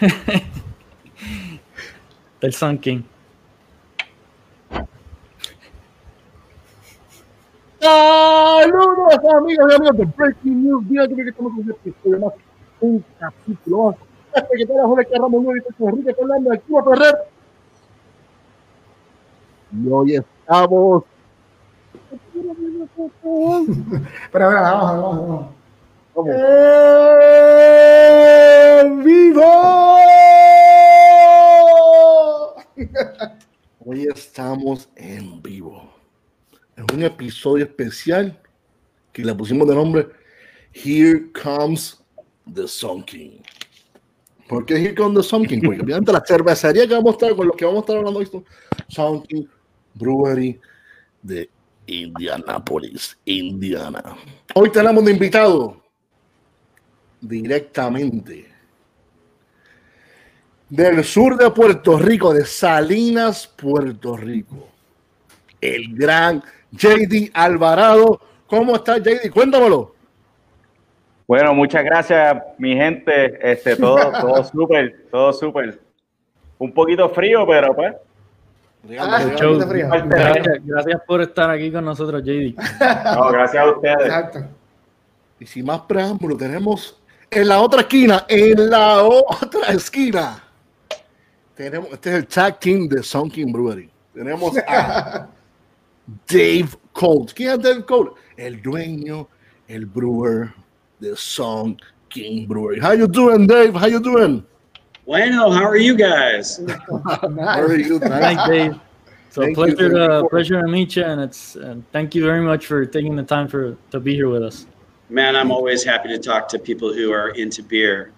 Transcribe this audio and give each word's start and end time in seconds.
Del 2.40 2.52
Sun 2.52 2.78
King. 2.78 3.02
Saludos 7.80 9.14
amigos 9.36 9.66
y 9.70 9.74
amigos 9.74 9.96
de 9.96 10.04
Breaking 10.04 10.64
News. 10.64 10.88
Día 10.88 11.06
que 11.06 11.28
estamos 11.28 11.52
con 11.52 11.64
un 11.64 11.70
episodio 11.70 12.18
más, 12.20 12.32
un 12.80 13.04
capítulo 13.18 13.84
más. 13.84 13.96
Este 14.34 14.56
que 14.56 14.66
te 14.66 14.74
la 14.74 14.84
joven 14.84 15.06
que 15.10 15.18
Ramón 15.18 15.44
Nuevo 15.44 15.56
y 15.56 15.60
con 15.74 15.88
Enrique 15.90 16.14
Fernández, 16.14 16.52
aquí 16.54 16.72
va 16.72 16.80
a 16.80 16.84
correr. 16.84 17.14
Y 19.72 19.88
hoy 19.90 20.16
estamos. 20.16 21.04
Pero 24.32 24.44
ahora 24.44 24.60
vamos, 24.60 24.90
vamos, 24.90 25.28
vamos. 25.28 25.63
¡En 26.16 26.22
vivo! 29.02 29.42
Hoy 33.84 34.06
estamos 34.14 34.88
en 34.94 35.42
vivo. 35.42 35.92
Es 36.76 36.84
un 36.94 37.02
episodio 37.02 37.64
especial 37.64 38.40
que 39.12 39.24
le 39.24 39.34
pusimos 39.34 39.66
de 39.66 39.74
nombre 39.74 40.06
Here 40.72 41.32
Comes 41.32 42.00
the 42.52 42.68
Sun 42.68 43.02
King. 43.02 43.40
¿Por 44.48 44.64
qué 44.66 44.74
Here 44.74 44.94
Comes 44.94 45.16
the 45.20 45.22
Sun 45.28 45.44
King? 45.46 45.62
Porque 45.64 45.82
obviamente 45.84 46.12
la 46.12 46.22
cervecería 46.24 46.86
que 46.86 46.94
vamos 46.94 47.10
a 47.10 47.14
estar 47.14 47.34
con 47.34 47.48
lo 47.48 47.54
que 47.54 47.64
vamos 47.64 47.78
a 47.78 47.80
estar 47.80 47.96
hablando 47.96 48.20
hoy 48.20 48.26
son 48.26 48.44
Sun 48.88 49.22
King 49.24 49.46
Brewery 49.94 50.60
de 51.22 51.50
Indianapolis, 51.86 53.18
Indiana. 53.24 54.16
Hoy 54.54 54.70
tenemos 54.70 55.04
de 55.04 55.10
invitado 55.10 55.83
directamente 57.28 58.54
del 60.68 61.04
sur 61.04 61.36
de 61.36 61.50
Puerto 61.50 61.98
Rico, 61.98 62.34
de 62.34 62.44
Salinas, 62.44 63.46
Puerto 63.46 64.16
Rico. 64.16 64.68
El 65.60 65.94
gran 65.94 66.42
JD 66.72 67.30
Alvarado. 67.32 68.20
¿Cómo 68.46 68.74
estás, 68.76 69.00
JD? 69.00 69.30
Cuéntamelo. 69.32 69.94
Bueno, 71.26 71.54
muchas 71.54 71.84
gracias, 71.84 72.42
mi 72.58 72.74
gente. 72.74 73.38
Este, 73.40 73.76
todo, 73.76 73.96
todo 74.20 74.44
súper, 74.44 75.06
todo 75.10 75.32
súper. 75.32 75.80
Un 76.58 76.72
poquito 76.72 77.08
frío, 77.08 77.46
pero 77.46 77.74
pues. 77.74 77.94
Ah, 78.98 79.22
está 79.22 79.66
frío. 79.66 79.88
Gracias, 79.88 80.58
gracias 80.64 81.00
por 81.06 81.22
estar 81.22 81.50
aquí 81.50 81.70
con 81.70 81.84
nosotros, 81.84 82.22
JD. 82.22 82.56
No, 83.14 83.28
gracias 83.30 83.64
a 83.64 83.70
ustedes. 83.70 84.00
Exacto. 84.00 84.40
Y 85.40 85.46
sin 85.46 85.64
más 85.66 85.80
preámbulo, 85.82 86.36
tenemos 86.36 87.00
en 87.34 87.48
la 87.48 87.60
otra 87.60 87.80
esquina, 87.82 88.24
en 88.28 88.70
la 88.70 89.02
otra 89.04 89.68
esquina, 89.68 90.42
tenemos, 91.54 91.92
este 91.92 92.10
es 92.10 92.16
el 92.16 92.26
tag 92.26 92.58
team 92.60 92.88
de 92.88 93.02
Sun 93.02 93.30
King 93.30 93.52
Brewery. 93.52 93.90
Tenemos 94.14 94.56
a 94.66 95.28
Dave 96.28 96.68
Colt. 96.92 97.32
¿Quién 97.32 97.52
es 97.52 97.62
Dave 97.62 97.84
Colt? 97.84 98.14
El 98.36 98.60
dueño, 98.62 99.28
el 99.68 99.86
brewer 99.86 100.52
de 101.00 101.16
Sun 101.16 101.76
King 102.08 102.46
Brewery. 102.46 102.80
How 102.80 102.94
you 102.94 103.06
doing, 103.06 103.46
Dave? 103.46 103.74
How 103.74 103.88
you 103.88 104.00
doing? 104.00 104.44
Bueno, 105.06 105.50
how 105.50 105.64
are 105.64 105.76
you 105.76 105.94
guys? 105.96 106.58
Very 106.58 107.84
good, 107.84 108.02
man. 108.02 108.20
Thanks, 108.20 108.48
Dave. 108.48 108.80
So 109.30 109.42
Thank 109.42 109.50
you 109.50 109.54
pleasure 109.64 109.88
to 109.90 109.94
support. 109.96 110.30
pleasure 110.30 110.62
to 110.62 110.68
meet 110.68 110.96
you, 110.96 111.04
and 111.04 111.20
it's 111.20 111.56
and 111.56 111.84
thank 111.92 112.14
you 112.14 112.24
very 112.24 112.40
much 112.40 112.66
for 112.66 112.86
taking 112.86 113.16
the 113.16 113.22
time 113.24 113.48
for 113.48 113.76
to 113.90 114.00
be 114.00 114.14
here 114.14 114.28
with 114.28 114.42
us. 114.44 114.66
Man, 115.08 115.36
I'm 115.36 115.50
always 115.50 115.84
happy 115.84 116.08
to 116.08 116.18
talk 116.18 116.48
to 116.48 116.58
people 116.58 116.92
who 116.92 117.12
are 117.12 117.30
into 117.30 117.62
beer. 117.62 118.12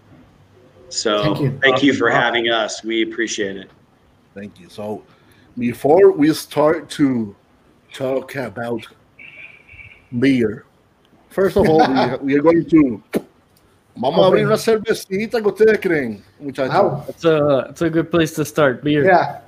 So 0.89 1.23
Thank 1.23 1.41
you. 1.41 1.59
thank 1.63 1.83
you 1.83 1.93
for 1.95 2.09
having 2.11 2.49
us. 2.49 2.85
We 2.85 3.03
appreciate 3.03 3.57
it. 3.57 3.71
Thank 4.35 4.61
you. 4.61 4.69
So, 4.69 5.03
before 5.59 6.13
we 6.13 6.33
start 6.35 6.89
to 6.91 7.35
talk 7.93 8.37
about 8.37 8.87
beer, 10.21 10.65
first 11.31 11.57
of 11.57 11.69
all, 11.69 11.79
we, 11.79 12.17
we 12.23 12.35
are 12.39 12.43
going 12.43 12.65
to. 12.71 13.03
Vamos 13.99 14.27
a 14.27 14.29
abrir 14.29 14.45
una 14.47 14.59
cervecita 14.59 15.41
que 15.43 15.51
ustedes 15.51 15.81
creen, 15.81 16.23
muchachos. 16.39 16.69
Wow. 16.71 17.05
It's 17.09 17.25
a 17.25 17.67
it's 17.71 17.83
a 17.83 17.89
good 17.91 18.11
place 18.11 18.35
to 18.35 18.45
start. 18.45 18.85
Beer. 18.85 19.07
Yeah. 19.07 19.41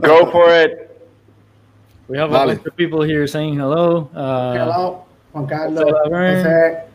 Go 0.00 0.30
for 0.30 0.50
it. 0.50 0.86
We 2.06 2.18
have 2.18 2.30
a 2.30 2.32
Vale. 2.34 2.46
bunch 2.54 2.66
of 2.66 2.76
people 2.76 3.02
here 3.02 3.26
saying 3.26 3.56
hello. 3.56 4.08
Uh, 4.14 4.52
Hello, 4.52 5.04
Juan 5.32 5.48
Carlos. 5.48 5.84
What's 5.84 6.85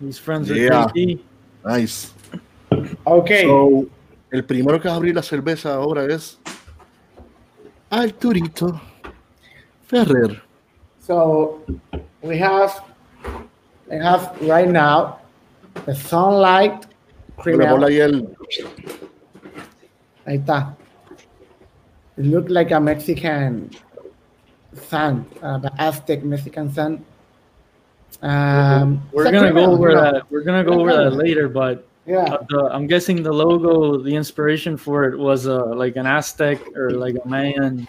These 0.00 0.18
friends 0.18 0.50
are 0.50 0.56
Yeah. 0.56 0.86
Nice. 1.64 2.12
Okay. 3.06 3.42
So, 3.44 3.86
el 4.30 4.44
primero 4.44 4.80
que 4.80 4.88
va 4.88 4.94
a 4.94 4.96
abrir 4.96 5.14
la 5.14 5.22
cerveza 5.22 5.74
ahora 5.74 6.04
es 6.06 6.38
Arturito 7.90 8.80
Ferrer. 9.86 10.42
So 11.00 11.62
we 12.22 12.38
have 12.38 12.72
we 13.88 13.96
have 13.96 14.36
right 14.42 14.68
now 14.68 15.18
the 15.86 15.94
sunlight 15.94 16.86
cream. 17.36 17.60
ahí 17.60 18.00
el. 18.00 18.36
Ahí 20.26 20.38
está. 20.38 20.74
It 22.16 22.26
looked 22.26 22.50
like 22.50 22.72
a 22.72 22.80
Mexican 22.80 23.70
sun, 24.88 25.26
uh, 25.42 25.58
the 25.58 25.70
Aztec 25.78 26.24
Mexican 26.24 26.72
sun. 26.72 27.04
Um, 28.24 29.02
We're 29.12 29.30
gonna 29.30 29.52
go 29.52 29.70
over 29.72 29.90
you 29.90 29.94
know. 29.96 30.12
that. 30.12 30.30
We're 30.30 30.42
gonna 30.42 30.64
go 30.64 30.80
over 30.80 30.92
that 30.92 31.10
later, 31.14 31.46
but 31.48 31.86
Yeah, 32.06 32.24
uh, 32.24 32.44
the, 32.48 32.70
I'm 32.72 32.86
guessing 32.86 33.22
the 33.22 33.32
logo, 33.32 33.98
the 34.02 34.14
inspiration 34.16 34.76
for 34.76 35.04
it 35.04 35.18
was 35.18 35.46
uh, 35.46 35.66
like 35.74 35.96
an 35.96 36.06
Aztec 36.06 36.58
or 36.74 36.90
like 36.90 37.16
a 37.22 37.28
Mayan. 37.28 37.86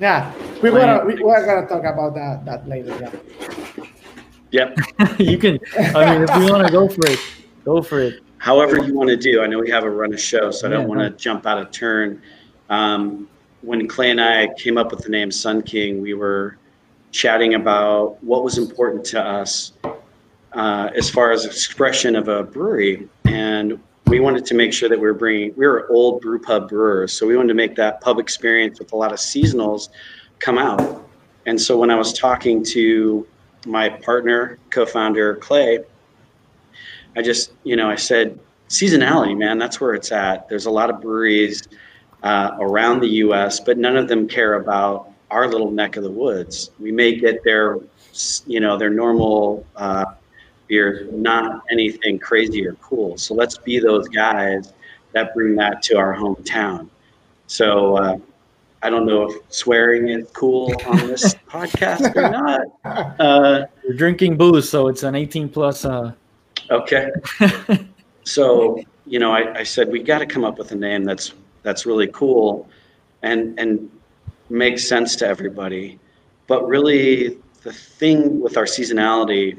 yeah. 0.00 0.32
We're 0.62 0.72
gonna 0.72 1.04
we, 1.04 1.22
we're 1.22 1.46
gonna 1.46 1.66
talk 1.68 1.84
about 1.84 2.14
that 2.14 2.44
that 2.44 2.68
later. 2.68 2.90
Yeah. 3.00 3.12
Yep. 4.50 4.78
you 5.20 5.38
can. 5.38 5.58
I 5.94 6.12
mean, 6.12 6.22
if 6.28 6.30
you 6.36 6.52
want 6.52 6.66
to 6.66 6.72
go 6.72 6.88
for 6.88 7.06
it, 7.06 7.20
go 7.64 7.82
for 7.82 8.00
it. 8.00 8.20
However 8.38 8.78
you 8.84 8.94
want 8.94 9.10
to 9.10 9.16
do. 9.16 9.42
I 9.42 9.46
know 9.46 9.58
we 9.60 9.70
have 9.70 9.84
a 9.84 9.90
run 9.90 10.12
of 10.12 10.20
show, 10.20 10.50
so 10.50 10.66
I 10.66 10.70
don't 10.70 10.82
Yeah, 10.82 10.86
want 10.86 11.00
to 11.00 11.10
jump 11.22 11.46
out 11.46 11.58
of 11.58 11.70
turn. 11.70 12.20
Um, 12.68 13.28
when 13.62 13.86
Clay 13.88 14.10
and 14.10 14.20
I 14.20 14.48
came 14.54 14.76
up 14.78 14.90
with 14.90 15.02
the 15.02 15.08
name 15.08 15.30
Sun 15.30 15.62
King, 15.62 16.00
we 16.00 16.14
were 16.14 16.58
chatting 17.16 17.54
about 17.54 18.22
what 18.22 18.44
was 18.44 18.58
important 18.58 19.02
to 19.06 19.20
us 19.20 19.72
uh, 20.52 20.90
as 20.94 21.08
far 21.08 21.30
as 21.30 21.46
expression 21.46 22.14
of 22.14 22.28
a 22.28 22.42
brewery, 22.42 23.08
and 23.24 23.80
we 24.06 24.20
wanted 24.20 24.44
to 24.44 24.54
make 24.54 24.72
sure 24.72 24.88
that 24.88 24.98
we 24.98 25.06
were 25.06 25.14
bringing. 25.14 25.54
We 25.56 25.66
were 25.66 25.90
old 25.90 26.20
brew 26.20 26.38
pub 26.38 26.68
brewers, 26.68 27.12
so 27.12 27.26
we 27.26 27.34
wanted 27.34 27.48
to 27.48 27.54
make 27.54 27.74
that 27.76 28.02
pub 28.02 28.18
experience 28.18 28.78
with 28.78 28.92
a 28.92 28.96
lot 28.96 29.12
of 29.12 29.18
seasonals 29.18 29.88
come 30.40 30.58
out. 30.58 31.08
And 31.46 31.58
so 31.60 31.78
when 31.78 31.90
I 31.90 31.94
was 31.94 32.12
talking 32.12 32.62
to 32.64 33.26
my 33.66 33.88
partner, 33.88 34.58
co-founder 34.70 35.36
Clay, 35.36 35.80
I 37.16 37.22
just, 37.22 37.52
you 37.64 37.76
know, 37.76 37.88
I 37.88 37.96
said, 37.96 38.38
seasonality, 38.68 39.36
man, 39.36 39.58
that's 39.58 39.80
where 39.80 39.94
it's 39.94 40.12
at. 40.12 40.48
There's 40.48 40.66
a 40.66 40.70
lot 40.70 40.90
of 40.90 41.00
breweries 41.00 41.66
uh, 42.22 42.50
around 42.60 43.00
the 43.00 43.08
U.S., 43.24 43.58
but 43.60 43.78
none 43.78 43.96
of 43.96 44.08
them 44.08 44.28
care 44.28 44.54
about 44.54 45.10
our 45.30 45.48
little 45.48 45.70
neck 45.70 45.96
of 45.96 46.02
the 46.02 46.10
woods. 46.10 46.70
We 46.78 46.92
may 46.92 47.16
get 47.16 47.42
their, 47.44 47.78
you 48.46 48.60
know, 48.60 48.76
their 48.76 48.90
normal 48.90 49.66
uh, 49.76 50.06
beer, 50.68 51.08
not 51.12 51.62
anything 51.70 52.18
crazy 52.18 52.66
or 52.66 52.74
cool. 52.74 53.18
So 53.18 53.34
let's 53.34 53.58
be 53.58 53.78
those 53.78 54.08
guys 54.08 54.72
that 55.12 55.34
bring 55.34 55.56
that 55.56 55.82
to 55.84 55.96
our 55.96 56.14
hometown. 56.14 56.88
So 57.46 57.96
uh, 57.96 58.18
I 58.82 58.90
don't 58.90 59.06
know 59.06 59.30
if 59.30 59.36
swearing 59.48 60.08
is 60.08 60.28
cool 60.32 60.72
on 60.86 60.98
this 61.06 61.34
podcast 61.48 62.14
or 62.16 62.30
not. 62.30 63.18
Uh, 63.20 63.66
We're 63.84 63.94
drinking 63.94 64.36
booze, 64.36 64.68
so 64.68 64.88
it's 64.88 65.02
an 65.02 65.14
18 65.14 65.48
plus. 65.48 65.84
Uh, 65.84 66.12
Okay. 66.70 67.10
so, 68.24 68.80
you 69.06 69.18
know, 69.18 69.32
I, 69.32 69.60
I 69.60 69.62
said 69.62 69.88
we 69.88 70.02
got 70.02 70.18
to 70.18 70.26
come 70.26 70.44
up 70.44 70.58
with 70.58 70.72
a 70.72 70.74
name 70.74 71.04
that's 71.04 71.32
that's 71.62 71.86
really 71.86 72.08
cool 72.08 72.68
and 73.22 73.58
and 73.58 73.90
makes 74.48 74.86
sense 74.88 75.16
to 75.16 75.26
everybody. 75.26 75.98
But 76.46 76.66
really 76.66 77.38
the 77.62 77.72
thing 77.72 78.40
with 78.40 78.56
our 78.56 78.64
seasonality 78.64 79.58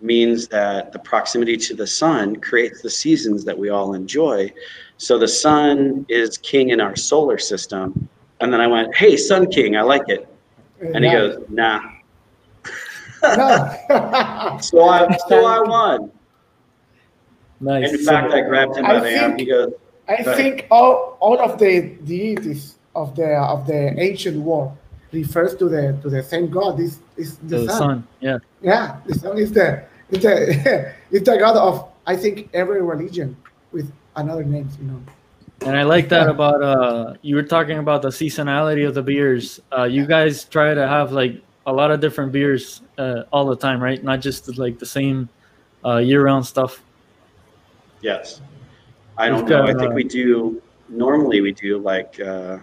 means 0.00 0.48
that 0.48 0.92
the 0.92 0.98
proximity 0.98 1.56
to 1.56 1.74
the 1.74 1.86
sun 1.86 2.36
creates 2.36 2.82
the 2.82 2.90
seasons 2.90 3.44
that 3.44 3.56
we 3.58 3.68
all 3.70 3.94
enjoy. 3.94 4.52
So 4.98 5.18
the 5.18 5.28
sun 5.28 6.06
is 6.08 6.38
king 6.38 6.70
in 6.70 6.80
our 6.80 6.96
solar 6.96 7.38
system. 7.38 8.08
And 8.40 8.52
then 8.52 8.60
I 8.60 8.66
went, 8.66 8.94
"Hey, 8.94 9.16
Sun 9.16 9.50
King, 9.50 9.76
I 9.76 9.82
like 9.82 10.08
it." 10.08 10.28
And 10.94 11.04
he 11.04 11.10
goes, 11.10 11.42
"Nah." 11.48 11.80
No. 13.22 13.72
So 14.60 14.88
I 14.88 15.16
so 15.28 15.44
I 15.46 15.60
won. 15.60 16.10
nice. 17.60 17.92
In 17.92 18.04
fact, 18.04 18.32
I 18.32 18.40
grabbed 18.42 18.76
him 18.76 18.84
by 18.84 18.96
I 18.96 19.00
the 19.00 19.10
hand. 19.10 19.36
think- 19.36 19.40
He 19.40 19.46
goes, 19.46 19.72
I 20.08 20.22
think 20.22 20.66
all, 20.70 21.16
all 21.20 21.38
of 21.40 21.58
the 21.58 21.80
deities 22.04 22.75
of 22.96 23.14
the 23.14 23.36
of 23.36 23.66
the 23.66 23.94
ancient 24.00 24.40
world 24.40 24.76
refers 25.12 25.54
to 25.56 25.68
the 25.68 25.98
to 26.02 26.08
the 26.10 26.22
same 26.22 26.48
god. 26.50 26.78
This 26.78 26.98
is 27.16 27.36
the, 27.38 27.58
the 27.58 27.66
sun. 27.68 27.78
sun. 27.78 28.08
Yeah. 28.20 28.38
Yeah, 28.62 29.00
the 29.06 29.14
sun 29.14 29.38
is 29.38 29.52
the 29.52 29.84
it's 30.10 30.24
the 30.24 30.92
it's 31.10 31.28
the 31.28 31.36
god 31.38 31.56
of 31.56 31.88
I 32.06 32.16
think 32.16 32.48
every 32.54 32.82
religion 32.82 33.36
with 33.72 33.92
another 34.16 34.44
names. 34.44 34.76
You 34.80 34.88
know. 34.88 35.00
And 35.60 35.76
I 35.76 35.84
like 35.84 36.08
that 36.08 36.28
about 36.28 36.62
uh 36.62 37.14
you 37.22 37.36
were 37.36 37.48
talking 37.56 37.78
about 37.78 38.02
the 38.02 38.08
seasonality 38.08 38.86
of 38.86 38.94
the 38.94 39.02
beers. 39.02 39.60
Uh 39.76 39.84
you 39.84 40.06
guys 40.06 40.44
try 40.44 40.74
to 40.74 40.88
have 40.88 41.12
like 41.12 41.42
a 41.66 41.72
lot 41.72 41.90
of 41.90 42.00
different 42.00 42.30
beers 42.30 42.82
uh, 42.96 43.24
all 43.32 43.44
the 43.44 43.56
time, 43.56 43.82
right? 43.82 44.02
Not 44.02 44.20
just 44.20 44.56
like 44.56 44.78
the 44.78 44.86
same 44.86 45.28
uh 45.84 45.98
year-round 45.98 46.46
stuff. 46.46 46.82
Yes. 48.00 48.40
I 49.18 49.28
don't 49.28 49.40
We've 49.40 49.50
know. 49.50 49.62
I 49.64 49.74
think 49.74 49.92
uh, 49.92 49.94
we 49.94 50.04
do, 50.04 50.62
normally 50.88 51.40
we 51.40 51.52
do 51.52 51.78
like 51.78 52.20
uh, 52.20 52.58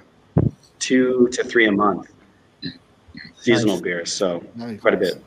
two 0.84 1.28
to 1.32 1.44
three 1.44 1.68
a 1.68 1.72
month 1.72 2.10
seasonal 3.40 3.76
Nice. 3.76 3.82
beers. 3.82 4.12
So 4.14 4.44
Nice. 4.56 4.80
quite 4.80 4.94
a 4.94 4.98
bit. 4.98 5.24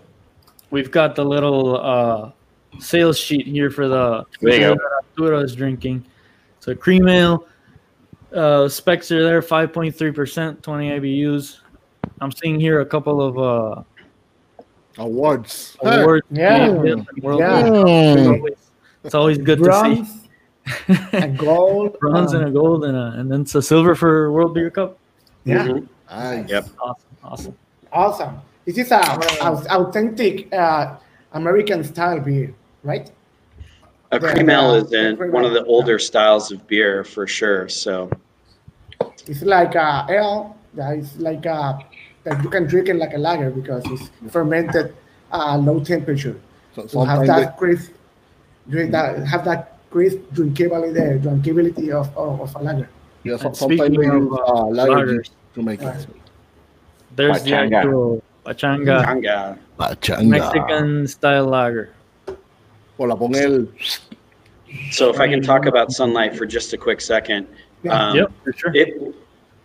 We've 0.71 0.91
got 0.91 1.15
the 1.17 1.25
little 1.25 1.77
uh 1.81 2.31
sales 2.79 3.19
sheet 3.19 3.47
here 3.47 3.71
for 3.71 3.89
the 3.89 4.25
There 4.41 4.53
you 4.55 4.61
go. 4.61 4.75
that 4.75 5.03
Arturo 5.19 5.41
is 5.41 5.55
drinking. 5.55 6.05
So 6.61 6.75
cream 6.75 7.09
ale, 7.09 7.47
uh 8.35 8.69
specs 8.69 9.11
are 9.13 9.23
there, 9.23 9.41
5.3%, 9.41 10.61
20 10.63 10.91
IBUs. 11.01 11.59
I'm 12.21 12.33
seeing 12.33 12.59
here 12.61 12.81
a 12.81 12.87
couple 12.87 13.21
of 13.23 13.39
uh 13.39 13.83
Awards. 14.99 15.77
awards. 15.83 16.27
Yeah. 16.31 16.71
World 16.71 17.41
Yeah. 17.41 17.67
It's 17.67 18.27
always, 18.27 18.55
it's 19.05 19.15
always 19.15 19.39
good 19.39 19.59
to 19.59 19.65
Bronze 19.65 20.09
see. 20.89 20.95
and 21.13 21.39
gold. 21.39 21.99
Bronze 22.01 22.33
um, 22.35 22.41
and 22.41 22.49
a 22.49 22.53
gold 22.53 22.85
and 22.85 22.97
a, 22.97 23.15
and 23.21 23.31
then 23.31 23.43
it's 23.43 23.55
a 23.55 23.61
silver 23.63 23.95
for 23.95 24.33
World 24.33 24.55
Beer 24.55 24.71
Cup. 24.71 24.99
Yeah. 25.47 25.67
Mhm. 25.67 25.89
Nice. 26.11 26.51
Yep. 26.51 26.69
Awesome, 26.81 27.17
awesome. 27.25 27.57
Awesome. 27.93 28.41
This 28.65 28.79
is 28.79 28.91
a, 28.91 28.99
a 28.99 29.79
authentic 29.79 30.53
uh, 30.53 30.97
American 31.33 31.85
style 31.85 32.21
beer, 32.21 32.53
right? 32.83 33.11
A 34.13 34.21
Yeah, 34.21 34.33
cream 34.33 34.51
ale 34.51 34.75
is 34.75 34.93
in 34.93 35.17
one 35.33 35.45
of 35.45 35.53
the 35.53 35.65
older 35.65 35.99
styles 35.99 36.51
of 36.53 36.67
beer 36.67 37.05
for 37.05 37.27
sure. 37.27 37.69
So 37.69 38.11
It's 39.27 39.43
like 39.43 39.75
a 39.75 40.07
ale 40.11 40.57
that 40.75 40.99
is 40.99 41.17
like 41.19 41.47
a 41.47 41.79
that 42.25 42.43
you 42.43 42.51
can 42.51 42.67
drink 42.67 42.89
it 42.89 42.97
like 42.97 43.15
a 43.15 43.19
lager 43.19 43.51
because 43.51 43.85
it's 43.87 44.11
fermented 44.31 44.95
uh, 45.33 45.57
low 45.59 45.79
temperature. 45.81 46.39
So, 46.75 46.87
So 46.87 47.05
have 47.05 47.27
that 47.27 47.57
crisp, 47.57 47.93
drink 48.69 48.91
that 48.93 49.27
have 49.27 49.45
that 49.45 49.79
crisp 49.91 50.19
drinkability, 50.35 50.95
the 50.95 51.29
drinkability 51.29 51.91
of, 51.91 52.11
of, 52.17 52.41
of 52.41 52.55
a 52.57 52.63
lager. 52.63 52.89
They, 53.27 53.33
yeah, 53.33 53.37
so, 53.39 53.53
sometimes 53.53 53.81
speaking 53.81 54.01
they 54.01 54.07
of, 54.07 54.33
uh, 54.33 54.67
lager 54.67 55.07
lagers, 55.07 55.31
to 55.55 55.63
make 55.63 55.83
it. 55.83 55.85
Right. 55.85 56.07
There's 57.17 57.43
the 57.43 57.51
Pachanga. 57.51 57.77
actual 57.77 58.23
pachanga 58.45 59.05
Kanga. 59.05 59.59
Pachanga. 59.79 60.27
Mexican 60.27 61.07
style 61.07 61.47
lager. 61.47 61.91
O 62.99 63.05
la 63.05 63.17
pon 63.17 63.35
el. 63.35 63.67
So 64.91 65.11
if 65.11 65.21
I 65.21 65.29
can 65.29 65.43
talk 65.43 65.67
about 65.67 65.93
sunlight 65.93 66.37
for 66.37 66.47
just 66.47 66.73
a 66.73 66.79
quick 66.79 67.01
second. 67.01 67.47
Um, 67.89 68.17
yep, 68.17 68.33
for 68.45 68.53
sure. 68.53 68.75
It, 68.75 69.15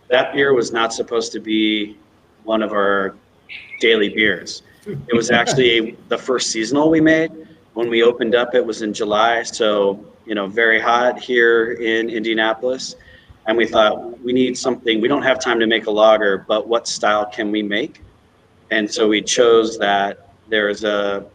that 0.08 0.32
beer 0.34 0.54
was 0.54 0.72
not 0.72 0.92
supposed 0.92 1.32
to 1.32 1.40
be 1.40 1.96
one 2.44 2.62
of 2.62 2.72
our 2.72 3.16
daily 3.80 4.08
beers. 4.08 4.62
It 4.86 5.14
was 5.14 5.30
actually 5.30 5.96
the 6.08 6.18
first 6.18 6.50
seasonal 6.50 6.90
we 6.90 7.00
made. 7.00 7.30
When 7.74 7.88
we 7.88 8.02
opened 8.02 8.34
up, 8.34 8.54
it 8.54 8.64
was 8.64 8.82
in 8.82 8.92
July, 8.92 9.42
so 9.42 10.04
you 10.26 10.34
know, 10.34 10.46
very 10.46 10.80
hot 10.80 11.18
here 11.18 11.72
in 11.72 12.08
Indianapolis. 12.08 12.96
And 13.46 13.56
we 13.56 13.66
thought 13.66 14.20
we 14.20 14.32
need 14.32 14.56
something. 14.56 15.00
We 15.00 15.08
don't 15.08 15.22
have 15.22 15.40
time 15.40 15.58
to 15.60 15.66
make 15.66 15.86
a 15.86 15.90
lager, 15.90 16.44
but 16.46 16.68
what 16.68 16.86
style 16.86 17.26
can 17.26 17.50
we 17.50 17.62
make? 17.62 18.02
And 18.70 18.90
so 18.90 19.08
we 19.08 19.20
chose 19.20 19.78
that. 19.78 20.28
There's 20.48 20.84
a 20.84 21.26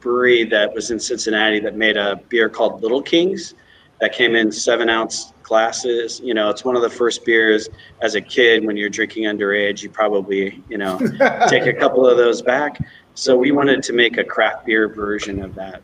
brewery 0.00 0.44
that 0.44 0.72
was 0.72 0.90
in 0.90 1.00
Cincinnati 1.00 1.58
that 1.60 1.74
made 1.74 1.96
a 1.96 2.16
beer 2.28 2.48
called 2.48 2.82
Little 2.82 3.02
Kings 3.02 3.54
that 4.00 4.12
came 4.12 4.34
in 4.34 4.52
seven 4.52 4.88
ounce 4.88 5.32
glasses. 5.42 6.20
You 6.20 6.34
know, 6.34 6.50
it's 6.50 6.64
one 6.64 6.76
of 6.76 6.82
the 6.82 6.90
first 6.90 7.24
beers 7.24 7.68
as 8.02 8.14
a 8.14 8.20
kid 8.20 8.64
when 8.64 8.76
you're 8.76 8.90
drinking 8.90 9.24
underage, 9.24 9.82
you 9.82 9.90
probably, 9.90 10.62
you 10.68 10.78
know, 10.78 10.98
take 11.48 11.66
a 11.66 11.72
couple 11.72 12.06
of 12.06 12.16
those 12.16 12.42
back. 12.42 12.78
So 13.14 13.36
we 13.36 13.52
wanted 13.52 13.82
to 13.84 13.92
make 13.92 14.18
a 14.18 14.24
craft 14.24 14.66
beer 14.66 14.88
version 14.88 15.42
of 15.42 15.54
that. 15.54 15.82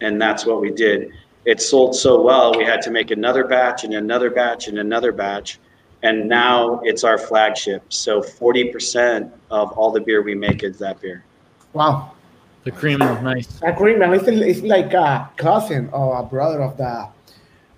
And 0.00 0.20
that's 0.20 0.46
what 0.46 0.60
we 0.60 0.70
did. 0.70 1.10
It 1.44 1.60
sold 1.60 1.94
so 1.94 2.22
well, 2.22 2.56
we 2.56 2.64
had 2.64 2.80
to 2.82 2.90
make 2.90 3.10
another 3.10 3.44
batch 3.44 3.84
and 3.84 3.94
another 3.94 4.30
batch 4.30 4.68
and 4.68 4.78
another 4.78 5.12
batch. 5.12 5.58
And 6.02 6.28
now 6.28 6.80
it's 6.84 7.04
our 7.04 7.18
flagship. 7.18 7.82
So 7.90 8.20
40% 8.20 9.30
of 9.50 9.72
all 9.72 9.90
the 9.90 10.00
beer 10.00 10.22
we 10.22 10.34
make 10.34 10.62
is 10.62 10.78
that 10.78 11.00
beer. 11.00 11.24
Wow. 11.72 12.12
The 12.64 12.70
cream 12.70 13.02
is 13.02 13.22
nice. 13.22 13.60
A 13.62 13.72
cream 13.74 14.02
ale 14.02 14.14
is 14.14 14.26
it's 14.26 14.62
like 14.62 14.94
a 14.94 15.30
cousin 15.36 15.90
or 15.92 16.18
a 16.18 16.22
brother 16.22 16.62
of 16.62 16.78
the 16.78 17.08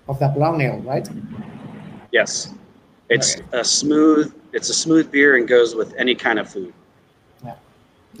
of 0.07 0.17
the 0.19 0.29
blonde 0.29 0.61
ale, 0.61 0.77
right? 0.79 1.07
Yes. 2.11 2.53
It's 3.09 3.37
a 3.51 3.63
smooth, 3.63 4.33
it's 4.53 4.69
a 4.69 4.73
smooth 4.73 5.11
beer 5.11 5.35
and 5.35 5.45
goes 5.47 5.75
with 5.75 5.93
any 5.95 6.15
kind 6.15 6.39
of 6.39 6.49
food. 6.49 6.73
Yeah. 7.43 7.55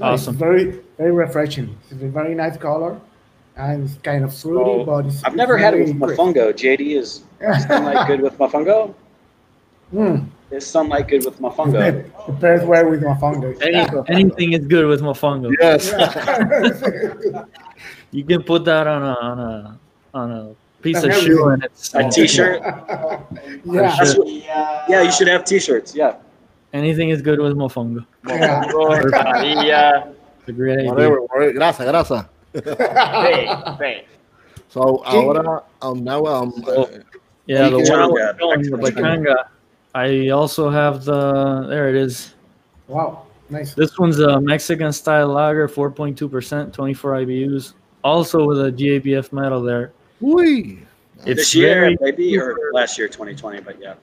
Awesome. 0.01 0.33
It's 0.33 0.39
very 0.39 0.81
very 0.97 1.11
refreshing. 1.11 1.77
It's 1.89 2.01
a 2.01 2.07
very 2.09 2.35
nice 2.35 2.57
color, 2.57 2.99
and 3.57 3.83
it's 3.89 3.97
kind 4.03 4.23
of 4.23 4.33
fruity, 4.35 4.63
So, 4.81 4.85
but 4.85 5.05
it's, 5.07 5.23
I've 5.23 5.35
never 5.35 5.57
had 5.57 5.73
it 5.73 5.79
with 5.79 5.97
very 5.99 6.15
crisp. 6.15 6.21
mofongo. 6.21 6.53
JD 6.53 6.97
is 6.99 7.23
sunlight 7.67 8.07
good 8.07 8.21
with 8.21 8.37
mofongo? 8.37 8.93
Mm. 9.93 10.27
Is 10.51 10.65
sunlight 10.67 11.07
good 11.07 11.23
with 11.23 11.39
mofongo? 11.39 11.79
The 12.27 12.33
pairs 12.33 12.65
well 12.65 12.89
with 12.89 13.01
mofongo. 13.01 13.55
Any, 13.61 13.87
anything 14.11 14.51
is 14.51 14.65
good 14.67 14.85
with 14.85 14.99
mofongo. 15.01 15.49
Yes. 15.61 15.93
You 18.11 18.23
can 18.23 18.41
put 18.43 18.63
that 18.65 18.87
on 18.87 19.01
a 19.03 19.13
on 19.19 19.39
a 19.39 19.79
on 20.13 20.31
a 20.31 20.55
piece 20.81 21.03
of 21.03 21.13
shoe 21.13 21.49
and 21.49 21.63
it's 21.63 21.93
A 21.93 22.09
t-shirt? 22.09 22.61
yeah. 22.63 23.95
That's 23.97 24.17
what, 24.17 24.27
yeah, 24.27 25.01
you 25.03 25.11
should 25.11 25.27
have 25.27 25.43
t-shirts. 25.45 25.93
Yeah. 25.95 26.15
Anything 26.73 27.09
is 27.09 27.21
good 27.21 27.39
with 27.39 27.53
mofongo. 27.55 28.05
yeah. 28.27 28.63
María. 28.65 30.13
It's 30.39 30.49
a 30.49 30.51
great 30.53 30.79
idea. 30.79 30.89
Whatever, 30.91 31.21
whatever. 31.21 31.53
Grasa, 31.53 31.83
grasa. 31.91 32.29
Sí, 32.53 33.47
sí. 33.79 34.03
So 34.69 35.03
ahora, 35.05 35.63
um, 35.81 36.03
now, 36.03 36.25
um, 36.25 36.51
So- 36.65 36.89
Yeah, 37.47 37.69
the 37.69 37.77
one 37.77 38.61
the 38.61 38.77
Mexican 38.77 39.35
I 39.95 40.29
also 40.29 40.69
have 40.69 41.05
the 41.05 41.65
there 41.69 41.89
it 41.89 41.95
is. 41.95 42.33
Wow. 42.87 43.23
Nice. 43.49 43.73
This 43.73 43.97
one's 43.97 44.19
a 44.19 44.41
Mexican 44.41 44.91
style 44.91 45.29
lager, 45.29 45.67
4.2%, 45.69 46.73
24 46.73 47.11
IBUs. 47.13 47.73
Also 48.03 48.45
with 48.45 48.59
a 48.59 48.71
GABF 48.71 49.31
medal 49.31 49.61
there. 49.61 49.93
uy. 50.21 50.79
It's 51.25 51.39
this 51.39 51.55
year, 51.55 51.81
very, 51.81 51.97
maybe, 51.99 52.37
or 52.37 52.55
last 52.73 52.97
year, 52.97 53.07
2020, 53.07 53.61
but 53.61 53.81
yeah. 53.81 53.95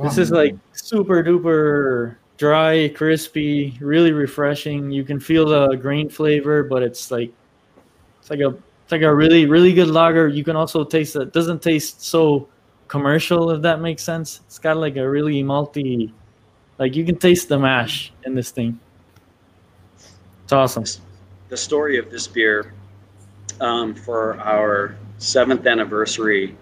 this 0.00 0.16
is 0.16 0.30
like 0.30 0.54
super 0.72 1.24
duper 1.24 2.14
dry, 2.36 2.88
crispy, 2.94 3.76
really 3.80 4.12
refreshing. 4.12 4.90
You 4.90 5.02
can 5.02 5.18
feel 5.18 5.46
the 5.46 5.74
grain 5.74 6.08
flavor, 6.08 6.62
but 6.62 6.82
it's 6.82 7.10
like 7.10 7.32
it's 8.26 8.30
like 8.32 8.40
a 8.40 8.56
it's 8.82 8.90
like 8.90 9.02
a 9.02 9.14
really 9.14 9.46
really 9.46 9.72
good 9.72 9.86
lager. 9.86 10.26
You 10.26 10.42
can 10.42 10.56
also 10.56 10.82
taste 10.82 11.14
it. 11.14 11.32
Doesn't 11.32 11.62
taste 11.62 12.02
so 12.02 12.48
commercial 12.88 13.52
if 13.52 13.62
that 13.62 13.80
makes 13.80 14.02
sense. 14.02 14.40
It's 14.46 14.58
got 14.58 14.76
like 14.78 14.96
a 14.96 15.08
really 15.08 15.44
malty 15.44 16.12
like 16.80 16.96
you 16.96 17.04
can 17.04 17.16
taste 17.18 17.48
the 17.48 17.58
mash 17.58 18.12
in 18.24 18.34
this 18.34 18.50
thing. 18.50 18.80
It's 20.42 20.52
awesome. 20.52 20.84
The 21.50 21.56
story 21.56 21.98
of 21.98 22.10
this 22.10 22.26
beer 22.26 22.74
um, 23.60 23.94
for 23.94 24.40
our 24.40 24.96
seventh 25.18 25.64
anniversary, 25.64 26.56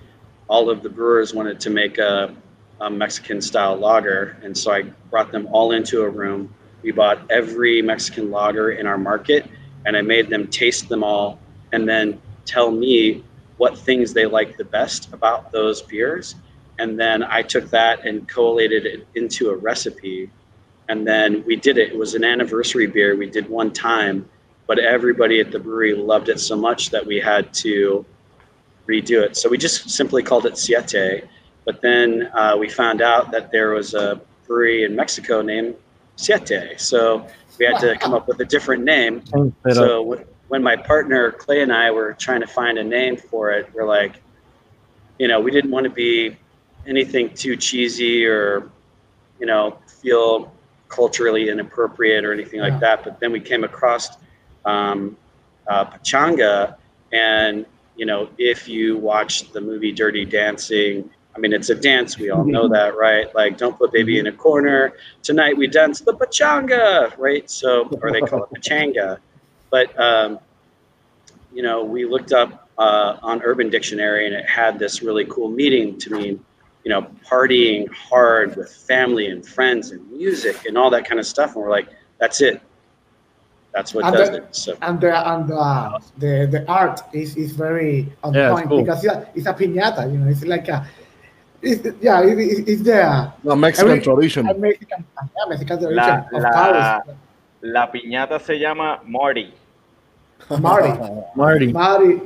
all 0.49 0.69
of 0.69 0.83
the 0.83 0.91
brewers 0.91 1.33
wanted 1.33 1.61
to 1.61 1.71
make 1.71 1.97
a, 1.97 2.35
a 2.83 2.91
Mexican 2.91 3.41
style 3.41 3.77
lager. 3.77 4.37
And 4.43 4.57
so 4.57 4.71
I 4.71 4.83
brought 5.11 5.33
them 5.33 5.49
all 5.51 5.73
into 5.73 6.03
a 6.03 6.09
room. 6.11 6.55
We 6.83 6.93
bought 6.93 7.31
every 7.31 7.81
Mexican 7.81 8.31
lager 8.31 8.73
in 8.73 8.87
our 8.87 8.99
market 8.99 9.49
and 9.87 9.97
I 9.97 10.03
made 10.03 10.29
them 10.29 10.47
taste 10.49 10.91
them 10.91 11.03
all 11.03 11.39
and 11.75 11.89
then 11.89 12.21
tell 12.45 12.71
me 12.71 13.25
what 13.57 13.77
things 13.77 14.15
they 14.15 14.27
like 14.27 14.57
the 14.57 14.65
best 14.65 15.13
about 15.13 15.51
those 15.51 15.83
beers. 15.83 16.37
And 16.79 16.99
then 16.99 17.23
I 17.23 17.43
took 17.43 17.69
that 17.71 18.07
and 18.07 18.29
collated 18.29 18.87
it 18.87 19.07
into 19.15 19.51
a 19.51 19.57
recipe. 19.57 20.31
And 20.89 21.07
then 21.07 21.45
we 21.47 21.57
did 21.57 21.77
it. 21.79 21.93
It 21.93 21.99
was 21.99 22.15
an 22.15 22.25
anniversary 22.25 22.87
beer 22.87 23.17
we 23.17 23.29
did 23.29 23.49
one 23.49 23.73
time, 23.73 24.29
but 24.67 24.79
everybody 24.79 25.41
at 25.41 25.51
the 25.51 25.59
brewery 25.59 25.95
loved 25.95 26.29
it 26.29 26.39
so 26.41 26.57
much 26.57 26.91
that 26.91 27.05
we 27.05 27.19
had 27.19 27.53
to 27.55 28.05
redo 28.89 29.23
it. 29.23 29.37
So 29.37 29.49
we 29.49 29.59
just 29.59 29.91
simply 29.91 30.23
called 30.23 30.47
it 30.47 30.57
Siete. 30.57 31.25
But 31.65 31.81
then 31.81 32.31
uh, 32.35 32.57
we 32.59 32.69
found 32.69 33.03
out 33.03 33.31
that 33.33 33.51
there 33.51 33.71
was 33.71 33.95
a 33.95 34.21
brewery 34.47 34.85
in 34.85 34.95
Mexico 34.95 35.43
named 35.43 35.75
Siete. 36.17 36.79
So 36.79 37.27
we 37.59 37.67
had 37.67 37.81
to 37.81 37.97
come 37.99 38.15
up 38.15 38.29
with 38.29 38.41
a 38.41 38.45
different 38.45 38.85
name. 38.85 39.23
Change 39.23 39.55
it 39.65 39.71
up. 39.71 39.75
So 39.75 40.25
when- 40.55 40.63
my 40.63 40.77
partner 40.77 41.33
Clay 41.33 41.63
and 41.63 41.73
I 41.73 41.91
were 41.91 42.13
trying 42.13 42.41
to 42.41 42.47
find 42.47 42.79
a 42.79 42.85
name 42.85 43.17
for 43.17 43.51
it, 43.51 43.69
we're 43.75 43.87
like, 43.87 44.15
you 45.19 45.27
know, 45.27 45.41
we 45.41 45.51
didn't 45.51 45.73
want 45.73 45.85
to 45.85 45.91
be 45.91 46.37
anything 46.87 47.31
too 47.31 47.57
cheesy 47.57 48.25
or, 48.25 48.71
you 49.41 49.47
know, 49.47 49.79
feel 50.01 50.53
culturally 50.89 51.49
inappropriate 51.49 52.25
or 52.25 52.33
anything 52.33 52.61
like 52.61 52.79
that. 52.79 53.03
But 53.03 53.19
then 53.19 53.33
we 53.33 53.41
came 53.41 53.65
across 53.65 54.17
um, 54.65 55.17
uh, 55.67 55.85
Pachanga, 55.87 56.77
and 57.13 57.67
you 57.97 58.07
know, 58.07 58.29
if 58.39 58.69
you 58.69 58.97
watch 58.97 59.53
the 59.53 59.61
movie 59.61 59.93
Dirty 59.93 60.25
Dancing, 60.25 61.11
I 61.35 61.39
mean, 61.39 61.53
it's 61.53 61.71
a 61.71 61.75
dance. 61.75 62.19
We 62.19 62.31
all 62.31 62.45
know 62.45 62.69
that, 62.69 62.97
right? 62.97 63.33
Like, 63.35 63.59
don't 63.59 63.77
put 63.77 63.93
baby 63.93 64.19
in 64.19 64.27
a 64.29 64.33
corner. 64.33 64.93
Tonight 65.23 65.57
we 65.57 65.67
dance 65.67 66.01
the 66.01 66.15
pachanga, 66.15 67.17
right? 67.19 67.49
So, 67.51 67.89
or 68.03 68.11
they 68.13 68.21
call 68.21 68.45
it 68.45 68.51
pachanga. 68.51 69.19
But, 69.71 69.99
um, 69.99 70.39
you 71.55 71.63
know, 71.63 71.83
we 71.85 72.05
looked 72.05 72.33
up 72.33 72.69
uh, 72.79 73.17
on 73.23 73.41
Urban 73.43 73.71
Dictionary 73.71 74.27
and 74.27 74.35
it 74.35 74.45
had 74.47 74.79
this 74.79 75.03
really 75.03 75.25
cool 75.27 75.49
meaning 75.49 75.97
to 75.99 76.11
mean, 76.11 76.45
you 76.85 76.91
know, 76.91 77.03
partying 77.25 77.89
hard 77.93 78.57
with 78.57 78.71
family 78.75 79.29
and 79.29 79.47
friends 79.47 79.91
and 79.93 80.01
music 80.11 80.67
and 80.67 80.77
all 80.77 80.91
that 80.91 81.05
kind 81.09 81.21
of 81.21 81.27
stuff. 81.27 81.55
And 81.55 81.63
we're 81.65 81.71
like, 81.71 81.89
that's 82.19 82.41
it. 82.41 82.61
That's 83.73 83.93
what 83.95 84.05
And 84.05 84.15
does 84.17 84.31
the- 84.31 84.37
it. 84.37 84.55
So, 84.57 84.77
and 84.83 85.01
the 85.01 85.11
and 85.33 85.51
uh, 85.51 85.99
the 86.19 86.47
the 86.51 86.65
art 86.69 87.01
is, 87.13 87.37
is 87.37 87.53
very 87.53 88.13
on 88.23 88.33
Yeah, 88.35 88.51
point 88.53 88.69
cool. 88.69 88.83
because 88.83 89.03
yeah, 89.05 89.25
it's 89.35 89.47
a 89.47 89.53
piñata. 89.55 90.11
You 90.13 90.19
know, 90.19 90.29
it's 90.31 90.45
like 90.45 90.69
a 90.69 90.87
it's, 91.63 91.83
yeah, 92.01 92.23
it, 92.23 92.39
it- 92.39 92.69
it's 92.69 92.83
the 92.83 93.33
The 93.43 93.57
Mexican 93.57 93.91
Every- 93.91 94.03
tradition. 94.05 94.49
a 94.49 94.55
Mexican, 94.55 95.05
yeah, 95.17 95.45
Mexican 95.49 95.79
tradition 95.81 95.97
La, 95.97 96.39
of 96.39 96.43
la, 96.43 96.51
Paris. 96.51 97.17
la 97.63 97.91
piñata 97.91 98.41
se 98.41 98.59
llama 98.61 99.01
Marty. 99.07 99.53
Marty, 100.61 100.93
Marty. 101.37 101.73
Marty, 101.73 102.21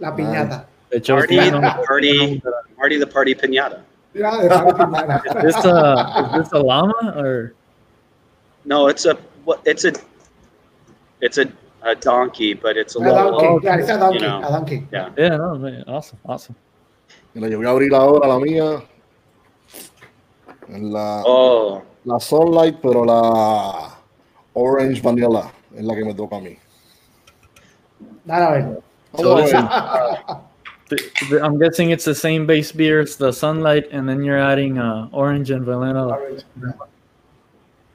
la 0.00 0.10
piñata. 0.16 0.64
The 0.90 1.00
Marty, 1.12 1.36
the 1.36 1.60
party, 1.86 2.42
Marty, 2.78 2.98
the 2.98 3.06
party 3.06 3.34
pinata. 3.34 3.80
Yeah, 4.14 4.30
the 4.42 4.48
Marty 4.48 4.72
piñata. 4.72 5.44
Is 5.44 5.54
this 5.54 5.64
a 5.64 6.30
is 6.36 6.42
this 6.44 6.52
a 6.52 6.62
llama 6.62 7.14
or 7.16 7.54
No, 8.64 8.88
it's 8.88 9.04
a 9.06 9.14
what? 9.44 9.60
It's 9.64 9.84
a 9.84 9.92
it's 11.20 11.38
a, 11.38 11.46
a 11.82 11.94
donkey, 11.94 12.54
but 12.54 12.76
it's 12.76 12.96
a 12.96 12.98
A 12.98 13.00
little. 13.00 13.38
donkey, 13.40 13.66
yeah, 13.66 13.76
it's 13.78 13.88
a 13.88 13.98
donkey, 13.98 14.18
You 14.20 14.26
know. 14.28 14.38
a 14.38 14.50
donkey. 14.50 14.86
Yeah. 14.92 15.08
yeah 15.16 15.36
no 15.36 15.54
man, 15.56 15.84
awesome 15.88 16.18
awesome 16.26 16.56
Mira, 17.34 17.48
yo 17.48 17.58
voy 17.58 17.66
a 17.66 17.70
abrir 17.70 17.92
ahora 17.94 18.28
la 18.28 18.38
mía. 18.38 18.82
En 20.68 20.92
la, 20.92 21.22
Oh, 21.26 21.82
la 22.04 22.18
Sunlight, 22.20 22.78
pero 22.80 23.04
la 23.04 23.90
Orange 24.54 25.02
Vanilla 25.02 25.50
es 25.76 25.84
la 25.84 25.94
que 25.94 26.04
me 26.04 26.14
toca 26.14 26.36
a 26.36 26.40
mí. 26.40 26.56
Dale 28.26 28.42
a 28.42 28.62
ver. 28.62 28.82
So 29.16 29.36
Vamos 29.36 29.52
a. 29.54 30.40
The- 30.88 31.10
the- 31.30 31.42
I'm 31.42 31.58
guessing 31.58 31.90
it's 31.90 32.04
the 32.04 32.14
same 32.14 32.46
base 32.46 32.70
beer 32.70 33.00
it's 33.00 33.16
the 33.16 33.32
sunlight 33.32 33.88
and 33.90 34.06
then 34.08 34.22
you're 34.22 34.38
adding 34.38 34.78
uh, 34.78 35.08
orange 35.12 35.50
and 35.50 35.64
vanilla 35.64 36.42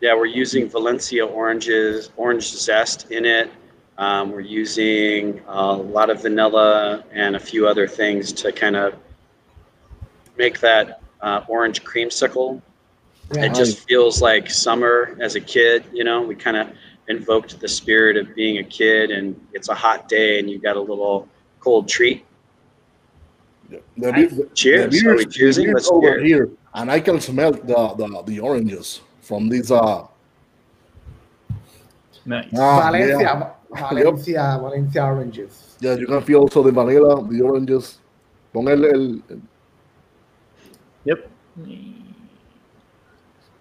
yeah, 0.02 0.16
we're 0.16 0.26
using 0.26 0.70
Valencia 0.70 1.26
oranges, 1.26 2.12
orange 2.16 2.50
zest 2.50 3.12
in 3.12 3.26
it. 3.26 3.52
Um, 3.98 4.32
we're 4.32 4.40
using 4.40 5.42
a 5.48 5.74
lot 5.74 6.10
of 6.10 6.22
vanilla 6.22 7.04
and 7.12 7.36
a 7.36 7.40
few 7.40 7.68
other 7.68 7.86
things 7.88 8.32
to 8.34 8.52
kind 8.52 8.78
of 8.78 8.96
make 10.38 10.60
that 10.62 11.02
uh, 11.22 11.44
orange 11.50 11.84
creamsicle. 11.84 12.62
Yeah. 13.34 13.46
It 13.46 13.56
just 13.56 13.86
feels 13.88 14.22
like 14.22 14.50
summer 14.50 15.18
as 15.20 15.36
a 15.36 15.42
kid. 15.42 15.84
You 15.92 16.06
know, 16.06 16.22
we 16.22 16.34
kind 16.34 16.56
of 16.56 16.70
invoked 17.10 17.60
the 17.60 17.68
spirit 17.68 18.16
of 18.18 18.34
being 18.36 18.60
a 18.60 18.64
kid, 18.64 19.12
and 19.12 19.36
it's 19.54 19.70
a 19.70 19.74
hot 19.74 20.08
day, 20.08 20.40
and 20.40 20.50
you 20.50 20.60
got 20.60 20.78
a 20.78 20.82
little 20.82 21.28
cold 21.60 21.88
treat. 21.90 22.26
The 23.70 23.82
beer- 23.98 24.30
the- 24.30 24.50
Cheers. 24.54 24.92
the 24.94 25.08
Are 25.08 25.12
we 25.12 25.16
beer's- 25.18 25.26
the 25.26 25.32
choosing? 25.32 25.74
Let's 25.74 25.90
over 25.92 26.12
cheers. 26.20 26.24
here, 26.24 26.50
and 26.74 26.92
I 26.92 27.00
can 27.00 27.20
smell 27.20 27.52
the, 27.52 27.94
the, 27.98 28.24
the 28.26 28.40
oranges 28.40 29.02
from 29.22 29.50
these. 29.50 29.72
Uh, 29.72 30.06
nice 32.26 32.48
ah, 32.58 32.80
Valencia, 32.82 33.20
yeah. 33.20 33.52
Valencia, 33.72 34.58
Valencia 34.62 35.04
oranges. 35.06 35.76
Yeah, 35.82 35.96
you 35.96 36.08
can 36.08 36.22
feel 36.22 36.40
also 36.42 36.64
the 36.64 36.72
vanilla, 36.72 37.28
the 37.28 37.42
oranges. 37.42 38.00
Pon 38.54 38.68
el, 38.68 38.84
el, 38.86 39.22
el- 39.30 39.42
yep 41.06 41.30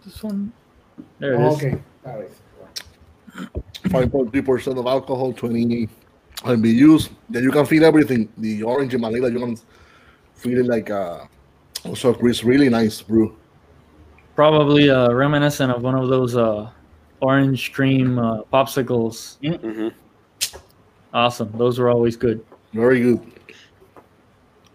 this 0.04 0.22
one 0.22 0.50
there 1.18 1.34
it 1.34 1.40
is 1.46 1.54
Okay, 1.56 1.78
that 2.02 2.20
is. 2.20 2.38
5.3% 3.85 4.78
of 4.78 4.87
alcohol, 4.87 5.33
20 5.33 5.88
IBUs. 6.38 7.11
Then 7.28 7.42
you 7.42 7.50
can 7.50 7.66
feel 7.66 7.85
everything. 7.85 8.28
The 8.38 8.62
orange 8.62 8.95
and 8.95 9.02
vanilla, 9.02 9.30
you 9.30 9.38
can 9.38 9.57
feel 10.35 10.59
it 10.59 10.66
like 10.66 10.90
uh, 10.90 11.26
also 11.85 12.14
it's 12.14 12.45
really 12.45 12.68
nice 12.68 13.02
brew. 13.02 13.37
probably 14.37 14.88
uh, 14.90 15.12
reminiscent 15.12 15.73
of 15.73 15.83
one 15.83 15.95
of 15.97 16.09
those 16.09 16.37
uh, 16.37 16.71
orange 17.21 17.73
cream 17.73 18.18
uh, 18.18 18.42
popsicles 18.52 19.37
hmm 19.42 19.88
awesome 21.12 21.50
those 21.59 21.78
were 21.78 21.90
always 21.90 22.16
good 22.16 22.45
Very 22.73 23.00
good. 23.00 23.21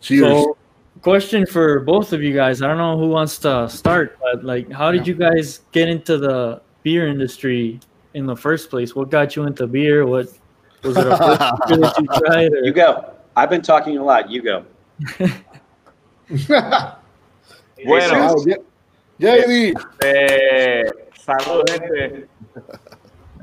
Cheers. 0.02 0.44
So, 0.44 0.58
question 1.02 1.46
for 1.46 1.80
both 1.80 2.12
of 2.12 2.22
you 2.22 2.34
guys. 2.34 2.62
I 2.62 2.68
don't 2.68 2.78
know 2.78 2.98
who 2.98 3.08
wants 3.08 3.38
to 3.40 3.70
start, 3.70 4.18
but 4.20 4.44
like, 4.44 4.70
how 4.72 4.92
did 4.92 5.08
you 5.08 5.14
guys 5.14 5.62
get 5.72 5.88
into 5.88 6.18
the 6.18 6.62
beer 6.84 7.08
industry 7.08 7.80
in 8.14 8.26
the 8.26 8.36
first 8.36 8.70
place? 8.70 8.96
What 8.96 9.10
got 9.10 9.36
you 9.36 9.44
into 9.44 9.68
beer? 9.68 10.06
What 10.06 10.28
was 10.84 10.98
it 10.98 11.08
a 11.08 11.18
first 11.18 11.42
beer 11.68 11.78
that 11.78 11.96
you 12.00 12.08
tried? 12.08 12.54
Or? 12.54 12.64
You 12.64 12.72
go. 12.74 13.06
I've 13.36 13.50
been 13.50 13.62
talking 13.62 13.98
a 13.98 14.04
lot. 14.04 14.30
You 14.30 14.42
go. 14.42 14.66
Bueno, 17.86 18.28
Wow. 18.28 18.46
JD. 19.20 19.74
Eh, 20.06 20.84
saludos, 21.16 21.66
gente. 21.70 22.28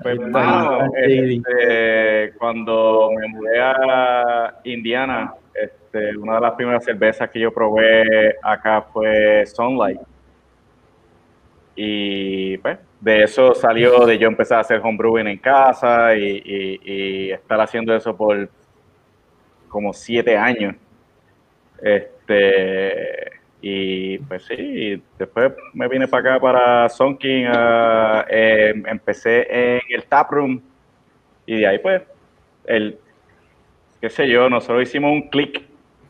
Pues, 0.03 0.19
mano, 0.19 0.89
este, 0.97 2.33
cuando 2.39 3.11
me 3.19 3.29
mudé 3.29 3.61
a 3.61 4.55
Indiana, 4.65 5.35
este, 5.55 6.17
una 6.17 6.37
de 6.37 6.41
las 6.41 6.55
primeras 6.55 6.85
cervezas 6.85 7.29
que 7.31 7.41
yo 7.41 7.53
probé 7.53 8.35
acá 8.43 8.83
fue 8.93 9.45
Sunlight. 9.47 10.00
Y 11.82 12.58
pues, 12.58 12.78
de 13.00 13.22
eso 13.22 13.54
salió 13.54 14.04
de 14.04 14.18
yo 14.18 14.28
empezar 14.28 14.58
a 14.58 14.60
hacer 14.60 14.82
homebrewing 14.84 15.28
en 15.28 15.38
casa 15.38 16.14
y, 16.14 17.30
estar 17.30 17.58
haciendo 17.58 17.96
eso 17.96 18.14
por 18.14 18.50
como 19.66 19.94
siete 19.94 20.37
años. 20.37 20.75
Este, 21.80 23.30
y 23.62 24.18
pues 24.18 24.44
sí, 24.44 25.02
después 25.18 25.54
me 25.72 25.88
vine 25.88 26.06
para 26.06 26.34
acá, 26.34 26.40
para 26.42 26.88
Sonking, 26.90 27.46
ah, 27.49 28.26
eh, 28.28 28.75
empecé 28.87 29.46
en 29.49 29.80
el 29.88 30.04
taproom 30.04 30.60
y 31.46 31.60
de 31.60 31.66
ahí 31.66 31.78
pues, 31.78 32.02
el, 32.66 32.99
qué 34.02 34.10
sé 34.10 34.28
yo, 34.28 34.50
nosotros 34.50 34.82
hicimos 34.82 35.12
un 35.12 35.30
click, 35.30 35.62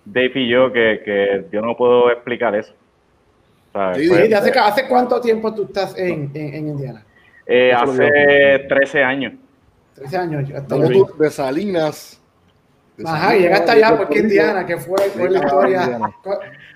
Dave 0.05 0.33
y 0.35 0.49
yo, 0.49 0.73
que 0.73 1.45
yo 1.53 1.63
no 1.63 1.77
puedo 1.77 2.11
explicar 2.11 2.57
eso. 2.57 2.75
¿Sabes? 3.73 3.99
Sí, 3.99 4.09
Fue- 4.09 4.27
¿Y 4.29 4.33
hace, 4.33 4.51
¿Hace 4.59 4.87
cuánto 4.89 5.21
tiempo 5.21 5.55
tú 5.55 5.65
estás 5.65 5.97
en, 5.99 6.31
en, 6.35 6.55
en 6.55 6.69
Indiana? 6.69 7.05
eh, 7.47 7.73
hace 7.73 8.67
13 8.69 9.03
años. 9.03 9.35
13 9.95 10.17
años. 10.17 10.51
Estoy- 10.51 10.93
tú 10.93 11.09
de 11.19 11.31
Salinas. 11.31 12.17
De 12.97 13.05
Ajá, 13.09 13.17
y 13.17 13.21
Salinas, 13.21 13.43
llegaste 13.43 13.67
de 13.67 13.85
allá 13.85 13.97
porque. 13.99 14.19
Indiana, 14.19 14.67
que 14.67 14.77
fue, 14.77 14.99
fue 15.11 15.31
la 15.31 15.39
historia. 15.39 16.01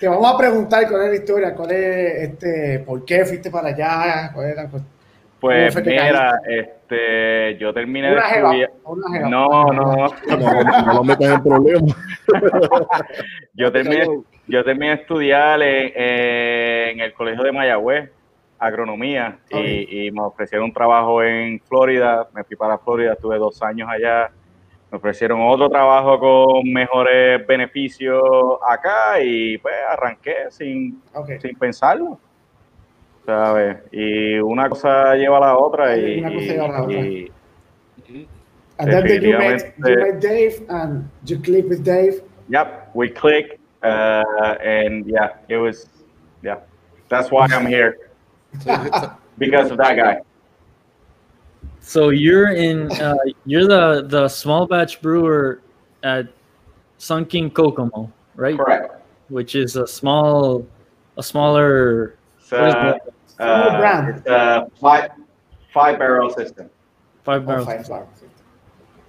Te 0.00 0.08
vamos 0.08 0.34
a 0.34 0.38
preguntar 0.38 0.88
cuál 0.88 1.02
es 1.04 1.08
la 1.10 1.14
historia, 1.16 1.54
cuál 1.54 1.70
es, 1.70 2.30
este, 2.30 2.78
por 2.80 3.04
qué 3.04 3.24
fuiste 3.24 3.50
para 3.50 3.68
allá, 3.68 4.30
cuál 4.34 4.46
era. 4.48 4.66
pues, 4.68 4.82
Pues 5.40 5.76
mira, 5.86 6.40
este, 6.48 7.56
yo 7.58 7.72
terminé 7.74 8.08
de 8.08 8.14
Una 8.14 8.28
estudiar. 8.28 8.70
una 8.84 9.16
jeva. 9.16 9.28
No, 9.28 9.48
no, 9.66 9.72
No, 9.82 10.06
no, 10.38 10.82
no 10.86 10.94
lo 10.94 11.04
metas 11.04 11.30
en 11.34 11.42
problemas. 11.42 11.96
Yo 13.54 13.70
terminé, 13.70 14.06
yo 14.46 14.64
terminé 14.64 14.88
de 14.96 15.02
estudiar 15.02 15.62
en, 15.62 15.92
en 15.96 17.00
el 17.00 17.12
colegio 17.14 17.42
de 17.44 17.52
Mayagüez, 17.52 18.10
agronomía, 18.58 19.38
y- 19.50 20.06
y, 20.06 20.10
me 20.10 20.22
ofrecieron 20.22 20.66
un 20.66 20.72
trabajo 20.72 21.22
en 21.22 21.60
Florida. 21.60 22.28
Me 22.34 22.44
fui 22.44 22.56
para 22.56 22.78
Florida, 22.78 23.12
estuve 23.14 23.36
dos 23.38 23.62
años 23.62 23.88
allá. 23.90 24.30
Me 24.90 24.98
ofrecieron 24.98 25.40
otro 25.42 25.68
trabajo 25.68 26.18
con 26.20 26.72
mejores 26.72 27.44
beneficios 27.46 28.22
acá 28.68 29.20
y 29.20 29.58
pues 29.58 29.74
arranqué 29.90 30.34
sin, 30.50 31.02
sin 31.40 31.56
pensarlo. 31.58 32.18
¿Sabes? 33.26 33.78
Y 33.90 34.38
una 34.38 34.68
cosa 34.68 35.14
lleva 35.16 35.38
a 35.38 35.40
la 35.40 35.56
otra 35.58 35.96
y, 35.96 36.18
Una 36.20 36.32
cosa 36.32 36.46
lleva 36.52 36.64
a 36.64 36.68
la 36.68 36.82
otra. 36.82 37.00
y- 37.00 37.32
And 38.76 38.90
then 38.90 39.22
you 39.22 39.38
met, 39.38 39.74
you 39.78 39.96
met 39.96 40.20
Dave 40.20 40.66
and 40.68 41.08
you 41.24 41.38
click 41.40 41.68
with 41.68 41.82
Dave. 41.84 42.22
Yep, 42.48 42.90
we 42.94 43.08
clicked, 43.08 43.58
uh, 43.84 44.56
and 44.62 45.06
yeah, 45.06 45.34
it 45.48 45.56
was, 45.56 45.88
yeah, 46.42 46.60
that's 47.08 47.30
why 47.30 47.46
I'm 47.50 47.66
here 47.66 48.10
because 49.38 49.70
of 49.70 49.78
that 49.78 49.96
guy. 49.96 50.20
So 51.80 52.08
you're 52.08 52.52
in. 52.54 52.90
Uh, 52.92 53.14
you're 53.44 53.66
the 53.68 54.06
the 54.08 54.28
small 54.28 54.66
batch 54.66 55.02
brewer 55.02 55.60
at 56.02 56.28
Sun 56.98 57.26
King 57.26 57.50
Kokomo, 57.50 58.10
right? 58.36 58.56
Correct. 58.56 59.02
Which 59.28 59.54
is 59.54 59.76
a 59.76 59.86
small, 59.86 60.66
a 61.18 61.22
smaller. 61.22 62.16
So, 62.38 62.58
what 62.60 62.68
is 62.68 62.74
that? 62.74 63.00
Uh, 63.38 63.78
brand. 63.78 64.16
it's 64.16 64.26
a 64.26 64.70
five 64.80 65.10
five 65.72 65.98
barrel 65.98 66.30
system. 66.30 66.70
Five 67.22 67.42
Oh, 67.42 67.46
barrels. 67.46 67.66
five 67.66 67.84
stars. 67.84 68.08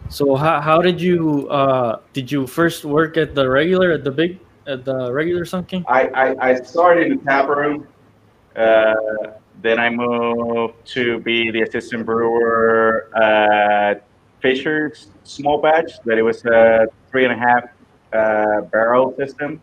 So 0.09 0.35
how, 0.35 0.61
how 0.61 0.81
did 0.81 1.01
you 1.01 1.47
uh 1.49 1.99
did 2.13 2.31
you 2.31 2.45
first 2.45 2.85
work 2.85 3.17
at 3.17 3.33
the 3.35 3.49
regular 3.49 3.91
at 3.91 4.03
the 4.03 4.11
big 4.11 4.39
at 4.67 4.85
the 4.85 5.11
regular 5.11 5.45
Sun 5.45 5.65
King? 5.65 5.85
I, 5.87 6.07
I, 6.07 6.49
I 6.49 6.55
started 6.61 7.11
in 7.11 7.17
the 7.17 7.23
tap 7.23 7.47
room. 7.47 7.87
Uh, 8.55 8.93
then 9.61 9.79
I 9.79 9.89
moved 9.89 10.85
to 10.93 11.19
be 11.19 11.51
the 11.51 11.61
assistant 11.61 12.05
brewer 12.05 13.09
at 13.15 14.05
Fishers 14.41 15.07
Small 15.23 15.61
Batch. 15.61 15.99
That 16.05 16.17
it 16.17 16.21
was 16.21 16.45
a 16.45 16.87
three 17.09 17.25
and 17.25 17.33
a 17.33 17.37
half 17.37 17.63
uh, 18.13 18.61
barrel 18.61 19.15
system 19.15 19.61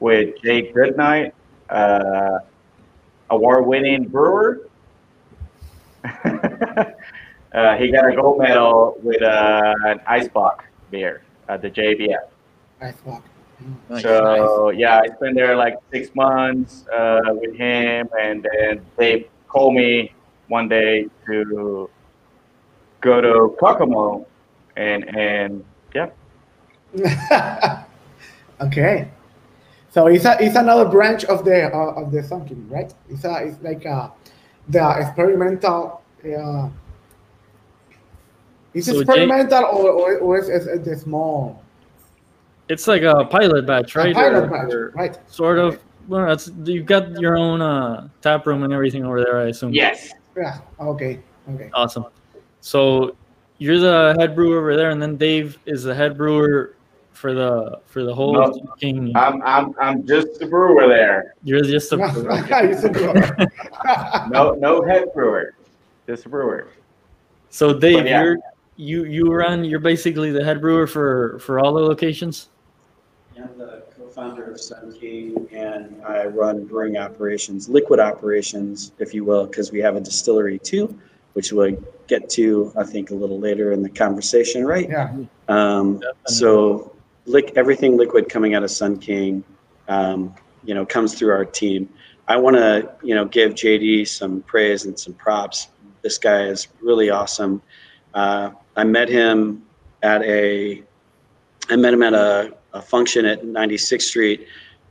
with 0.00 0.40
Jake 0.42 0.74
Goodnight, 0.74 1.34
uh, 1.70 2.38
award-winning 3.30 4.08
brewer. 4.08 4.68
uh, 6.04 7.76
he 7.76 7.90
got 7.90 8.10
a 8.10 8.16
gold 8.16 8.40
medal 8.40 8.96
with 9.02 9.22
uh, 9.22 9.74
an 9.84 10.00
ice 10.06 10.28
block 10.28 10.64
beer 10.90 11.22
at 11.48 11.62
the 11.62 11.70
JBF. 11.70 12.28
Nice 13.88 14.04
walk. 14.04 14.22
Nice, 14.22 14.40
So 14.40 14.70
yeah, 14.70 15.00
I 15.00 15.06
spent 15.16 15.34
there 15.34 15.56
like 15.56 15.74
six 15.92 16.08
months 16.14 16.84
uh, 16.94 17.20
with 17.28 17.54
him, 17.54 18.08
and 18.20 18.46
then 18.52 18.86
they 18.96 19.28
called 19.48 19.74
me 19.74 20.14
one 20.48 20.68
day 20.68 21.06
to 21.26 21.90
go 23.00 23.20
to 23.20 23.56
Kokomo, 23.60 24.26
and 24.76 25.04
and 25.16 25.64
yeah, 25.94 26.10
okay. 28.60 29.08
So 29.90 30.06
it's 30.06 30.24
a, 30.24 30.36
it's 30.42 30.56
another 30.56 30.86
branch 30.88 31.24
of 31.24 31.44
the 31.44 31.66
uh, 31.74 32.00
of 32.00 32.12
the 32.12 32.22
Sun 32.22 32.46
King, 32.48 32.66
right? 32.70 32.92
It's 33.10 33.24
a, 33.24 33.44
it's 33.44 33.60
like 33.62 33.84
uh 33.86 34.08
the 34.68 34.88
experimental. 35.00 36.00
Uh, 36.24 36.68
is 38.74 38.86
So 38.86 38.92
Jay- 38.92 39.00
experimental 39.02 39.64
or, 39.64 39.90
or, 39.90 40.18
or 40.18 40.38
is, 40.38 40.48
is, 40.48 40.66
is 40.66 40.82
the 40.84 40.96
small 40.96 41.61
It's 42.72 42.88
like 42.88 43.02
a 43.02 43.24
pilot 43.26 43.66
batch, 43.66 43.94
a 43.94 43.98
right? 43.98 44.14
pilot 44.14 44.44
Or- 44.44 44.46
batch, 44.48 44.72
or 44.72 44.90
right? 44.94 45.18
Sort 45.30 45.58
of. 45.58 45.78
Well, 46.08 46.26
that's 46.26 46.50
you've 46.64 46.86
got 46.86 47.10
your 47.20 47.36
own 47.36 47.60
uh, 47.62 48.08
tap 48.22 48.46
room 48.46 48.62
and 48.64 48.72
everything 48.72 49.04
over 49.04 49.20
there, 49.22 49.38
I 49.38 49.48
assume. 49.48 49.72
yes, 49.74 50.12
Yeah. 50.36 50.58
Okay. 50.80 51.20
Okay. 51.52 51.70
Awesome. 51.74 52.06
So 52.60 53.14
you're 53.58 53.78
the 53.78 54.16
head 54.18 54.34
brewer 54.34 54.58
over 54.58 54.74
there, 54.76 54.90
and 54.90 55.00
then 55.00 55.16
Dave 55.16 55.58
is 55.66 55.84
the 55.84 55.94
head 55.94 56.16
brewer 56.16 56.74
for 57.12 57.34
the 57.34 57.78
for 57.86 58.02
the 58.04 58.14
whole 58.14 58.32
No. 58.34 58.52
King. 58.80 59.12
I'm 59.14 59.42
I'm 59.42 59.74
I'm 59.78 60.06
just 60.06 60.38
the 60.40 60.46
brewer 60.46 60.88
there. 60.88 61.34
You're 61.44 61.60
just 61.62 61.92
a 61.92 61.98
It's 62.02 62.84
a 62.84 62.88
good- 62.88 63.48
No 64.32 64.52
no 64.58 64.82
head 64.82 65.12
brewer, 65.14 65.54
just 66.08 66.26
a 66.26 66.28
brewer. 66.30 66.68
so 67.50 67.78
Dave, 67.78 68.06
yeah. 68.06 68.22
you're 68.22 68.38
you 68.76 69.04
you 69.04 69.24
run. 69.32 69.62
You're 69.64 69.78
basically 69.92 70.32
the 70.32 70.42
head 70.44 70.60
brewer 70.60 70.86
for 70.86 71.38
for 71.38 71.60
all 71.60 71.72
the 71.74 71.80
locations. 71.82 72.48
I'm 73.38 73.56
the 73.56 73.84
co-founder 73.96 74.50
of 74.50 74.60
Sun 74.60 74.98
King, 74.98 75.48
and 75.52 76.02
I 76.04 76.26
run 76.26 76.66
brewing 76.66 76.98
operations, 76.98 77.68
liquid 77.68 77.98
operations, 77.98 78.92
if 78.98 79.14
you 79.14 79.24
will, 79.24 79.46
because 79.46 79.72
we 79.72 79.78
have 79.80 79.96
a 79.96 80.00
distillery 80.00 80.58
too, 80.58 80.98
which 81.32 81.52
we'll 81.52 81.76
get 82.08 82.28
to, 82.30 82.72
I 82.76 82.84
think, 82.84 83.10
a 83.10 83.14
little 83.14 83.38
later 83.38 83.72
in 83.72 83.82
the 83.82 83.88
conversation, 83.88 84.66
right? 84.66 84.88
yeah. 84.88 85.14
Um, 85.48 86.02
so, 86.26 86.94
lick 87.24 87.52
everything 87.56 87.96
liquid 87.96 88.28
coming 88.28 88.54
out 88.54 88.64
of 88.64 88.70
Sun 88.70 88.98
King, 88.98 89.44
um, 89.88 90.34
you 90.64 90.74
know, 90.74 90.84
comes 90.84 91.14
through 91.14 91.32
our 91.32 91.44
team. 91.44 91.88
I 92.28 92.36
want 92.36 92.56
to, 92.56 92.90
you 93.02 93.14
know, 93.14 93.24
give 93.24 93.54
JD 93.54 94.08
some 94.08 94.42
praise 94.42 94.84
and 94.84 94.98
some 94.98 95.14
props. 95.14 95.68
This 96.02 96.18
guy 96.18 96.44
is 96.44 96.68
really 96.80 97.10
awesome. 97.10 97.62
Uh, 98.12 98.50
I 98.76 98.84
met 98.84 99.08
him 99.08 99.64
at 100.02 100.22
a, 100.22 100.82
I 101.70 101.76
met 101.76 101.94
him 101.94 102.02
at 102.02 102.14
a, 102.14 102.54
a 102.72 102.82
function 102.82 103.24
at 103.24 103.42
96th 103.42 104.02
Street, 104.02 104.46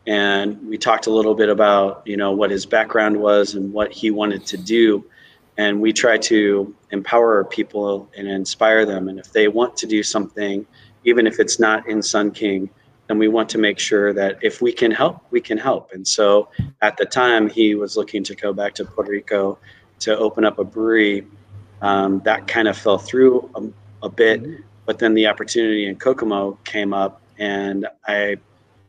and 0.08 0.62
we 0.68 0.78
talked 0.78 1.08
a 1.08 1.12
little 1.12 1.36
bit 1.36 1.50
about, 1.50 2.02
you 2.06 2.18
know, 2.18 2.32
what 2.32 2.50
his 2.50 2.66
background 2.66 3.18
was 3.18 3.54
and 3.54 3.72
what 3.72 3.92
he 3.92 4.10
wanted 4.10 4.46
to 4.48 4.58
do. 4.58 5.06
And 5.58 5.80
we 5.80 5.94
try 5.94 6.18
to 6.18 6.74
empower 6.90 7.44
people 7.44 8.10
and 8.18 8.28
inspire 8.28 8.86
them. 8.86 9.10
And 9.10 9.20
if 9.20 9.32
they 9.32 9.48
want 9.48 9.78
to 9.78 9.86
do 9.86 10.02
something, 10.02 10.66
even 11.04 11.28
if 11.28 11.40
it's 11.40 11.60
not 11.60 11.88
in 11.88 12.02
Sun 12.02 12.32
King, 12.32 12.70
then 13.08 13.18
we 13.18 13.28
want 13.28 13.50
to 13.50 13.58
make 13.58 13.78
sure 13.78 14.14
that 14.14 14.40
if 14.42 14.62
we 14.62 14.72
can 14.72 14.90
help, 14.90 15.24
we 15.32 15.42
can 15.42 15.58
help. 15.58 15.92
And 15.92 16.08
so 16.08 16.50
at 16.82 16.98
the 16.98 17.06
time, 17.06 17.50
he 17.50 17.76
was 17.76 17.98
looking 17.98 18.24
to 18.24 18.36
go 18.36 18.54
back 18.54 18.74
to 18.76 18.86
Puerto 18.86 19.12
Rico 19.12 19.60
to 20.00 20.18
open 20.18 20.46
up 20.46 20.60
a 20.60 20.64
brewery. 20.64 21.28
Um, 21.82 22.22
that 22.26 22.48
kind 22.48 22.68
of 22.68 22.78
fell 22.78 22.98
through 22.98 23.50
a, 23.56 24.06
a 24.06 24.10
bit, 24.10 24.44
but 24.86 25.00
then 25.00 25.14
the 25.14 25.28
opportunity 25.28 25.88
in 25.88 25.96
Kokomo 25.96 26.58
came 26.64 26.94
up, 26.94 27.21
and 27.42 27.88
I 28.08 28.38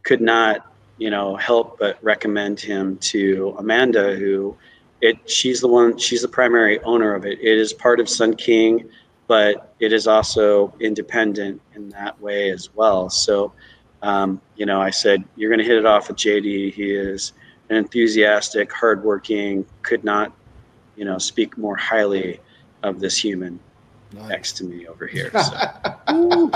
could 0.05 0.21
not, 0.21 0.73
you 0.99 1.11
know, 1.11 1.35
help 1.37 1.79
but 1.79 1.99
recommend 2.03 2.61
him 2.61 2.99
to 2.99 3.57
Amanda, 3.59 4.15
who 4.15 4.57
it 5.01 5.17
she's 5.29 5.61
the 5.61 5.69
one 5.69 5.99
she's 5.99 6.23
the 6.23 6.29
primary 6.29 6.81
owner 6.85 7.15
of 7.15 7.27
it. 7.27 7.41
It 7.41 7.59
is 7.59 7.73
part 7.73 7.99
of 7.99 8.09
Sun 8.09 8.37
King 8.37 8.89
but 9.33 9.75
it 9.81 9.95
is 9.95 10.07
also 10.07 10.75
independent 10.79 11.59
in 11.75 11.89
that 11.89 12.21
way 12.21 12.51
as 12.51 12.75
well. 12.75 13.09
So, 13.09 13.53
um, 14.03 14.41
you 14.57 14.67
know, 14.67 14.79
I 14.81 14.91
said, 14.91 15.25
you're 15.37 15.49
going 15.49 15.59
to 15.59 15.65
hit 15.65 15.79
it 15.79 15.87
off 15.87 16.09
with 16.09 16.19
JD. 16.19 16.75
He 16.75 16.91
is 16.91 17.33
an 17.71 17.77
enthusiastic, 17.77 18.71
hardworking, 18.71 19.65
could 19.83 20.05
not, 20.05 20.33
you 20.97 21.07
know, 21.07 21.17
speak 21.17 21.57
more 21.57 21.77
highly 21.77 22.41
of 22.83 23.01
this 23.01 23.17
human 23.17 23.59
Nice. 24.13 24.29
next 24.29 24.53
to 24.59 24.65
me 24.65 24.87
over 24.87 25.07
here. 25.07 25.31
So, 26.07 26.51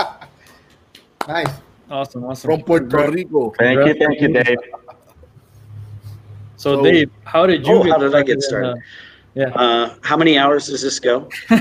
Nice. 1.27 1.49
Awesome, 1.89 2.25
awesome. 2.25 2.51
From 2.51 2.61
Puerto 2.63 3.11
Rico. 3.11 3.51
Thank 3.57 3.85
you, 3.87 3.93
thank 3.95 4.21
you, 4.21 4.27
Dave. 4.33 4.57
So, 6.57 6.75
So- 6.75 6.83
Dave, 6.83 7.09
how 7.23 7.45
did 7.45 7.65
you? 7.65 7.73
Oh, 7.75 7.83
how 7.89 7.97
did 7.97 8.13
I 8.15 8.23
get 8.23 8.41
started 8.41 8.81
in, 9.35 9.51
started? 9.51 9.59
uh, 9.59 9.63
uh, 9.63 9.95
how 10.01 10.17
many 10.17 10.37
hours 10.37 10.67
does 10.67 10.81
this 10.81 10.99
go? 10.99 11.29
it's 11.49 11.59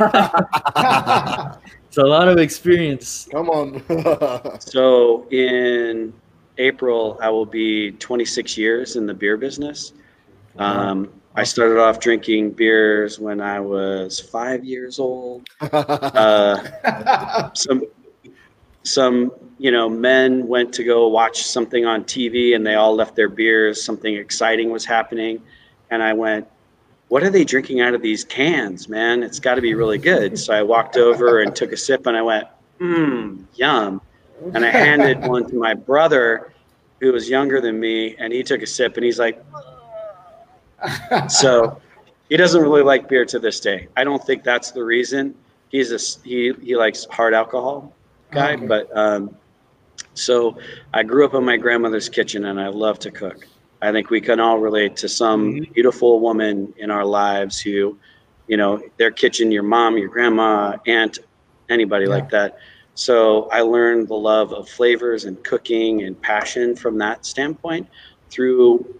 a 1.99 2.03
lot 2.03 2.29
of 2.29 2.39
experience. 2.39 3.29
Come 3.31 3.51
on. 3.51 3.83
So 4.61 5.27
in 5.31 6.13
April, 6.59 7.19
I 7.23 7.29
will 7.31 7.47
be 7.47 7.93
26 7.93 8.57
years 8.59 8.97
in 8.97 9.07
the 9.07 9.15
beer 9.15 9.37
business. 9.37 9.93
Um, 10.59 11.11
I 11.35 11.45
started 11.45 11.79
off 11.79 12.01
drinking 12.01 12.53
beers 12.53 13.21
when 13.21 13.43
I 13.43 13.61
was 13.61 14.19
five 14.19 14.65
years 14.65 14.99
old. 14.99 15.47
Uh, 15.61 17.51
some, 17.53 17.83
some, 18.83 19.31
you 19.59 19.71
know, 19.71 19.89
men 19.89 20.47
went 20.47 20.73
to 20.75 20.85
go 20.85 21.09
watch 21.09 21.43
something 21.45 21.87
on 21.87 22.05
TV 22.05 22.55
and 22.55 22.67
they 22.67 22.75
all 22.75 22.95
left 22.95 23.17
their 23.17 23.29
beers. 23.29 23.83
Something 23.83 24.15
exciting 24.17 24.71
was 24.71 24.85
happening, 24.85 25.41
and 25.91 26.03
I 26.03 26.13
went, 26.13 26.47
"What 27.09 27.23
are 27.23 27.31
they 27.31 27.45
drinking 27.45 27.81
out 27.81 27.95
of 27.95 28.03
these 28.03 28.25
cans, 28.25 28.89
man? 28.89 29.23
It's 29.23 29.39
got 29.39 29.55
to 29.55 29.63
be 29.63 29.75
really 29.75 29.99
good." 29.99 30.39
So 30.39 30.53
I 30.53 30.63
walked 30.63 30.97
over 30.97 31.41
and 31.41 31.55
took 31.57 31.73
a 31.73 31.77
sip, 31.77 32.07
and 32.07 32.17
I 32.17 32.23
went, 32.23 32.47
"Mmm, 32.81 33.45
yum." 33.55 34.01
and 34.53 34.67
I 34.67 34.71
handed 34.71 35.27
one 35.27 35.49
to 35.49 35.57
my 35.57 35.73
brother 35.73 36.53
who 37.01 37.11
was 37.11 37.27
younger 37.29 37.59
than 37.61 37.81
me, 37.81 38.15
and 38.19 38.31
he 38.33 38.43
took 38.43 38.61
a 38.61 38.67
sip 38.67 38.97
and 38.97 39.05
he's 39.05 39.19
like, 39.19 39.43
so 41.29 41.81
he 42.29 42.37
doesn't 42.37 42.61
really 42.61 42.83
like 42.83 43.09
beer 43.09 43.25
to 43.25 43.39
this 43.39 43.61
day. 43.61 43.89
I 43.97 44.05
don't 44.05 44.23
think 44.23 44.45
that's 44.45 44.73
the 44.73 44.85
reason. 44.85 45.35
He's 45.71 45.91
a 45.91 45.99
he 46.27 46.53
he 46.63 46.77
likes 46.77 47.07
hard 47.11 47.35
alcohol 47.35 47.93
guy, 48.31 48.55
Okay. 48.55 48.67
but 48.67 48.95
um, 48.97 49.35
so 50.17 50.59
I 50.95 51.03
grew 51.03 51.25
up 51.25 51.35
in 51.35 51.45
my 51.45 51.57
grandmother's 51.57 52.09
kitchen 52.09 52.47
and 52.47 52.61
I 52.61 52.69
love 52.69 52.99
to 53.01 53.11
cook. 53.11 53.47
I 53.83 53.93
think 53.93 54.11
we 54.11 54.21
can 54.21 54.41
all 54.41 54.59
relate 54.59 54.97
to 54.97 55.09
some 55.09 55.53
mm-hmm. 55.53 55.73
beautiful 55.73 56.21
woman 56.21 56.73
in 56.79 56.91
our 56.91 57.05
lives 57.05 57.61
who, 57.61 57.99
you 58.49 58.57
know, 58.57 58.83
their 58.97 59.11
kitchen, 59.11 59.53
your 59.53 59.63
mom, 59.63 59.99
your 59.99 60.09
grandma, 60.09 60.77
aunt, 60.87 61.19
anybody 61.69 62.05
Yeah. 62.05 62.11
like 62.11 62.31
that. 62.31 62.59
So 62.95 63.49
I 63.51 63.61
learned 63.61 64.09
the 64.09 64.15
love 64.15 64.55
of 64.55 64.69
flavors 64.69 65.27
and 65.27 65.43
cooking 65.45 66.05
and 66.05 66.21
passion 66.21 66.75
from 66.75 66.97
that 66.99 67.27
standpoint 67.27 67.87
through 68.31 68.99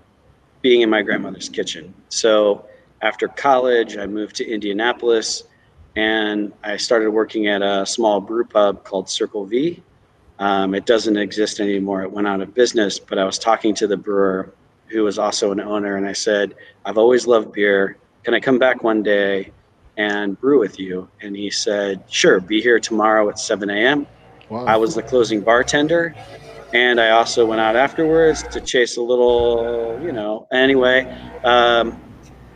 being 0.61 0.83
in 0.83 0.91
my 0.91 1.01
grandmother's 1.01 1.49
kitchen. 1.49 1.95
So 2.11 2.67
after 3.01 3.29
college, 3.29 3.97
I 3.97 4.07
moved 4.07 4.37
to 4.37 4.47
Indianapolis 4.47 5.45
and 5.97 6.53
I 6.63 6.77
started 6.77 7.11
working 7.11 7.47
at 7.47 7.63
a 7.63 7.87
small 7.87 8.21
brew 8.21 8.45
pub 8.45 8.85
called 8.85 9.09
Circle 9.09 9.47
V. 9.47 9.83
Um, 10.39 10.75
it 10.75 10.87
doesn't 10.87 11.17
exist 11.17 11.61
anymore. 11.61 12.03
It 12.03 12.13
went 12.13 12.27
out 12.27 12.41
of 12.41 12.55
business, 12.55 12.99
but 12.99 13.19
I 13.19 13.25
was 13.25 13.39
talking 13.39 13.75
to 13.77 13.87
the 13.87 13.97
brewer 13.97 14.55
who 14.91 15.03
was 15.03 15.19
also 15.19 15.53
an 15.53 15.61
owner 15.61 15.97
and 15.97 16.07
I 16.07 16.13
said, 16.13 16.55
I've 16.85 16.99
always 16.99 17.27
loved 17.27 17.53
beer. 17.53 17.99
Can 18.25 18.35
I 18.35 18.41
come 18.41 18.59
back 18.59 18.83
one 18.83 19.03
day 19.03 19.53
and 19.97 20.39
brew 20.39 20.61
with 20.61 20.79
you? 20.79 21.09
And 21.23 21.35
he 21.35 21.51
said, 21.51 22.05
Sure, 22.09 22.41
be 22.41 22.61
here 22.61 22.79
tomorrow 22.79 23.29
at 23.29 23.39
7 23.39 23.71
a.m. 23.71 24.07
Wow. 24.49 24.67
I 24.67 24.77
was 24.77 24.95
the 24.95 25.03
closing 25.03 25.41
bartender, 25.41 26.15
and 26.73 27.01
I 27.01 27.11
also 27.11 27.45
went 27.47 27.61
out 27.61 27.75
afterwards 27.75 28.43
to 28.45 28.61
chase 28.61 28.97
a 28.97 29.03
little, 29.03 29.99
you 30.03 30.13
know. 30.13 30.47
Anyway, 30.53 31.05
um, 31.45 32.01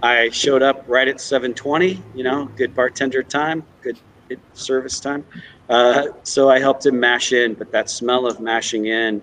I 0.03 0.31
showed 0.31 0.63
up 0.63 0.85
right 0.87 1.09
at 1.09 1.17
7:20. 1.17 2.03
You 2.15 2.25
know, 2.25 2.49
good 2.57 2.75
bartender 2.75 3.23
time, 3.25 3.67
good, 3.83 3.99
good 4.29 4.41
service 4.53 5.01
time. 5.01 5.25
Uh, 5.71 6.09
so 6.25 6.51
I 6.51 6.59
helped 6.59 6.85
him 6.85 6.99
mash 6.99 7.33
in, 7.33 7.55
but 7.55 7.71
that 7.73 7.89
smell 7.89 8.27
of 8.27 8.41
mashing 8.41 8.87
in 8.87 9.23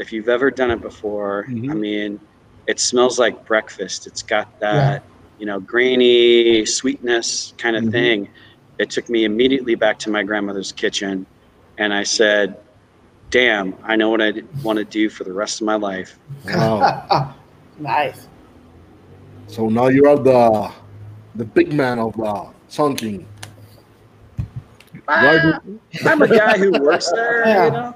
If 0.00 0.12
you've 0.12 0.28
ever 0.28 0.48
done 0.52 0.70
it 0.70 0.80
before, 0.80 1.46
I 1.48 1.52
Mhm. 1.52 1.80
mean, 1.80 2.20
it 2.68 2.78
smells 2.78 3.18
like 3.18 3.44
breakfast. 3.46 4.06
It's 4.06 4.22
got 4.22 4.60
that, 4.60 5.02
you 5.38 5.44
know, 5.44 5.58
grainy 5.58 6.64
sweetness 6.64 7.52
kind 7.58 7.74
of 7.74 7.82
Mhm. 7.82 7.90
thing. 7.90 8.28
It 8.78 8.90
took 8.90 9.08
me 9.10 9.24
immediately 9.24 9.74
back 9.74 9.98
to 10.04 10.10
my 10.10 10.22
grandmother's 10.22 10.70
kitchen, 10.70 11.26
and 11.78 11.92
I 11.92 12.04
said, 12.04 12.54
"Damn, 13.30 13.74
I 13.82 13.96
know 13.96 14.08
what 14.08 14.22
I 14.22 14.34
want 14.62 14.78
to 14.78 14.84
do 14.84 15.08
for 15.08 15.24
the 15.24 15.32
rest 15.32 15.60
of 15.60 15.66
my 15.66 15.74
life." 15.74 16.16
Wow. 16.44 17.34
nice. 17.80 18.28
so 19.48 19.68
now 19.68 19.88
you 19.88 20.06
are 20.06 20.16
the 20.16 20.70
the 21.34 21.44
big 21.44 21.72
man 21.72 21.98
of 21.98 22.12
the 22.12 22.46
Sun 22.68 22.94
King. 22.94 23.26
Why 25.08 25.58
I'm 26.04 26.20
a 26.22 26.28
guy 26.28 26.58
who 26.58 26.70
works 26.82 27.10
there, 27.12 27.46
Yeah. 27.46 27.64
you 27.64 27.70
know. 27.72 27.94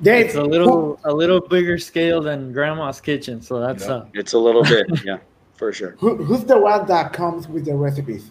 Dave, 0.00 0.26
It's 0.26 0.34
a 0.36 0.42
little 0.44 1.00
a 1.04 1.12
little 1.12 1.40
bigger 1.40 1.76
scale 1.76 2.22
than 2.22 2.52
grandma's 2.52 3.00
kitchen, 3.00 3.42
so 3.42 3.58
that's 3.58 3.86
Yeah. 3.86 3.94
uh 3.94 4.06
It's 4.14 4.32
a 4.34 4.38
little 4.38 4.62
bit, 4.62 4.86
yeah, 5.04 5.18
for 5.54 5.72
sure. 5.72 5.96
who, 5.98 6.16
who's 6.16 6.44
the 6.44 6.56
one 6.58 6.86
that 6.86 7.12
comes 7.12 7.48
with 7.48 7.64
the 7.64 7.74
recipes? 7.74 8.30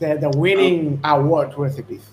The 0.00 0.16
the 0.20 0.30
winning 0.36 1.00
award 1.04 1.54
recipes. 1.56 2.04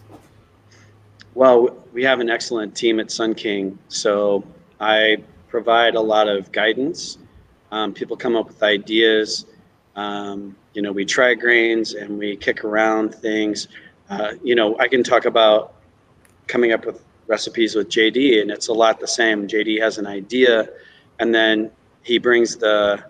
Well, 1.34 1.76
we 1.92 2.04
have 2.04 2.20
an 2.20 2.30
excellent 2.30 2.76
team 2.76 3.00
at 3.00 3.10
Sun 3.12 3.34
King, 3.34 3.78
so 3.90 4.44
I 4.80 5.18
provide 5.50 5.96
a 5.96 6.02
lot 6.02 6.28
of 6.28 6.52
guidance. 6.52 7.18
Um, 7.72 7.94
people 7.94 8.16
come 8.16 8.36
up 8.36 8.48
with 8.48 8.62
ideas. 8.64 9.46
Um, 9.96 10.56
you 10.74 10.82
know, 10.82 10.92
we 10.92 11.04
try 11.04 11.34
grains 11.34 11.94
and 11.96 12.18
we 12.20 12.36
kick 12.38 12.64
around 12.64 13.16
things. 13.16 13.68
Uh, 14.10 14.34
you 14.44 14.56
know, 14.56 14.78
I 14.80 14.88
can 14.88 15.04
talk 15.04 15.26
about 15.26 15.76
coming 16.48 16.72
up 16.72 16.86
with 16.86 17.04
recipes 17.28 17.76
with 17.76 17.90
JD, 17.90 18.42
and 18.42 18.52
it's 18.52 18.68
a 18.68 18.74
lot 18.74 19.00
the 19.00 19.08
same. 19.08 19.48
JD 19.48 19.82
has 19.82 19.98
an 19.98 20.06
idea, 20.08 20.70
and 21.20 21.34
then 21.34 21.72
he 22.04 22.18
brings 22.20 22.56
the, 22.56 23.04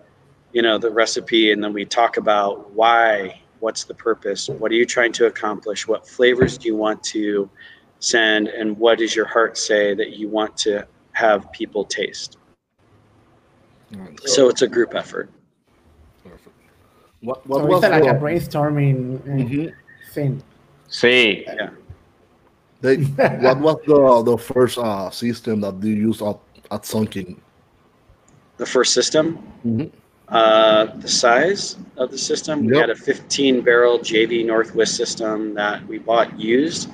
you 0.52 0.62
know, 0.62 0.78
the 0.78 0.90
recipe, 0.90 1.52
and 1.52 1.62
then 1.62 1.72
we 1.72 1.84
talk 1.84 2.16
about 2.16 2.70
why. 2.72 3.40
What's 3.60 3.84
the 3.84 3.94
purpose? 3.94 4.48
What 4.48 4.70
are 4.70 4.74
you 4.74 4.84
trying 4.84 5.12
to 5.12 5.26
accomplish? 5.26 5.88
What 5.88 6.06
flavors 6.06 6.58
do 6.58 6.68
you 6.68 6.76
want 6.76 7.02
to 7.04 7.48
send 8.00 8.48
and 8.48 8.76
what 8.78 8.98
does 8.98 9.16
your 9.16 9.26
heart 9.26 9.56
say 9.56 9.94
that 9.94 10.10
you 10.16 10.28
want 10.28 10.56
to 10.58 10.86
have 11.12 11.50
people 11.52 11.84
taste 11.84 12.36
so 14.24 14.48
it's 14.50 14.62
a 14.62 14.68
group 14.68 14.94
effort 14.94 15.30
Perfect. 16.22 16.54
What, 17.20 17.46
what 17.46 17.60
So 17.62 17.66
was 17.66 17.82
it's 17.84 17.90
like 17.90 18.02
a 18.04 18.14
brainstorming 18.14 19.22
Mhm. 19.24 19.72
thing. 20.12 20.42
Sí, 20.88 21.44
yeah 21.46 21.70
they, 22.82 22.96
what 22.96 23.58
was 23.58 23.76
the 23.86 24.22
the 24.22 24.36
first 24.38 24.78
uh, 24.78 25.10
system 25.10 25.60
that 25.62 25.74
you 25.82 25.94
used 25.94 26.22
at, 26.22 26.38
at 26.70 26.84
Sun 26.86 27.06
King? 27.08 27.40
the 28.58 28.66
first 28.66 28.92
system 28.92 29.38
Mhm. 29.64 29.90
uh, 30.28 30.86
the 31.00 31.08
size 31.08 31.76
of 31.96 32.10
the 32.10 32.18
system 32.18 32.64
we 32.66 32.76
had 32.76 32.90
a 32.90 32.94
15 32.94 33.60
barrel 33.62 33.98
jv 33.98 34.44
northwest 34.46 34.94
system 34.96 35.54
that 35.54 35.86
we 35.88 35.98
bought 35.98 36.38
used 36.38 36.88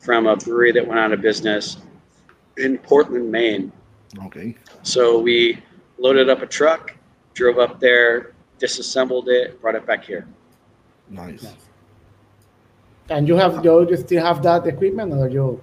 from 0.00 0.26
a 0.26 0.36
brewery 0.36 0.72
that 0.72 0.86
went 0.86 0.98
out 1.00 1.12
of 1.12 1.20
business 1.20 1.78
in 2.56 2.78
portland 2.78 3.30
maine 3.30 3.72
Okay. 4.26 4.54
so 4.82 5.18
we 5.18 5.58
loaded 5.98 6.28
up 6.30 6.40
a 6.42 6.46
truck 6.46 6.94
drove 7.34 7.58
up 7.58 7.78
there 7.80 8.32
disassembled 8.58 9.28
it 9.28 9.60
brought 9.60 9.74
it 9.76 9.86
back 9.86 10.04
here 10.04 10.26
Nice. 11.10 11.46
And 13.10 13.26
you 13.26 13.36
have 13.36 13.64
you 13.64 13.88
you 13.88 13.96
still 13.96 14.22
have 14.24 14.42
that 14.42 14.66
equipment 14.66 15.12
or 15.14 15.28
you? 15.28 15.62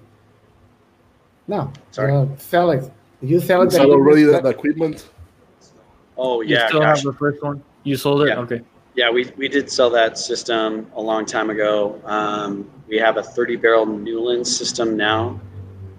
No. 1.48 1.72
Sorry. 1.92 2.12
You 2.14 2.36
sell 2.38 2.72
it. 2.72 2.92
You 3.22 3.40
sell 3.40 3.62
it. 3.62 3.72
that 3.72 3.86
already 3.90 4.24
the, 4.24 4.42
the 4.42 4.50
equipment? 4.50 5.10
oh 6.18 6.42
you 6.42 6.56
yeah 6.56 6.68
still 6.68 6.80
gosh. 6.80 6.98
have 6.98 7.04
the 7.06 7.14
first 7.14 7.42
one? 7.44 7.64
You 7.84 7.96
sold 7.98 8.24
it? 8.24 8.30
Yeah. 8.30 8.40
Okay. 8.40 8.62
Yeah, 8.96 9.10
we, 9.12 9.30
we 9.36 9.50
did 9.50 9.70
sell 9.70 9.90
that 9.90 10.18
system 10.18 10.90
a 10.96 11.02
long 11.02 11.26
time 11.26 11.50
ago. 11.50 12.00
Um, 12.06 12.66
we 12.88 12.96
have 12.98 13.18
a 13.18 13.24
30 13.24 13.58
barrel 13.58 13.86
Newland 13.86 14.48
system 14.48 14.96
now, 14.96 15.38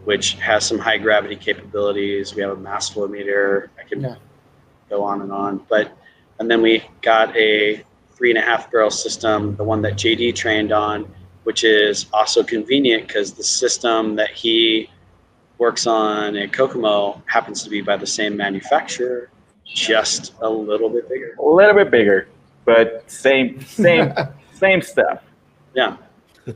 which 0.04 0.32
has 0.34 0.64
some 0.64 0.78
high 0.78 0.96
gravity 0.96 1.36
capabilities. 1.36 2.34
We 2.34 2.40
have 2.40 2.52
a 2.52 2.56
mass 2.56 2.88
flow 2.88 3.06
meter. 3.06 3.70
I 3.78 3.86
can 3.86 4.00
Yeah. 4.00 4.14
go 4.88 5.04
on 5.04 5.20
and 5.20 5.30
on. 5.30 5.58
But 5.68 5.92
and 6.40 6.50
then 6.50 6.62
we 6.62 6.82
got 7.02 7.36
a 7.36 7.84
three 8.14 8.30
and 8.30 8.38
a 8.38 8.42
half 8.42 8.70
barrel 8.72 8.90
system, 8.90 9.54
the 9.56 9.64
one 9.64 9.82
that 9.82 9.94
JD 9.94 10.34
trained 10.34 10.72
on, 10.72 11.06
which 11.46 11.62
is 11.64 12.06
also 12.12 12.42
convenient 12.42 13.06
because 13.06 13.32
the 13.32 13.44
system 13.44 14.16
that 14.16 14.30
he 14.30 14.90
works 15.58 15.86
on 15.86 16.36
at 16.36 16.52
Kokomo 16.52 17.22
happens 17.26 17.62
to 17.62 17.70
be 17.70 17.80
by 17.80 17.96
the 17.96 18.06
same 18.06 18.36
manufacturer, 18.36 19.30
just 19.64 20.34
a 20.40 20.50
little 20.50 20.88
bit 20.88 21.08
bigger. 21.08 21.36
a 21.38 21.46
little 21.46 21.74
bit 21.74 21.90
bigger, 21.90 22.28
but 22.64 23.08
same, 23.10 23.60
same, 23.60 24.12
same 24.54 24.82
stuff. 24.82 25.22
Yeah. 25.74 25.96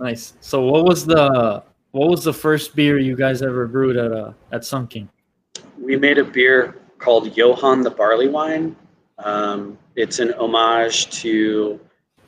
Nice. 0.00 0.32
So 0.40 0.62
what 0.62 0.84
was 0.84 1.06
the 1.06 1.62
what 1.92 2.10
was 2.10 2.24
the 2.24 2.32
first 2.32 2.74
beer 2.74 2.98
you 2.98 3.14
guys 3.14 3.42
ever 3.42 3.68
brewed 3.68 3.96
at 3.96 4.10
uh 4.10 4.32
at 4.50 4.64
Sun 4.64 4.88
King? 4.88 5.08
we 5.78 5.96
made 5.96 6.18
a 6.18 6.24
beer 6.24 6.76
called 6.98 7.36
Johann 7.36 7.82
the 7.82 7.90
Barley 7.90 8.28
Wine. 8.28 8.74
Um, 9.18 9.78
it's 9.96 10.18
an 10.18 10.32
homage 10.34 11.10
to 11.22 11.78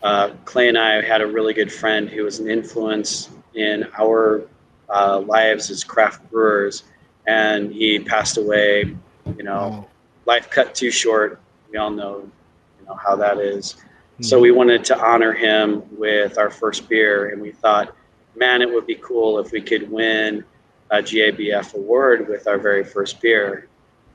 uh, 0.07 0.31
Clay 0.45 0.69
and 0.69 0.79
I 0.79 1.03
had 1.03 1.21
a 1.21 1.27
really 1.27 1.53
good 1.53 1.73
friend 1.73 2.09
who 2.09 2.23
was 2.23 2.38
an 2.38 2.49
influence 2.49 3.29
in 3.55 3.88
our 3.99 4.47
uh, 4.88 5.19
lives 5.19 5.69
as 5.69 5.83
craft 5.83 6.31
brewers, 6.31 6.85
and 7.27 7.73
he 7.73 7.99
passed 7.99 8.38
away. 8.38 8.97
You 9.37 9.42
know, 9.42 9.88
life 10.25 10.49
cut 10.49 10.77
too 10.77 10.92
short. 10.92 11.40
We 11.73 11.79
all 11.79 11.90
know, 11.90 12.31
you 12.79 12.87
know 12.87 12.95
how 12.95 13.16
that 13.16 13.38
is. 13.38 13.73
Hmm. 14.19 14.23
So 14.23 14.38
we 14.38 14.53
wanted 14.53 14.85
to 14.85 14.97
honor 15.05 15.33
him 15.33 15.83
with 15.99 16.38
our 16.38 16.51
first 16.51 16.88
beer, 16.88 17.31
and 17.31 17.42
we 17.42 17.51
thought, 17.51 17.92
man, 18.37 18.62
it 18.62 18.71
would 18.71 18.87
be 18.87 18.95
cool 19.03 19.40
if 19.40 19.51
we 19.51 19.61
could 19.61 19.90
win 19.90 20.45
a 20.92 20.99
GABF 20.99 21.75
award 21.75 22.29
with 22.29 22.47
our 22.47 22.59
very 22.59 22.85
first 22.85 23.21
beer, 23.21 23.66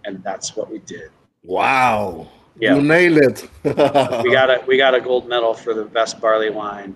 and 0.06 0.24
that's 0.24 0.56
what 0.56 0.72
we 0.72 0.80
did. 0.80 1.12
Wow. 1.44 2.30
Yeah. 2.60 2.76
You 2.76 2.82
nailed 2.82 3.18
it. 3.18 3.50
We 3.64 4.32
got 4.32 4.50
a 4.50 4.64
we 4.68 4.78
got 4.78 4.94
a 4.94 5.02
gold 5.02 5.28
medal 5.28 5.54
for 5.54 5.74
the 5.74 5.86
best 5.86 6.20
barley 6.22 6.50
wine. 6.50 6.96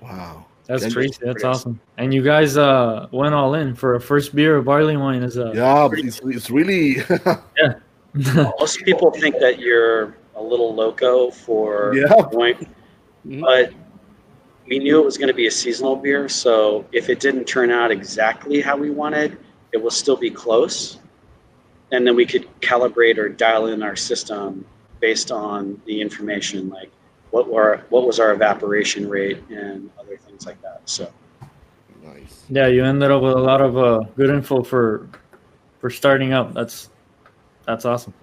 Wow. 0.00 0.44
That's 0.66 0.82
Then- 0.82 0.92
crazy. 0.92 1.14
That's 1.20 1.34
Pretty 1.42 1.46
awesome. 1.46 1.80
And 1.98 2.12
you 2.14 2.22
guys 2.22 2.56
uh 2.56 3.08
went 3.10 3.34
all 3.34 3.54
in 3.54 3.74
for 3.74 3.94
a 3.96 4.00
first 4.00 4.34
beer 4.34 4.56
of 4.56 4.64
barley 4.66 4.96
wine 4.96 5.22
as 5.22 5.36
a 5.36 5.52
Yeah, 5.54 5.88
but 5.88 5.98
it's, 5.98 6.20
it's 6.24 6.50
really 6.50 6.96
Most 8.60 8.78
people 8.84 9.10
think 9.10 9.38
that 9.40 9.58
you're 9.58 10.14
a 10.36 10.42
little 10.42 10.74
loco 10.74 11.30
for 11.30 11.94
Yeah. 11.94 12.14
point, 12.32 12.68
Mhm. 13.26 13.40
but 13.40 13.72
we 14.68 14.78
knew 14.78 15.00
it 15.00 15.04
was 15.04 15.18
going 15.18 15.28
to 15.28 15.34
be 15.34 15.46
a 15.46 15.50
seasonal 15.50 15.96
beer. 15.96 16.28
So 16.28 16.84
if 16.92 17.08
it 17.10 17.20
didn't 17.20 17.44
turn 17.44 17.70
out 17.70 17.90
exactly 17.90 18.60
how 18.60 18.76
we 18.76 18.90
wanted, 18.90 19.36
it 19.72 19.82
will 19.82 19.90
still 19.90 20.16
be 20.16 20.30
close, 20.30 20.98
and 21.92 22.06
then 22.06 22.14
we 22.16 22.24
could 22.24 22.46
calibrate 22.60 23.18
or 23.18 23.28
dial 23.28 23.66
in 23.66 23.82
our 23.82 23.96
system 23.96 24.64
based 25.04 25.30
on 25.30 25.78
the 25.84 26.00
information, 26.00 26.70
like 26.70 26.90
what 27.30 27.46
were 27.52 27.84
what 27.90 28.06
was 28.06 28.18
our 28.18 28.32
evaporation 28.32 29.06
rate 29.06 29.38
and 29.50 29.90
other 30.00 30.16
things 30.16 30.46
like 30.46 30.58
that. 30.62 30.80
So 30.86 31.12
nice. 32.02 32.46
Yeah, 32.48 32.68
you 32.68 32.82
ended 32.82 33.10
up 33.10 33.20
with 33.20 33.34
a 33.34 33.46
lot 33.52 33.60
of 33.60 33.76
uh, 33.76 34.00
good 34.16 34.30
info 34.30 34.62
for 34.62 35.06
for 35.78 35.90
starting 35.90 36.32
up. 36.32 36.54
That's 36.54 36.88
that's 37.66 37.84
awesome. 37.84 38.14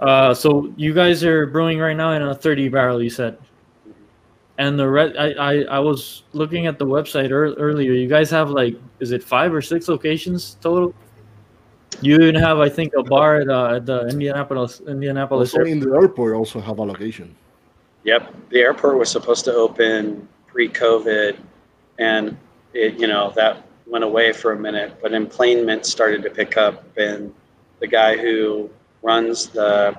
Uh, 0.00 0.34
so 0.34 0.74
you 0.76 0.92
guys 0.92 1.22
are 1.22 1.46
brewing 1.46 1.78
right 1.78 1.96
now 1.96 2.10
in 2.12 2.22
a 2.22 2.34
30 2.34 2.68
barrel, 2.70 3.00
you 3.00 3.08
said, 3.08 3.38
and 4.58 4.76
the 4.76 4.88
red. 4.88 5.16
I, 5.16 5.28
I 5.30 5.52
I 5.76 5.78
was 5.78 6.24
looking 6.32 6.66
at 6.66 6.76
the 6.76 6.86
website 6.86 7.30
ear- 7.30 7.54
earlier. 7.54 7.92
You 7.92 8.08
guys 8.08 8.30
have 8.30 8.50
like, 8.50 8.74
is 8.98 9.12
it 9.12 9.22
five 9.22 9.54
or 9.54 9.62
six 9.62 9.86
locations 9.86 10.56
total? 10.60 10.92
You 12.02 12.16
even 12.16 12.34
have, 12.34 12.58
I 12.58 12.68
think, 12.68 12.94
a 12.96 13.02
bar 13.02 13.40
at, 13.40 13.48
uh, 13.48 13.78
the 13.78 14.08
Indianapolis 14.08 14.80
Indianapolis. 14.80 15.54
Also 15.54 15.66
in 15.66 15.80
the 15.80 15.92
airport, 15.94 16.34
also 16.34 16.60
have 16.60 16.78
a 16.78 16.82
location. 16.82 17.34
Yep, 18.04 18.34
the 18.48 18.60
airport 18.60 18.98
was 18.98 19.10
supposed 19.10 19.44
to 19.44 19.54
open 19.54 20.26
pre-COVID, 20.46 21.36
and 21.98 22.36
it 22.72 22.98
you 22.98 23.06
know 23.06 23.32
that 23.36 23.64
went 23.86 24.04
away 24.04 24.32
for 24.32 24.52
a 24.52 24.58
minute. 24.58 24.98
But 25.02 25.12
employment 25.12 25.84
started 25.84 26.22
to 26.22 26.30
pick 26.30 26.56
up, 26.56 26.84
and 26.96 27.34
the 27.80 27.86
guy 27.86 28.16
who 28.16 28.70
runs 29.02 29.48
the 29.48 29.98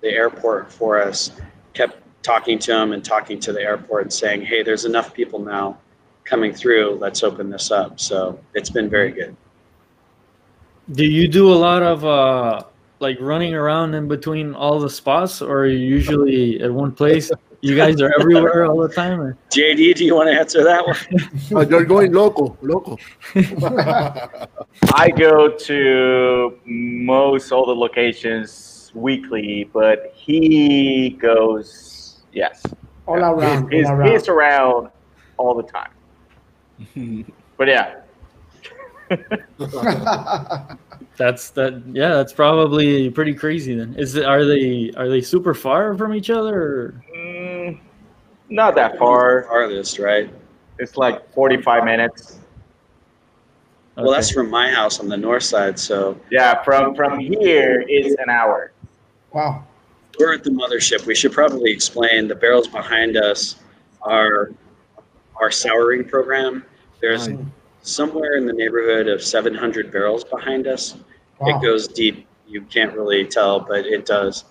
the 0.00 0.08
airport 0.08 0.72
for 0.72 1.00
us 1.00 1.32
kept 1.74 1.98
talking 2.22 2.58
to 2.60 2.74
him 2.74 2.92
and 2.92 3.04
talking 3.04 3.38
to 3.40 3.52
the 3.52 3.60
airport 3.60 4.02
and 4.04 4.12
saying, 4.12 4.42
"Hey, 4.42 4.62
there's 4.62 4.86
enough 4.86 5.12
people 5.12 5.38
now 5.38 5.78
coming 6.24 6.52
through. 6.54 6.96
Let's 7.00 7.22
open 7.22 7.50
this 7.50 7.70
up." 7.70 8.00
So 8.00 8.38
it's 8.54 8.70
been 8.70 8.88
very 8.88 9.10
good. 9.10 9.36
Do 10.92 11.04
you 11.04 11.28
do 11.28 11.52
a 11.52 11.54
lot 11.54 11.82
of 11.82 12.04
uh 12.04 12.64
like 13.00 13.18
running 13.20 13.54
around 13.54 13.94
in 13.94 14.08
between 14.08 14.54
all 14.54 14.78
the 14.78 14.90
spots, 14.90 15.40
or 15.40 15.60
are 15.60 15.66
you 15.66 15.78
usually 15.78 16.60
at 16.60 16.72
one 16.72 16.92
place? 16.92 17.30
You 17.62 17.76
guys 17.76 18.00
are 18.00 18.12
everywhere 18.18 18.64
all 18.64 18.78
the 18.78 18.88
time, 18.88 19.20
or 19.20 19.36
JD, 19.50 19.94
do 19.96 20.04
you 20.04 20.14
want 20.14 20.28
to 20.28 20.34
answer 20.34 20.64
that 20.64 20.86
one? 20.86 20.96
Oh, 21.52 21.60
you're 21.60 21.84
going 21.84 22.12
local, 22.12 22.56
local. 22.62 22.98
I 24.94 25.10
go 25.10 25.50
to 25.50 26.58
most 26.64 27.52
all 27.52 27.66
the 27.66 27.74
locations 27.74 28.90
weekly, 28.94 29.68
but 29.72 30.12
he 30.14 31.10
goes 31.20 32.22
yes. 32.32 32.64
All 33.06 33.16
around. 33.16 33.70
He's, 33.70 33.86
all 33.86 33.92
around. 33.92 34.12
he's 34.12 34.28
around 34.28 34.90
all 35.36 35.54
the 35.54 35.64
time. 35.64 35.92
But 37.58 37.68
yeah, 37.68 37.99
that's 41.16 41.50
that. 41.50 41.82
Yeah, 41.92 42.08
that's 42.10 42.32
probably 42.32 43.10
pretty 43.10 43.34
crazy. 43.34 43.74
Then 43.74 43.94
is 43.98 44.14
it? 44.16 44.24
Are 44.24 44.44
they 44.44 44.92
are 44.96 45.08
they 45.08 45.20
super 45.20 45.54
far 45.54 45.94
from 45.96 46.14
each 46.14 46.30
other? 46.30 47.02
Mm, 47.14 47.80
not 48.48 48.74
that 48.76 48.98
far. 48.98 49.44
Farthest, 49.44 49.98
right? 49.98 50.32
It's 50.78 50.96
like 50.96 51.32
45 51.34 51.84
minutes. 51.84 52.38
Well, 53.96 54.10
that's 54.12 54.30
from 54.30 54.48
my 54.48 54.70
house 54.70 54.98
on 55.00 55.08
the 55.08 55.16
north 55.16 55.42
side. 55.42 55.78
So 55.78 56.18
Yeah, 56.30 56.62
from 56.62 56.94
from 56.94 57.18
here 57.18 57.82
is 57.82 58.14
an 58.14 58.30
hour. 58.30 58.72
wow. 59.32 59.64
we're 60.18 60.32
at 60.34 60.42
the 60.44 60.50
mothership. 60.50 61.04
We 61.06 61.14
should 61.14 61.32
probably 61.32 61.70
explain 61.70 62.28
the 62.28 62.34
barrels 62.34 62.66
behind 62.68 63.16
us 63.18 63.56
are 64.02 64.52
our 65.36 65.50
souring 65.50 66.04
program. 66.08 66.64
There's 67.02 67.28
Right. 67.28 67.38
Somewhere 67.82 68.36
in 68.36 68.46
the 68.46 68.52
neighborhood 68.52 69.08
of 69.08 69.22
700 69.22 69.90
barrels 69.90 70.24
behind 70.24 70.66
us. 70.66 70.96
Wow. 71.38 71.56
It 71.58 71.62
goes 71.62 71.88
deep. 71.88 72.26
You 72.46 72.62
can't 72.62 72.94
really 72.94 73.24
tell, 73.24 73.60
but 73.60 73.86
it 73.86 74.06
does. 74.06 74.44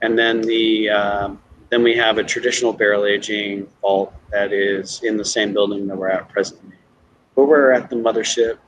And 0.00 0.18
then 0.18 0.40
the 0.40 0.90
um, 0.90 1.40
then 1.70 1.82
we 1.82 1.96
have 1.96 2.18
a 2.18 2.24
traditional 2.24 2.72
barrel 2.72 3.04
aging 3.06 3.68
vault 3.80 4.12
that 4.30 4.52
is 4.52 5.02
in 5.04 5.16
the 5.16 5.24
same 5.24 5.52
building 5.52 5.86
that 5.86 5.96
we're 5.96 6.10
at 6.10 6.28
presently. 6.28 6.76
But 7.34 7.46
we're 7.46 7.72
at 7.72 7.88
the 7.88 7.96
mothership. 7.96 8.58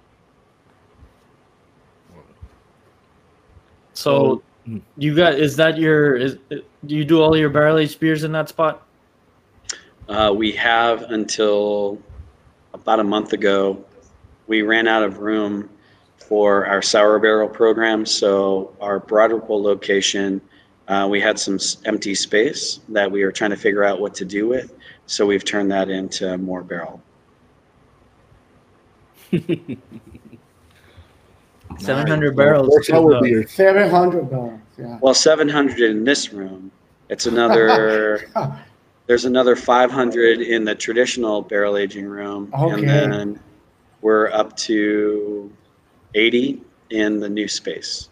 So 3.95 4.43
Mm. 4.69 4.81
you 4.97 5.15
got 5.15 5.35
is 5.35 5.57
that 5.57 5.77
your 5.77 6.17
is 6.17 6.39
do 6.49 6.97
you 6.97 7.05
do 7.05 7.21
all 7.21 7.37
your 7.37 7.51
barrel 7.51 7.77
aged 7.77 8.01
beers 8.01 8.25
in 8.25 8.33
that 8.33 8.49
spot? 8.49 8.87
Uh, 10.09 10.33
we 10.35 10.53
have 10.53 11.03
until 11.11 11.99
about 12.73 12.99
a 12.99 13.05
month 13.05 13.35
ago. 13.35 13.85
We 14.47 14.63
ran 14.63 14.87
out 14.89 15.03
of 15.03 15.19
room 15.19 15.69
for 16.19 16.67
our 16.67 16.83
sour 16.83 17.19
barrel 17.19 17.49
program, 17.49 18.05
so 18.07 18.75
our 18.81 18.99
Broad 19.01 19.33
Ripple 19.33 19.63
location, 19.63 20.41
uh, 20.89 21.07
we 21.11 21.21
had 21.21 21.39
some 21.39 21.59
empty 21.85 22.15
space 22.15 22.81
that 22.89 23.11
we 23.11 23.25
were 23.25 23.33
trying 23.33 23.51
to 23.51 23.57
figure 23.57 23.85
out 23.85 24.01
what 24.01 24.15
to 24.15 24.25
do 24.25 24.47
with. 24.49 24.75
So 25.07 25.27
we've 25.27 25.45
turned 25.45 25.71
that 25.71 25.89
into 25.91 26.37
more 26.39 26.63
barrel. 26.63 27.03
Seven 31.79 32.07
hundred 32.07 32.31
Nice. 32.31 32.37
barrels. 32.37 32.69
Four 32.69 32.79
to 32.81 32.85
sour 32.85 33.15
the- 33.15 33.21
beers. 33.21 33.51
700 33.53 34.31
dollars. 34.31 34.61
Yeah. 34.79 34.99
Well, 35.01 35.15
700 35.15 35.81
in 35.91 36.05
this 36.05 36.33
room. 36.33 36.71
It's 37.09 37.27
another. 37.27 38.29
there's 39.07 39.25
another 39.25 39.57
500 39.57 40.41
in 40.41 40.65
the 40.65 40.75
traditional 40.75 41.43
barrel 41.43 41.77
aging 41.77 42.07
room, 42.07 42.51
Okay. 42.55 42.73
and 42.75 43.13
then 43.13 43.41
we're 44.05 44.31
up 44.33 44.55
to 44.55 45.51
80 46.15 46.61
in 46.91 47.19
the 47.21 47.29
new 47.29 47.49
space. 47.49 48.11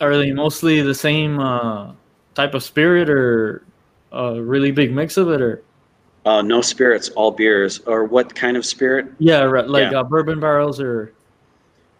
Are 0.00 0.16
they 0.16 0.32
mostly 0.32 0.80
the 0.80 0.94
same 0.94 1.38
uh, 1.38 1.92
type 2.34 2.54
of 2.54 2.62
spirit, 2.62 3.10
or 3.10 3.62
a 4.10 4.40
really 4.40 4.70
big 4.70 4.90
mix 4.90 5.16
of 5.18 5.28
it, 5.28 5.40
or 5.42 5.62
Uh, 6.24 6.40
no 6.40 6.62
spirits, 6.62 7.10
all 7.10 7.30
beers. 7.30 7.80
Or 7.80 8.04
what 8.04 8.34
kind 8.34 8.56
of 8.56 8.64
spirit? 8.64 9.06
yeah, 9.18 9.42
right, 9.42 9.68
like 9.68 9.92
Yeah. 9.92 10.00
Uh, 10.00 10.04
bourbon 10.04 10.40
barrels, 10.40 10.80
or 10.80 11.12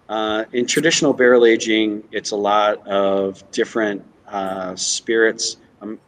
Uh, 0.09 0.45
in 0.53 0.67
traditional 0.67 1.13
barrel 1.13 1.45
aging, 1.45 2.03
it's 2.13 2.31
a 2.33 2.37
lot 2.37 2.87
of 2.89 3.45
different 3.53 4.03
uh, 4.27 4.75
spirits. 4.75 5.59
Um, 5.83 5.99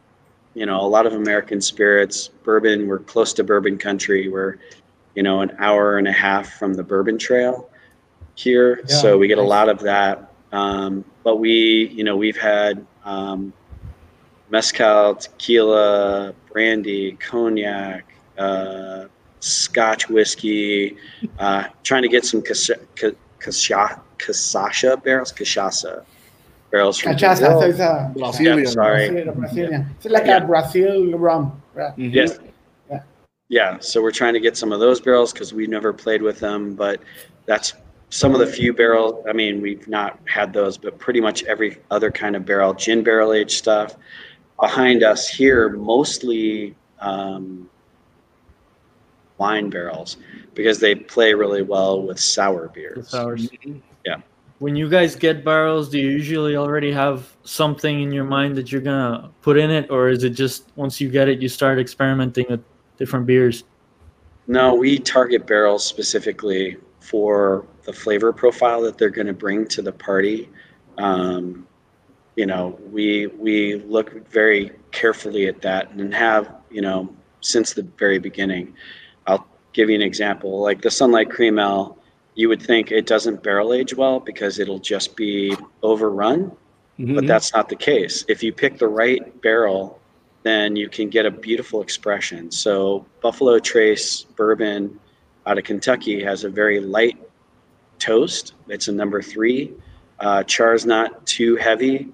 you 0.55 0.65
know, 0.65 0.81
a 0.81 0.89
lot 0.97 1.05
of 1.05 1.13
American 1.13 1.61
spirits. 1.61 2.29
Bourbon, 2.43 2.87
we're 2.87 2.99
close 2.99 3.31
to 3.33 3.43
bourbon 3.43 3.77
country. 3.77 4.27
We're, 4.27 4.57
you 5.15 5.23
know, 5.23 5.41
an 5.41 5.51
hour 5.59 5.97
and 5.97 6.07
a 6.07 6.11
half 6.11 6.53
from 6.59 6.73
the 6.73 6.83
Bourbon 6.83 7.17
Trail 7.17 7.69
here, 8.35 8.81
Yeah, 8.87 8.95
so 8.95 9.17
we 9.17 9.27
get 9.27 9.37
a 9.37 9.41
lot 9.41 9.69
of 9.69 9.79
that. 9.79 10.31
Um, 10.51 11.03
but 11.23 11.37
we, 11.37 11.89
you 11.93 12.03
know, 12.03 12.17
we've 12.17 12.37
had 12.37 12.85
um, 13.05 13.53
mezcal, 14.49 15.15
tequila, 15.15 16.33
brandy, 16.51 17.13
cognac, 17.13 18.05
uh, 18.37 19.05
Scotch 19.39 20.09
whiskey. 20.09 20.97
Uh, 21.39 21.65
trying 21.83 22.01
to 22.01 22.07
get 22.09 22.25
some 22.25 22.41
cas- 22.41 22.71
ca- 22.95 23.11
casha- 23.39 23.99
casasha 24.17 25.01
barrels, 25.03 25.31
cachaça 25.31 26.03
barrels 26.71 26.97
from 26.99 27.13
Cachaça, 27.13 27.39
Brazil. 27.39 27.61
so 27.61 27.67
it's 27.69 27.79
a 27.79 28.11
Brazilian. 28.17 28.59
Yeah, 28.59 28.65
sorry. 28.71 29.09
Brazilian, 29.09 29.39
Brazilian. 29.39 29.85
It's 29.97 30.05
like 30.05 30.25
Yeah. 30.25 30.37
a 30.37 30.45
Brazil 30.47 31.11
rum. 31.17 31.61
Right? 31.73 31.95
Mhm. 31.95 32.13
Yes. 32.13 32.39
Yeah. 33.49 33.79
So 33.79 34.01
we're 34.01 34.11
trying 34.11 34.33
to 34.33 34.39
get 34.39 34.57
some 34.57 34.71
of 34.71 34.79
those 34.79 34.99
barrels 34.99 35.31
because 35.31 35.53
we 35.53 35.67
never 35.67 35.93
played 35.93 36.21
with 36.21 36.39
them, 36.39 36.75
but 36.75 37.01
that's 37.45 37.73
some 38.09 38.33
of 38.33 38.39
the 38.39 38.47
few 38.47 38.73
barrels. 38.73 39.23
I 39.29 39.33
mean, 39.33 39.61
we've 39.61 39.87
not 39.87 40.19
had 40.25 40.53
those, 40.53 40.77
but 40.77 40.97
pretty 40.97 41.21
much 41.21 41.43
every 41.43 41.77
other 41.91 42.11
kind 42.11 42.35
of 42.35 42.45
barrel, 42.45 42.73
gin 42.73 43.03
barrel 43.03 43.33
aged 43.33 43.51
stuff. 43.51 43.95
Behind 44.59 45.03
us 45.03 45.27
here, 45.27 45.69
mostly 45.69 46.75
um, 46.99 47.69
wine 49.37 49.69
barrels 49.69 50.17
because 50.53 50.79
they 50.79 50.95
play 50.95 51.33
really 51.33 51.61
well 51.61 52.01
with 52.01 52.19
sour 52.19 52.69
beers. 52.69 53.09
sours. 53.09 53.49
Yeah. 54.05 54.17
When 54.59 54.75
you 54.75 54.89
guys 54.89 55.15
get 55.15 55.43
barrels, 55.43 55.89
do 55.89 55.99
you 55.99 56.09
usually 56.09 56.55
already 56.55 56.91
have 56.93 57.35
something 57.43 58.01
in 58.01 58.13
your 58.13 58.23
mind 58.23 58.55
that 58.55 58.71
you're 58.71 58.81
gonna 58.81 59.29
put 59.41 59.57
in 59.57 59.69
it, 59.69 59.91
or 59.91 60.07
is 60.07 60.23
it 60.23 60.29
just 60.29 60.71
once 60.77 61.01
you 61.01 61.09
get 61.09 61.27
it, 61.27 61.41
you 61.41 61.49
start 61.49 61.77
experimenting 61.77 62.45
with 62.49 62.63
different 62.97 63.25
beers? 63.25 63.63
No, 64.47 64.75
we 64.75 64.99
target 64.99 65.47
barrels 65.47 65.85
specifically 65.85 66.77
for 66.99 67.65
the 67.83 67.93
flavor 67.93 68.31
profile 68.31 68.81
that 68.81 68.97
they're 68.97 69.09
going 69.09 69.27
to 69.27 69.33
bring 69.33 69.67
to 69.67 69.81
the 69.81 69.91
party. 69.91 70.49
Um, 70.97 71.67
you 72.35 72.45
know, 72.45 72.79
we 72.91 73.27
we 73.27 73.75
look 73.75 74.27
very 74.29 74.71
carefully 74.91 75.47
at 75.47 75.61
that 75.61 75.91
and 75.91 76.13
have 76.13 76.53
you 76.69 76.81
know 76.81 77.13
since 77.41 77.73
the 77.73 77.83
very 77.97 78.19
beginning. 78.19 78.73
I'll 79.27 79.47
give 79.73 79.89
you 79.89 79.95
an 79.95 80.01
example. 80.01 80.61
Like 80.61 80.81
the 80.81 80.91
Sunlight 80.91 81.29
Cream 81.29 81.59
Ale, 81.59 81.97
you 82.35 82.49
would 82.49 82.61
think 82.61 82.91
it 82.91 83.05
doesn't 83.05 83.41
barrel 83.43 83.73
age 83.73 83.93
well 83.95 84.19
because 84.19 84.59
it'll 84.59 84.79
just 84.79 85.15
be 85.15 85.55
overrun, 85.81 86.51
but 86.97 87.05
Mhm. 87.23 87.27
that's 87.27 87.53
not 87.53 87.69
the 87.69 87.75
case. 87.75 88.25
If 88.27 88.43
you 88.43 88.51
pick 88.51 88.77
the 88.77 88.87
right 88.87 89.41
barrel, 89.41 89.99
then 90.45 90.75
you 90.75 90.87
can 90.87 91.09
get 91.09 91.25
a 91.25 91.31
beautiful 91.31 91.81
expression. 91.81 92.51
So 92.51 93.03
Buffalo 93.19 93.57
Trace 93.57 94.25
bourbon 94.35 94.99
out 95.47 95.57
of 95.57 95.63
Kentucky 95.63 96.23
has 96.23 96.43
a 96.43 96.49
very 96.49 96.79
light 96.79 97.17
toast. 97.97 98.53
It's 98.67 98.87
a 98.87 98.91
number 98.91 99.23
three. 99.23 99.73
Uh, 100.19 100.43
char's 100.43 100.85
not 100.85 101.25
too 101.25 101.55
heavy. 101.55 102.13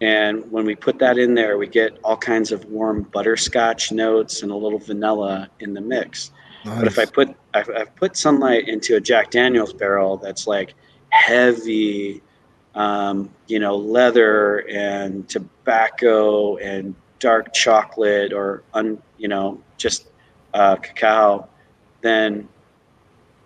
And 0.00 0.50
when 0.50 0.66
we 0.66 0.74
put 0.74 0.98
that 0.98 1.16
in 1.16 1.34
there, 1.34 1.58
we 1.58 1.68
get 1.68 1.98
all 2.02 2.16
kinds 2.16 2.50
of 2.50 2.64
warm 2.64 3.02
butterscotch 3.02 3.92
notes 3.92 4.42
and 4.42 4.50
a 4.50 4.56
little 4.56 4.80
vanilla 4.80 5.48
in 5.60 5.74
the 5.74 5.80
mix. 5.80 6.32
But 6.64 6.88
if 6.88 6.98
I 6.98 7.04
put 7.04 7.36
I've, 7.54 7.70
I've 7.70 7.94
put 7.94 8.16
sunlight 8.16 8.68
into 8.68 8.96
a 8.96 9.00
Jack 9.00 9.30
Daniel's 9.30 9.72
barrel 9.72 10.16
that's 10.16 10.48
like 10.48 10.74
heavy, 11.10 12.20
um, 12.74 13.30
you 13.46 13.60
know, 13.60 13.76
leather 13.76 14.68
and 14.68 15.28
tobacco 15.28 16.56
and 16.56 16.96
dark 17.18 17.52
chocolate 17.52 18.32
or 18.32 18.62
un, 18.74 19.00
you 19.18 19.28
know, 19.28 19.60
just 19.76 20.08
uh, 20.54 20.76
cacao, 20.76 21.48
then 22.00 22.48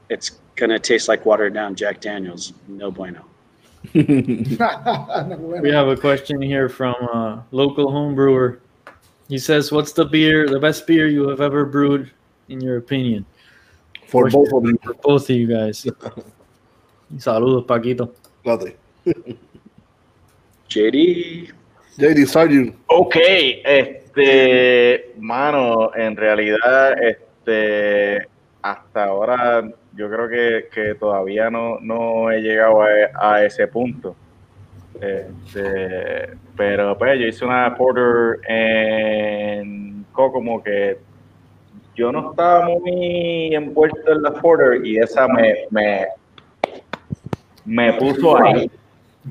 it's 0.09 0.33
gonna 0.57 0.79
taste 0.79 1.09
like 1.09 1.25
watered 1.27 1.55
down 1.55 1.75
Jack 1.75 2.01
Daniel's. 2.01 2.53
No 2.69 2.91
bueno. 2.91 3.25
We 3.95 5.71
have 5.71 5.89
a 5.89 5.97
question 5.97 6.41
here 6.41 6.69
from 6.69 6.95
a 6.95 7.45
local 7.51 7.91
home 7.91 8.15
brewer. 8.15 8.61
He 9.29 9.39
says, 9.39 9.73
"What's 9.73 9.93
the 9.93 10.05
beer, 10.05 10.49
the 10.49 10.61
best 10.61 10.87
beer 10.87 11.09
you 11.09 11.29
have 11.29 11.41
ever 11.41 11.65
brewed, 11.65 12.11
in 12.49 12.61
your 12.61 12.77
opinion, 12.77 13.25
For 14.07 14.29
both 14.31 14.53
of 14.53 14.65
you. 14.65 14.79
for 14.85 14.95
both 14.95 15.29
of 15.29 15.37
you 15.37 15.47
guys?" 15.47 15.85
Saludos, 17.17 17.67
Paquito. 17.67 18.15
Lovely. 18.45 18.77
JD. 20.71 21.53
JD, 21.97 22.51
you. 22.51 22.75
Ok, 22.87 23.17
este, 23.65 25.13
mano, 25.19 25.95
en 25.95 26.17
realidad, 26.17 26.95
este, 27.03 28.27
hasta 28.63 29.05
ahora 29.05 29.63
yo 29.95 30.09
creo 30.09 30.29
que, 30.29 30.69
que 30.73 30.95
todavía 30.95 31.51
no, 31.51 31.79
no 31.81 32.31
he 32.31 32.41
llegado 32.41 32.83
a, 32.83 33.35
a 33.35 33.45
ese 33.45 33.67
punto. 33.67 34.17
Este, 35.01 36.37
pero 36.57 36.97
pues 36.97 37.19
yo 37.19 37.27
hice 37.27 37.45
una 37.45 37.75
porter 37.75 38.39
en 38.49 40.05
como 40.13 40.63
que 40.63 40.99
yo 41.95 42.13
no 42.13 42.31
estaba 42.31 42.69
muy 42.69 43.55
envuelto 43.55 44.13
en 44.13 44.23
la 44.23 44.33
porter 44.33 44.85
y 44.85 44.99
esa 44.99 45.27
me, 45.29 45.67
me, 45.71 46.07
me 47.65 47.93
puso 47.95 48.37
ahí. 48.43 48.71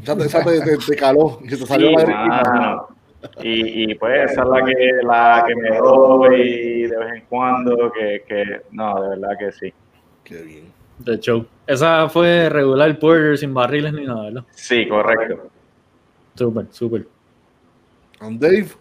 Esa 0.01 0.17
te, 0.17 0.23
esa 0.25 0.43
te, 0.43 0.62
te- 0.62 0.77
te 0.77 0.95
caló 0.95 1.39
y 1.43 1.49
se 1.49 1.58
te 1.58 1.65
salió 1.65 1.89
Sí, 1.89 1.95
la 1.95 2.01
lagrimita. 2.06 2.51
mano. 2.54 2.88
Y, 3.41 3.91
y 3.91 3.95
pues 3.95 4.32
esa 4.32 4.41
es 4.43 4.47
la 4.47 4.65
que, 4.65 4.91
la 5.04 5.43
que 5.47 5.56
me 5.56 5.77
doy 5.77 6.88
de 6.88 6.97
vez 6.97 7.13
en 7.13 7.25
cuando, 7.27 7.91
que, 7.91 8.23
que 8.27 8.62
no, 8.71 9.01
de 9.04 9.10
verdad 9.10 9.38
que 9.38 9.51
sí. 9.51 9.73
Qué 10.23 10.41
bien. 10.41 10.71
De 10.97 11.19
show. 11.19 11.45
Esa 11.67 12.10
fue 12.10 12.49
regular 12.49 12.97
porter 12.99 13.38
sin 13.38 13.54
barriles 13.54 13.93
ni 13.93 14.06
nada, 14.06 14.23
¿verdad? 14.25 14.43
Sí, 14.51 14.88
correcto. 14.88 15.49
Súper, 16.36 16.65
súper. 16.71 17.08
And 18.21 18.39
Dave, 18.39 18.75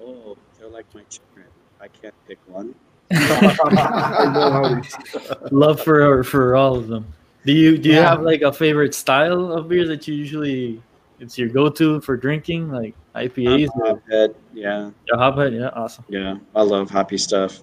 Oh, 0.00 0.36
they're 0.58 0.70
like 0.70 0.86
my 0.94 1.02
children. 1.08 1.46
I 1.80 1.88
can't 1.88 2.14
pick 2.26 2.38
one. 2.48 2.74
Love 5.50 5.80
for 5.80 6.22
for 6.24 6.54
all 6.56 6.76
of 6.76 6.88
them. 6.88 7.06
Do 7.48 7.54
you 7.54 7.78
do 7.78 7.88
you 7.88 7.94
Yeah. 7.94 8.10
have 8.10 8.20
like 8.20 8.42
a 8.42 8.52
favorite 8.52 8.92
style 8.94 9.52
of 9.54 9.70
beer 9.70 9.86
that 9.86 10.06
you 10.06 10.12
usually 10.14 10.82
it's 11.18 11.38
your 11.38 11.48
go 11.48 11.70
to 11.70 11.98
for 12.02 12.14
drinking, 12.14 12.70
like 12.70 12.94
IPAs 13.14 13.70
or 13.74 13.86
Hophead, 13.96 14.34
yeah, 14.52 14.90
a 15.10 15.16
hophead? 15.16 15.58
Yeah, 15.58 15.68
awesome, 15.72 16.04
yeah. 16.10 16.36
I 16.54 16.60
love 16.60 16.90
hoppy 16.90 17.16
stuff 17.16 17.62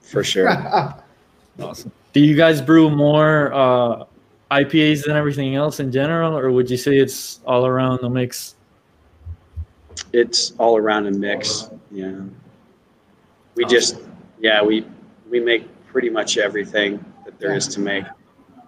for 0.00 0.24
sure. 0.32 0.48
awesome. 1.60 1.92
Do 2.14 2.20
you 2.20 2.34
guys 2.34 2.62
brew 2.62 2.88
more 2.88 3.52
uh, 3.52 4.04
IPAs 4.50 5.04
than 5.04 5.18
everything 5.18 5.54
else 5.54 5.80
in 5.80 5.92
general, 5.92 6.32
or 6.38 6.50
would 6.50 6.70
you 6.70 6.78
say 6.78 6.96
it's 6.96 7.40
all 7.44 7.66
around 7.66 8.00
the 8.00 8.08
mix? 8.08 8.54
it's 10.14 10.52
all 10.58 10.78
around 10.78 11.06
a 11.08 11.10
mix. 11.10 11.68
Yeah. 11.90 12.20
We 13.54 13.66
just, 13.66 14.00
yeah, 14.40 14.62
we 14.62 14.86
we 15.28 15.40
make 15.40 15.68
pretty 15.92 16.08
much 16.08 16.38
everything 16.38 17.04
that 17.26 17.38
there 17.38 17.52
is 17.54 17.68
to 17.68 17.80
make. 17.80 18.04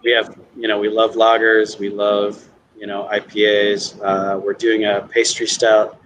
We 0.04 0.10
have, 0.12 0.38
you 0.58 0.66
know, 0.66 0.78
we 0.78 0.88
love 0.88 1.14
lagers, 1.14 1.78
we 1.78 1.88
love, 1.88 2.44
you 2.76 2.86
know, 2.86 3.08
IPAs. 3.12 3.98
Uh, 4.02 4.38
we're 4.38 4.52
doing 4.52 4.86
a 4.86 5.08
pastry 5.12 5.46
stout 5.46 6.00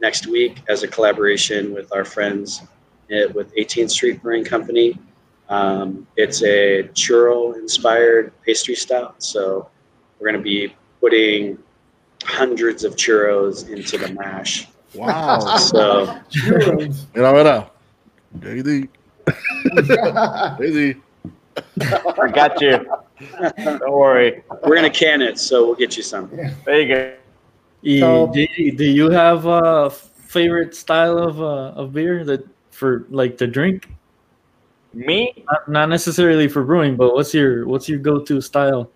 next 0.00 0.28
week 0.28 0.62
as 0.68 0.84
a 0.84 0.88
collaboration 0.88 1.74
with 1.74 1.92
our 1.92 2.04
friends 2.04 2.62
at, 3.10 3.34
with 3.34 3.52
18th 3.56 3.90
Street 3.90 4.22
Brewing 4.22 4.44
Company. 4.44 4.96
Um, 5.48 6.06
it's 6.16 6.42
a 6.42 6.84
churro 6.94 7.56
inspired 7.56 8.32
pastry 8.42 8.76
stout. 8.76 9.22
So 9.22 9.68
we're 10.18 10.30
going 10.30 10.40
to 10.40 10.44
be 10.44 10.74
putting 11.00 11.58
hundreds 12.22 12.84
of 12.84 12.94
churros 12.94 13.68
into 13.68 13.98
the 13.98 14.12
mash. 14.14 14.68
Wow. 14.94 15.40
So 15.56 16.06
Churros. 16.30 17.06
Mira, 17.14 17.32
mira. 17.32 17.70
JD. 18.38 18.88
JD. 20.58 21.00
I 21.78 22.28
got 22.28 22.60
you. 22.60 22.85
Don't 23.64 23.90
worry. 23.92 24.42
we're 24.64 24.76
gonna 24.76 24.90
can 24.90 25.22
it, 25.22 25.38
so 25.38 25.64
we'll 25.66 25.74
get 25.74 25.96
you 25.96 26.02
some. 26.02 26.28
There 26.64 26.80
you 26.80 26.88
go. 26.94 27.12
E- 27.82 28.00
So- 28.00 28.28
JD, 28.28 28.76
do 28.76 28.84
you 28.84 29.10
have 29.10 29.46
a 29.46 29.90
favorite 29.90 30.74
style 30.74 31.18
of 31.18 31.40
uh, 31.40 31.72
of 31.80 31.92
beer 31.92 32.24
that 32.24 32.46
for 32.70 33.06
like 33.10 33.38
to 33.38 33.46
drink? 33.46 33.88
Me, 34.94 35.32
Not, 35.50 35.68
not 35.68 35.88
necessarily 35.90 36.48
for 36.48 36.64
brewing, 36.64 36.96
but 36.96 37.12
what's 37.14 37.32
your 37.34 37.66
what's 37.66 37.88
your 37.88 37.98
go 37.98 38.18
to 38.20 38.40
style? 38.40 38.90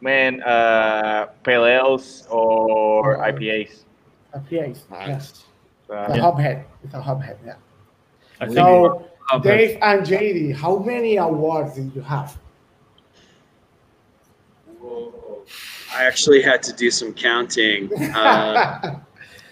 man, 0.00 0.42
uh, 0.42 1.24
pale 1.44 1.64
ales 1.64 2.26
or 2.28 3.16
IPAs. 3.24 3.84
IPAs. 4.36 4.50
yes. 4.50 4.84
Nice. 4.90 5.44
The 5.88 5.94
Uh, 5.94 6.16
hophead. 6.20 6.64
It's 6.84 6.92
a 6.92 7.00
hophead. 7.00 7.36
Yeah. 7.46 7.54
I 8.40 8.48
So, 8.52 9.08
hophead. 9.30 9.42
Dave 9.44 9.78
and 9.80 10.04
JD, 10.04 10.52
how 10.56 10.76
many 10.76 11.16
awards 11.16 11.76
did 11.76 11.94
you 11.94 12.02
have? 12.02 12.36
I 15.94 16.04
actually 16.04 16.42
had 16.42 16.62
to 16.64 16.72
do 16.72 16.90
some 16.90 17.12
counting 17.14 17.86
because 17.88 18.10
I 18.12 18.98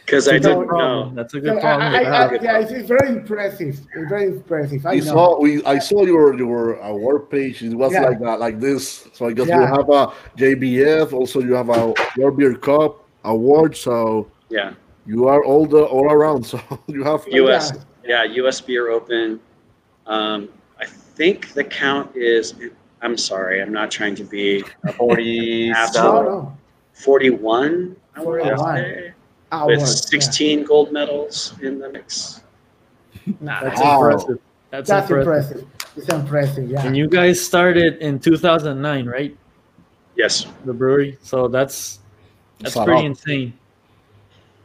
That's 0.07 0.27
a 0.27 0.33
didn't 0.41 0.67
problem. 0.67 1.09
know. 1.11 1.15
That's 1.15 1.35
a 1.35 1.41
good 1.41 1.61
problem. 1.61 1.95
I, 1.95 2.03
to 2.03 2.05
have. 2.11 2.33
I, 2.33 2.39
yeah, 2.43 2.59
it's, 2.59 2.73
it's 2.73 2.89
very 2.89 3.09
impressive. 3.09 3.79
It's 3.95 4.09
very 4.09 4.27
impressive. 4.27 4.85
I 4.85 4.95
We 4.95 5.01
saw 5.03 5.41
we 5.41 5.65
I 5.65 5.79
saw 5.79 6.05
your 6.05 6.37
your 6.37 6.75
award 6.81 7.31
page. 7.31 7.63
It 7.63 7.75
was 7.75 7.93
Yeah. 7.93 8.03
like 8.09 8.19
that, 8.21 8.41
like 8.41 8.59
this. 8.61 9.09
So 9.13 9.27
I 9.29 9.33
guess 9.33 9.47
you 9.47 9.61
have 9.61 9.89
a 9.89 10.13
GABF. 10.37 11.13
Also, 11.13 11.41
you 11.41 11.55
have 11.55 11.69
a 11.69 11.95
World 12.19 12.37
Beer 12.37 12.55
Cup 12.57 13.05
award. 13.25 13.77
So 13.77 14.27
Yeah, 14.51 14.75
you 15.07 15.29
are 15.29 15.45
all 15.45 15.65
the 15.67 15.83
all 15.85 16.11
around. 16.11 16.43
So 16.53 16.61
you 16.89 17.05
have 17.05 17.25
U.S. 17.29 17.73
Yeah, 18.05 18.25
U.S. 18.25 18.61
Beer 18.61 18.91
Open. 18.91 19.39
Um, 20.07 20.49
I 20.81 20.87
think 20.87 21.53
the 21.53 21.63
count 21.65 22.17
is. 22.17 22.55
I'm 23.03 23.17
sorry, 23.17 23.61
I'm 23.61 23.73
not 23.73 23.91
trying 23.91 24.15
to 24.17 24.25
be 24.25 24.63
40 24.97 25.71
No, 25.71 25.75
Absolutely. 25.77 26.49
41. 26.95 27.97
I 28.15 28.21
want 28.23 28.43
to 28.45 28.57
41. 28.57 28.77
say, 28.77 29.13
Awards, 29.53 29.81
with 29.83 29.89
16 29.89 30.65
gold 30.65 30.93
medals 30.93 31.55
in 31.63 31.79
the 31.79 31.91
mix. 31.91 32.43
Nah, 33.41 33.61
that's 33.63 33.81
Wow. 33.81 34.05
impressive. 34.09 34.39
That's, 34.71 34.89
That's 34.89 35.11
impressive. 35.11 35.57
impressive. 35.59 35.69
It's 35.97 36.09
impressive. 36.09 36.71
Yeah. 36.71 36.87
And 36.87 36.97
you 36.97 37.07
guys 37.07 37.45
started 37.45 37.99
in 37.99 38.19
2009, 38.19 39.07
right? 39.07 39.37
Yes, 40.17 40.47
The 40.65 40.73
brewery. 40.73 41.19
So 41.23 41.49
that's 41.49 41.99
that's 42.61 42.75
Shout 42.75 42.87
pretty 42.87 43.01
out. 43.03 43.07
insane. 43.07 43.53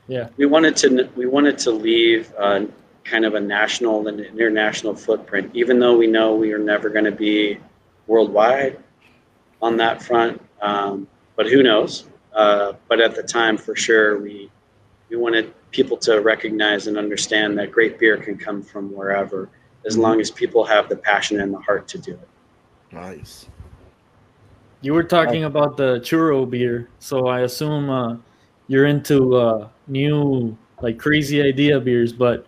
Yeah. 0.08 0.30
We 0.38 0.46
wanted 0.46 0.78
to 0.78 1.10
we 1.18 1.26
wanted 1.26 1.58
to 1.60 1.72
leave 1.72 2.32
uh, 2.40 2.66
kind 3.04 3.26
of 3.26 3.34
a 3.36 3.40
national 3.42 4.08
and 4.08 4.20
international 4.22 4.96
footprint 4.96 5.50
even 5.54 5.80
though 5.80 5.98
we 5.98 6.08
know 6.08 6.36
we 6.36 6.54
are 6.54 6.58
never 6.60 6.90
going 6.90 7.06
to 7.06 7.12
be 7.12 7.58
worldwide 8.08 8.78
on 9.62 9.78
that 9.78 10.02
front 10.02 10.42
um, 10.62 11.08
but 11.36 11.48
who 11.48 11.62
knows 11.64 12.08
uh, 12.34 12.74
but 12.88 13.00
at 13.00 13.16
the 13.16 13.24
time 13.24 13.58
for 13.58 13.76
sure 13.76 14.20
we 14.20 14.50
we 15.10 15.16
wanted 15.16 15.54
people 15.72 15.98
to 15.98 16.22
recognize 16.22 16.88
and 16.88 16.98
understand 16.98 17.58
that 17.58 17.72
great 17.72 18.00
beer 18.00 18.18
can 18.18 18.38
come 18.38 18.62
from 18.62 18.94
wherever 18.94 19.50
as 19.86 19.98
long 19.98 20.20
as 20.20 20.32
people 20.32 20.66
have 20.66 20.90
the 20.90 20.96
passion 20.96 21.40
and 21.42 21.54
the 21.54 21.60
heart 21.60 21.88
to 21.88 21.98
do 21.98 22.14
it 22.14 22.30
nice. 22.92 23.48
You 24.82 24.94
were 24.94 25.04
talking 25.04 25.44
about 25.44 25.78
the 25.78 26.00
churro 26.00 26.50
beer, 26.50 26.90
so 27.00 27.28
I 27.28 27.42
assume 27.42 27.90
uh, 27.90 28.18
you're 28.68 28.86
into 28.86 29.36
uh, 29.36 29.70
new 29.88 30.58
like 30.82 31.00
crazy 31.00 31.42
idea 31.42 31.80
beers. 31.80 32.14
But 32.14 32.46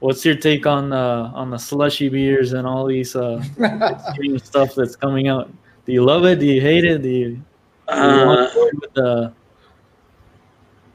what's 0.00 0.24
your 0.24 0.36
take 0.36 0.66
on 0.66 0.92
uh, 0.92 1.30
on 1.34 1.50
the 1.50 1.58
slushy 1.58 2.08
beers 2.08 2.52
and 2.52 2.66
all 2.66 2.86
these 2.86 3.16
uh, 3.16 3.42
stuff 4.36 4.74
that's 4.74 4.96
coming 4.96 5.28
out? 5.28 5.50
Do 5.84 5.92
you 5.92 6.04
love 6.04 6.24
it? 6.24 6.38
Do 6.40 6.46
you 6.46 6.60
hate 6.60 6.84
it? 6.84 7.02
Do 7.02 7.08
you, 7.08 7.28
do 7.28 7.94
you 7.94 7.94
uh, 7.94 8.50
with 8.54 8.92
the 8.94 9.32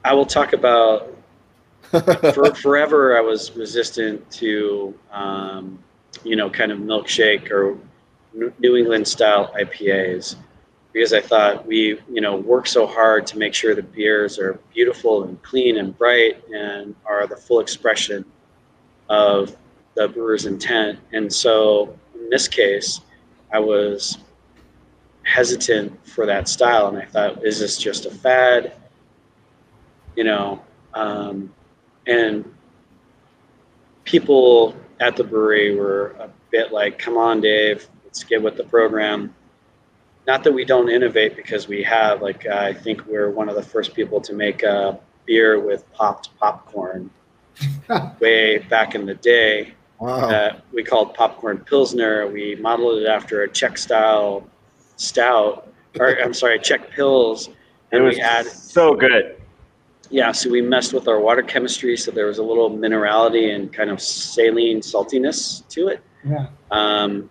i 0.04 0.14
will 0.14 0.26
talk 0.26 0.54
about 0.54 1.16
for 2.34 2.56
forever 2.56 3.18
I 3.18 3.22
was 3.22 3.56
resistant 3.56 4.30
to 4.32 4.98
um, 5.12 5.78
you 6.24 6.36
know 6.36 6.50
kind 6.50 6.72
of 6.72 6.80
milkshake 6.80 7.52
or 7.52 7.78
New 8.34 8.78
England 8.78 9.06
style 9.08 9.54
IPAs 9.60 10.38
because 10.94 11.12
I 11.12 11.20
thought 11.20 11.66
we 11.66 12.00
you 12.10 12.22
know 12.22 12.38
work 12.38 12.68
so 12.68 12.88
hard 12.88 13.28
to 13.28 13.38
make 13.38 13.54
sure 13.54 13.76
the 13.76 13.84
beers 13.84 14.40
are 14.40 14.60
beautiful 14.74 15.24
and 15.26 15.42
clean 15.44 15.78
and 15.78 15.98
bright 15.98 16.42
and 16.54 16.96
are 17.06 17.28
the 17.28 17.36
full 17.36 17.60
expression 17.60 18.24
of 19.12 19.56
the 19.96 20.08
brewer's 20.08 20.46
intent 20.46 20.98
and 21.14 21.32
so 21.32 21.98
in 22.16 22.30
this 22.30 22.48
case 22.48 23.02
I 23.54 23.60
was 23.60 24.18
hesitant 25.24 26.08
for 26.08 26.26
that 26.26 26.48
style 26.48 26.88
and 26.88 26.98
I 26.98 27.06
thought 27.06 27.46
is 27.46 27.60
this 27.60 27.78
just 27.78 28.06
a 28.06 28.12
fad 28.12 28.74
you 30.16 30.24
know 30.24 30.62
um, 30.94 31.54
and 32.08 32.46
people 34.04 34.76
at 35.00 35.16
the 35.16 35.24
brewery 35.24 35.76
were 35.76 36.16
a 36.20 36.30
bit 36.52 36.72
like, 36.72 37.00
"Come 37.00 37.18
on, 37.18 37.42
Dave, 37.42 37.88
let's 38.06 38.24
get 38.24 38.42
with 38.42 38.58
the 38.58 38.64
program." 38.64 39.34
Not 40.28 40.44
that 40.44 40.52
we 40.52 40.66
don't 40.66 40.90
innovate, 40.90 41.36
because 41.36 41.68
we 41.68 41.82
have. 41.84 42.22
Like, 42.22 42.46
I 42.46 42.74
think 42.74 43.06
we're 43.08 43.32
one 43.32 43.50
of 43.50 43.56
the 43.56 43.64
first 43.64 43.96
people 43.96 44.22
to 44.22 44.34
make 44.34 44.64
a 44.64 45.00
beer 45.26 45.60
with 45.60 45.92
popped 45.94 46.36
popcorn 46.38 47.10
way 48.20 48.60
back 48.70 48.96
in 48.96 49.06
the 49.06 49.16
day 49.16 49.74
Wow. 50.00 50.28
that 50.30 50.64
we 50.74 50.84
called 50.84 51.14
popcorn 51.14 51.60
pilsner. 51.60 52.26
We 52.28 52.56
modeled 52.56 53.04
it 53.04 53.08
after 53.08 53.44
a 53.44 53.48
Czech 53.48 53.78
style 53.78 54.48
stout, 54.96 55.72
or 56.00 56.18
I'm 56.20 56.34
sorry, 56.34 56.58
Czech 56.60 56.90
pills, 56.90 57.50
It 57.50 57.98
and 57.98 58.06
was 58.06 58.16
we 58.16 58.22
had, 58.22 58.48
so 58.48 58.96
good. 58.96 59.40
yeah, 60.10 60.32
so 60.32 60.50
we 60.50 60.60
messed 60.62 60.94
with 60.94 61.08
our 61.08 61.20
water 61.20 61.44
chemistry, 61.44 61.96
so 61.98 62.10
there 62.10 62.26
was 62.26 62.40
a 62.40 62.44
little 62.44 62.72
minerality 62.72 63.54
and 63.54 63.72
kind 63.72 63.92
of 63.92 64.02
saline 64.02 64.80
saltiness 64.82 65.68
to 65.70 65.90
it. 65.90 66.02
yeah. 66.28 66.48
Um, 66.72 67.30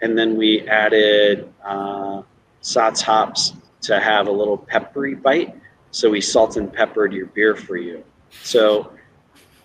and 0.00 0.16
then 0.16 0.36
we 0.36 0.60
added 0.68 1.52
uh, 1.64 2.22
Saaz 2.62 3.00
hops 3.02 3.54
to 3.82 3.98
have 4.00 4.28
a 4.28 4.32
little 4.32 4.58
peppery 4.58 5.14
bite. 5.16 5.56
So 5.90 6.08
we 6.10 6.20
salt 6.20 6.56
and 6.56 6.72
peppered 6.72 7.12
your 7.12 7.26
beer 7.26 7.54
for 7.56 7.76
you. 7.76 8.02
So, 8.42 8.92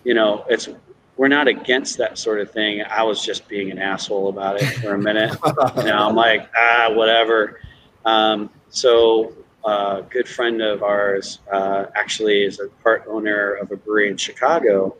you 0.08 0.14
know, 0.14 0.46
it's 0.48 0.70
we're 1.18 1.28
not 1.28 1.48
against 1.48 1.98
that 1.98 2.16
sort 2.16 2.40
of 2.40 2.50
thing. 2.50 2.82
I 2.82 3.02
was 3.02 3.22
just 3.22 3.46
being 3.46 3.70
an 3.70 3.78
asshole 3.78 4.30
about 4.30 4.56
it 4.56 4.64
for 4.80 4.94
a 4.94 4.98
minute. 4.98 5.36
you 5.76 5.82
know, 5.82 6.08
I'm 6.08 6.14
like, 6.14 6.48
ah, 6.56 6.88
whatever. 6.94 7.60
Um, 8.06 8.48
so 8.70 9.34
a 9.66 10.02
good 10.08 10.26
friend 10.26 10.62
of 10.62 10.82
ours 10.82 11.40
uh, 11.52 11.86
actually 11.94 12.44
is 12.44 12.58
a 12.58 12.68
part 12.82 13.04
owner 13.06 13.52
of 13.56 13.70
a 13.70 13.76
brewery 13.76 14.08
in 14.08 14.16
Chicago 14.16 14.96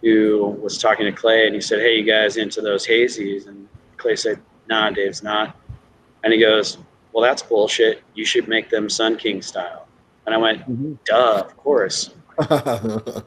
who 0.00 0.56
was 0.62 0.78
talking 0.78 1.04
to 1.04 1.12
Clay 1.12 1.44
and 1.44 1.54
he 1.54 1.60
said, 1.60 1.80
Hey, 1.80 1.98
you 1.98 2.04
guys 2.04 2.38
into 2.38 2.62
those 2.62 2.86
hazies? 2.86 3.46
And 3.48 3.68
Clay 3.98 4.16
said, 4.16 4.40
Nah, 4.70 4.88
Dave's 4.88 5.22
not. 5.22 5.54
And 6.24 6.32
he 6.32 6.40
goes, 6.40 6.78
Well, 7.12 7.22
that's 7.22 7.42
bullshit. 7.42 8.02
You 8.14 8.24
should 8.24 8.48
make 8.48 8.70
them 8.70 8.88
Sun 8.88 9.18
King 9.18 9.42
style. 9.42 9.86
And 10.24 10.34
I 10.34 10.38
went, 10.38 11.04
Duh, 11.04 11.42
of 11.44 11.54
course. 11.58 12.14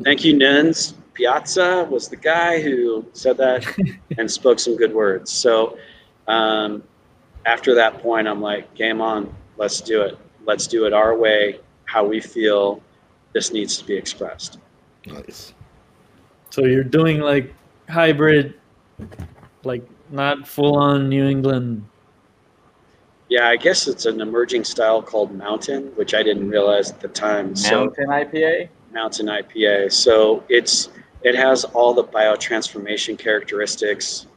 Thank 0.03 0.25
you, 0.25 0.35
Nuns. 0.35 0.95
Piazza 1.19 1.85
was 1.91 2.07
the 2.07 2.15
guy 2.15 2.61
who 2.61 3.05
said 3.11 3.35
that 3.35 3.65
and 4.17 4.31
spoke 4.31 4.57
some 4.57 4.77
good 4.77 4.93
words. 4.93 5.29
So 5.29 5.77
um, 6.29 6.81
after 7.45 7.75
that 7.75 8.01
point, 8.01 8.25
I'm 8.25 8.39
like, 8.39 8.73
game 8.73 9.01
on, 9.01 9.35
let's 9.57 9.81
do 9.81 10.01
it. 10.01 10.17
Let's 10.45 10.65
do 10.65 10.85
it 10.85 10.93
our 10.93 11.17
way, 11.17 11.59
how 11.83 12.05
we 12.05 12.21
feel 12.21 12.81
this 13.33 13.51
needs 13.51 13.77
to 13.79 13.85
be 13.85 13.95
expressed. 13.95 14.59
nice. 15.05 15.53
So 16.51 16.63
you're 16.63 16.85
doing 16.85 17.19
like 17.19 17.53
hybrid, 17.89 18.53
like 19.63 19.83
not 20.09 20.47
full 20.47 20.77
on 20.77 21.09
New 21.09 21.27
England. 21.27 21.85
Yeah, 23.27 23.49
I 23.49 23.57
guess 23.57 23.87
it's 23.87 24.05
an 24.05 24.21
emerging 24.21 24.63
style 24.63 25.03
called 25.03 25.35
Mountain, 25.35 25.91
which 25.95 26.13
I 26.13 26.23
didn't 26.23 26.49
realize 26.49 26.89
at 26.91 27.01
the 27.01 27.09
time. 27.09 27.57
So 27.57 27.85
Mountain 27.85 28.07
IPA. 28.07 28.69
Mountain 28.91 29.27
IPA. 29.27 29.91
So 29.91 30.43
it's 30.49 30.89
it 31.21 31.35
has 31.35 31.65
all 31.65 31.93
the 31.93 32.03
biotransformation 32.03 33.17
characteristics 33.17 34.27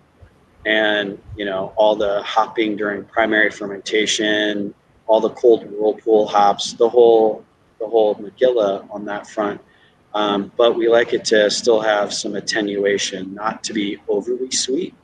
and 0.65 1.19
you 1.37 1.45
know 1.45 1.73
all 1.77 1.97
the 1.97 2.23
hopping 2.23 2.77
during 2.77 3.05
primary 3.05 3.51
fermentation, 3.51 4.75
all 5.07 5.21
the 5.21 5.31
cold 5.31 5.69
whirlpool 5.71 6.27
hops, 6.27 6.73
the 6.75 6.89
whole 6.89 7.45
the 7.81 7.87
whole 7.87 8.15
Magilla 8.17 8.87
on 8.91 9.05
that 9.07 9.27
front. 9.27 9.61
Um, 10.15 10.53
but 10.57 10.77
we 10.77 10.89
like 10.89 11.15
it 11.15 11.25
to 11.27 11.51
still 11.51 11.81
have 11.81 12.13
some 12.13 12.37
attenuation, 12.37 13.35
not 13.35 13.65
to 13.65 13.73
be 13.73 13.99
overly 14.09 14.51
sweet, 14.51 14.95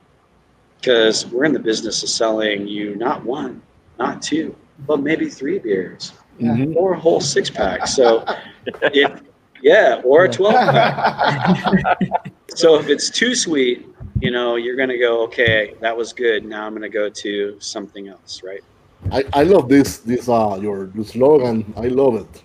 because 0.78 1.26
we're 1.26 1.44
in 1.44 1.52
the 1.52 1.58
business 1.58 2.02
of 2.02 2.08
selling 2.10 2.68
you 2.68 2.94
not 2.94 3.24
one, 3.24 3.62
not 3.98 4.20
two, 4.22 4.54
but 4.86 5.00
maybe 5.00 5.28
three 5.28 5.58
beers 5.58 6.12
Mhm. 6.40 6.76
or 6.76 6.92
a 6.92 7.00
whole 7.00 7.20
six 7.20 7.50
pack. 7.50 7.86
So 7.88 8.24
if 8.92 9.22
yeah, 9.62 10.00
or 10.04 10.24
a 10.24 10.28
12 10.28 10.54
pack. 10.54 12.22
so 12.54 12.78
if 12.78 12.88
it's 12.88 13.11
too 13.11 13.34
sweet, 13.34 13.86
you 14.20 14.30
know, 14.30 14.56
you're 14.56 14.76
going 14.76 14.88
to 14.88 14.98
go, 14.98 15.22
okay, 15.24 15.74
that 15.80 15.96
was 15.96 16.12
good. 16.12 16.44
Now 16.44 16.64
I'm 16.66 16.72
going 16.72 16.82
to 16.82 16.88
go 16.88 17.09
to 17.09 17.56
something 17.61 18.09
else, 18.09 18.42
right? 18.44 18.62
I, 19.12 19.24
I 19.32 19.42
love 19.44 19.68
this 19.68 19.98
this 19.98 20.28
uh 20.28 20.59
your, 20.61 20.90
your 20.94 21.04
slogan. 21.04 21.72
I 21.76 21.86
love 21.86 22.16
it. 22.16 22.42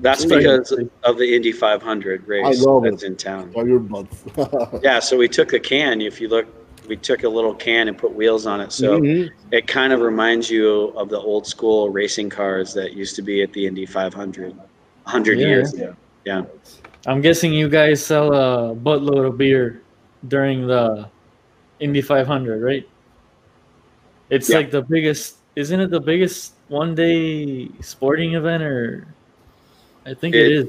That's 0.00 0.24
because 0.36 0.72
of 1.04 1.18
the 1.18 1.34
Indy 1.34 1.52
500 1.52 2.26
race 2.26 2.62
love 2.64 2.84
that's 2.84 3.02
it. 3.02 3.06
in 3.06 3.16
town. 3.16 3.52
For 3.52 3.66
your 3.68 3.80
butts. 3.80 4.24
Yeah, 4.82 4.98
so 5.00 5.16
we 5.16 5.28
took 5.28 5.52
a 5.52 5.60
can. 5.60 6.00
If 6.00 6.20
you 6.20 6.28
look, 6.28 6.46
we 6.88 6.96
took 6.96 7.24
a 7.24 7.28
little 7.28 7.54
can 7.54 7.88
and 7.88 7.98
put 7.98 8.14
wheels 8.14 8.46
on 8.46 8.60
it. 8.60 8.72
So 8.72 9.00
Mhm. 9.00 9.30
it 9.52 9.66
kind 9.66 9.92
of 9.92 10.00
reminds 10.00 10.50
you 10.50 10.88
of 10.96 11.08
the 11.08 11.18
old 11.20 11.46
school 11.46 11.90
racing 11.90 12.30
cars 12.30 12.72
that 12.74 12.94
used 12.94 13.14
to 13.16 13.22
be 13.22 13.42
at 13.42 13.52
the 13.52 13.66
Indy 13.66 13.86
500 13.86 14.54
100 15.06 15.38
Yeah. 15.38 15.46
years 15.46 15.72
ago. 15.74 15.94
Yeah. 16.24 16.42
I'm 17.06 17.20
guessing 17.20 17.52
you 17.52 17.68
guys 17.68 18.04
sell 18.04 18.34
a 18.34 18.74
buttload 18.74 19.26
of 19.26 19.38
beer 19.38 19.80
during 20.28 20.66
the 20.66 21.08
Indy 21.78 22.02
500, 22.02 22.60
right? 22.62 22.86
It's 24.30 24.50
Yeah. 24.50 24.56
like 24.56 24.70
the 24.72 24.82
biggest, 24.82 25.36
isn't 25.54 25.78
it 25.80 25.90
the 25.90 26.00
biggest 26.00 26.54
one 26.68 26.94
day 26.96 27.68
sporting 27.80 28.34
event 28.34 28.62
or 28.62 29.06
I 30.04 30.14
think 30.14 30.34
it 30.34 30.46
It- 30.46 30.52
is. 30.52 30.66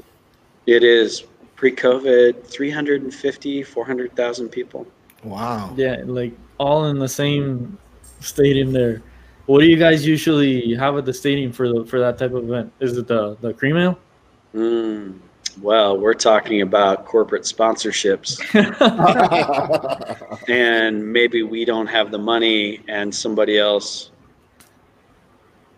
It 0.66 0.82
is 0.84 1.24
pre-COVID, 1.56 2.44
350, 2.44 3.62
400,000 3.62 4.48
people. 4.50 4.86
Wow. 5.24 5.72
Yeah, 5.76 6.02
like 6.06 6.32
all 6.58 6.86
in 6.86 6.98
the 6.98 7.08
same 7.08 7.78
stadium 8.20 8.70
there. 8.72 9.02
What 9.46 9.60
do 9.60 9.66
you 9.66 9.76
guys 9.76 10.06
usually 10.06 10.74
have 10.74 10.96
at 10.98 11.04
the 11.06 11.12
stadium 11.14 11.50
for 11.52 11.66
the 11.68 11.84
for 11.86 11.98
that 11.98 12.18
type 12.18 12.32
of 12.34 12.44
event? 12.44 12.70
Is 12.80 12.96
it 12.98 13.08
the 13.08 13.36
the 13.40 13.52
cream 13.54 13.76
ale? 13.76 13.98
Mm, 14.54 15.18
well, 15.60 15.98
we're 15.98 16.14
talking 16.14 16.62
about 16.62 17.04
corporate 17.04 17.42
sponsorships, 17.42 18.38
and 20.48 21.12
maybe 21.12 21.42
we 21.42 21.64
don't 21.64 21.86
have 21.86 22.10
the 22.10 22.18
money, 22.18 22.80
and 22.88 23.14
somebody 23.14 23.58
else 23.58 24.10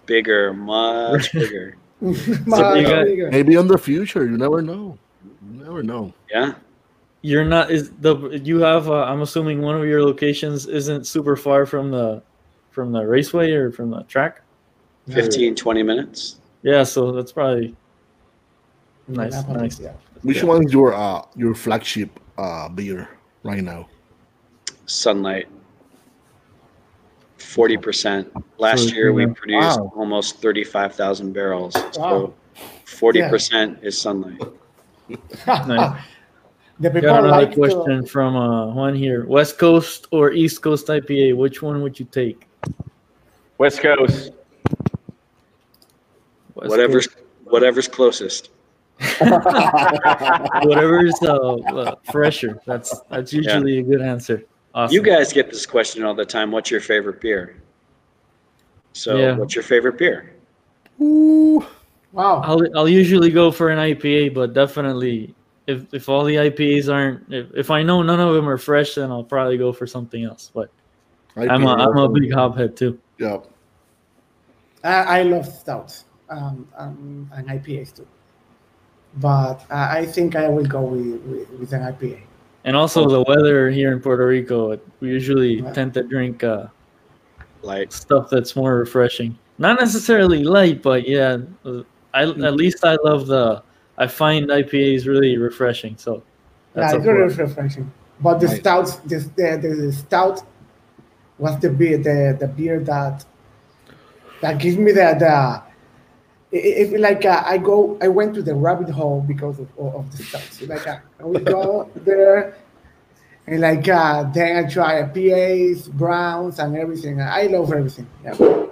bigger, 0.06 0.52
much 0.52 1.32
bigger. 1.32 1.76
My- 2.46 2.78
you 2.78 2.86
got- 2.86 3.30
Maybe 3.32 3.54
in 3.54 3.66
the 3.66 3.78
future, 3.78 4.24
you 4.24 4.36
never 4.36 4.62
know. 4.62 4.98
You 5.24 5.64
never 5.64 5.82
know. 5.82 6.12
Yeah. 6.30 6.54
You're 7.22 7.44
not 7.44 7.70
is 7.70 7.90
the 8.00 8.16
you 8.42 8.60
have 8.60 8.88
uh, 8.88 9.04
I'm 9.04 9.20
assuming 9.20 9.60
one 9.60 9.76
of 9.76 9.84
your 9.84 10.02
locations 10.02 10.66
isn't 10.66 11.06
super 11.06 11.36
far 11.36 11.66
from 11.66 11.90
the 11.90 12.22
from 12.70 12.92
the 12.92 13.06
raceway 13.06 13.50
or 13.52 13.70
from 13.70 13.90
the 13.90 14.02
track. 14.04 14.40
15, 15.10 15.54
20 15.54 15.82
minutes. 15.82 16.36
Yeah, 16.62 16.82
so 16.82 17.12
that's 17.12 17.32
probably 17.32 17.76
nice, 19.10 19.46
nice. 19.48 19.80
Yeah. 19.80 19.92
Which 20.22 20.38
Yeah. 20.38 20.44
one's 20.44 20.72
your 20.72 20.94
uh 20.94 21.22
your 21.36 21.54
flagship 21.54 22.10
uh 22.38 22.68
beer 22.68 23.08
right 23.42 23.62
now? 23.62 23.88
Sunlight. 24.86 25.48
40%. 27.38 28.30
Last 28.58 28.88
So, 28.88 28.94
year 28.94 29.12
we 29.12 29.26
produced 29.26 29.80
Wow. 29.80 29.92
almost 29.96 30.40
35,000 30.42 31.32
barrels. 31.32 31.74
Wow. 31.74 31.90
So 31.92 32.34
40% 32.86 33.82
is 33.82 33.98
sunlight. 34.00 34.40
Nice. 35.46 35.98
the 36.78 36.88
people 36.90 37.08
Got 37.08 37.24
another 37.24 37.46
like 37.46 37.54
question 37.54 38.02
to, 38.02 38.06
from 38.08 38.36
uh, 38.36 38.72
one 38.74 38.94
here: 38.94 39.26
West 39.26 39.58
Coast 39.58 40.06
or 40.12 40.30
East 40.30 40.62
Coast 40.62 40.86
IPA? 40.86 41.36
Which 41.36 41.62
one 41.62 41.82
would 41.82 41.98
you 41.98 42.06
take? 42.06 42.46
West 43.58 43.80
Coast. 43.80 44.30
West 46.54 46.70
Whatever's 46.70 47.06
Coast. 47.08 47.24
whatever's 47.44 47.88
closest. 47.88 48.50
whatever's 50.62 51.14
uh, 51.22 51.54
uh, 51.54 51.94
fresher. 52.12 52.60
That's 52.66 53.00
that's 53.10 53.32
usually 53.32 53.78
a 53.78 53.82
good 53.82 54.02
answer. 54.02 54.44
Awesome. 54.74 54.94
You 54.94 55.02
guys 55.02 55.32
get 55.32 55.50
this 55.50 55.66
question 55.66 56.04
all 56.04 56.14
the 56.14 56.24
time. 56.24 56.50
What's 56.50 56.70
your 56.70 56.80
favorite 56.80 57.20
beer? 57.20 57.62
So, 58.92 59.16
Yeah. 59.16 59.36
what's 59.36 59.54
your 59.54 59.64
favorite 59.64 59.98
beer? 59.98 60.34
Ooh. 61.00 61.64
wow. 62.12 62.42
I'll 62.44 62.60
I'll 62.76 62.88
usually 62.88 63.30
go 63.30 63.50
for 63.50 63.70
an 63.70 63.78
IPA, 63.78 64.34
but 64.34 64.52
definitely 64.52 65.34
if 65.66 65.92
if 65.94 66.08
all 66.08 66.24
the 66.24 66.36
IPAs 66.36 66.92
aren't 66.92 67.32
if, 67.32 67.50
if 67.54 67.70
I 67.70 67.82
know 67.82 68.02
none 68.02 68.20
of 68.20 68.34
them 68.34 68.48
are 68.48 68.58
fresh, 68.58 68.96
then 68.96 69.10
I'll 69.10 69.24
probably 69.24 69.56
go 69.56 69.72
for 69.72 69.86
something 69.86 70.24
else. 70.24 70.50
But 70.52 70.70
I'm 71.36 71.64
a 71.64 71.74
I'm 71.74 71.96
a 71.96 72.08
big 72.08 72.30
hophead 72.30 72.76
too. 72.76 72.98
Yeah. 73.18 73.38
I, 74.84 75.20
I 75.20 75.22
love 75.22 75.46
stouts 75.46 76.04
um, 76.28 76.66
um, 76.76 77.30
and 77.34 77.48
IPAs 77.48 77.94
too. 77.94 78.06
But 79.16 79.60
I 79.70 80.06
think 80.06 80.36
I 80.36 80.48
will 80.48 80.66
go 80.66 80.82
with, 80.82 81.20
with, 81.22 81.50
with 81.58 81.72
an 81.72 81.82
IPA. 81.82 82.20
And 82.64 82.76
also 82.76 83.08
the 83.08 83.22
weather 83.26 83.70
here 83.70 83.92
in 83.92 84.00
Puerto 84.00 84.26
Rico, 84.26 84.78
we 85.00 85.08
usually 85.08 85.62
Yeah. 85.62 85.72
tend 85.72 85.94
to 85.94 86.02
drink 86.04 86.44
uh, 86.44 86.66
Like, 87.62 87.92
stuff 87.92 88.28
that's 88.30 88.54
more 88.56 88.76
refreshing. 88.76 89.36
Not 89.58 89.80
necessarily 89.80 90.44
light, 90.44 90.80
but 90.82 91.06
yeah, 91.08 91.38
uh, 91.64 91.82
I 92.14 92.22
at 92.22 92.54
least 92.56 92.84
I 92.84 92.96
love 93.04 93.26
the. 93.26 93.62
I 93.98 94.06
find 94.06 94.48
IPAs 94.48 95.06
really 95.06 95.36
refreshing. 95.36 95.96
So 95.98 96.24
that's 96.72 96.92
yeah, 96.92 96.96
a 96.96 96.98
it's 96.98 97.04
very 97.04 97.28
plus. 97.28 97.38
refreshing. 97.38 97.92
But 98.20 98.38
the 98.40 98.46
Right. 98.46 98.60
stouts, 98.60 98.96
the, 99.04 99.18
the, 99.36 99.58
the 99.60 99.92
stout 99.92 100.42
was 101.38 101.58
the 101.60 101.68
beer, 101.68 101.98
the, 101.98 102.36
the 102.40 102.46
beer 102.48 102.80
that 102.80 103.24
that 104.40 104.58
gives 104.58 104.76
me 104.78 104.92
the 104.92 105.16
the. 105.18 105.69
If 106.52 106.98
like 106.98 107.24
uh, 107.24 107.42
I 107.46 107.58
go, 107.58 107.96
I 108.02 108.08
went 108.08 108.34
to 108.34 108.42
the 108.42 108.54
rabbit 108.54 108.90
hole 108.90 109.20
because 109.26 109.58
of, 109.60 109.68
of, 109.78 109.94
of 109.94 110.16
the 110.16 110.24
stouts. 110.24 110.62
Like 110.62 110.86
uh, 110.86 110.98
I 111.20 111.24
will 111.24 111.38
go 111.40 111.88
there, 111.96 112.56
and 113.46 113.60
like 113.60 113.88
uh, 113.88 114.24
then 114.24 114.64
I 114.64 114.68
try 114.68 115.02
IPAs, 115.02 115.90
browns, 115.92 116.58
and 116.58 116.76
everything. 116.76 117.20
I 117.20 117.44
love 117.44 117.72
everything. 117.72 118.08
Yeah. 118.24 118.66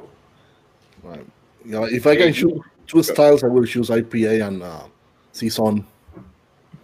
Right. 1.04 1.26
Yeah. 1.64 1.84
If 1.84 2.06
I 2.06 2.16
can 2.16 2.32
choose 2.32 2.60
two 2.88 3.02
styles, 3.04 3.44
I 3.44 3.46
will 3.46 3.64
choose 3.64 3.90
IPA 3.90 4.46
and 4.48 4.62
uh, 4.62 4.82
Saison. 5.32 5.86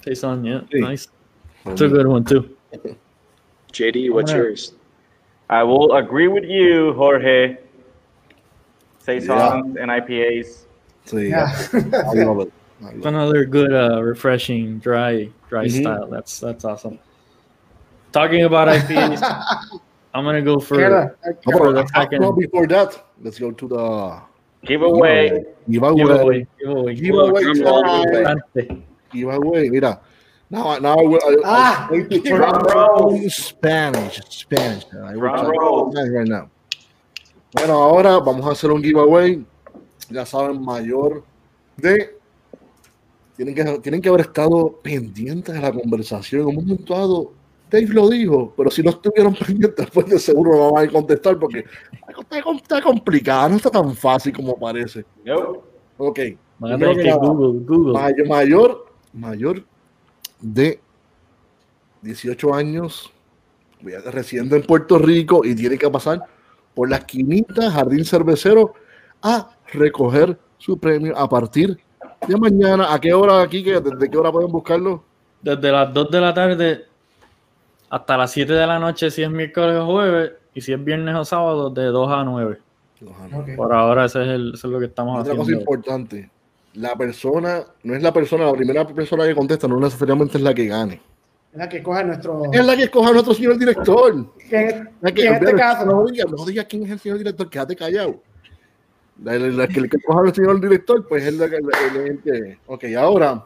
Tastes 0.03 0.23
on, 0.23 0.45
yeah, 0.45 0.61
Hey. 0.71 0.81
nice. 0.81 1.09
It's 1.67 1.81
a 1.81 1.89
good 1.89 2.07
one 2.07 2.25
too. 2.25 2.55
JD, 3.73 4.13
what's 4.13 4.31
gonna- 4.31 4.45
yours? 4.45 4.75
I 5.51 5.63
will 5.63 5.95
agree 5.97 6.29
with 6.29 6.45
you, 6.45 6.93
Jorge. 6.95 7.57
Saisons 8.99 9.77
and 9.77 9.91
IPAs. 9.91 10.65
So, 11.05 11.19
Yeah. 11.19 11.53
I 11.73 12.13
love 12.25 12.41
it. 12.41 12.53
It's 12.97 13.07
another 13.07 13.45
good, 13.45 13.73
uh, 13.73 14.03
refreshing, 14.03 14.79
dry, 14.79 15.29
dry 15.49 15.67
Mhm. 15.67 15.81
style. 15.81 16.07
That's 16.11 16.41
that's 16.41 16.65
awesome. 16.65 16.99
Talking 18.13 18.45
about 18.45 18.69
IPAs, 18.69 19.23
I'm 20.15 20.25
gonna 20.25 20.43
go 20.43 20.59
for 20.59 20.77
Killer. 20.77 21.17
No, 21.47 21.59
for 21.59 21.73
but, 21.73 21.83
the 21.83 21.87
second 21.95 22.21
no, 22.23 22.33
before 22.33 22.67
that, 22.69 23.05
let's 23.23 23.39
go 23.39 23.51
to 23.53 23.69
the 23.69 24.21
Giveaway. 24.67 25.45
giveaway. 25.69 25.97
giveaway. 25.97 26.47
Giveaway. 26.59 26.95
Giveaway 26.95 27.43
Drum 27.43 27.57
time. 27.85 28.05
Importante. 28.09 28.83
Giveaway. 29.13 29.69
Mira. 29.71 30.01
Now, 30.51 30.79
now 30.79 30.99
I 30.99 31.03
will, 31.03 31.21
I, 31.25 31.37
Ah, 31.45 31.89
I'm 31.91 31.91
going 31.91 32.09
to 32.11 32.21
turn 32.21 32.37
drum 32.41 32.63
roll. 32.73 33.29
Spanish. 33.29 34.21
Spanish. 34.29 34.85
I 34.93 35.13
will 35.17 35.21
Drum 35.21 35.41
try 35.41 35.57
roll. 35.57 35.91
Spanish 35.93 36.13
right 36.13 36.29
now. 36.29 36.49
Bueno, 37.53 37.75
ahora 37.83 38.19
vamos 38.21 38.45
a 38.47 38.51
hacer 38.53 38.71
un 38.71 38.83
giveaway. 38.83 39.43
Ya 40.11 40.27
saben, 40.27 40.63
mayor 40.63 41.25
de. 41.77 42.17
Tienen 43.37 43.55
que, 43.55 43.65
tienen 43.81 44.01
que 44.01 44.09
haber 44.09 44.21
estado 44.21 44.79
pendientes 44.83 45.55
de 45.55 45.61
la 45.61 45.73
conversación. 45.73 46.43
En 46.43 46.49
un 46.49 46.55
momento 46.55 46.95
dado, 46.95 47.33
Dave 47.69 47.89
lo 47.89 48.09
dijo, 48.09 48.55
pero 48.57 48.71
si 48.71 48.83
no 48.83 48.91
estuvieron 48.91 49.35
pendientes, 49.47 49.89
pues 49.93 50.07
de 50.07 50.19
seguro 50.21 50.57
no 50.57 50.73
van 50.73 50.89
a 50.89 50.93
contestar 50.93 51.37
porque 51.39 51.65
está, 52.19 52.39
está 52.39 52.83
complicada, 52.83 53.49
no 53.49 53.57
está 53.57 53.71
tan 53.71 53.95
fácil 53.97 54.33
como 54.33 54.57
parece. 54.57 55.05
Nope. 55.25 55.61
Ok. 55.97 56.15
Que 56.15 56.39
Google, 56.61 57.65
Google. 57.67 57.93
Mayor, 57.93 58.29
mayor, 58.29 58.87
mayor 59.13 59.65
de 60.41 60.81
18 62.03 62.55
años, 62.55 63.13
residente 63.81 64.57
en 64.57 64.63
Puerto 64.63 64.99
Rico 64.99 65.45
y 65.45 65.55
tiene 65.55 65.77
que 65.77 65.91
pasar 65.91 66.23
por 66.75 66.89
la 66.89 66.97
esquinita 66.97 67.71
Jardín 67.71 68.05
Cervecero 68.05 68.75
a 69.23 69.54
recoger 69.75 70.39
su 70.59 70.79
premio 70.79 71.16
a 71.16 71.29
partir 71.29 71.79
de 72.27 72.37
mañana. 72.37 72.93
¿A 72.93 73.01
qué 73.01 73.12
hora 73.12 73.43
aquí? 73.43 73.62
que 73.62 73.81
¿Desde 73.81 74.11
qué 74.11 74.16
hora 74.16 74.33
pueden 74.33 74.51
buscarlo? 74.51 75.05
Desde 75.43 75.70
las 75.70 75.93
2 75.93 76.11
de 76.11 76.20
la 76.20 76.33
tarde 76.35 76.85
hasta 77.91 78.16
las 78.16 78.31
7 78.33 78.53
de 78.53 78.66
la 78.66 78.79
noche 78.79 79.11
si 79.11 79.22
es 79.22 79.31
miércoles 79.31 79.77
o 79.79 79.87
jueves 79.87 80.33
y 80.55 80.61
si 80.61 80.72
es 80.72 80.83
viernes 80.83 81.14
o 81.14 81.25
sábado 81.25 81.70
de 81.70 81.85
2 81.87 82.11
a 82.12 82.25
9. 82.25 82.59
Ok. 83.35 83.49
Por 83.57 83.72
ahora 83.75 84.07
ese 84.07 84.22
es, 84.22 84.29
el, 84.29 84.53
eso 84.55 84.66
es 84.68 84.72
lo 84.72 84.79
que 84.79 84.87
estamos 84.87 85.20
Otra 85.20 85.33
cosa 85.33 85.43
haciendo. 85.43 85.61
importante, 85.61 86.31
la 86.75 86.97
persona, 86.97 87.62
no 87.83 87.95
es 87.95 88.03
la 88.03 88.12
persona, 88.12 88.47
la 88.47 88.53
primera 88.55 88.87
persona 88.87 89.25
que 89.27 89.35
contesta, 89.35 89.68
no 89.68 89.79
necesariamente 89.79 90.39
es 90.39 90.43
la 90.45 90.55
que 90.55 90.66
gane. 90.66 91.01
Es 91.53 91.59
la 91.59 91.68
que 91.68 91.83
coja 91.83 92.03
nuestro. 92.03 92.43
Es 92.53 92.64
la 92.64 92.75
que 92.77 92.85
escoja 92.85 93.11
a 93.11 93.12
nuestro 93.12 93.35
señor 93.35 93.59
director. 93.59 94.27
Que 94.49 94.68
en, 94.70 94.91
La 95.03 95.12
que- 95.12 95.22
que 95.22 95.29
en 95.29 95.35
este 95.35 95.55
caso. 95.55 95.85
no 95.87 96.05
digas 96.07 96.27
no 96.31 96.45
digas 96.47 96.66
quién 96.68 96.83
es 96.85 96.91
el 96.93 96.99
señor 96.99 97.18
director, 97.18 97.49
quédate 97.51 97.77
callado. 97.77 98.16
La, 99.23 99.35
la- 99.39 99.49
la 99.49 99.69
que 99.69 99.81
le 99.81 99.89
coja 99.89 100.21
al 100.21 100.35
señor 100.35 100.61
director, 100.61 101.07
pues 101.09 101.25
es 101.25 101.35
la 101.35 101.49
que. 101.49 101.57
la- 101.61 102.01
la- 102.01 102.07
el 102.07 102.21
que- 102.23 102.59
ok, 102.67 102.85
ahora. 102.99 103.45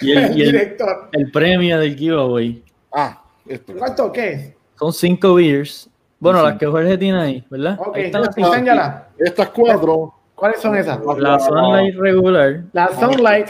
Y 0.00 0.12
el, 0.12 0.18
y 0.38 0.42
el- 0.42 0.52
director. 0.52 1.08
el 1.12 1.30
premio 1.30 1.78
del 1.78 1.94
giveaway 1.96 2.62
Ah, 2.92 3.22
esto. 3.46 3.74
¿Cuánto 3.78 4.10
qué 4.12 4.32
es? 4.32 4.52
son 4.78 4.92
5 4.92 5.34
beers. 5.34 5.88
Bueno, 6.20 6.40
Sí. 6.40 6.46
las 6.46 6.58
que 6.58 6.66
Jorge 6.66 6.98
tiene 6.98 7.20
ahí, 7.20 7.44
¿verdad? 7.48 7.78
Ok, 7.80 7.96
Ahí 7.96 8.02
están 8.06 8.22
las 8.22 8.34
cinco. 8.34 8.48
enséñala. 8.52 9.08
Estas 9.18 9.48
cuatro. 9.50 10.14
¿Cuáles 10.34 10.60
son 10.60 10.76
esas? 10.76 10.98
La 11.18 11.38
Sunlight 11.38 11.96
regular 11.96 12.60
La 12.72 12.88
Sunlight. 12.88 13.48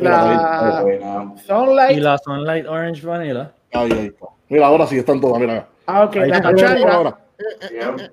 La 0.00 1.32
Sunlight. 1.46 1.96
y 1.96 2.00
la 2.00 2.18
Sunlight 2.18 2.66
Orange 2.66 3.06
Vanilla. 3.06 3.52
Ahí, 3.72 3.92
ahí 3.92 4.06
está. 4.06 4.26
Mira, 4.48 4.66
ahora 4.66 4.86
sí 4.86 4.98
están 4.98 5.20
todas. 5.20 5.38
Mira. 5.40 5.66
Ah, 5.86 6.04
ok. 6.04 6.16
Ahí 6.16 6.30
La 6.30 6.42
pachanga. 6.42 6.92
Ahora. 6.92 7.18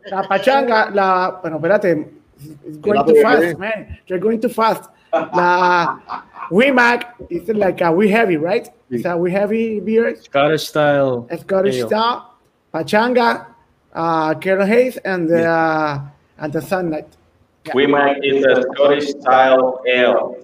La 0.09 0.23
pachanga. 0.27 0.89
La. 0.91 1.39
Bueno, 1.41 1.57
espérate. 1.57 2.09
It's 2.65 2.77
going 2.77 3.05
too 3.05 3.21
fast, 3.21 3.57
man. 3.57 3.97
You're 4.07 4.19
going 4.19 4.39
too 4.39 4.49
fast. 4.49 4.89
La 5.11 5.99
WeMac 6.51 7.29
is 7.29 7.47
like 7.49 7.81
a 7.81 7.91
We 7.91 8.09
Heavy, 8.09 8.37
right? 8.37 8.69
It's 8.89 9.05
a 9.05 9.17
We 9.17 9.31
Heavy 9.31 9.79
beer. 9.79 10.15
Scottish 10.15 10.67
style. 10.67 11.27
Scottish 11.39 11.77
ale. 11.77 11.87
Star, 11.87 12.31
Pachanga, 12.73 13.47
uh, 13.93 14.35
Carol 14.35 14.67
Hayes, 14.67 14.97
and 14.97 15.27
the, 15.29 15.45
uh, 15.49 16.01
and 16.37 16.53
the 16.53 16.61
Sunlight. 16.61 17.07
We 17.73 17.87
might 17.87 18.23
is 18.23 18.45
a 18.45 18.61
Scottish 18.61 19.09
style 19.09 19.81
ale. 19.87 20.37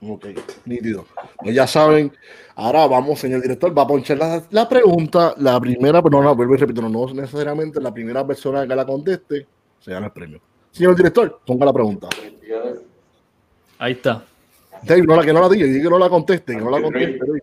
Ok, 0.00 0.26
nítido. 0.64 1.06
Pues 1.38 1.54
ya 1.54 1.66
saben. 1.66 2.12
Ahora 2.56 2.86
vamos, 2.88 3.20
señor 3.20 3.40
director, 3.40 3.76
va 3.76 3.82
a 3.82 3.86
ponchar 3.86 4.18
la, 4.18 4.42
la 4.50 4.68
pregunta. 4.68 5.34
La 5.38 5.60
primera, 5.60 6.02
pero 6.02 6.18
no, 6.18 6.24
no, 6.24 6.34
vuelvo 6.34 6.54
y 6.54 6.58
repito, 6.58 6.82
no, 6.82 6.88
no 6.88 7.14
necesariamente 7.14 7.80
la 7.80 7.92
primera 7.92 8.26
persona 8.26 8.66
que 8.66 8.74
la 8.74 8.84
conteste 8.84 9.46
se 9.78 9.92
gana 9.92 10.06
el 10.06 10.12
premio. 10.12 10.40
Señor 10.78 10.94
director, 10.94 11.40
ponga 11.44 11.66
la 11.66 11.72
pregunta. 11.72 12.08
Ahí 13.80 13.94
está. 13.94 14.22
Dave, 14.84 15.02
no 15.02 15.16
la 15.16 15.24
que 15.24 15.32
no 15.32 15.40
la 15.40 15.48
diga, 15.48 15.66
diga 15.66 15.82
que 15.82 15.90
no 15.90 15.98
la 15.98 16.08
conteste, 16.08 16.54
que 16.54 16.60
no 16.60 16.70
la 16.70 16.80
conteste. 16.80 17.18
Dave. 17.18 17.42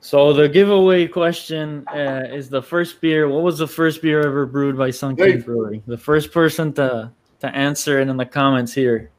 So 0.00 0.34
the 0.34 0.50
giveaway 0.50 1.08
question 1.08 1.82
uh, 1.88 2.24
is 2.30 2.50
the 2.50 2.60
first 2.60 3.00
beer. 3.00 3.26
What 3.26 3.42
was 3.42 3.56
the 3.56 3.66
first 3.66 4.02
beer 4.02 4.20
ever 4.20 4.44
brewed 4.44 4.76
by 4.76 4.90
Sun 4.90 5.16
King 5.16 5.40
Brewery? 5.40 5.82
The 5.86 5.96
first 5.96 6.30
person 6.30 6.74
to 6.74 7.10
to 7.40 7.46
answer 7.46 8.00
it 8.00 8.08
in 8.08 8.18
the 8.18 8.26
comments 8.26 8.74
here 8.74 9.10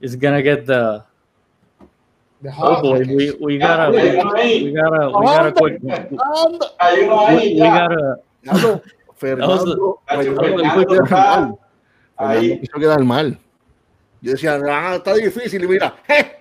is 0.00 0.16
gonna 0.16 0.42
get 0.42 0.66
the. 0.66 1.04
The 2.42 2.52
Oh 2.58 2.82
boy, 2.82 3.04
we, 3.06 3.36
we 3.40 3.58
gotta 3.58 3.92
we, 3.92 4.64
we 4.64 4.72
gotta 4.72 5.10
we 5.16 5.26
gotta 5.26 5.52
quick 5.52 5.78
we, 5.80 5.92
Anda. 5.92 7.36
we 7.36 7.58
gotta 7.58 8.16
Diablo, 8.42 8.82
Fernando, 9.18 10.00
Fernando 10.06 10.40
Fernando 10.40 10.62
quiso 10.62 10.86
quedar 10.86 11.10
mal. 11.10 11.58
Fernando 12.16 12.60
quiso 12.60 12.78
quedar 12.78 13.04
mal. 13.04 13.38
Yo 14.20 14.32
decía, 14.32 14.60
ah, 14.68 14.96
está 14.96 15.14
difícil, 15.14 15.62
y 15.62 15.68
mira, 15.68 15.94
¡je! 16.06 16.38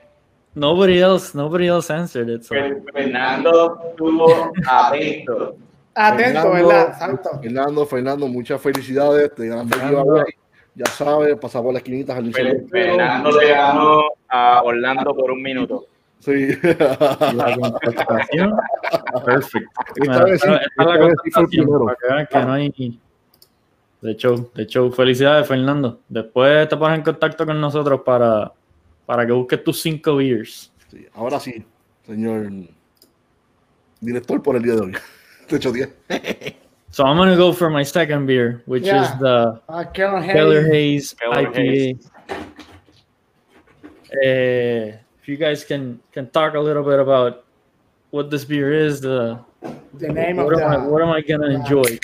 nobody 0.55 0.99
else 0.99 1.35
nobody 1.37 1.67
else 1.67 1.91
answered 1.91 2.29
it. 2.29 2.43
So 2.43 2.55
Fernando 2.93 3.79
estuvo 3.89 4.51
atento. 4.67 5.55
Atento, 5.93 6.41
Fernando, 6.41 6.51
¿verdad? 6.51 6.99
Santo. 6.99 7.29
Fernando, 7.41 7.85
Fernando, 7.85 8.27
muchas 8.27 8.61
felicidades. 8.61 9.33
Te. 9.35 9.47
Ya 10.77 10.85
sabes, 10.85 11.35
pasa 11.39 11.59
por 11.61 11.73
las 11.73 11.81
esquinitas 11.81 12.15
al 12.15 12.31
Fernando 12.31 13.31
le 13.31 13.49
ganó 13.49 14.03
a 14.29 14.61
Orlando 14.63 15.15
por 15.15 15.31
un 15.31 15.41
minuto. 15.41 15.87
Sí. 16.19 16.47
la 16.61 17.57
contestación, 17.59 18.53
perfect. 19.25 19.67
Esta 19.95 20.23
vez 20.23 20.41
sí, 20.41 20.49
que 22.29 22.39
no 22.45 22.51
hay 22.53 22.99
de 24.01 24.15
show, 24.15 24.51
de 24.53 24.65
show. 24.67 24.91
Felicidades, 24.91 25.47
Fernando. 25.47 25.99
Después 26.07 26.67
te 26.69 26.77
pones 26.77 26.99
en 26.99 27.03
contacto 27.03 27.45
con 27.45 27.59
nosotros 27.59 28.01
para, 28.05 28.51
para 29.05 29.25
que 29.25 29.31
busques 29.31 29.63
tus 29.63 29.81
cinco 29.81 30.17
beers. 30.17 30.71
Sí, 30.89 31.05
Ahora 31.15 31.39
sí, 31.39 31.65
señor 32.05 32.49
director 33.99 34.41
por 34.43 34.55
el 34.55 34.63
día 34.63 34.75
de 34.75 34.81
hoy. 34.81 34.93
De 35.49 35.57
hecho, 35.57 35.71
10. 35.71 35.89
So 36.91 37.03
I'm 37.05 37.17
gonna 37.17 37.35
go 37.35 37.53
for 37.53 37.69
my 37.69 37.83
second 37.85 38.25
beer, 38.27 38.63
which 38.65 38.83
Yeah. 38.83 39.03
is 39.03 39.19
the 39.19 39.61
Uh, 39.67 39.83
Hayes. 39.83 40.33
Keller 40.33 40.65
Hayes 40.73 41.15
Keller 41.15 41.47
IPA. 41.51 41.57
Hayes. 41.59 42.11
If 45.27 45.31
you 45.31 45.35
guys 45.35 45.65
can 45.65 45.99
can 46.13 46.29
talk 46.29 46.53
a 46.53 46.59
little 46.59 46.83
bit 46.83 46.99
about 46.99 47.43
what 48.11 48.31
this 48.31 48.45
beer 48.45 48.71
is, 48.71 49.01
the 49.01 49.37
The 49.95 50.07
name 50.07 50.39
of 50.39 50.45
what 50.45 50.57
am 50.57 50.71
I, 50.71 50.77
what 50.77 51.01
am 51.01 51.09
I 51.09 51.19
gonna 51.19 51.49
enjoy? 51.49 51.99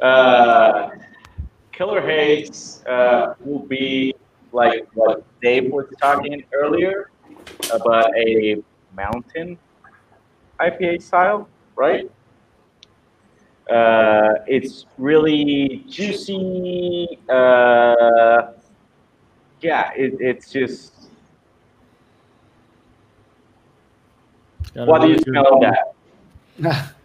Uh, 0.00 0.90
Killer 1.72 2.00
Hayes 2.02 2.84
uh, 2.86 3.34
will 3.40 3.66
be 3.66 4.14
like 4.52 4.86
what 4.94 5.24
Dave 5.40 5.72
was 5.72 5.86
talking 6.00 6.44
earlier 6.54 7.10
about 7.72 8.16
a 8.16 8.62
mountain 8.94 9.58
IPA 10.60 11.02
style, 11.02 11.48
right? 11.74 12.08
Uh, 13.68 14.34
it's 14.46 14.86
really 14.98 15.84
juicy. 15.88 17.18
Uh, 17.28 18.52
yeah, 19.62 19.92
it, 19.94 20.14
it's 20.20 20.50
just. 20.50 20.92
What 24.74 25.02
do 25.02 25.08
you 25.08 25.18
smell 25.18 25.54
of 25.54 25.60
that? 26.58 26.94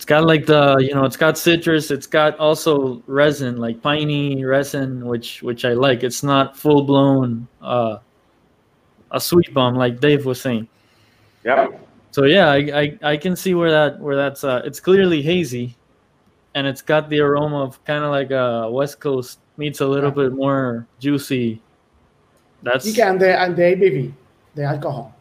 It's 0.00 0.06
got 0.06 0.24
like 0.24 0.46
the 0.46 0.78
you 0.78 0.94
know, 0.94 1.04
it's 1.04 1.18
got 1.18 1.36
citrus. 1.36 1.90
It's 1.90 2.06
got 2.06 2.38
also 2.38 3.02
resin, 3.06 3.58
like 3.58 3.82
piney 3.82 4.42
resin, 4.46 5.04
which 5.04 5.42
which 5.42 5.66
I 5.66 5.74
like. 5.74 6.02
It's 6.02 6.22
not 6.22 6.56
full 6.56 6.84
blown 6.84 7.46
uh, 7.60 7.98
a 9.10 9.20
sweet 9.20 9.52
bomb 9.52 9.74
like 9.74 10.00
Dave 10.00 10.24
was 10.24 10.40
saying. 10.40 10.68
Yep. 11.44 11.86
So 12.12 12.24
yeah, 12.24 12.50
I, 12.50 12.56
I, 12.56 12.98
I 13.12 13.16
can 13.18 13.36
see 13.36 13.52
where 13.52 13.70
that 13.70 14.00
where 14.00 14.16
that's 14.16 14.42
uh, 14.42 14.62
it's 14.64 14.80
clearly 14.80 15.20
hazy, 15.20 15.76
and 16.54 16.66
it's 16.66 16.80
got 16.80 17.10
the 17.10 17.20
aroma 17.20 17.62
of 17.62 17.84
kind 17.84 18.02
of 18.02 18.10
like 18.10 18.30
a 18.30 18.70
West 18.70 19.00
Coast 19.00 19.38
meets 19.58 19.80
a 19.80 19.86
little 19.86 20.10
bit 20.10 20.32
more 20.32 20.86
juicy. 20.98 21.60
That's 22.62 22.84
You 22.86 22.92
can 22.94 23.18
the 23.18 23.38
and 23.40 23.56
the 23.56 23.62
ABV, 23.62 24.12
the 24.54 24.62
alcohol. 24.64 25.12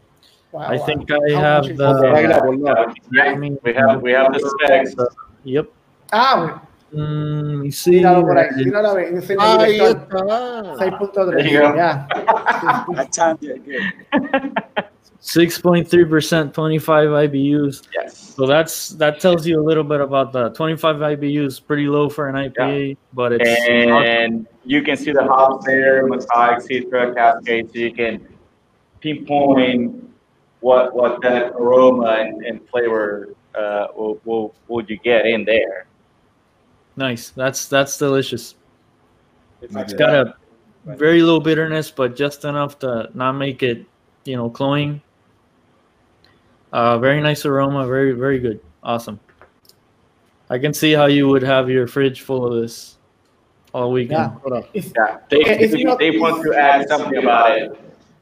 Wow, 0.51 0.61
I 0.61 0.75
wow. 0.77 0.85
think 0.85 1.09
I 1.11 1.13
How 1.35 1.41
have 1.41 1.63
much 1.63 1.75
the- 1.77 1.89
it? 1.89 1.95
Águila. 2.35 2.93
Yeah, 3.11 3.33
we 3.63 3.73
have 3.73 4.01
we 4.01 4.11
have 4.13 4.33
the 4.33 4.39
specs. 4.39 4.95
yep. 5.43 5.67
Ah, 6.11 6.61
Mm, 6.91 7.65
you 7.65 7.71
see, 7.71 7.99
Míralo 8.01 8.21
por 8.25 8.35
ahí, 8.35 8.49
míralo 8.65 8.95
ahí, 8.97 9.05
enseña 9.13 9.45
el 9.53 9.59
Ahí 9.61 9.73
director. 9.77 10.25
está. 10.25 10.73
6.3. 10.73 11.37
There 11.37 11.45
you 11.47 11.59
go. 11.61 11.75
Yeah. 11.75 12.07
That 15.11 15.33
timed 15.33 15.85
it 15.85 15.89
good. 15.89 16.07
6.3%, 16.09 16.53
25 16.53 17.09
IBUs. 17.09 17.87
Yes. 17.93 18.17
So 18.35 18.45
that's 18.45 18.89
that 18.89 19.19
tells 19.19 19.45
you 19.45 19.59
a 19.59 19.63
little 19.63 19.83
bit 19.83 19.99
about 20.01 20.31
the 20.31 20.49
25 20.49 20.95
IBUs, 20.97 21.65
pretty 21.65 21.87
low 21.87 22.07
for 22.09 22.29
an 22.29 22.35
IPA, 22.35 22.95
but 23.13 23.33
it's 23.33 23.49
And 23.69 24.47
you 24.65 24.81
can 24.81 24.95
see 24.97 25.11
the 25.11 25.23
hops 25.23 25.65
there, 25.65 26.07
Mosaic, 26.07 26.59
Citra, 26.59 27.13
Cascade, 27.15 27.69
so 27.73 27.79
you 27.79 27.93
can 27.93 28.25
pinpoint 29.01 30.09
what 30.61 30.93
what 30.95 31.21
that 31.21 31.53
aroma 31.53 32.17
and, 32.19 32.45
and 32.45 32.69
flavor 32.69 33.33
uh, 33.55 33.87
will, 33.95 34.19
will, 34.25 34.53
would 34.67 34.89
you 34.89 34.97
get 34.97 35.25
in 35.25 35.43
there. 35.45 35.85
nice. 36.95 37.29
That's 37.29 37.67
that's 37.67 37.97
delicious. 37.97 38.55
If 39.61 39.71
It's 39.71 39.75
It's 39.75 39.93
I- 39.93 39.97
got 39.97 40.13
a 40.27 40.35
very 40.95 41.21
low 41.23 41.39
bitterness, 41.41 41.91
but 41.91 42.15
just 42.15 42.45
enough 42.45 42.79
to 42.79 43.09
not 43.13 43.33
make 43.33 43.63
it, 43.63 43.85
you 44.29 44.37
know, 44.37 44.49
cloying. 44.49 45.01
Uh, 46.71 46.99
very 46.99 47.19
nice 47.21 47.45
aroma, 47.45 47.87
very 47.87 48.11
very 48.13 48.37
good, 48.39 48.59
awesome. 48.83 49.19
I 50.51 50.59
can 50.59 50.73
see 50.73 50.93
how 50.93 51.07
you 51.07 51.27
would 51.27 51.41
have 51.43 51.69
your 51.69 51.87
fridge 51.87 52.21
full 52.21 52.45
of 52.45 52.61
this 52.61 52.97
all 53.73 53.91
weekend 53.91 54.33
Yeah. 54.47 54.61
It's, 54.73 54.91
Yeah, 54.95 55.17
they, 55.29 55.37
Okay, 55.41 55.59
it's 55.63 55.73
they, 55.73 55.83
not- 55.83 55.99
they 55.99 56.11
want 56.17 56.43
to 56.45 56.53
add 56.53 56.87
something 56.87 57.17
about 57.17 57.57
it. 57.57 57.71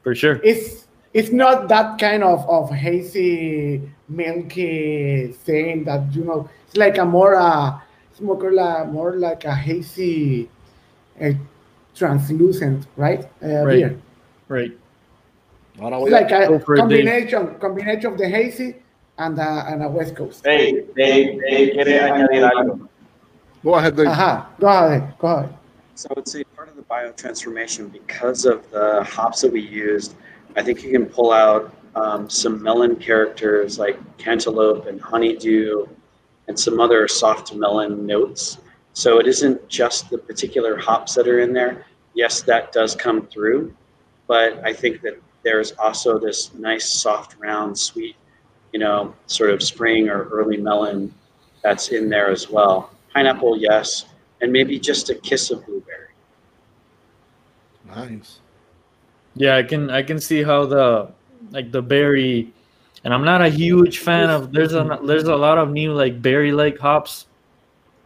for 0.02 0.14
sure. 0.14 0.40
it's 0.42 0.86
it's 1.14 1.30
not 1.32 1.68
that 1.68 1.98
kind 1.98 2.22
of, 2.22 2.44
of 2.48 2.70
hazy, 2.70 3.80
milky 4.08 5.28
thing 5.44 5.84
that 5.84 6.02
you 6.14 6.24
know. 6.24 6.48
It's 6.66 6.76
like 6.76 6.98
a 6.98 7.04
more 7.04 7.34
uh, 7.36 7.78
it's 8.10 8.20
more 8.20 8.50
like 8.52 8.88
more 8.88 9.16
like 9.16 9.44
a 9.44 9.54
hazy, 9.54 10.48
uh, 11.20 11.32
translucent, 11.94 12.86
right? 12.96 13.24
Uh, 13.42 13.64
Right. 13.64 13.72
beer. 13.76 13.98
Right. 14.48 14.72
Ahora 15.80 15.96
It's 16.00 16.10
voy 16.10 16.10
like 16.10 16.30
a, 16.32 16.42
a 16.44 16.48
Go 16.48 16.58
for 16.58 16.74
it, 16.74 16.76
Dave. 16.78 16.82
combination 16.82 17.54
combination 17.60 18.12
of 18.12 18.18
the 18.18 18.28
hazy 18.28 18.76
and 19.18 19.38
uh, 19.38 19.64
and 19.68 19.82
a 19.82 19.88
West 19.88 20.16
Coast. 20.16 20.42
They, 20.42 20.84
they, 20.94 21.38
they 21.38 21.70
quiere 21.70 22.00
añadir 22.08 22.50
algo. 22.50 22.88
go 23.62 23.74
ahead, 23.74 23.96
Dave. 23.96 24.06
Aha. 24.08 24.48
Go 24.60 24.66
ahead. 24.66 25.14
Go 25.18 25.28
ahead. 25.28 25.54
So 25.94 26.08
I 26.10 26.14
would 26.14 26.28
say 26.28 26.44
part 26.56 26.68
of 26.68 26.76
the 26.76 26.82
biotransformation, 26.82 27.90
because 27.92 28.44
of 28.44 28.68
the 28.70 29.02
hops 29.02 29.40
that 29.40 29.52
we 29.52 29.60
used, 29.60 30.14
I 30.56 30.62
think 30.62 30.82
you 30.84 30.92
can 30.92 31.06
pull 31.06 31.32
out 31.32 31.74
um, 31.96 32.30
some 32.30 32.62
melon 32.62 32.94
characters 32.96 33.78
like 33.78 33.98
cantaloupe 34.18 34.86
and 34.86 35.00
honeydew 35.00 35.86
and 36.46 36.58
some 36.58 36.78
other 36.80 37.08
soft 37.08 37.52
melon 37.54 38.06
notes. 38.06 38.58
So 38.92 39.18
it 39.18 39.26
isn't 39.26 39.68
just 39.68 40.08
the 40.08 40.18
particular 40.18 40.76
hops 40.76 41.14
that 41.14 41.26
are 41.26 41.40
in 41.40 41.52
there. 41.52 41.84
Yes, 42.14 42.42
that 42.42 42.72
does 42.72 42.94
come 42.94 43.26
through, 43.26 43.74
but 44.28 44.64
I 44.64 44.72
think 44.72 45.02
that 45.02 45.20
there's 45.48 45.72
also 45.72 46.18
this 46.18 46.52
nice, 46.52 46.86
soft, 46.86 47.36
round, 47.38 47.76
sweet, 47.78 48.16
you 48.74 48.78
know, 48.78 49.14
sort 49.26 49.48
of 49.48 49.62
spring 49.62 50.10
or 50.10 50.24
early 50.28 50.58
melon 50.58 51.10
that's 51.62 51.88
in 51.88 52.10
there 52.10 52.30
as 52.30 52.50
well. 52.50 52.90
Pineapple, 53.14 53.56
yes, 53.56 54.04
and 54.42 54.52
maybe 54.52 54.78
just 54.78 55.08
a 55.08 55.14
kiss 55.14 55.50
of 55.50 55.64
blueberry. 55.64 56.12
Nice. 57.86 58.40
Yeah, 59.36 59.56
I 59.56 59.62
can 59.62 59.88
I 59.88 60.02
can 60.02 60.20
see 60.20 60.42
how 60.42 60.66
the 60.66 61.10
like 61.50 61.72
the 61.72 61.80
berry, 61.80 62.52
and 63.04 63.14
I'm 63.14 63.24
not 63.24 63.40
a 63.40 63.48
huge 63.48 64.00
fan 64.00 64.28
of. 64.28 64.52
There's 64.52 64.74
a 64.74 65.00
there's 65.02 65.24
a 65.24 65.36
lot 65.36 65.56
of 65.56 65.70
new 65.70 65.94
like 65.94 66.20
berry 66.20 66.52
like 66.52 66.78
hops, 66.78 67.26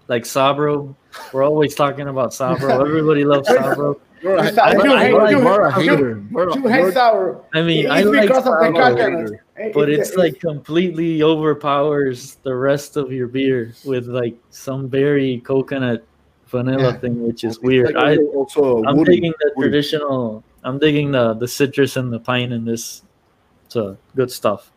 like 0.07 0.23
Sabro. 0.23 0.95
We're 1.33 1.43
always 1.43 1.75
talking 1.75 2.07
about 2.07 2.31
Sabro. 2.31 2.81
Everybody 2.87 3.25
loves 3.25 3.49
Sabro. 3.49 3.99
You're 4.23 4.37
a, 4.37 4.45
You 4.45 4.53
hate- 4.55 5.11
you're 5.11 5.31
you 5.31 5.39
you're 5.39 5.63
a- 5.63 5.73
hate- 5.73 5.85
you're 5.85 5.95
a 5.95 5.97
you- 5.97 5.97
hater. 5.97 6.23
You're 6.31 6.55
You 6.59 6.69
hate 6.69 6.95
sour. 6.95 7.41
I 7.53 7.63
mean, 7.63 7.87
It's 7.87 7.91
I 7.93 8.03
like 8.03 8.23
because 8.23 8.39
of 8.39 8.45
the 8.45 8.51
Sabro, 8.67 8.97
coconut. 8.97 9.75
but 9.75 9.91
it's 9.91 10.15
like 10.15 10.39
completely 10.41 11.23
overpowers 11.23 12.37
the 12.43 12.55
rest 12.55 12.97
of 12.97 13.13
your 13.13 13.27
beer 13.27 13.73
with 13.85 14.07
like 14.07 14.37
some 14.51 14.87
berry 14.89 15.41
coconut 15.45 16.05
vanilla 16.47 16.93
Yeah. 16.93 16.99
thing, 16.99 17.27
which 17.27 17.45
is 17.45 17.57
it's 17.57 17.63
weird. 17.65 17.95
like 17.95 18.19
I 18.19 18.23
also 18.35 18.83
I'm 18.85 18.97
woody. 18.99 19.17
digging 19.17 19.35
the 19.41 19.53
woody. 19.57 19.71
traditional. 19.71 20.45
I'm 20.65 20.79
digging 20.79 21.11
the 21.11 21.35
the 21.35 21.49
citrus 21.49 21.97
and 21.97 22.13
the 22.13 22.21
pine 22.21 22.53
in 22.53 22.65
this. 22.65 23.03
So 23.69 23.97
good 24.15 24.31
stuff. 24.31 24.71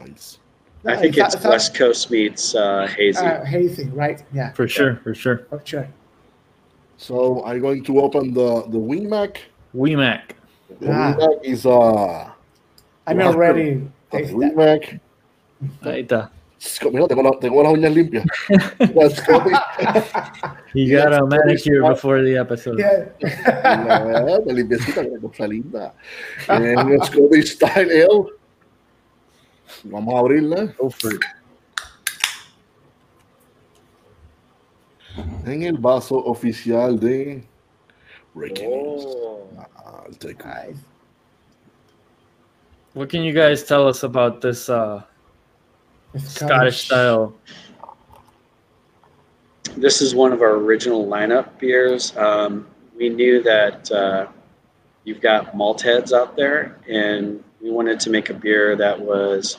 Nice. 0.00 0.38
I 0.86 0.96
think 0.96 1.16
it's 1.18 1.36
West 1.44 1.74
Coast 1.74 2.10
meets 2.10 2.54
uh, 2.54 2.86
hazy. 2.86 3.18
uh, 3.18 3.44
hazy, 3.44 3.86
right? 3.90 4.22
Yeah, 4.32 4.52
For 4.52 4.66
sure, 4.68 4.96
for 5.04 5.12
sure. 5.14 5.38
for 5.50 5.60
sure. 5.64 5.88
So 6.98 7.44
I'm 7.46 7.60
going 7.62 7.82
to 7.84 8.00
open 8.00 8.34
the 8.34 8.66
the 8.68 8.78
Wee 8.78 9.06
Mac. 9.06 9.40
Weemac. 9.74 10.34
The 10.80 10.90
Ah. 10.90 11.14
Wee 11.14 11.26
Mac 11.26 11.38
is 11.44 11.64
uh 11.64 12.28
I'm 13.06 13.18
Wow. 13.18 13.32
already 13.32 13.86
the 14.10 14.18
tasting 14.18 14.56
that. 14.56 14.82
Ahí 15.82 16.02
está. 16.04 16.30
Sc- 16.60 16.90
Mira, 16.92 17.06
tengo, 17.06 17.22
la- 17.22 17.38
tengo 17.38 17.62
las 17.62 17.72
uñas 17.72 17.94
limpias. 17.94 18.26
You 20.74 20.90
got 20.96 21.12
a 21.14 21.24
manicure 21.24 21.82
before 21.88 22.22
the 22.22 22.36
episode. 22.36 22.78
Yeah. 22.80 23.06
la- 23.22 24.38
la 24.42 24.52
limpiecita, 24.52 25.04
que 25.06 25.18
cosa 25.22 25.46
linda. 25.46 25.94
En 26.48 26.98
Scottish 27.04 27.54
Style 27.54 27.90
Ale. 28.02 28.32
Vamos 29.84 30.14
a 30.14 30.18
abrirla. 30.18 30.74
Go 30.76 30.90
for 30.90 31.14
it. 31.14 31.20
En 35.48 35.62
el 35.62 35.78
vaso 35.78 36.16
oficial 36.26 36.98
de 36.98 37.42
Breaking 38.34 38.68
Oh. 38.70 39.48
Ah, 39.58 40.02
I'll 40.04 40.12
take. 40.12 40.44
Nice. 40.44 40.76
What 42.92 43.08
can 43.08 43.22
you 43.22 43.32
guys 43.32 43.64
tell 43.64 43.88
us 43.88 44.02
about 44.02 44.40
this 44.40 44.68
uh, 44.68 45.02
Scottish 46.16 46.84
style? 46.84 47.34
This 49.76 50.02
is 50.02 50.14
one 50.14 50.32
of 50.32 50.42
our 50.42 50.56
original 50.56 51.06
lineup 51.06 51.58
beers. 51.58 52.16
Um, 52.16 52.66
we 52.96 53.08
knew 53.08 53.42
that 53.42 53.90
uh, 53.90 54.26
you've 55.04 55.20
got 55.20 55.56
malt 55.56 55.80
heads 55.80 56.12
out 56.12 56.36
there, 56.36 56.78
and 56.88 57.42
we 57.62 57.70
wanted 57.70 58.00
to 58.00 58.10
make 58.10 58.30
a 58.30 58.34
beer 58.34 58.76
that 58.76 58.98
was 58.98 59.58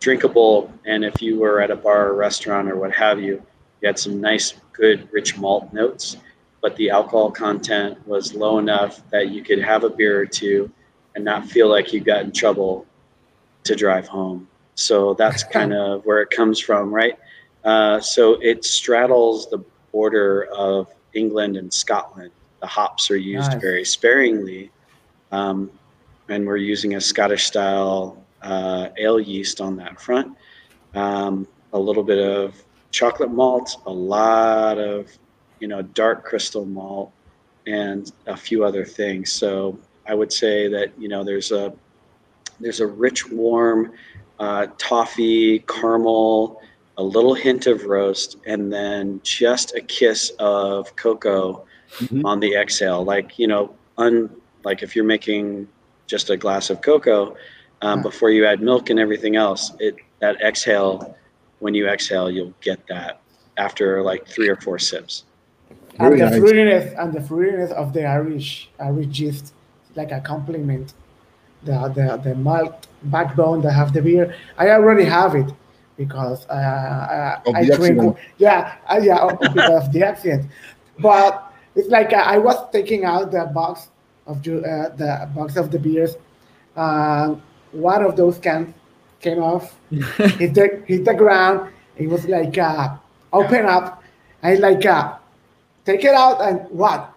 drinkable. 0.00 0.72
And 0.86 1.04
if 1.04 1.20
you 1.20 1.38
were 1.38 1.60
at 1.60 1.70
a 1.70 1.76
bar 1.76 2.08
or 2.08 2.14
restaurant 2.14 2.70
or 2.70 2.76
what 2.76 2.92
have 2.94 3.20
you, 3.20 3.42
you 3.80 3.86
had 3.86 3.98
some 3.98 4.20
nice, 4.20 4.54
good, 4.78 5.08
rich 5.12 5.36
malt 5.36 5.72
notes, 5.72 6.16
but 6.62 6.74
the 6.76 6.90
alcohol 6.90 7.30
content 7.30 7.98
was 8.06 8.34
low 8.34 8.58
enough 8.58 9.02
that 9.10 9.30
you 9.30 9.42
could 9.42 9.60
have 9.60 9.84
a 9.84 9.90
beer 9.90 10.20
or 10.20 10.26
two 10.26 10.70
and 11.14 11.24
not 11.24 11.44
feel 11.44 11.68
like 11.68 11.92
you 11.92 12.00
got 12.00 12.22
in 12.22 12.32
trouble 12.32 12.86
to 13.64 13.74
drive 13.74 14.06
home. 14.06 14.48
So 14.74 15.14
that's 15.14 15.42
kind 15.58 15.72
of 15.74 16.04
where 16.06 16.22
it 16.22 16.30
comes 16.30 16.60
from, 16.60 16.92
right? 16.92 17.18
Uh, 17.64 18.00
so 18.00 18.34
it 18.40 18.64
straddles 18.64 19.50
the 19.50 19.58
border 19.92 20.44
of 20.56 20.88
England 21.14 21.56
and 21.56 21.72
Scotland. 21.72 22.30
The 22.60 22.66
hops 22.66 23.10
are 23.10 23.16
used 23.16 23.52
Nice. 23.52 23.60
very 23.60 23.84
sparingly, 23.84 24.70
um, 25.32 25.70
and 26.28 26.46
we're 26.46 26.56
using 26.56 26.94
a 26.94 27.00
Scottish 27.00 27.46
style 27.46 28.24
uh, 28.42 28.88
ale 28.96 29.20
yeast 29.20 29.60
on 29.60 29.76
that 29.76 30.00
front. 30.00 30.36
Um, 30.94 31.46
a 31.72 31.78
little 31.78 32.02
bit 32.02 32.18
of 32.18 32.54
chocolate 32.90 33.30
malt, 33.30 33.76
a 33.86 33.92
lot 33.92 34.78
of 34.78 35.10
you 35.60 35.68
know 35.68 35.82
dark 35.82 36.24
crystal 36.24 36.64
malt, 36.64 37.12
and 37.66 38.12
a 38.26 38.36
few 38.36 38.64
other 38.64 38.84
things. 38.84 39.32
So 39.32 39.78
I 40.06 40.14
would 40.14 40.32
say 40.32 40.68
that 40.68 40.92
you 40.98 41.08
know 41.08 41.24
there's 41.24 41.52
a 41.52 41.72
there's 42.60 42.80
a 42.80 42.86
rich, 42.86 43.28
warm 43.30 43.92
uh, 44.38 44.66
toffee, 44.78 45.60
caramel, 45.60 46.60
a 46.96 47.02
little 47.02 47.34
hint 47.34 47.66
of 47.66 47.84
roast, 47.84 48.36
and 48.46 48.72
then 48.72 49.20
just 49.22 49.74
a 49.76 49.80
kiss 49.80 50.30
of 50.38 50.94
cocoa 50.96 51.64
Mhm. 52.00 52.22
on 52.24 52.38
the 52.40 52.54
exhale. 52.54 53.04
Like 53.04 53.38
you 53.38 53.46
know, 53.48 53.74
un 53.96 54.30
like 54.64 54.82
if 54.82 54.94
you're 54.96 55.04
making 55.04 55.68
just 56.06 56.30
a 56.30 56.36
glass 56.36 56.70
of 56.70 56.80
cocoa 56.80 57.36
um, 57.82 58.02
before 58.02 58.30
you 58.30 58.44
add 58.46 58.60
milk 58.60 58.90
and 58.90 58.98
everything 58.98 59.36
else, 59.36 59.72
it 59.78 59.96
that 60.20 60.40
exhale. 60.40 61.14
When 61.60 61.74
you 61.74 61.88
exhale, 61.88 62.30
you'll 62.30 62.54
get 62.60 62.86
that 62.88 63.20
after 63.56 64.02
like 64.02 64.26
three 64.26 64.48
or 64.48 64.56
four 64.56 64.78
sips. 64.78 65.24
And 65.98 66.08
Very 66.10 66.18
the 66.20 66.30
nice. 66.30 66.38
fruitiness 66.40 67.02
and 67.02 67.12
the 67.12 67.20
fruitiness 67.20 67.72
of 67.72 67.92
the 67.92 68.04
Irish 68.04 68.70
Irish 68.78 69.18
yeast, 69.20 69.52
like 69.96 70.12
a 70.12 70.20
compliment. 70.20 70.94
The 71.64 71.88
the 71.94 72.16
the 72.22 72.34
malt 72.36 72.86
backbone 73.04 73.62
that 73.62 73.72
have 73.72 73.92
the 73.92 74.00
beer. 74.00 74.34
I 74.56 74.70
already 74.70 75.04
have 75.04 75.34
it 75.34 75.50
because 75.96 76.46
uh, 76.48 76.52
uh, 76.52 77.40
Of 77.46 77.54
I 77.56 77.64
drink. 77.64 77.72
accident. 77.80 78.16
Yeah, 78.38 78.74
uh, 78.88 79.00
yeah, 79.02 79.26
because 79.52 79.86
of 79.86 79.92
the 79.92 80.04
accident. 80.06 80.46
But 81.00 81.52
it's 81.74 81.88
like 81.88 82.12
uh, 82.12 82.16
I 82.34 82.38
was 82.38 82.56
taking 82.70 83.04
out 83.04 83.32
the 83.32 83.46
box 83.52 83.88
of 84.28 84.40
ju- 84.40 84.64
uh, 84.64 84.94
the 84.94 85.28
box 85.34 85.56
of 85.56 85.72
the 85.72 85.80
beers. 85.80 86.16
Uh, 86.76 87.34
one 87.72 88.04
of 88.04 88.14
those 88.14 88.38
cans 88.38 88.72
came 89.20 89.42
off 89.42 89.74
hit 89.90 90.54
the 90.54 90.82
hit 90.86 91.04
the 91.04 91.14
ground. 91.14 91.70
It 91.96 92.08
was 92.08 92.26
like 92.28 92.56
uh, 92.58 92.96
open 93.32 93.66
up, 93.66 94.02
I 94.42 94.54
like 94.54 94.84
uh, 94.86 95.16
take 95.84 96.04
it 96.04 96.14
out 96.14 96.40
and 96.40 96.60
what? 96.70 97.10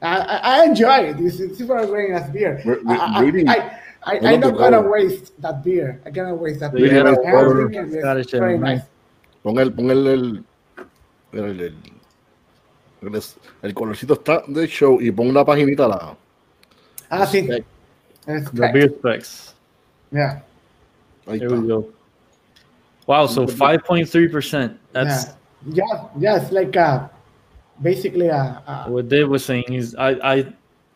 I, 0.00 0.16
I 0.18 0.36
I 0.42 0.64
enjoy 0.64 0.98
it. 1.12 1.20
It's, 1.20 1.40
it's 1.40 1.58
super 1.58 1.84
great 1.86 2.12
as 2.12 2.28
beer. 2.30 2.60
Re- 2.64 2.80
re- 2.84 2.96
I, 2.96 3.20
I, 3.20 3.56
I, 3.56 3.58
I, 4.06 4.32
I'm 4.32 4.40
not 4.40 4.56
gonna 4.56 4.80
gold. 4.80 4.92
waste 4.92 5.32
that 5.42 5.62
beer. 5.64 6.00
I'm 6.06 6.12
gonna 6.12 6.34
waste 6.34 6.60
that 6.60 6.72
So 6.72 6.78
you 6.78 6.88
beer. 6.88 6.94
had 7.04 7.06
a 7.06 7.16
I'm 7.20 7.32
pour 7.32 7.54
drinking. 7.68 8.00
Scottish 8.00 8.30
Very 8.32 8.58
nice. 8.58 8.78
nice. 8.78 8.86
Ponga 9.44 9.62
el, 9.62 9.72
ponga 9.72 9.92
el, 9.92 10.06
el, 10.06 10.44
el, 11.32 11.38
el, 11.44 11.60
el, 11.60 11.74
el- 13.14 13.22
el 13.62 13.74
colorcito 13.74 14.14
está 14.14 14.42
de 14.48 14.66
show 14.66 14.98
y 15.00 15.10
pon 15.10 15.32
la 15.34 15.44
paginita 15.44 15.86
la. 15.88 16.16
Ah, 17.10 17.26
sí. 17.26 17.42
Spec. 17.44 17.64
It's 18.28 18.50
The 18.50 18.72
beer 18.72 18.90
specs. 18.98 19.54
Yeah. 20.10 20.40
Ahí 21.26 21.38
There 21.38 21.48
está. 21.50 21.60
we 21.60 21.68
go. 21.68 21.88
Wow, 23.06 23.26
so 23.26 23.46
5.3%. 23.46 24.76
That's 24.92 25.26
yeah. 25.70 25.84
yeah, 25.84 26.08
yeah. 26.18 26.36
It's 26.42 26.50
like 26.52 26.76
uh, 26.76 27.08
basically 27.82 28.28
a, 28.28 28.62
a 28.66 28.86
what 28.90 29.08
Dave 29.08 29.28
was 29.28 29.44
saying. 29.44 29.64
Is 29.72 29.94
I, 29.94 30.10
I 30.34 30.52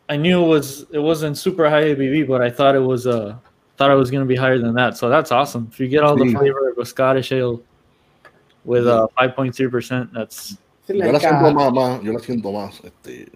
I 0.08 0.16
knew 0.16 0.42
it 0.44 0.48
was 0.48 0.86
it 0.92 0.98
wasn't 0.98 1.38
super 1.38 1.68
high 1.70 1.84
ABV, 1.94 2.26
but 2.26 2.42
I 2.42 2.50
thought 2.50 2.74
it 2.74 2.80
was 2.82 3.06
uh 3.06 3.36
thought 3.76 3.90
it 3.92 3.94
was 3.94 4.10
gonna 4.10 4.24
be 4.24 4.34
higher 4.36 4.58
than 4.58 4.74
that. 4.74 4.96
So 4.96 5.08
that's 5.08 5.30
awesome. 5.30 5.68
If 5.70 5.78
you 5.78 5.86
get 5.88 6.02
all 6.02 6.16
the 6.16 6.32
flavor 6.34 6.70
of 6.70 6.78
a 6.78 6.84
Scottish 6.84 7.30
ale 7.32 7.62
with 8.64 8.88
uh 8.88 9.06
5.3%, 9.18 10.12
that's 10.12 10.56
it's 10.88 10.88
Yo 10.88 11.06
la 11.06 11.12
like 11.12 11.22
siento 11.22 11.46
a, 11.46 11.52
más, 11.54 11.72
más, 11.72 12.02
yo 12.02 12.12
la 12.12 12.18
siento 12.18 12.52
más. 12.52 12.80
Este, 12.84 13.28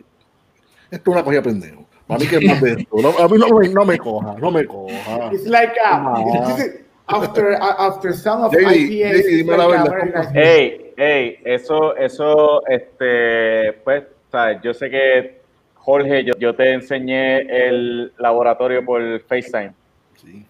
esto 0.90 1.10
es 1.10 1.14
una 1.14 1.22
cogida 1.22 1.42
pendejo. 1.42 1.86
Para 2.08 2.18
mí 2.20 2.26
que 2.26 2.36
es 2.36 2.44
más 2.44 2.60
de 2.60 2.72
esto. 2.72 2.96
No, 3.00 3.10
a 3.18 3.28
mí 3.28 3.38
no, 3.38 3.48
me- 3.56 3.68
no 3.68 3.84
me 3.84 3.98
coja, 3.98 4.36
no 4.40 4.50
me 4.50 4.66
coja. 4.66 5.30
it's 5.32 5.46
like 5.46 5.74
a, 5.84 6.14
this 6.56 6.66
is- 6.66 6.80
after 7.08 7.54
after 7.54 8.12
some 8.12 8.42
of 8.42 8.52
JD, 8.52 8.64
IPAs, 8.64 9.22
JD, 9.22 9.36
dime 9.44 9.56
la 9.56 9.66
verdad, 9.66 9.88
very 9.90 10.12
¿cómo? 10.12 10.14
nice 10.14 10.32
beer. 10.32 10.44
Hey, 10.44 10.92
hey, 10.96 11.38
eso, 11.44 11.94
eso, 11.96 12.62
este, 12.66 13.72
pues, 13.84 14.04
sabes, 14.30 14.60
yo 14.62 14.72
sé 14.72 14.90
que 14.90 15.40
Jorge, 15.74 16.24
yo, 16.24 16.32
yo 16.38 16.54
te 16.54 16.72
enseñé 16.72 17.40
el 17.40 18.12
laboratorio 18.18 18.84
por 18.84 19.20
FaceTime. 19.20 19.74
Sí. 20.16 20.46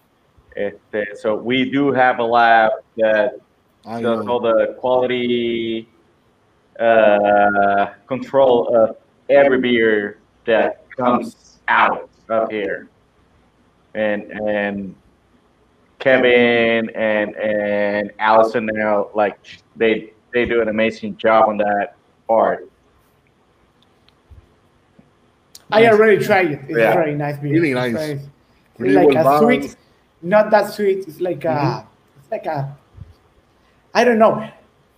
Este, 0.54 1.16
so 1.16 1.34
we 1.34 1.64
do 1.64 1.92
have 1.92 2.20
a 2.20 2.24
lab 2.24 2.70
that 2.96 3.32
Ay, 3.84 4.00
does 4.02 4.24
no. 4.24 4.32
all 4.32 4.40
the 4.40 4.76
quality 4.78 5.88
uh, 6.78 7.86
control 8.06 8.74
of 8.76 8.96
every 9.28 9.58
beer 9.58 10.18
that 10.46 10.88
comes 10.96 11.58
out 11.66 12.08
of 12.28 12.48
here. 12.50 12.88
And 13.94 14.30
and 14.48 14.94
Kevin 16.04 16.90
and 16.94 17.34
and 17.36 18.12
Allison 18.18 18.66
now 18.66 19.08
like 19.14 19.38
they 19.74 20.12
they 20.34 20.44
do 20.44 20.60
an 20.60 20.68
amazing 20.68 21.16
job 21.16 21.48
on 21.48 21.56
that 21.56 21.96
part. 22.28 22.68
I 25.72 25.86
already 25.88 26.22
tried 26.22 26.50
it. 26.52 26.60
It's 26.68 26.78
Yeah. 26.78 26.92
very 26.94 27.14
nice 27.14 27.38
beer. 27.38 27.52
Really 27.52 27.70
It's 27.70 27.80
nice. 27.80 27.92
very- 27.94 28.12
it's 28.12 28.28
Really 28.78 28.94
like 28.96 29.08
well 29.14 29.20
a 29.20 29.24
balanced. 29.40 29.70
sweet, 29.70 29.76
not 30.22 30.50
that 30.50 30.72
sweet. 30.72 30.98
It's 31.08 31.20
like 31.20 31.44
a, 31.44 31.48
mm-hmm. 31.48 31.88
it's 32.20 32.30
like 32.30 32.46
a, 32.46 32.76
I 33.94 34.04
don't 34.04 34.18
know. 34.18 34.46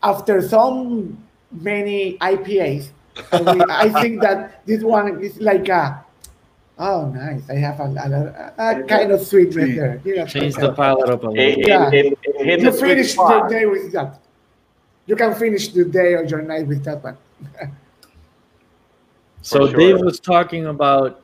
After 0.03 0.43
some 0.43 1.19
many 1.53 2.19
IPAs, 2.21 2.91
I 3.33 3.89
think 4.03 4.23
that 4.23 4.67
this 4.67 4.83
one 4.83 5.23
is 5.23 5.41
like 5.41 5.69
a, 5.69 6.05
oh 6.79 7.11
nice. 7.11 7.49
I 7.49 7.55
have 7.57 7.81
a, 7.81 7.85
a, 7.85 8.63
a, 8.63 8.81
a 8.81 8.83
kind 8.85 9.13
of 9.13 9.21
sweetness 9.23 9.71
Sí. 9.71 9.77
there. 9.77 10.01
You 10.05 10.17
know, 10.17 10.27
change 10.27 10.55
the 10.55 10.73
palate 10.73 11.09
up 11.11 11.25
a 11.25 11.29
little. 11.29 11.39
It, 11.39 11.57
bit. 11.57 11.69
Yeah. 11.69 11.91
it, 11.91 12.07
it, 12.07 12.19
it 12.25 12.47
hit 12.47 12.61
you 12.61 12.71
the 12.71 12.77
finish 12.79 13.15
the 13.15 13.47
day 13.49 13.67
with 13.67 13.93
that. 13.93 14.21
You 15.07 15.17
can 15.17 15.35
finish 15.35 15.69
the 15.69 15.85
day 15.85 16.15
or 16.15 16.25
your 16.25 16.43
night 16.43 16.67
with 16.67 16.85
that 16.85 17.03
one. 17.03 17.17
So 19.43 19.69
sure. 19.69 19.77
Dave 19.79 20.01
was 20.01 20.19
talking 20.19 20.67
about 20.67 21.21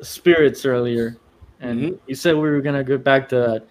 spirits 0.00 0.64
earlier, 0.64 1.16
and 1.60 1.80
Mhm. 1.80 1.98
you 2.06 2.14
said 2.14 2.34
we 2.34 2.48
were 2.48 2.62
gonna 2.62 2.84
get 2.84 3.04
back 3.04 3.28
to 3.30 3.36
that. 3.36 3.62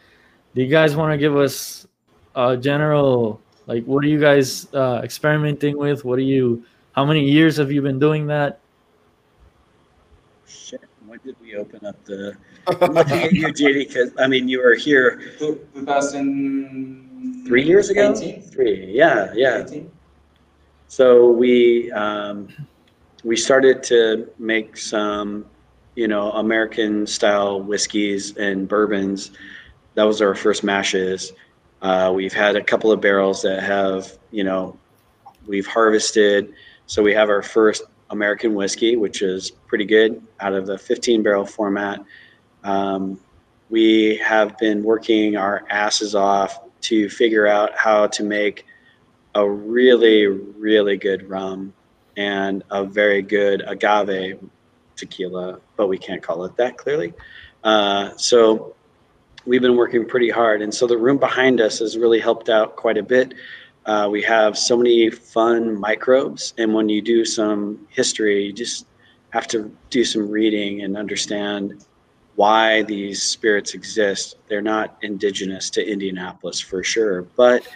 Do 0.53 0.61
you 0.61 0.67
guys 0.69 0.95
want 0.95 1.11
to 1.11 1.17
give 1.17 1.35
us 1.35 1.87
a 2.35 2.55
general, 2.57 3.39
like, 3.65 3.83
what 3.85 4.03
are 4.03 4.07
you 4.07 4.19
guys 4.19 4.67
uh, 4.73 5.01
experimenting 5.03 5.77
with? 5.77 6.05
What 6.05 6.19
are 6.19 6.23
you? 6.35 6.63
How 6.91 7.05
many 7.05 7.23
years 7.23 7.57
have 7.57 7.71
you 7.71 7.81
been 7.81 7.97
doing 7.99 8.27
that? 8.27 8.59
Shit, 10.47 10.81
when 11.09 11.19
did 11.25 11.35
we 11.41 11.55
open 11.55 11.83
up 11.85 12.01
the? 12.05 12.37
Looking 12.67 13.23
at 13.23 13.31
you, 13.31 13.47
JD, 13.47 13.87
because 13.87 14.11
I 14.19 14.27
mean, 14.27 14.47
you 14.47 14.61
were 14.61 14.75
here 14.75 15.33
2000 15.39 17.45
three 17.47 17.63
years 17.63 17.89
ago. 17.89 18.13
18? 18.15 18.43
Three, 18.43 18.91
yeah, 18.93 19.31
yeah. 19.33 19.63
18? 19.65 19.91
So 20.87 21.31
we 21.31 21.91
um, 21.93 22.49
we 23.23 23.35
started 23.35 23.81
to 23.83 24.29
make 24.37 24.77
some, 24.77 25.45
you 25.95 26.07
know, 26.07 26.31
American 26.33 27.07
style 27.07 27.59
whiskeys 27.59 28.37
and 28.37 28.67
bourbons. 28.67 29.31
That 29.95 30.03
was 30.03 30.21
our 30.21 30.35
first 30.35 30.63
mashes. 30.63 31.33
Uh, 31.81 32.11
we've 32.13 32.33
had 32.33 32.55
a 32.55 32.63
couple 32.63 32.91
of 32.91 33.01
barrels 33.01 33.41
that 33.41 33.63
have, 33.63 34.15
you 34.31 34.43
know, 34.43 34.77
we've 35.47 35.65
harvested. 35.65 36.53
So 36.85 37.01
we 37.01 37.13
have 37.13 37.29
our 37.29 37.41
first 37.41 37.83
American 38.09 38.53
whiskey, 38.53 38.95
which 38.95 39.21
is 39.21 39.51
pretty 39.51 39.85
good 39.85 40.21
out 40.39 40.53
of 40.53 40.65
the 40.65 40.77
15 40.77 41.23
barrel 41.23 41.45
format. 41.45 42.03
Um, 42.63 43.19
we 43.69 44.17
have 44.17 44.57
been 44.57 44.83
working 44.83 45.37
our 45.37 45.65
asses 45.69 46.15
off 46.15 46.59
to 46.81 47.09
figure 47.09 47.45
out 47.45 47.75
how 47.77 48.07
to 48.07 48.23
make 48.23 48.65
a 49.35 49.47
really, 49.47 50.25
really 50.25 50.97
good 50.97 51.29
rum 51.29 51.73
and 52.17 52.63
a 52.71 52.83
very 52.83 53.21
good 53.21 53.63
agave 53.67 54.39
tequila, 54.95 55.59
but 55.77 55.87
we 55.87 55.97
can't 55.97 56.21
call 56.21 56.43
it 56.45 56.55
that 56.57 56.77
clearly. 56.77 57.13
Uh, 57.63 58.11
so 58.17 58.75
we've 59.45 59.61
been 59.61 59.77
working 59.77 60.05
pretty 60.05 60.29
hard. 60.29 60.61
And 60.61 60.73
so 60.73 60.87
the 60.87 60.97
room 60.97 61.17
behind 61.17 61.61
us 61.61 61.79
has 61.79 61.97
really 61.97 62.19
helped 62.19 62.49
out 62.49 62.75
quite 62.75 62.97
a 62.97 63.03
bit. 63.03 63.33
Uh, 63.85 64.07
we 64.11 64.21
have 64.21 64.57
so 64.57 64.77
many 64.77 65.09
fun 65.09 65.79
microbes. 65.79 66.53
And 66.57 66.73
when 66.73 66.89
you 66.89 67.01
do 67.01 67.25
some 67.25 67.87
history, 67.89 68.45
you 68.45 68.53
just 68.53 68.85
have 69.31 69.47
to 69.47 69.71
do 69.89 70.03
some 70.03 70.29
reading 70.29 70.81
and 70.81 70.97
understand 70.97 71.85
why 72.35 72.83
these 72.83 73.21
spirits 73.21 73.73
exist. 73.73 74.37
They're 74.47 74.61
not 74.61 74.97
indigenous 75.01 75.69
to 75.71 75.85
Indianapolis 75.85 76.59
for 76.59 76.83
sure, 76.83 77.23
but 77.35 77.67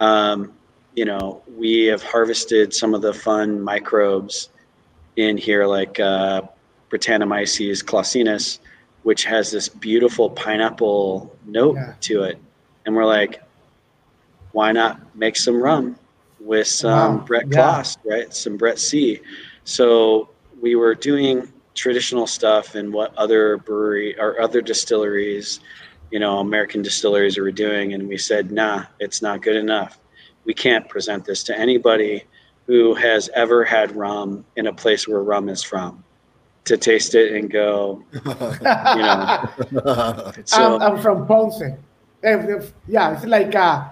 um, 0.00 0.52
you 0.94 1.04
know, 1.04 1.42
we 1.56 1.84
have 1.86 2.02
harvested 2.02 2.74
some 2.74 2.92
of 2.94 3.02
the 3.02 3.14
fun 3.14 3.60
microbes 3.60 4.50
in 5.16 5.36
here, 5.36 5.66
like 5.66 5.98
uh, 6.00 6.42
Brettanomyces 6.90 7.82
claussenii, 7.84 8.58
which 9.02 9.24
has 9.24 9.50
this 9.50 9.68
beautiful 9.68 10.30
pineapple 10.30 11.34
note 11.46 11.76
Yeah. 11.76 11.94
to 12.02 12.22
it, 12.24 12.38
and 12.84 12.94
we're 12.94 13.06
like, 13.06 13.42
why 14.52 14.72
not 14.72 15.00
make 15.16 15.36
some 15.36 15.60
rum 15.62 15.96
with 16.40 16.66
some 16.66 17.18
Wow. 17.18 17.24
Brett 17.24 17.44
Yeah. 17.48 17.58
Kloss, 17.58 17.96
right? 18.04 18.32
Some 18.34 18.56
Brett 18.56 18.78
C. 18.78 19.20
So 19.64 20.28
we 20.60 20.74
were 20.74 20.94
doing 20.94 21.52
traditional 21.74 22.26
stuff 22.26 22.74
and 22.74 22.92
what 22.92 23.14
other 23.16 23.56
brewery 23.58 24.18
or 24.18 24.40
other 24.40 24.60
distilleries, 24.60 25.60
you 26.10 26.18
know, 26.18 26.38
American 26.40 26.82
distilleries 26.82 27.38
were 27.38 27.50
doing, 27.52 27.94
and 27.94 28.06
we 28.08 28.18
said, 28.18 28.50
nah, 28.52 28.84
it's 29.00 29.22
not 29.22 29.40
good 29.40 29.56
enough. 29.56 29.98
We 30.44 30.52
can't 30.52 30.86
present 30.88 31.24
this 31.24 31.42
to 31.44 31.58
anybody 31.58 32.24
who 32.66 32.94
has 32.94 33.30
ever 33.34 33.64
had 33.64 33.94
rum 33.96 34.44
in 34.56 34.66
a 34.66 34.72
place 34.72 35.08
where 35.08 35.22
rum 35.22 35.48
is 35.48 35.62
from 35.62 36.04
to 36.64 36.76
taste 36.76 37.14
it 37.14 37.32
and 37.32 37.50
go, 37.50 38.02
you 38.12 39.02
know, 39.02 40.32
so 40.44 40.76
I'm, 40.78 40.82
I'm 40.96 40.98
from 41.00 41.26
Ponce. 41.26 41.60
Eh, 41.62 41.72
eh, 42.22 42.60
Yeah, 42.86 43.14
it's 43.16 43.24
like 43.24 43.54
uh, 43.54 43.88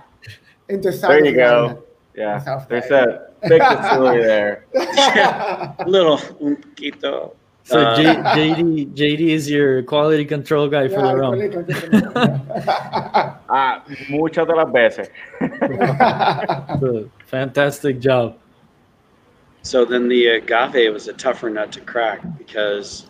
in 0.71 0.81
the 0.81 0.93
south. 0.93 1.11
There 1.11 1.25
you 1.25 1.31
of 1.31 1.37
go. 1.77 1.83
Yeah, 2.17 2.39
South 2.39 2.69
there's 2.69 2.87
Florida. 2.87 3.29
a 3.43 3.49
big 3.49 3.61
distillery 3.63 4.23
there. 4.25 4.65
little 5.87 6.19
un 6.41 6.57
poquito. 6.57 7.35
So 7.65 7.79
Uh, 7.79 7.95
J, 7.97 8.03
JD 8.17 8.95
JD 8.97 9.21
is 9.29 9.49
your 9.49 9.83
quality 9.85 10.25
control 10.25 10.67
guy 10.69 10.89
for 10.89 11.03
the 11.03 11.15
rum. 11.17 11.39
rum. 11.39 13.37
Ah, 13.53 13.83
muchas 14.09 14.47
de 14.47 14.55
las 14.55 14.71
veces. 14.73 15.09
So, 16.81 17.11
fantastic 17.27 17.99
job. 18.01 18.37
So 19.63 19.85
then 19.85 20.09
the 20.09 20.27
agave 20.39 20.93
was 20.93 21.09
a 21.09 21.13
tougher 21.13 21.51
nut 21.51 21.71
to 21.73 21.81
crack 21.81 22.21
because 22.39 23.07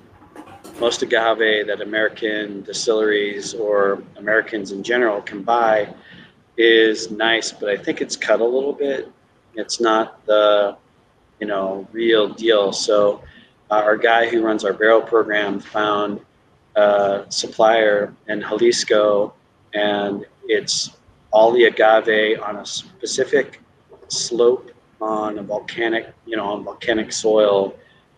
most 0.80 1.02
agave 1.02 1.66
that 1.66 1.80
American 1.80 2.62
distilleries 2.62 3.54
or 3.54 4.02
Americans 4.16 4.72
in 4.72 4.82
general 4.82 5.20
can 5.22 5.42
buy 5.42 5.88
is 6.56 7.10
nice, 7.10 7.52
but 7.52 7.68
I 7.68 7.76
think 7.76 8.00
it's 8.00 8.16
cut 8.16 8.40
a 8.40 8.44
little 8.44 8.72
bit. 8.72 9.10
It's 9.54 9.80
not 9.80 10.24
the, 10.26 10.76
you 11.40 11.46
know, 11.46 11.88
real 11.92 12.28
deal. 12.28 12.72
So 12.72 13.22
uh, 13.70 13.74
our 13.74 13.96
guy 13.96 14.28
who 14.28 14.42
runs 14.42 14.64
our 14.64 14.72
barrel 14.72 15.02
program 15.02 15.60
found 15.60 16.20
a 16.76 17.24
supplier 17.28 18.14
in 18.28 18.40
Jalisco, 18.40 19.34
and 19.74 20.26
it's 20.44 20.96
all 21.32 21.52
the 21.52 21.64
agave 21.64 22.40
on 22.40 22.56
a 22.56 22.66
specific 22.66 23.60
slope 24.08 24.70
on 25.00 25.38
a 25.38 25.42
volcanic, 25.42 26.12
you 26.26 26.36
know, 26.36 26.44
on 26.44 26.64
volcanic 26.64 27.12
soil. 27.12 27.74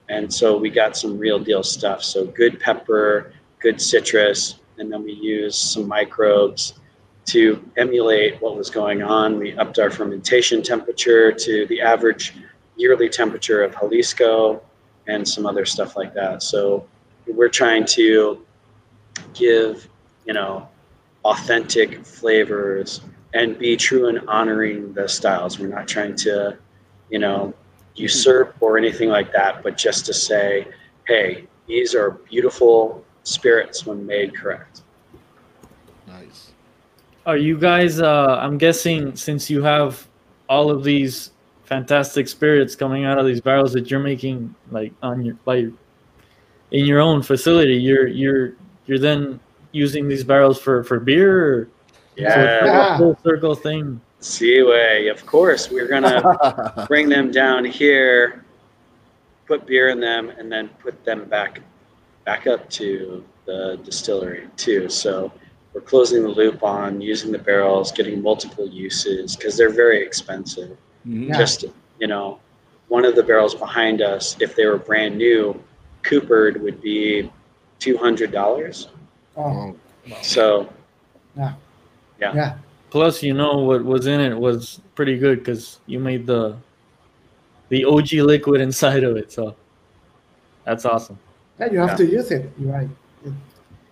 And 0.08 0.32
so 0.32 0.56
we 0.56 0.68
got 0.68 0.96
some 0.96 1.16
real 1.18 1.38
deal 1.38 1.62
stuff. 1.62 2.02
So 2.02 2.26
good 2.26 2.58
pepper, 2.60 3.32
good 3.60 3.80
citrus, 3.80 4.56
and 4.78 4.92
then 4.92 5.04
we 5.04 5.12
used 5.12 5.58
some 5.58 5.86
microbes 5.86 6.74
to 7.24 7.62
emulate 7.76 8.40
what 8.42 8.56
was 8.56 8.70
going 8.70 9.02
on. 9.02 9.38
We 9.38 9.56
upped 9.56 9.78
our 9.78 9.90
fermentation 9.90 10.62
temperature 10.62 11.32
to 11.32 11.66
the 11.66 11.80
average 11.80 12.34
yearly 12.76 13.08
temperature 13.08 13.62
of 13.62 13.74
Jalisco 13.78 14.62
and 15.06 15.26
some 15.26 15.46
other 15.46 15.64
stuff 15.64 15.96
like 15.96 16.14
that. 16.14 16.42
So 16.42 16.86
we're 17.26 17.48
trying 17.48 17.84
to 17.86 18.44
give, 19.34 19.88
you 20.26 20.34
know, 20.34 20.68
authentic 21.24 22.04
flavors 22.04 23.02
and 23.34 23.58
be 23.58 23.76
true 23.76 24.08
in 24.08 24.18
honoring 24.28 24.92
the 24.92 25.08
styles. 25.08 25.58
We're 25.58 25.68
not 25.68 25.88
trying 25.88 26.16
to, 26.16 26.58
you 27.10 27.18
know, 27.18 27.54
usurp 27.94 28.56
or 28.60 28.78
anything 28.78 29.08
like 29.08 29.32
that, 29.32 29.62
but 29.62 29.76
just 29.76 30.06
to 30.06 30.14
say, 30.14 30.66
hey, 31.06 31.46
these 31.66 31.94
are 31.94 32.10
beautiful 32.10 33.04
spirits 33.22 33.86
when 33.86 34.04
made 34.04 34.36
correct. 34.36 34.82
Nice. 37.24 37.32
Are 37.32 37.36
you 37.36 37.58
guys? 37.58 38.00
Uh, 38.00 38.38
I'm 38.40 38.58
guessing 38.58 39.16
since 39.16 39.48
you 39.50 39.62
have 39.62 40.06
all 40.48 40.70
of 40.70 40.84
these 40.84 41.30
fantastic 41.64 42.28
spirits 42.28 42.74
coming 42.76 43.04
out 43.04 43.18
of 43.18 43.26
these 43.26 43.40
barrels 43.40 43.72
that 43.72 43.90
you're 43.90 44.00
making, 44.00 44.54
like 44.70 44.92
on 45.02 45.22
your 45.24 45.36
like 45.46 45.66
in 46.70 46.84
your 46.86 47.00
own 47.00 47.22
facility, 47.22 47.74
you're 47.74 48.06
you're 48.06 48.54
you're 48.86 48.98
then 48.98 49.38
using 49.72 50.08
these 50.08 50.24
barrels 50.24 50.60
for 50.60 50.84
for 50.84 50.98
beer. 51.00 51.44
Or, 51.46 51.68
Yeah, 52.16 52.28
like 52.28 52.64
Yeah. 52.66 52.98
full 52.98 53.18
circle 53.24 53.54
thing. 53.54 54.00
Seaway, 54.20 55.08
of 55.08 55.24
course. 55.26 55.70
We're 55.70 55.88
gonna 55.88 56.84
bring 56.88 57.08
them 57.08 57.30
down 57.30 57.64
here, 57.64 58.44
put 59.46 59.66
beer 59.66 59.88
in 59.88 59.98
them, 60.00 60.28
and 60.30 60.50
then 60.52 60.68
put 60.80 61.04
them 61.04 61.24
back 61.24 61.60
back 62.24 62.46
up 62.46 62.68
to 62.70 63.24
the 63.46 63.80
distillery 63.82 64.48
too. 64.56 64.88
So 64.88 65.32
we're 65.74 65.80
closing 65.80 66.22
the 66.22 66.28
loop 66.28 66.62
on 66.62 67.00
using 67.00 67.32
the 67.32 67.38
barrels, 67.38 67.92
getting 67.92 68.22
multiple 68.22 68.66
uses 68.68 69.36
because 69.36 69.56
they're 69.56 69.70
very 69.72 70.02
expensive. 70.02 70.76
Mhm. 71.06 71.28
Yeah. 71.28 71.38
Just 71.38 71.64
you 71.98 72.06
know, 72.08 72.38
one 72.88 73.04
of 73.04 73.14
the 73.14 73.22
barrels 73.22 73.54
behind 73.54 74.02
us, 74.02 74.36
if 74.40 74.54
they 74.56 74.66
were 74.66 74.76
brand 74.78 75.16
new, 75.16 75.58
coopered 76.02 76.60
would 76.60 76.80
be 76.82 77.30
two 77.78 77.96
hundred 77.96 78.32
dollars. 78.32 78.88
Oh, 79.36 79.74
So 80.20 80.68
yeah. 81.36 81.54
Yeah. 82.20 82.34
Yeah. 82.34 82.54
Plus, 82.90 83.22
you 83.22 83.32
know 83.32 83.58
what 83.60 83.82
was 83.84 84.06
in 84.06 84.20
it 84.20 84.36
was 84.38 84.80
pretty 84.94 85.16
good 85.16 85.38
because 85.38 85.80
you 85.86 85.98
made 85.98 86.26
the 86.26 86.56
the 87.70 87.84
OG 87.86 88.12
liquid 88.20 88.60
inside 88.68 89.04
of 89.04 89.16
it. 89.16 89.32
So 89.32 89.54
that's 90.64 90.84
awesome. 90.84 91.18
Yeah, 91.58 91.70
you 91.72 91.78
have 91.78 91.90
Yeah. 91.90 91.96
to 91.96 92.06
use 92.06 92.30
it. 92.30 92.50
You're 92.58 92.72
right. 92.72 92.88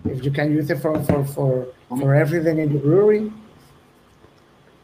If- 0.04 0.24
you 0.24 0.30
can 0.30 0.50
use 0.52 0.70
it 0.70 0.78
for 0.80 0.98
for 1.04 1.24
for, 1.24 1.66
for 1.88 2.14
everything 2.14 2.58
in 2.58 2.72
the 2.72 2.78
brewery, 2.78 3.30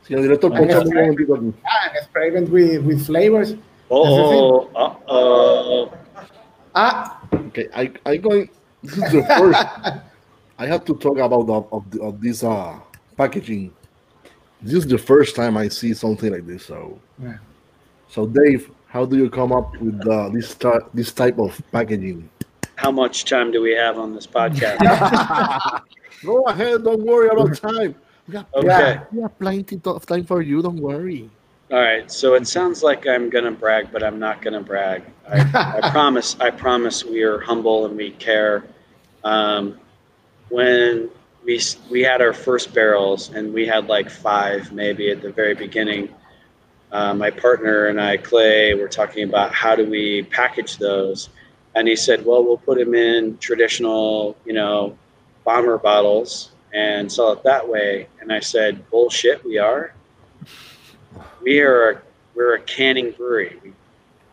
Señor 0.07 0.23
director, 0.23 0.49
está. 0.51 0.61
un 0.61 0.69
yeah, 0.93 1.89
and 1.89 1.97
experiment 1.97 2.49
with 2.51 2.85
with 2.85 3.07
flavors. 3.07 3.55
oh, 3.91 4.69
uh 4.75 4.95
oh. 5.09 5.91
Ah, 6.75 7.21
Okay, 7.49 7.69
I 7.75 7.91
I 8.05 8.17
going. 8.19 8.51
This 8.83 8.99
is 8.99 9.12
the 9.12 9.23
first. 9.39 9.64
I 10.59 10.67
have 10.67 10.85
to 10.85 10.95
talk 10.95 11.19
about 11.19 11.49
of 11.73 11.91
the, 11.91 12.01
of 12.03 12.21
this 12.21 12.45
uh 12.45 12.79
packaging. 13.17 13.73
This 14.62 14.85
is 14.85 14.87
the 14.87 14.99
first 14.99 15.37
time 15.37 15.57
I 15.57 15.69
see 15.69 15.93
something 15.95 16.31
like 16.33 16.47
this. 16.47 16.64
So, 16.67 16.99
Yeah. 17.23 17.39
so 18.09 18.27
Dave, 18.27 18.71
how 18.89 19.05
do 19.05 19.17
you 19.17 19.29
come 19.31 19.53
up 19.53 19.73
with 19.81 20.01
uh, 20.07 20.29
this 20.31 20.57
this 20.95 21.12
type 21.12 21.39
of 21.39 21.57
packaging? 21.73 22.29
How 22.77 22.91
much 22.91 23.24
time 23.24 23.51
do 23.51 23.62
we 23.62 23.72
have 23.74 23.99
on 23.99 24.14
this 24.14 24.27
podcast? 24.27 24.79
Go 26.24 26.43
ahead, 26.45 26.85
don't 26.85 27.03
worry 27.05 27.29
about 27.29 27.57
time. 27.57 27.95
We 28.29 28.37
have, 28.37 28.47
Okay. 28.55 29.01
we 29.12 29.22
have 29.22 29.39
plenty 29.39 29.81
of 29.85 30.07
time 30.07 30.24
for 30.24 30.43
you. 30.43 30.62
Don't 30.62 30.81
worry. 30.81 31.31
All 31.70 31.79
right. 31.79 32.11
So 32.11 32.35
it 32.35 32.47
sounds 32.47 32.83
like 32.83 33.07
I'm 33.07 33.29
gonna 33.31 33.51
brag, 33.51 33.91
but 33.93 34.03
I'm 34.03 34.18
not 34.18 34.43
gonna 34.43 34.61
brag. 34.61 35.03
I, 35.29 35.81
I 35.83 35.91
promise. 35.97 36.37
I 36.41 36.51
promise. 36.51 37.05
We 37.05 37.22
are 37.22 37.41
humble 37.41 37.87
and 37.87 37.97
we 37.97 38.11
care. 38.12 38.64
Um, 39.24 39.79
when 40.49 41.11
we 41.45 41.61
we 41.91 42.03
had 42.03 42.20
our 42.20 42.33
first 42.33 42.72
barrels, 42.74 43.31
and 43.31 43.53
we 43.53 43.66
had 43.66 43.87
like 43.89 44.11
five 44.11 44.72
maybe 44.72 45.11
at 45.11 45.22
the 45.22 45.31
very 45.33 45.55
beginning. 45.55 46.09
Uh, 46.93 47.14
my 47.14 47.31
partner 47.31 47.87
and 47.87 48.01
I, 48.01 48.16
Clay, 48.16 48.74
were 48.74 48.89
talking 48.89 49.24
about 49.29 49.53
how 49.53 49.74
do 49.77 49.85
we 49.89 50.22
package 50.24 50.79
those, 50.79 51.31
and 51.77 51.87
he 51.87 51.95
said, 51.95 52.27
"Well, 52.27 52.43
we'll 52.43 52.59
put 52.59 52.79
them 52.79 52.95
in 52.95 53.39
traditional, 53.39 54.37
you 54.45 54.55
know, 54.55 54.99
bomber 55.45 55.79
bottles 55.79 56.51
and 56.74 57.11
sell 57.11 57.33
it 57.33 57.45
that 57.45 57.68
way." 57.68 58.09
And 58.20 58.33
I 58.33 58.41
said, 58.41 58.91
"Bullshit, 58.91 59.45
we 59.45 59.59
are." 59.59 59.95
we 61.43 61.61
are 61.61 62.03
we're 62.35 62.55
a 62.55 62.61
canning 62.61 63.12
brewery. 63.12 63.59
We, 63.62 63.72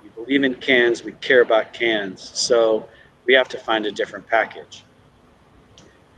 we 0.02 0.10
believe 0.10 0.44
in 0.44 0.56
cans. 0.56 1.04
We 1.04 1.14
care 1.14 1.42
about 1.42 1.72
cans. 1.72 2.32
So 2.34 2.90
we 3.26 3.34
have 3.36 3.48
to 3.50 3.58
find 3.58 3.86
a 3.86 3.92
different 3.92 4.28
package. 4.28 4.84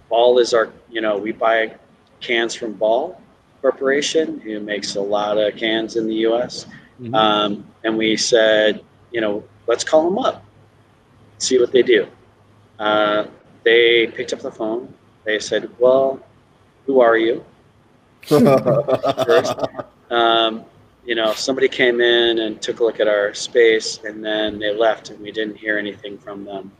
Ball 0.10 0.40
is 0.40 0.54
our 0.54 0.72
you 0.90 1.02
know 1.02 1.18
we 1.18 1.32
buy 1.32 1.76
cans 2.22 2.56
from 2.56 2.74
Ball 2.74 3.22
Corporation, 3.62 4.40
who 4.40 4.60
makes 4.60 4.96
a 4.96 5.02
lot 5.02 5.38
of 5.38 5.56
cans 5.58 5.96
in 5.96 6.08
the 6.08 6.16
U.S. 6.30 6.66
Mhm. 7.02 7.14
Um, 7.14 7.68
and 7.84 7.98
we 7.98 8.16
said, 8.16 8.82
you 9.12 9.20
know, 9.20 9.44
let's 9.68 9.84
call 9.84 10.10
them 10.10 10.18
up, 10.18 10.46
see 11.46 11.60
what 11.60 11.72
they 11.72 11.84
do. 11.84 12.08
Uh, 12.80 13.26
they 13.64 14.08
picked 14.08 14.34
up 14.34 14.40
the 14.40 14.52
phone. 14.52 14.94
They 15.24 15.40
said, 15.40 15.70
well, 15.80 16.20
who 16.86 17.00
are 17.02 17.18
you? 17.18 17.44
um, 20.10 20.66
you 21.06 21.16
know, 21.16 21.34
somebody 21.34 21.68
came 21.68 22.02
in 22.02 22.40
and 22.40 22.62
took 22.62 22.80
a 22.80 22.84
look 22.84 23.00
at 23.00 23.08
our 23.08 23.34
space, 23.34 24.00
and 24.04 24.24
then 24.24 24.60
they 24.60 24.76
left, 24.76 25.10
and 25.10 25.20
we 25.20 25.32
didn't 25.32 25.56
hear 25.56 25.78
anything 25.78 26.18
from 26.18 26.44
them. 26.44 26.72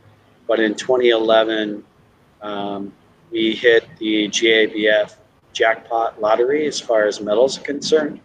But 0.48 0.60
in 0.60 0.74
2011, 0.74 1.84
um, 2.42 2.92
we 3.30 3.54
hit 3.54 3.86
the 3.98 4.28
GABF 4.28 5.14
jackpot 5.52 6.20
lottery 6.20 6.66
as 6.66 6.80
far 6.80 7.06
as 7.06 7.20
medals 7.20 7.58
are 7.58 7.62
concerned. 7.62 8.20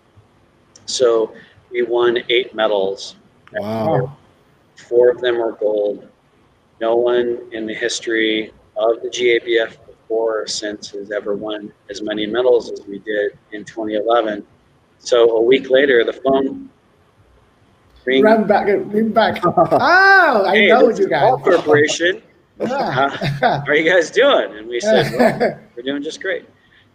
So 0.86 1.34
we 1.72 1.84
won 1.84 2.20
eight 2.30 2.54
medals. 2.54 3.16
wow. 3.54 4.18
Four 4.76 5.10
of 5.10 5.22
them 5.22 5.38
were 5.38 5.54
gold. 5.54 6.11
No 6.82 6.96
one 6.96 7.40
in 7.52 7.68
the 7.68 7.76
history 7.76 8.52
of 8.76 9.02
the 9.04 9.10
GABF 9.10 9.78
before 9.86 10.42
or 10.42 10.48
since 10.48 10.90
has 10.90 11.12
ever 11.12 11.36
won 11.36 11.72
as 11.92 12.02
many 12.02 12.26
medals 12.26 12.72
as 12.72 12.82
we 12.88 12.98
did 12.98 13.38
in 13.52 13.64
2011. 13.64 14.44
So 14.98 15.38
a 15.38 15.42
week 15.42 15.70
later, 15.70 16.04
the 16.04 16.14
phone 16.14 16.70
rings. 18.04 18.24
run 18.24 18.48
back, 18.48 18.66
ring 18.66 19.12
back. 19.12 19.44
Oh, 19.46 20.46
I 20.48 20.56
Hey, 20.56 20.68
know 20.70 20.90
you 20.90 21.08
guys. 21.08 21.36
Corporation. 21.44 22.22
Yeah. 22.60 23.10
How 23.40 23.64
are 23.66 23.74
you 23.76 23.90
guys 23.92 24.12
doing? 24.12 24.56
And 24.56 24.68
we 24.68 24.80
said, 24.80 25.12
well, 25.18 25.60
we're 25.76 25.82
doing 25.82 26.04
just 26.04 26.22
great. 26.22 26.48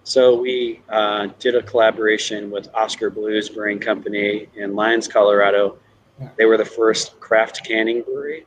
So 0.05 0.41
we 0.41 0.81
uh, 0.89 1.27
did 1.41 1.57
a 1.57 1.63
collaboration 1.63 2.53
with 2.53 2.69
Oskar 2.73 3.11
Blues 3.11 3.49
Brewing 3.49 3.81
Company 3.81 4.47
in 4.55 4.77
Lyons, 4.77 5.09
Colorado. 5.09 5.79
They 6.37 6.45
were 6.45 6.57
the 6.57 6.65
first 6.65 7.19
craft 7.19 7.67
canning 7.67 8.03
brewery. 8.03 8.47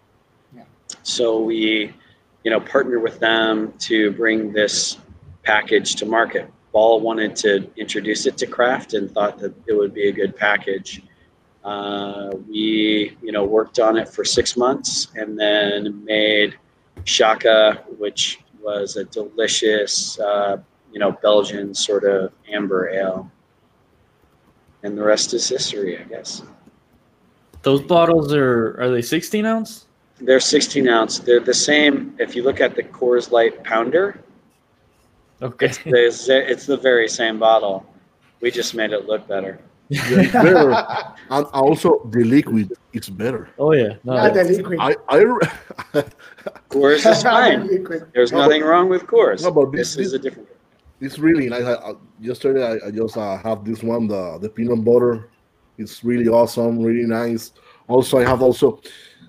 So 1.04 1.40
we, 1.40 1.94
you 2.44 2.52
know, 2.52 2.60
partnered 2.60 3.02
with 3.02 3.20
them 3.20 3.74
to 3.80 4.12
bring 4.12 4.52
this 4.52 4.98
package 5.44 5.96
to 5.96 6.06
market. 6.06 6.52
Ball 6.72 7.00
wanted 7.00 7.36
to 7.38 7.70
introduce 7.76 8.26
it 8.26 8.38
to 8.38 8.48
craft 8.48 8.94
and 8.94 9.10
thought 9.10 9.40
that 9.40 9.54
it 9.68 9.74
would 9.74 9.94
be 9.94 10.10
a 10.10 10.12
good 10.12 10.36
package. 10.36 11.02
Uh, 11.64 12.32
we, 12.48 13.18
you 13.22 13.32
know, 13.32 13.44
worked 13.44 13.80
on 13.80 13.98
it 13.98 14.08
for 14.08 14.24
six 14.24 14.56
months 14.56 15.08
and 15.16 15.38
then 15.38 16.04
made 16.06 16.58
Shaka, 17.06 17.84
which 17.98 18.40
was 18.62 18.96
a 18.96 19.06
delicious, 19.06 20.20
uh, 20.20 20.58
you 20.94 21.00
know, 21.00 21.12
Belgian 21.12 21.74
sort 21.74 22.04
of 22.04 22.32
amber 22.52 22.90
ale. 22.90 23.32
And 24.84 24.98
the 24.98 25.04
rest 25.04 25.34
is 25.34 25.48
history, 25.50 25.98
I 25.98 26.04
guess. 26.04 26.44
Those 27.64 27.82
bottles 27.82 28.34
are 28.34 28.80
are 28.80 28.90
they 28.90 29.02
16 29.02 29.46
ounce? 29.46 29.86
They're 30.22 30.40
16 30.40 30.88
ounce. 30.88 31.20
They're 31.20 31.40
the 31.40 31.54
same. 31.54 32.16
If 32.20 32.36
you 32.36 32.44
look 32.44 32.60
at 32.62 32.76
the 32.76 32.84
Coors 32.84 33.32
Light 33.32 33.64
Pounder, 33.64 34.20
Okay. 35.42 35.68
it's 35.86 36.26
the, 36.26 36.52
it's 36.52 36.66
the 36.66 36.76
very 36.78 37.08
same 37.08 37.40
bottle. 37.40 37.86
We 38.42 38.52
just 38.52 38.76
made 38.76 38.92
it 38.92 39.06
look 39.06 39.28
better. 39.28 39.60
Yeah, 39.90 40.32
better. 40.32 40.72
and 41.32 41.46
also 41.48 42.06
the 42.12 42.24
liquid 42.24 42.74
is 42.94 43.10
better. 43.10 43.50
Oh 43.58 43.72
yeah. 43.74 43.96
No, 44.04 44.16
Yeah, 44.16 44.30
the 44.30 44.44
liquid. 44.44 44.78
I 44.80 44.96
I 45.08 45.24
Coors 46.70 47.10
is 47.10 47.24
fine. 47.34 47.68
There's 48.14 48.32
No, 48.32 48.40
nothing 48.40 48.64
wrong 48.64 48.88
with 48.90 49.04
Coors. 49.08 49.42
No, 49.42 49.52
but 49.52 49.72
this 49.72 49.96
this- 49.96 50.08
is 50.08 50.14
a 50.14 50.20
different. 50.20 50.48
it's 51.02 51.18
really 51.18 51.50
nice. 51.50 51.64
I, 51.64 51.74
I, 51.74 51.94
yesterday 52.20 52.64
I, 52.64 52.88
I 52.88 52.92
just 52.92 53.18
uh, 53.18 53.38
have 53.38 53.64
this 53.66 53.82
one 53.82 54.08
the 54.08 54.38
the 54.40 54.50
peanut 54.50 54.84
butter 54.84 55.30
It's 55.78 56.04
really 56.04 56.28
awesome, 56.28 56.84
really 56.84 57.08
nice. 57.08 57.54
Also, 57.88 58.20
I 58.20 58.26
have 58.28 58.42
also 58.44 58.80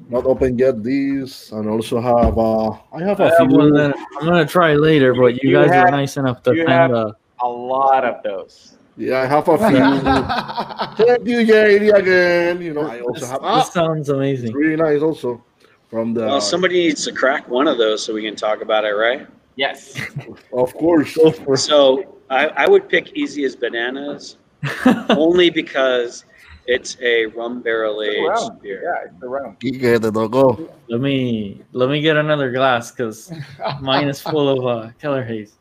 not 0.08 0.24
open 0.26 0.58
yet 0.58 0.82
these, 0.82 1.50
and 1.52 1.68
also 1.68 2.00
have 2.00 2.38
uh, 2.38 2.70
I 2.92 3.02
have 3.02 3.20
I 3.20 3.26
a 3.26 3.38
have 3.38 3.48
few. 3.48 3.58
one 3.58 3.72
that 3.74 3.94
I'm 4.18 4.24
gonna 4.26 4.46
try 4.46 4.74
later, 4.74 5.14
but 5.14 5.42
you, 5.42 5.50
You 5.50 5.56
guys 5.56 5.70
have- 5.70 5.88
are 5.88 5.90
nice 5.90 6.16
enough 6.16 6.42
to 6.44 6.54
you 6.54 6.64
kind 6.66 6.92
have- 6.92 6.92
of. 6.92 7.16
A 7.42 7.48
lot 7.48 8.04
of 8.04 8.22
those. 8.22 8.74
Yeah, 8.98 9.20
I 9.22 9.26
have 9.26 9.48
a 9.48 9.56
few. 9.56 11.06
Thank 11.06 11.26
you, 11.26 11.38
JD, 11.46 11.94
again. 11.96 12.60
You 12.60 12.74
know, 12.74 12.82
I 12.82 13.00
also 13.00 13.20
This, 13.20 13.30
have. 13.30 13.40
this 13.40 13.48
Ah, 13.50 13.62
sounds 13.62 14.00
it's 14.00 14.08
amazing. 14.10 14.52
really 14.52 14.76
nice 14.76 15.00
also 15.00 15.42
from 15.88 16.12
the. 16.12 16.26
Well, 16.26 16.40
somebody 16.42 16.74
needs 16.74 17.02
to 17.06 17.12
crack 17.12 17.48
one 17.48 17.66
of 17.66 17.78
those 17.78 18.04
so 18.04 18.12
we 18.12 18.22
can 18.22 18.36
talk 18.36 18.60
about 18.60 18.84
it, 18.84 18.92
right? 18.92 19.26
Yes. 19.56 19.98
Of 20.52 20.74
course. 20.74 21.16
So 21.54 22.18
I, 22.28 22.48
I 22.48 22.68
would 22.68 22.88
pick 22.90 23.12
Easy 23.16 23.44
as 23.44 23.56
Bananas 23.56 24.36
only 25.10 25.48
because 25.48 26.24
it's 26.66 26.96
a 27.00 27.26
rum 27.26 27.62
barrel 27.62 28.02
aged 28.02 28.26
around. 28.26 28.62
beer. 28.62 28.82
Yeah, 28.84 29.10
it's 29.10 29.22
around. 29.22 29.58
Quique, 29.60 29.80
te 29.80 30.10
tocó. 30.10 30.70
let 30.88 31.00
me 31.00 31.62
let 31.72 31.88
me 31.88 32.00
get 32.00 32.16
another 32.16 32.50
glass 32.52 32.90
because 32.90 33.32
mine 33.80 34.08
is 34.08 34.20
full 34.20 34.48
of 34.48 34.66
uh, 34.66 34.90
Keller 35.00 35.24
Haze. 35.24 35.54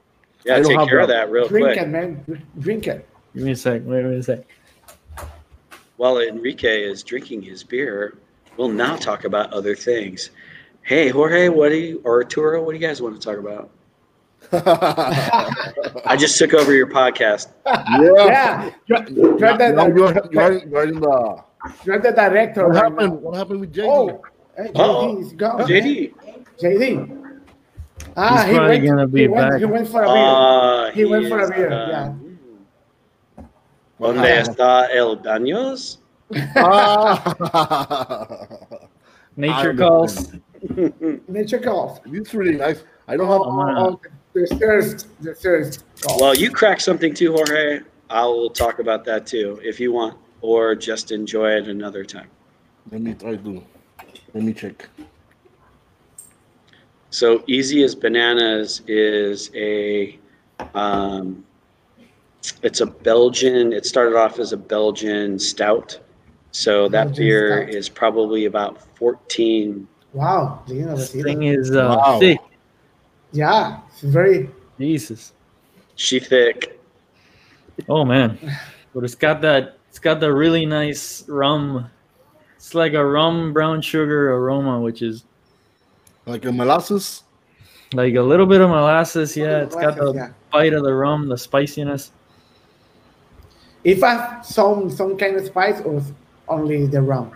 Yeah, 0.45 0.55
I 0.57 0.61
take 0.61 0.77
have 0.77 0.87
care 0.87 0.99
of 0.99 1.07
that. 1.09 1.25
that 1.25 1.31
real 1.31 1.47
Drink 1.47 1.67
quick. 1.67 1.77
it, 1.79 1.87
man. 1.89 2.45
Drink 2.59 2.87
it. 2.87 3.07
Give 3.35 3.43
me 3.43 3.51
a 3.51 3.55
sec. 3.55 3.81
Wait, 3.85 4.03
wait 4.03 4.13
a 4.15 4.23
sec. 4.23 4.45
While 5.97 6.19
Enrique 6.19 6.83
is 6.83 7.03
drinking 7.03 7.41
his 7.41 7.63
beer, 7.63 8.17
we'll 8.55 8.69
now 8.69 8.95
talk 8.95 9.25
about 9.25 9.51
other 9.51 9.75
things. 9.75 10.31
Hey, 10.81 11.09
Jorge, 11.09 11.49
what 11.49 11.69
do 11.69 11.75
you, 11.75 12.01
or 12.05 12.23
Arturo, 12.23 12.63
what 12.63 12.71
do 12.71 12.77
you 12.79 12.87
guys 12.87 13.01
want 13.01 13.19
to 13.19 13.21
talk 13.21 13.37
about? 13.37 13.69
I 14.51 16.15
just 16.17 16.37
took 16.37 16.53
over 16.53 16.73
your 16.73 16.87
podcast. 16.87 17.49
yeah. 17.65 17.85
Yeah. 18.25 18.69
You're, 18.87 19.03
you're, 19.09 19.57
the, 19.57 19.93
you're, 19.95 20.13
you're, 20.31 20.67
you're 20.67 20.83
in 20.87 20.99
the. 20.99 21.43
you're 21.83 21.99
the 21.99 22.11
director. 22.11 22.67
What 22.67 22.75
happened? 22.75 23.21
What 23.21 23.35
happened 23.35 23.59
with 23.61 23.73
JD? 23.73 23.85
Oh, 23.87 24.21
hey, 24.57 24.71
JD 24.73 25.21
is 25.21 25.33
gone. 25.33 25.61
JD. 25.61 26.13
JD. 26.61 27.15
Ah, 28.17 28.43
He's 28.45 28.55
probably 28.55 28.79
gonna 28.79 29.07
be 29.07 29.21
he 29.21 29.27
went, 29.27 29.49
back. 29.51 29.59
He 29.59 29.65
went 29.65 29.87
for 29.87 30.03
a 30.03 30.07
beer. 30.07 30.17
Uh, 30.17 30.91
He 30.91 31.05
went 31.05 31.27
for 31.27 31.39
a 31.39 31.43
is, 31.43 31.49
beer, 31.51 31.71
uh, 31.71 31.87
yeah. 31.87 32.13
¿Dónde 33.99 34.17
happened? 34.17 34.49
está 34.49 34.87
el 34.91 35.17
baños? 35.17 35.99
Ah. 36.55 37.35
Nature 39.35 39.73
calls. 39.73 40.31
Nature 41.27 41.59
calls. 41.59 41.99
It's 42.05 42.33
really 42.33 42.57
nice. 42.57 42.83
I 43.07 43.15
don't 43.17 43.27
have. 43.27 43.41
Oh, 43.41 43.99
the 44.47 44.55
thirst, 44.55 45.07
the 45.21 45.33
thirst 45.35 45.83
call. 46.01 46.19
Well, 46.19 46.35
you 46.35 46.51
crack 46.51 46.79
something 46.79 47.13
too, 47.13 47.33
Jorge. 47.33 47.81
I'll 48.09 48.49
talk 48.49 48.79
about 48.79 49.05
that 49.05 49.27
too 49.27 49.59
if 49.63 49.79
you 49.79 49.91
want, 49.91 50.17
or 50.41 50.75
just 50.75 51.11
enjoy 51.11 51.51
it 51.51 51.67
another 51.67 52.03
time. 52.03 52.27
Let 52.91 53.01
me 53.01 53.13
try 53.13 53.35
to. 53.35 53.63
Let 54.33 54.43
me 54.43 54.53
check. 54.53 54.87
So 57.11 57.43
easy 57.47 57.83
as 57.83 57.95
bananas 57.95 58.81
is 58.87 59.49
a, 59.55 60.19
um, 60.75 61.43
it's 62.61 62.81
a 62.81 62.85
Belgian. 62.85 63.73
It 63.73 63.85
started 63.85 64.15
off 64.15 64.37
as 64.39 64.53
a 64.53 64.57
Belgian 64.57 65.39
stout. 65.39 65.99
So 66.51 66.87
that 66.89 67.05
Belgian 67.05 67.23
beer 67.23 67.63
stout. 67.63 67.75
is 67.75 67.89
probably 67.89 68.45
about 68.45 68.79
14. 68.97 69.87
wow, 70.13 70.61
Lina 70.67 70.95
This 70.95 71.11
thing 71.11 71.43
is 71.43 71.71
uh, 71.75 71.95
Wow. 71.97 72.19
thick. 72.19 72.39
Yeah, 73.31 73.79
it's 73.89 74.01
very. 74.01 74.49
Jesus. 74.79 75.33
She 75.95 76.19
thick. 76.19 76.79
Oh 77.87 78.03
man. 78.05 78.37
But 78.93 79.03
it's 79.03 79.15
got 79.15 79.41
that. 79.41 79.77
It's 79.89 79.99
got 79.99 80.19
the 80.19 80.33
really 80.33 80.65
nice 80.65 81.27
rum. 81.27 81.89
It's 82.55 82.73
like 82.75 82.93
a 82.93 83.05
rum 83.05 83.53
brown 83.53 83.81
sugar 83.81 84.33
aroma, 84.33 84.79
which 84.81 85.01
is 85.01 85.23
Like 86.25 86.45
a 86.45 86.51
molasses. 86.51 87.23
like 87.93 88.15
a 88.15 88.21
little 88.21 88.45
bit 88.45 88.61
of 88.61 88.69
molasses. 88.69 89.35
Yeah, 89.37 89.61
it's 89.63 89.75
got 89.75 89.95
the 89.97 90.13
Yeah. 90.13 90.29
bite 90.51 90.73
of 90.73 90.83
the 90.83 90.93
rum, 90.93 91.27
the 91.27 91.37
spiciness. 91.37 92.11
If 93.83 94.03
I 94.03 94.41
some 94.41 94.89
some 94.89 95.17
kind 95.17 95.35
of 95.37 95.45
spice 95.45 95.81
or 95.81 96.01
only 96.47 96.85
the 96.87 97.01
rum. 97.01 97.31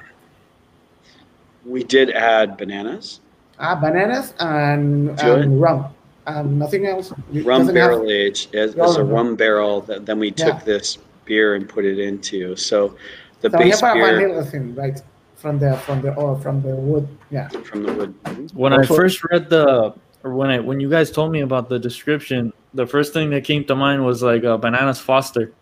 We 1.66 1.84
did 1.84 2.12
add 2.12 2.58
bananas, 2.58 3.22
Ah, 3.64 3.76
bananas 3.76 4.34
and, 4.39 5.18
Good. 5.18 5.39
and 5.39 5.53
um, 5.53 5.59
rum, 5.59 5.86
and 6.28 6.59
nothing 6.59 6.86
else. 6.86 7.14
It 7.34 7.45
rum 7.45 7.66
barrel 7.68 8.11
aged. 8.11 8.53
It's, 8.53 8.76
it's 8.76 8.95
a 8.97 9.03
Rum. 9.03 9.09
rum 9.09 9.36
barrel 9.36 9.82
that 9.88 10.05
then 10.05 10.20
we 10.20 10.32
took 10.32 10.59
Yeah. 10.59 10.66
this 10.66 10.97
beer 11.24 11.55
and 11.55 11.68
put 11.68 11.86
it 11.86 11.97
into. 11.97 12.57
So 12.57 12.95
the 13.39 13.49
So 13.49 13.57
we 13.57 13.64
base 13.64 13.80
have 13.80 13.95
a 13.95 13.99
beer 13.99 14.20
vanilla 14.20 14.43
thing, 14.43 14.76
right? 14.76 15.01
From 15.38 15.59
the 15.59 15.78
from 15.78 16.01
the 16.01 16.14
or 16.16 16.38
from 16.39 16.61
the 16.61 16.76
wood. 16.76 17.07
Yeah. 17.32 17.47
from 17.47 17.84
the 17.84 17.93
wood. 17.93 18.14
When 18.53 18.74
I 18.74 18.86
first 18.86 19.24
read 19.32 19.49
the, 19.49 19.93
or 20.24 20.34
when 20.34 20.49
I 20.49 20.59
when 20.59 20.80
you 20.80 20.89
guys 20.89 21.09
told 21.09 21.32
me 21.32 21.41
about 21.41 21.70
the 21.70 21.80
description, 21.80 22.51
the 22.74 22.86
first 22.86 23.14
thing 23.14 23.30
that 23.32 23.45
came 23.45 23.64
to 23.66 23.76
mind 23.76 24.05
was 24.05 24.22
like 24.22 24.43
a 24.43 24.57
bananas 24.57 24.99
Foster 24.99 25.53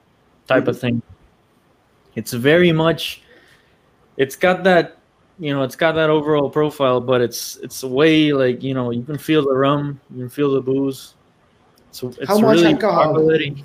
type 0.47 0.67
of 0.67 0.75
mm-hmm. 0.75 1.01
thing. 1.01 1.01
It's 2.15 2.33
very 2.33 2.71
much, 2.71 3.21
it's 4.17 4.35
got 4.35 4.63
that, 4.65 4.97
you 5.41 5.51
know, 5.51 5.63
it's 5.63 5.75
got 5.75 5.93
that 5.93 6.11
overall 6.11 6.51
profile, 6.51 7.01
but 7.01 7.19
it's 7.19 7.57
it's 7.63 7.83
way 7.83 8.31
like 8.31 8.61
you 8.61 8.75
know 8.75 8.91
you 8.91 9.01
can 9.01 9.17
feel 9.17 9.41
the 9.43 9.53
rum, 9.55 9.99
you 10.13 10.19
can 10.19 10.29
feel 10.29 10.51
the 10.53 10.61
booze. 10.61 11.15
So 11.91 12.09
it's 12.09 12.27
How 12.27 12.37
much 12.37 12.57
really 12.57 12.73
alcohol? 12.73 13.15
percolating. 13.15 13.63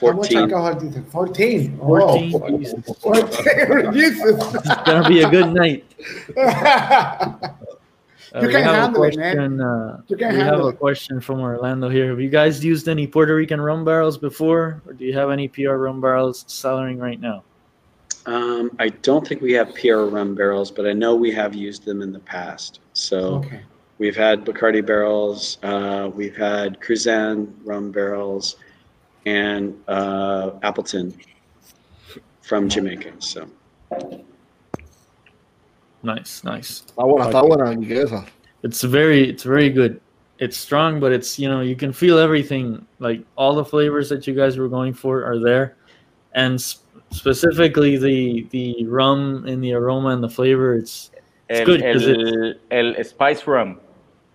How 0.00 0.12
much 0.12 0.30
14. 0.30 0.38
alcohol 0.38 0.74
did 0.76 0.96
it? 0.96 1.04
Fourteen. 1.10 1.76
14. 1.78 2.32
Oh. 2.32 2.58
Jesus. 2.58 2.98
14. 3.02 3.92
Jesus. 3.92 4.54
It's 4.54 4.82
gonna 4.86 5.08
be 5.08 5.22
a 5.22 5.28
good 5.30 5.52
night. 5.52 5.84
Uh, 8.34 8.42
You 8.42 8.48
can 8.50 8.62
have 8.62 8.74
a 8.74 8.80
handle 8.82 9.02
it, 9.04 9.16
man. 9.16 9.36
question, 9.36 9.60
Uh, 9.62 10.00
You 10.06 10.16
can 10.18 10.28
we 10.28 10.34
have 10.36 10.46
handle 10.48 10.66
a 10.68 10.70
it. 10.72 10.78
question 10.78 11.18
from 11.18 11.40
Orlando 11.40 11.88
here. 11.88 12.10
Have 12.10 12.20
you 12.20 12.28
guys 12.28 12.62
used 12.62 12.86
any 12.86 13.06
Puerto 13.06 13.34
Rican 13.34 13.58
rum 13.58 13.86
barrels 13.86 14.18
before, 14.18 14.82
or 14.86 14.92
do 14.92 15.06
you 15.06 15.14
have 15.14 15.30
any 15.30 15.48
PR 15.48 15.76
rum 15.80 16.02
barrels 16.02 16.44
selling 16.46 16.98
right 16.98 17.18
now? 17.18 17.42
Um, 18.28 18.70
I 18.78 18.90
don't 18.90 19.26
think 19.26 19.40
we 19.40 19.52
have 19.54 19.74
PR 19.74 20.02
rum 20.02 20.34
barrels, 20.34 20.70
but 20.70 20.86
I 20.86 20.92
know 20.92 21.14
we 21.14 21.32
have 21.32 21.54
used 21.54 21.86
them 21.86 22.02
in 22.02 22.12
the 22.12 22.18
past. 22.18 22.80
So 22.92 23.36
okay. 23.36 23.62
we've 23.96 24.14
had 24.14 24.44
Bacardi 24.44 24.84
barrels, 24.84 25.56
uh, 25.62 26.10
we've 26.14 26.36
had 26.36 26.78
Cruzan 26.78 27.54
rum 27.64 27.90
barrels, 27.90 28.56
and 29.24 29.74
uh, 29.88 30.50
Appleton 30.62 31.14
from 32.42 32.68
Jamaica. 32.68 33.12
So 33.18 33.48
Nice, 36.02 36.44
nice. 36.44 36.82
Está 36.86 37.04
buena, 37.08 37.24
está 37.30 37.46
buena, 37.46 37.74
Quique, 37.74 37.96
esa. 37.96 38.26
It's 38.62 38.82
very, 38.82 39.28
it's 39.28 39.42
very 39.42 39.70
good. 39.70 40.00
It's 40.38 40.56
strong, 40.56 41.00
but 41.00 41.12
it's 41.12 41.38
you 41.38 41.48
know 41.48 41.62
you 41.62 41.74
can 41.74 41.94
feel 41.94 42.18
everything. 42.18 42.86
Like 42.98 43.24
all 43.36 43.54
the 43.54 43.64
flavors 43.64 44.10
that 44.10 44.26
you 44.26 44.34
guys 44.34 44.58
were 44.58 44.68
going 44.68 44.92
for 44.92 45.24
are 45.24 45.40
there, 45.40 45.76
and 46.34 46.54
s- 46.54 46.80
specifically 47.10 47.96
the 47.98 48.46
the 48.50 48.84
rum 48.86 49.44
and 49.46 49.62
the 49.62 49.72
aroma 49.74 50.10
and 50.10 50.22
the 50.22 50.28
flavor. 50.28 50.74
It's 50.76 51.10
It's 51.48 51.60
El, 51.60 51.66
good 51.66 51.80
'cause 51.82 52.06
el, 52.70 52.94
el 52.96 53.04
Spice 53.04 53.46
Rum. 53.46 53.78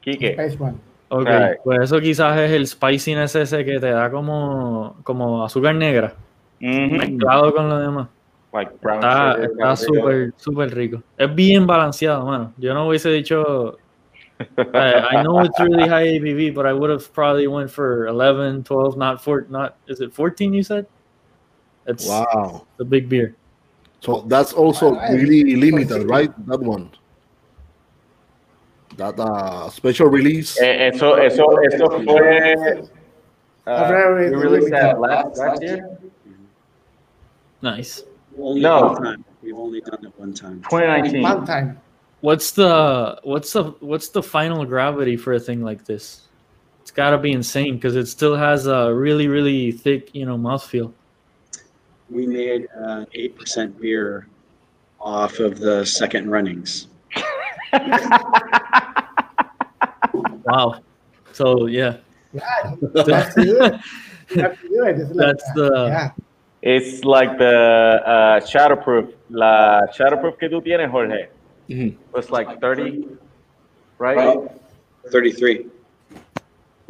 Quique. 0.01 0.31
Space 0.33 0.57
one. 0.59 0.77
ok. 1.09 1.25
Right. 1.27 1.57
Pues 1.63 1.79
eso 1.81 1.99
quizás 2.01 2.37
es 2.39 2.51
el 2.51 2.65
spiciness 2.67 3.35
ese 3.35 3.63
que 3.63 3.79
te 3.79 3.91
da 3.91 4.09
como 4.09 4.95
como 5.03 5.43
azúcar 5.45 5.75
negra 5.75 6.15
Mhm. 6.59 6.97
mezclado 6.97 7.53
con 7.53 7.69
lo 7.69 7.77
demás. 7.79 8.07
Like 8.53 8.71
brown 8.81 8.99
Está 8.99 9.33
sugar, 9.33 9.43
está 9.43 9.55
brown 9.57 9.77
sugar. 9.77 10.01
súper, 10.01 10.33
súper 10.37 10.75
rico. 10.75 11.03
Es 11.17 11.33
bien 11.35 11.65
balanceado, 11.67 12.25
mano. 12.25 12.53
Yo 12.57 12.73
no 12.73 12.87
hubiese 12.87 13.09
dicho. 13.11 13.77
I, 14.57 15.17
I 15.17 15.23
know 15.23 15.41
it's 15.41 15.59
really 15.59 15.87
high 15.87 16.07
ABV, 16.19 16.53
but 16.53 16.65
I 16.65 16.73
would 16.73 16.89
have 16.89 17.11
probably 17.13 17.47
went 17.47 17.69
for 17.69 18.07
11, 18.07 18.63
12, 18.63 18.97
not 18.97 19.21
four, 19.21 19.45
not 19.49 19.75
is 19.87 20.01
it 20.01 20.11
14? 20.13 20.53
You 20.53 20.63
said. 20.63 20.85
It's 21.87 22.07
Wow. 22.07 22.65
the 22.77 22.85
big 22.85 23.09
beer. 23.09 23.35
So 23.99 24.23
that's 24.27 24.53
also 24.53 24.95
Alright. 24.95 25.11
really 25.13 25.55
limited, 25.55 26.03
right? 26.09 26.31
That 26.47 26.59
one. 26.61 26.89
That 28.97 29.19
uh, 29.19 29.69
special 29.69 30.07
release. 30.07 30.59
Eh, 30.61 30.89
Eso, 30.93 31.13
eso, 31.15 31.45
eso 31.65 31.87
fue. 32.03 32.89
Uh, 33.65 33.87
very- 33.87 34.29
we 34.29 34.35
released 34.35 34.69
that 34.71 34.99
last, 34.99 35.37
last 35.37 35.61
year, 35.63 35.97
Nice. 37.61 38.03
only 38.37 38.61
No. 38.61 38.81
one 38.91 39.03
time. 39.03 39.25
We've 39.41 39.57
only 39.57 39.81
done 39.81 39.99
it 40.05 40.11
one 40.17 40.33
time. 40.33 40.61
2019. 40.69 41.21
One 41.23 41.45
time. 41.45 41.79
What's 42.21 42.51
the 42.51 43.19
what's 43.23 43.51
the 43.53 43.63
what's 43.79 44.09
the 44.09 44.21
final 44.23 44.63
gravity 44.65 45.15
for 45.17 45.33
a 45.33 45.39
thing 45.39 45.63
like 45.63 45.85
this? 45.85 46.27
It's 46.81 46.91
got 46.91 47.11
to 47.11 47.17
be 47.17 47.31
insane 47.31 47.75
because 47.75 47.95
it 47.95 48.07
still 48.07 48.35
has 48.35 48.67
a 48.67 48.93
really 48.93 49.27
really 49.27 49.71
thick 49.71 50.13
you 50.13 50.25
know 50.25 50.37
mouthfeel. 50.37 50.91
We 52.13 52.27
made 52.27 52.67
an 52.75 53.07
eight 53.13 53.35
percent 53.37 53.79
beer 53.81 54.27
off 55.01 55.39
of 55.39 55.59
the 55.59 55.83
second 55.85 56.29
runnings. 56.29 56.87
Wow. 60.45 60.81
So 61.31 61.65
yeah, 61.67 61.97
Yeah, 62.33 62.75
you 62.81 63.13
have 63.13 63.33
to 63.33 63.43
do 63.43 63.61
it. 63.63 63.73
You 64.35 64.41
have 64.41 64.61
to 64.61 64.67
do 64.67 64.83
it. 64.85 64.99
It's 64.99 65.09
like 65.11 65.17
That's 65.27 65.43
that. 65.45 65.55
the- 65.55 65.85
yeah. 65.87 66.11
It's 66.61 67.03
like 67.03 67.37
the 67.37 68.01
uh, 68.05 68.39
shadowproof. 68.41 69.13
La 69.29 69.81
shadowproof 69.97 70.37
que 70.39 70.49
tú 70.49 70.61
tienes, 70.63 70.89
Jorge. 70.91 71.27
Mm-hmm. 71.69 72.17
It's 72.17 72.29
like 72.29 72.59
30, 72.61 73.07
right? 73.97 74.39
33. 75.11 75.65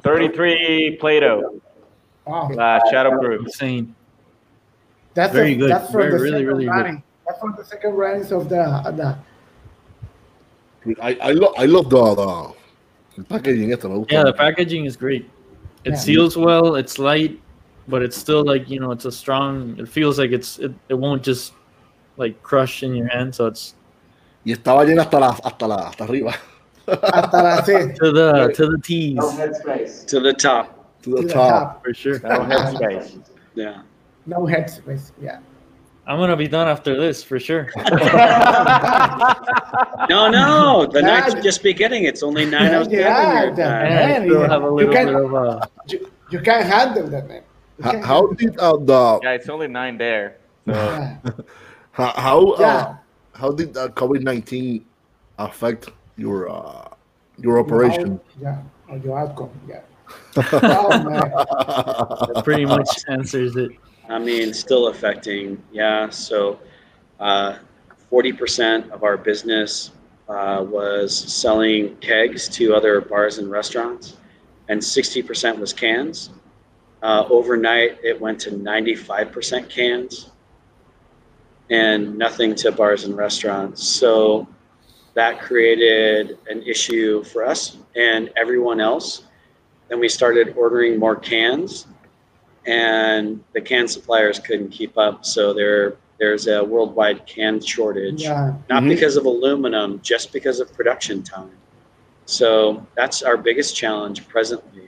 33 0.03 0.97
Plato. 0.99 1.61
Wow. 2.25 2.49
La 2.53 2.79
shadowproof. 2.91 3.45
Insane. 3.45 3.95
That's 5.13 5.33
Very 5.33 5.53
the, 5.53 5.59
good. 5.61 5.71
That's 5.71 5.91
from 5.91 6.01
Very, 6.01 6.11
the 6.11 6.17
really, 6.19 6.31
second 6.31 6.47
really 6.47 6.65
good. 6.65 7.03
That's 7.27 7.39
from 7.39 7.55
the 7.57 7.63
second 7.63 7.93
runnings 7.93 8.31
of 8.31 8.49
the, 8.49 8.61
of 8.61 8.97
the 8.97 9.17
I, 11.01 11.15
I, 11.21 11.31
lo- 11.31 11.53
I 11.57 11.65
love 11.65 11.89
the, 11.89 12.15
the 12.15 12.53
el 13.19 13.23
packaging 13.29 13.71
eh, 13.71 13.75
este, 13.75 13.85
me. 13.85 14.05
Yeah, 14.09 14.23
the 14.23 14.33
packaging 14.33 14.85
is 14.85 14.97
great. 14.97 15.29
It 15.85 15.91
Yeah. 15.91 15.95
seals 15.95 16.35
well. 16.37 16.75
It's 16.75 16.99
light, 16.99 17.39
but 17.87 18.01
it's 18.01 18.17
still 18.17 18.43
like 18.43 18.69
you 18.69 18.79
know, 18.79 18.91
it's 18.91 19.05
a 19.05 19.11
strong. 19.11 19.77
It 19.79 19.87
feels 19.87 20.17
like 20.19 20.31
it's 20.31 20.59
it, 20.59 20.73
it 20.89 20.95
won't 20.95 21.23
just 21.23 21.53
like 22.17 22.41
crush 22.43 22.83
in 22.83 22.95
your 22.95 23.07
hand. 23.07 23.33
So 23.35 23.45
it's 23.47 23.75
Y 24.45 24.51
estaba 24.51 24.83
llena 24.85 25.03
hasta 25.03 25.19
la, 25.19 25.31
hasta 25.31 25.65
la, 25.67 25.85
hasta 25.89 26.03
arriba. 26.05 26.33
hasta 26.87 27.37
la 27.43 27.61
C, 27.63 27.93
to 28.01 28.11
the 28.11 28.51
to 28.55 28.67
the 28.71 28.77
T's 28.83 29.15
No 29.15 29.29
headspace. 29.31 30.05
To 30.07 30.19
the 30.19 30.33
top. 30.33 31.01
To 31.03 31.11
to 31.11 31.15
the 31.21 31.27
the 31.27 31.33
top. 31.33 31.49
top. 31.49 31.85
for 31.85 31.93
sure. 31.93 32.19
No 32.19 32.39
headspace. 32.51 33.21
Yeah. 33.55 33.83
No 34.25 34.39
headspace. 34.41 35.11
Yeah. 35.21 35.39
I'm 36.05 36.17
gonna 36.19 36.35
be 36.35 36.47
done 36.49 36.67
after 36.67 36.99
this 36.99 37.23
for 37.23 37.39
sure. 37.39 37.69
No, 40.09 40.29
no. 40.29 40.85
The 40.85 40.99
Yeah, 40.99 41.07
night's 41.07 41.33
just 41.35 41.63
beginning. 41.63 42.03
It's 42.03 42.21
only 42.23 42.45
9 42.45 42.61
Yeah, 42.61 42.81
o'clock. 42.81 43.57
yeah. 43.57 43.79
And 43.83 43.93
I 43.93 44.07
Man, 44.19 44.27
still 44.27 44.41
yeah. 44.41 44.47
have 44.49 44.63
a 44.63 44.65
You 44.65 44.71
little 44.71 44.93
can- 44.93 45.05
bit 45.07 45.15
of 45.15 45.33
uh, 45.33 45.65
You, 45.87 46.11
you 46.29 46.39
can't 46.41 46.65
handle 46.67 47.07
that, 47.07 47.27
man. 47.27 47.41
How, 47.81 48.01
how 48.01 48.27
did 48.33 48.57
uh, 48.59 48.77
the 48.77 49.19
Yeah, 49.23 49.31
it's 49.31 49.49
only 49.49 49.67
nine 49.67 49.97
there. 49.97 50.37
So 50.67 50.73
handle- 50.73 51.45
how 51.91 52.11
how, 52.15 52.51
uh, 52.51 52.95
how 53.33 53.51
did 53.51 53.77
uh, 53.77 53.87
COVID 53.89 54.21
nineteen 54.23 54.85
affect 55.39 55.89
your 56.17 56.49
uh, 56.49 56.89
your 57.37 57.59
operation? 57.59 58.19
Yeah. 58.41 58.61
Or 58.89 58.97
your 58.97 59.17
outcome. 59.19 59.49
Yeah. 59.67 59.81
oh, 60.37 60.89
man. 61.03 61.31
that 61.31 62.41
pretty 62.43 62.65
much 62.65 62.89
answers 63.07 63.55
it. 63.55 63.71
I 64.09 64.19
mean, 64.19 64.53
still 64.53 64.87
affecting. 64.87 65.61
Yeah. 65.71 66.09
So, 66.09 66.59
uh, 67.19 67.57
40% 68.11 68.91
of 68.91 69.03
our 69.03 69.17
business 69.17 69.91
uh, 70.29 70.63
was 70.67 71.15
selling 71.15 71.95
kegs 71.97 72.47
to 72.49 72.75
other 72.75 73.01
bars 73.01 73.37
and 73.37 73.49
restaurants, 73.49 74.17
and 74.69 74.79
60% 74.79 75.57
was 75.57 75.73
cans. 75.73 76.29
Uh, 77.01 77.25
overnight, 77.29 77.97
it 78.03 78.19
went 78.19 78.39
to 78.41 78.51
95% 78.51 79.69
cans 79.69 80.31
and 81.69 82.17
nothing 82.17 82.55
to 82.55 82.71
bars 82.71 83.03
and 83.05 83.17
restaurants. 83.17 83.83
So, 83.83 84.47
that 85.13 85.39
created 85.39 86.39
an 86.49 86.63
issue 86.63 87.23
for 87.23 87.45
us 87.45 87.77
and 87.95 88.31
everyone 88.35 88.79
else. 88.79 89.23
Then 89.87 89.99
we 89.99 90.09
started 90.09 90.55
ordering 90.57 90.97
more 90.97 91.15
cans 91.15 91.85
and 92.65 93.43
the 93.53 93.61
can 93.61 93.87
suppliers 93.87 94.39
couldn't 94.39 94.69
keep 94.69 94.97
up. 94.97 95.25
So 95.25 95.53
there 95.53 95.95
there's 96.19 96.47
a 96.47 96.63
worldwide 96.63 97.25
can 97.25 97.59
shortage, 97.59 98.21
Yeah. 98.23 98.53
not 98.69 98.83
Mhm. 98.83 98.89
because 98.89 99.17
of 99.17 99.25
aluminum, 99.25 99.99
just 100.01 100.31
because 100.31 100.59
of 100.61 100.71
production 100.73 101.21
time. 101.23 101.51
So 102.25 102.85
that's 102.95 103.23
our 103.23 103.35
biggest 103.35 103.75
challenge 103.75 104.25
presently. 104.29 104.87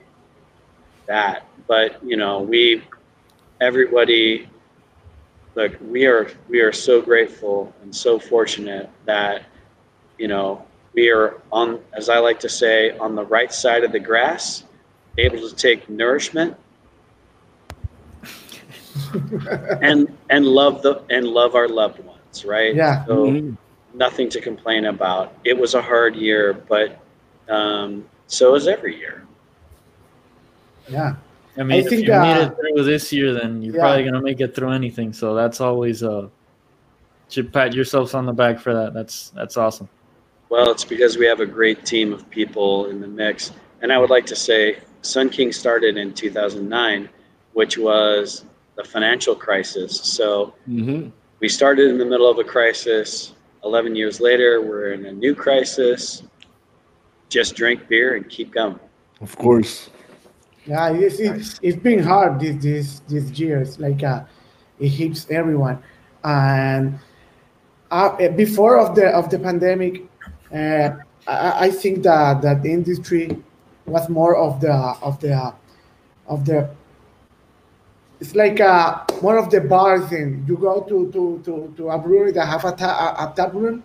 That, 1.06 1.44
but 1.66 2.02
you 2.02 2.16
know, 2.16 2.40
we 2.40 2.82
everybody 3.60 4.48
look, 5.54 5.72
we 5.88 6.06
are 6.06 6.28
we 6.48 6.60
are 6.60 6.72
so 6.72 7.00
grateful 7.02 7.72
and 7.82 7.94
so 7.94 8.18
fortunate 8.18 8.88
that 9.04 9.42
you 10.18 10.28
know 10.28 10.64
we 10.94 11.10
are 11.10 11.36
on, 11.52 11.80
as 11.92 12.08
I 12.08 12.18
like 12.18 12.40
to 12.40 12.48
say, 12.48 12.96
on 12.98 13.14
the 13.14 13.24
right 13.24 13.52
side 13.52 13.84
of 13.84 13.92
the 13.92 14.00
grass, 14.00 14.64
able 15.18 15.46
to 15.46 15.54
take 15.54 15.88
nourishment 15.90 16.56
and 19.82 20.16
and 20.30 20.46
love 20.46 20.82
the 20.82 21.02
and 21.10 21.26
love 21.26 21.54
our 21.54 21.68
loved 21.68 21.98
ones, 22.04 22.44
right? 22.44 22.74
Yeah. 22.74 23.04
So 23.06 23.26
Mhm. 23.26 23.56
nothing 23.94 24.28
to 24.30 24.40
complain 24.40 24.86
about. 24.86 25.34
It 25.44 25.56
was 25.56 25.74
a 25.74 25.82
hard 25.82 26.16
year, 26.16 26.54
but 26.68 26.98
um, 27.48 28.04
so 28.26 28.54
is 28.54 28.66
every 28.66 28.96
year. 28.96 29.24
Yeah. 30.88 31.16
I 31.58 31.62
mean, 31.62 31.80
if 31.80 31.88
think, 31.88 32.02
you 32.02 32.12
made 32.12 32.36
uh, 32.36 32.50
it 32.50 32.56
through 32.56 32.84
this 32.84 33.12
year, 33.12 33.32
then 33.32 33.62
you're 33.62 33.74
yeah. 33.74 33.80
probably 33.80 34.04
gonna 34.04 34.22
make 34.22 34.40
it 34.40 34.54
through 34.54 34.72
anything. 34.72 35.12
So 35.12 35.34
that's 35.34 35.60
always 35.60 36.02
uh, 36.02 36.28
should 37.28 37.52
pat 37.52 37.74
yourselves 37.74 38.14
on 38.14 38.26
the 38.26 38.32
back 38.32 38.58
for 38.58 38.74
that. 38.74 38.92
That's 38.94 39.30
that's 39.30 39.56
awesome. 39.56 39.88
Well, 40.48 40.70
it's 40.70 40.84
because 40.84 41.18
we 41.18 41.26
have 41.26 41.40
a 41.40 41.46
great 41.46 41.84
team 41.84 42.12
of 42.12 42.28
people 42.30 42.86
in 42.86 43.00
the 43.00 43.08
mix. 43.08 43.52
And 43.82 43.92
I 43.92 43.98
would 43.98 44.10
like 44.10 44.26
to 44.26 44.36
say 44.36 44.78
Sun 45.02 45.30
King 45.30 45.52
started 45.52 45.96
in 45.96 46.12
2009, 46.12 47.08
which 47.52 47.78
was 47.78 48.44
the 48.76 48.84
financial 48.84 49.34
crisis. 49.34 50.00
So 50.00 50.52
Mhm. 50.68 51.10
we 51.40 51.48
started 51.48 51.88
in 51.90 51.98
the 51.98 52.04
middle 52.04 52.30
of 52.30 52.38
a 52.38 52.44
crisis. 52.44 53.32
11 53.64 53.96
years 53.96 54.20
later, 54.20 54.60
we're 54.60 54.92
in 54.92 55.06
a 55.06 55.12
new 55.12 55.34
crisis. 55.34 56.22
Just 57.28 57.56
drink 57.56 57.88
beer 57.88 58.14
and 58.14 58.28
keep 58.28 58.52
going. 58.52 58.78
Of 59.20 59.36
course. 59.36 59.90
Yeah, 60.66 60.90
it's, 60.92 61.18
it's, 61.18 61.58
it's 61.62 61.76
been 61.76 62.00
hard 62.02 62.40
this 62.40 62.56
this 62.62 63.00
these 63.08 63.30
years. 63.40 63.78
Like 63.78 64.02
uh, 64.02 64.24
it 64.78 64.88
hits 64.88 65.26
everyone, 65.30 65.78
and 66.24 66.98
uh, 67.90 68.28
before 68.36 68.78
of 68.78 68.94
the 68.94 69.06
of 69.08 69.30
the 69.30 69.38
pandemic, 69.38 70.02
uh, 70.52 70.90
I, 71.26 71.66
I 71.66 71.70
think 71.70 72.02
that 72.02 72.42
that 72.42 72.62
the 72.64 72.70
industry 72.72 73.26
was 73.86 74.08
more 74.08 74.36
of 74.36 74.60
the 74.60 74.72
of 75.02 75.18
the 75.20 75.54
of 76.26 76.44
the. 76.44 76.68
It's 78.20 78.34
like 78.34 78.60
uh, 78.60 79.04
more 79.20 79.36
of 79.38 79.50
the 79.50 79.60
bar 79.60 80.00
thing. 80.08 80.44
You 80.48 80.56
go 80.56 80.80
to 80.82 81.10
to 81.12 81.42
to, 81.44 81.74
to 81.76 81.90
a 81.90 81.98
brewery 81.98 82.32
that 82.32 82.46
have 82.46 82.64
a, 82.64 82.72
ta- 82.72 83.14
a, 83.18 83.24
a 83.30 83.34
tap 83.34 83.52
room, 83.52 83.82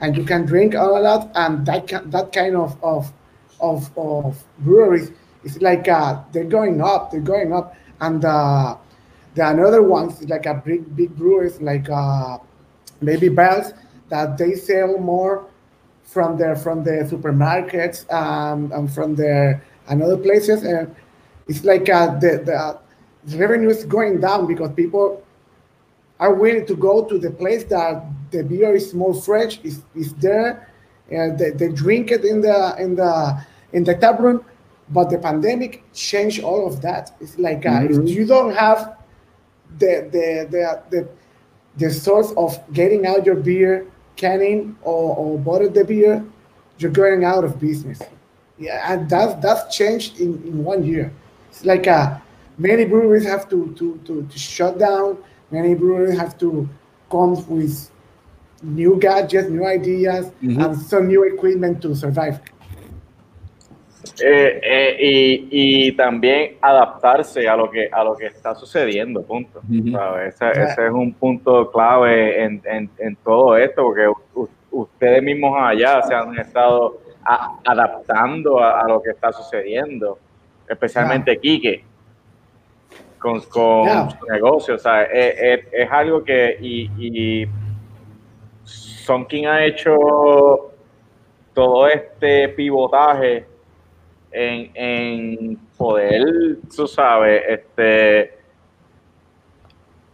and 0.00 0.16
you 0.16 0.24
can 0.24 0.44
drink 0.44 0.74
all 0.74 0.94
of 0.96 1.02
that, 1.04 1.30
and 1.34 1.64
that 1.66 1.86
ki- 1.86 2.04
that 2.06 2.32
kind 2.32 2.56
of 2.56 2.76
of 2.82 3.12
of, 3.60 3.96
of 3.96 4.42
breweries 4.58 5.12
it's 5.44 5.60
like 5.60 5.88
uh, 5.88 6.20
they're 6.32 6.44
going 6.44 6.80
up, 6.80 7.10
they're 7.10 7.20
going 7.20 7.52
up, 7.52 7.74
and 8.00 8.24
uh, 8.24 8.76
the 9.34 9.48
another 9.48 9.82
ones 9.82 10.22
like 10.28 10.46
a 10.46 10.54
big 10.54 10.94
big 10.94 11.16
brewers 11.16 11.60
like 11.62 11.88
uh, 11.88 12.38
maybe 13.00 13.28
Bells 13.28 13.72
that 14.10 14.36
they 14.36 14.54
sell 14.54 14.98
more 14.98 15.46
from 16.04 16.36
their 16.36 16.56
from 16.56 16.84
the 16.84 17.08
supermarkets 17.10 18.10
um, 18.12 18.70
and 18.72 18.92
from 18.92 19.14
their 19.14 19.62
and 19.88 20.02
other 20.02 20.18
places, 20.18 20.62
and 20.62 20.94
it's 21.48 21.64
like 21.64 21.88
uh, 21.88 22.18
the, 22.18 22.42
the 22.44 22.78
the 23.24 23.38
revenue 23.38 23.70
is 23.70 23.84
going 23.84 24.20
down 24.20 24.46
because 24.46 24.70
people 24.72 25.22
are 26.20 26.34
willing 26.34 26.66
to 26.66 26.74
go 26.76 27.04
to 27.04 27.18
the 27.18 27.30
place 27.30 27.64
that 27.64 28.04
the 28.30 28.42
beer 28.42 28.74
is 28.74 28.94
more 28.94 29.14
fresh, 29.14 29.58
is 29.62 29.82
is 29.94 30.14
there, 30.14 30.68
and 31.10 31.38
they, 31.38 31.50
they 31.50 31.68
drink 31.68 32.10
it 32.10 32.24
in 32.24 32.40
the 32.40 32.76
in 32.78 32.94
the 32.96 33.44
in 33.72 33.84
the 33.84 33.94
tap 33.94 34.18
room 34.20 34.44
but 34.90 35.08
the 35.08 35.18
pandemic 35.18 35.82
changed 35.94 36.42
all 36.42 36.66
of 36.66 36.82
that. 36.82 37.14
It's 37.20 37.38
like 37.38 37.64
uh, 37.64 37.70
Mhm. 37.80 38.08
if 38.08 38.14
you 38.14 38.26
don't 38.26 38.54
have 38.54 38.96
the 39.78 40.08
the 40.14 40.26
the 40.50 40.82
the, 40.90 41.08
the 41.78 41.90
source 41.90 42.32
of 42.36 42.58
getting 42.72 43.06
out 43.06 43.24
your 43.24 43.36
beer, 43.36 43.86
canning 44.16 44.76
or, 44.82 45.16
or 45.16 45.38
bottle 45.38 45.70
the 45.70 45.84
beer, 45.84 46.22
you're 46.78 46.90
going 46.90 47.24
out 47.24 47.44
of 47.44 47.58
business. 47.58 48.00
Yeah, 48.58 48.92
and 48.92 49.08
that's 49.08 49.34
that's 49.42 49.74
changed 49.74 50.20
in, 50.20 50.34
in 50.44 50.62
one 50.64 50.84
year. 50.84 51.10
It's 51.50 51.64
like 51.64 51.86
uh, 51.86 52.18
many 52.62 52.84
breweries 52.84 53.26
have 53.26 53.48
to, 53.48 53.72
to, 53.78 53.98
to, 54.06 54.22
to 54.30 54.38
shut 54.38 54.78
down. 54.78 55.18
Many 55.50 55.74
breweries 55.74 56.16
have 56.18 56.34
to 56.38 56.66
come 57.10 57.34
with 57.48 57.90
new 58.62 58.96
gadgets, 58.98 59.48
new 59.50 59.66
ideas, 59.66 60.30
Mhm. 60.40 60.64
and 60.64 60.76
some 60.76 61.06
new 61.08 61.24
equipment 61.24 61.80
to 61.82 61.94
survive. 61.94 62.38
Eh, 64.24 64.60
eh, 64.62 64.96
y, 65.00 65.48
y 65.88 65.92
también 65.96 66.56
adaptarse 66.60 67.48
a 67.48 67.56
lo 67.56 67.70
que 67.70 67.88
a 67.90 68.02
lo 68.04 68.16
que 68.16 68.26
está 68.26 68.54
sucediendo, 68.54 69.22
punto. 69.22 69.60
¿sabes? 69.92 70.34
Ese, 70.34 70.50
ese 70.62 70.86
es 70.86 70.92
un 70.92 71.12
punto 71.14 71.70
clave 71.70 72.42
en, 72.44 72.60
en, 72.64 72.90
en 72.98 73.16
todo 73.16 73.56
esto, 73.56 73.82
porque 73.82 74.08
u- 74.34 74.48
ustedes 74.72 75.22
mismos 75.22 75.54
allá 75.58 76.02
se 76.02 76.14
han 76.14 76.36
estado 76.38 76.98
a- 77.24 77.58
adaptando 77.64 78.58
a, 78.58 78.80
a 78.80 78.88
lo 78.88 79.00
que 79.02 79.10
está 79.10 79.32
sucediendo, 79.32 80.18
especialmente 80.68 81.38
Quique 81.38 81.84
con, 83.22 83.40
con 83.42 83.86
Ya. 83.86 84.08
su 84.10 84.26
negocio. 84.32 84.74
O 84.74 84.78
sea, 84.78 85.04
es, 85.04 85.34
es- 85.38 85.66
es 85.72 85.90
algo 85.90 86.22
que 86.24 86.58
y, 86.60 86.90
y 86.98 87.48
Sonkin 88.64 89.46
ha 89.46 89.64
hecho 89.64 90.70
todo 91.54 91.86
este 91.88 92.48
pivotaje 92.50 93.44
en, 94.30 94.70
en 94.74 95.58
poder, 95.76 96.22
tú 96.74 96.86
sabes, 96.86 97.42
este 97.48 98.38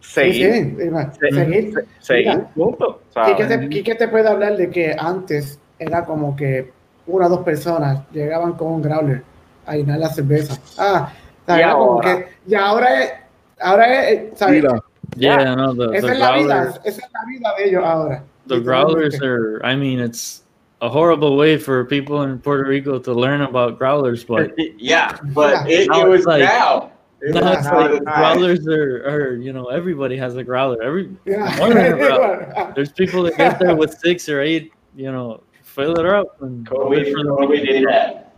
Sí, 0.00 0.32
sí, 0.32 0.42
seguir, 0.42 0.76
seguir. 1.20 1.74
se- 1.74 1.86
seguir 2.00 2.28
Mira, 2.36 2.50
juntos, 2.54 2.96
Quique 3.26 3.68
Quique 3.68 3.94
te 3.94 4.08
puede 4.08 4.28
hablar 4.28 4.56
de 4.56 4.70
que 4.70 4.96
antes 4.98 5.60
era 5.78 6.04
como 6.04 6.34
que 6.34 6.70
una 7.06 7.26
o 7.26 7.28
dos 7.28 7.40
personas 7.40 8.00
llegaban 8.10 8.54
con 8.54 8.68
un 8.72 8.82
growler 8.82 9.22
a 9.66 9.76
llenar 9.76 9.98
la 9.98 10.08
cerveza. 10.08 10.58
Ah, 10.78 11.12
o 11.48 11.54
sea, 11.54 11.56
Y 11.56 11.60
era 11.62 11.72
como 11.72 11.92
ahora. 11.92 12.16
que, 12.18 12.28
y 12.46 12.54
ahora 12.54 13.02
es, 13.04 13.12
ahora 13.60 14.08
es, 14.08 14.18
eh, 14.18 14.32
¿sabes? 14.36 14.62
Mira, 14.62 14.82
Yeah, 15.16 15.54
no, 15.54 15.74
the, 15.74 15.96
esa 15.96 16.06
the 16.06 16.12
es 16.12 16.18
la 16.18 16.32
vida, 16.32 16.54
growlers, 16.64 16.80
esa 16.84 17.00
es 17.06 17.12
la 17.12 17.24
vida 17.26 17.54
de 17.56 17.64
ellos 17.68 17.82
ahora. 17.84 18.22
the 18.46 18.60
growlers 18.60 19.20
are. 19.22 19.60
I 19.64 19.74
mean, 19.74 20.00
it's 20.00 20.42
a 20.82 20.88
horrible 20.88 21.36
way 21.36 21.56
for 21.56 21.84
people 21.86 22.22
in 22.22 22.38
Puerto 22.38 22.68
Rico 22.68 22.98
to 22.98 23.12
learn 23.14 23.40
about 23.40 23.78
growlers, 23.78 24.22
but 24.24 24.52
Yeah, 24.78 25.16
but 25.34 25.68
it, 25.68 25.88
Now 25.88 26.04
it 26.04 26.08
was 26.08 26.18
it's 26.20 26.26
like- 26.26 26.42
now. 26.42 26.92
It 27.20 27.34
now 27.34 27.40
was 27.50 27.58
it's 27.58 27.66
now 27.66 27.80
like 27.80 27.90
the 27.98 28.04
time. 28.04 28.38
growlers 28.38 28.68
are, 28.68 29.08
are, 29.08 29.34
you 29.36 29.52
know, 29.52 29.66
everybody 29.70 30.16
has 30.18 30.36
a 30.36 30.44
growler. 30.44 30.80
Every 30.82 31.08
Yeah. 31.24 31.56
More 31.58 31.70
than 31.74 31.94
a 31.94 31.96
growler. 32.06 32.72
there's 32.76 32.92
people 32.92 33.22
that 33.24 33.36
get 33.36 33.58
there 33.58 33.74
with 33.74 33.98
six 33.98 34.28
or 34.28 34.40
eight, 34.40 34.72
you 34.94 35.10
know, 35.10 35.40
fill 35.64 35.98
it 35.98 36.06
up 36.06 36.40
and 36.42 36.64
Kobe, 36.68 36.90
wait 36.96 37.12
for 37.12 37.24
them. 37.24 37.34
Kobe 37.36 37.64
did 37.64 37.88
that. 37.88 38.32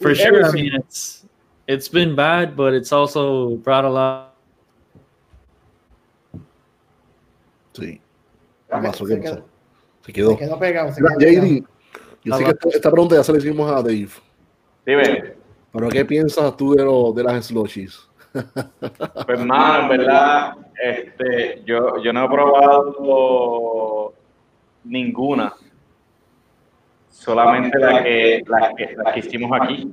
for 0.00 0.08
With 0.08 0.18
sure. 0.18 0.44
I 0.44 0.48
everything. 0.48 0.72
mean, 0.72 0.80
it's 0.80 1.24
it's 1.66 1.88
been 1.88 2.14
bad, 2.14 2.56
but 2.56 2.74
it's 2.74 2.92
also 2.92 3.56
brought 3.56 3.84
a 3.84 3.90
lot. 3.90 4.36
sí. 7.72 8.00
¿Qué 8.68 8.76
pasó? 8.82 9.04
¿Qué 9.06 9.14
Se 9.14 9.20
quedó, 9.20 9.44
Se 10.00 10.12
quedó. 10.12 10.30
se 10.30 10.38
quedó 10.38 10.58
pegado. 10.58 10.92
Se 10.92 11.00
quedó 11.00 11.08
pegado. 11.18 11.46
JD, 11.46 11.64
yo 12.24 12.36
sé 12.36 12.44
que 12.44 12.50
esta, 12.50 12.68
esta 12.70 12.90
pregunta 12.90 13.14
ya 13.16 13.22
se 13.22 13.32
la 13.32 13.38
hicimos 13.38 13.70
a 13.70 13.76
Dave, 13.76 14.08
Dime, 14.84 15.34
pero 15.72 15.88
¿qué 15.88 16.04
piensas 16.04 16.56
tú 16.56 16.74
de, 16.74 16.84
lo, 16.84 17.12
de 17.12 17.22
las 17.22 17.46
slushies? 17.46 18.08
pues 19.26 19.44
mano, 19.44 19.82
en 19.82 19.98
verdad, 19.98 20.54
este, 20.82 21.62
yo, 21.64 22.02
yo 22.02 22.12
no 22.12 22.24
he 22.24 22.28
probado 22.28 24.14
ninguna. 24.84 25.52
Solamente 27.10 27.78
la 27.78 28.02
que, 28.02 28.44
la 28.46 28.74
que, 28.76 28.96
la 28.96 29.12
que 29.12 29.20
hicimos 29.20 29.50
aquí. 29.60 29.92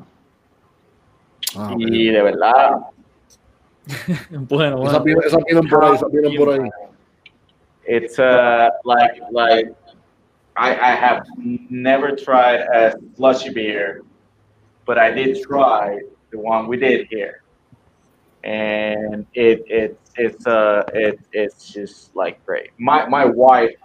Ah, 1.58 1.74
Y 1.78 2.10
de 2.10 2.22
verdad, 2.22 2.78
bueno, 4.32 4.78
bueno. 4.78 5.04
vienen, 5.04 5.24
esas 5.26 5.44
vienen 5.46 5.68
por 5.70 5.84
ahí, 5.84 5.96
esas 5.96 6.12
vienen 6.12 6.36
por 6.38 6.50
ahí. 6.54 6.70
it's 7.86 8.18
uh, 8.18 8.70
like 8.86 9.20
like 9.32 9.68
I, 10.56 10.72
I 10.72 10.96
have 10.96 11.26
never 11.70 12.16
tried 12.16 12.62
a 12.62 12.94
slushy 13.16 13.50
beer, 13.54 14.04
but 14.86 14.98
I 14.98 15.12
did 15.12 15.42
try 15.44 16.00
the 16.32 16.38
one 16.40 16.68
we 16.68 16.78
did 16.78 17.08
here, 17.10 17.42
and 18.44 19.26
it 19.34 19.64
it 19.68 20.00
it's 20.16 20.46
uh 20.48 20.84
it 20.94 21.20
it's 21.34 21.74
just 21.74 22.16
like 22.16 22.44
great. 22.46 22.70
My 22.78 23.06
my 23.08 23.26
wife 23.26 23.76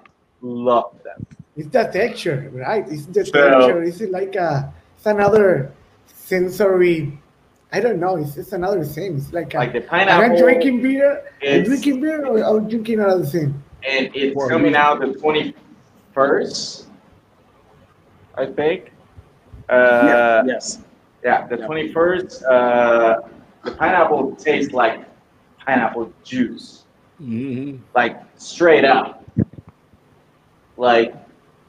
loved 0.42 1.02
them. 1.04 1.26
It's 1.56 1.68
the 1.70 1.84
texture, 1.92 2.50
right? 2.54 2.86
It's 2.88 3.06
the 3.06 3.24
So- 3.24 3.32
texture. 3.32 3.82
It's 3.82 4.00
like 4.02 4.36
a, 4.36 4.72
it's 4.96 5.06
another 5.06 5.72
sensory. 6.06 7.18
I 7.72 7.80
don't 7.80 8.00
know. 8.00 8.16
It's, 8.16 8.36
it's 8.36 8.52
another 8.52 8.84
thing. 8.84 9.16
It's 9.16 9.32
like, 9.32 9.52
a, 9.54 9.58
Like 9.58 9.72
the 9.72 9.82
am 9.82 9.88
pineapple, 9.88 10.36
I 10.36 10.40
drinking 10.40 10.82
beer? 10.82 11.22
I'm 11.46 11.64
drinking 11.64 12.00
beer 12.00 12.24
or 12.24 12.38
I'm 12.42 12.68
drinking 12.68 13.00
another 13.00 13.24
thing? 13.24 13.62
and 13.88 14.10
it's 14.14 14.34
coming 14.48 14.74
out 14.74 14.98
the 15.00 15.12
twenty 15.14 15.54
first, 16.12 16.88
I 18.34 18.46
think. 18.46 18.90
Uh, 19.68 20.42
yes. 20.46 20.80
Yeah, 21.22 21.46
the 21.46 21.58
twenty 21.58 21.92
first. 21.92 22.42
Uh, 22.44 23.20
the 23.64 23.70
pineapple 23.72 24.34
tastes 24.36 24.72
like 24.72 25.04
pineapple 25.64 26.12
juice, 26.24 26.84
Mhm. 27.20 27.78
like 27.94 28.20
straight 28.36 28.84
up. 28.84 29.22
Like 30.76 31.14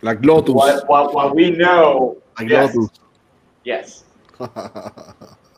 Like 0.02 0.24
Lotus. 0.26 0.56
what 0.56 0.88
what, 0.90 1.14
what 1.14 1.36
we 1.36 1.52
know. 1.52 2.18
Like 2.40 2.50
yes, 2.50 2.74
Lotus. 2.76 3.00
yes. 3.64 4.04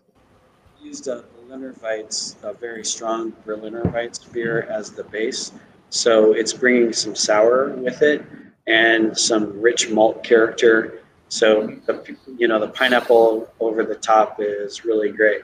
used 0.92 1.08
a 1.08 1.24
Berliner 1.48 1.74
Weiss, 1.82 2.36
a 2.44 2.54
very 2.54 2.84
strong 2.84 3.32
Berliner 3.46 3.84
Weiss 3.94 4.20
beer 4.20 4.64
as 4.64 4.92
the 4.92 5.06
base. 5.06 5.54
So 5.90 6.34
it's 6.34 6.52
bringing 6.52 6.92
some 6.92 7.16
sour 7.16 7.70
with 7.70 8.02
it 8.02 8.26
and 8.68 9.18
some 9.18 9.62
rich 9.62 9.90
malt 9.90 10.22
character. 10.22 11.00
So 11.30 11.68
the 11.86 12.18
you 12.38 12.48
know 12.50 12.60
the 12.60 12.68
pineapple 12.68 13.50
over 13.62 13.86
the 13.86 13.96
top 13.96 14.42
is 14.42 14.84
really 14.84 15.12
great. 15.12 15.44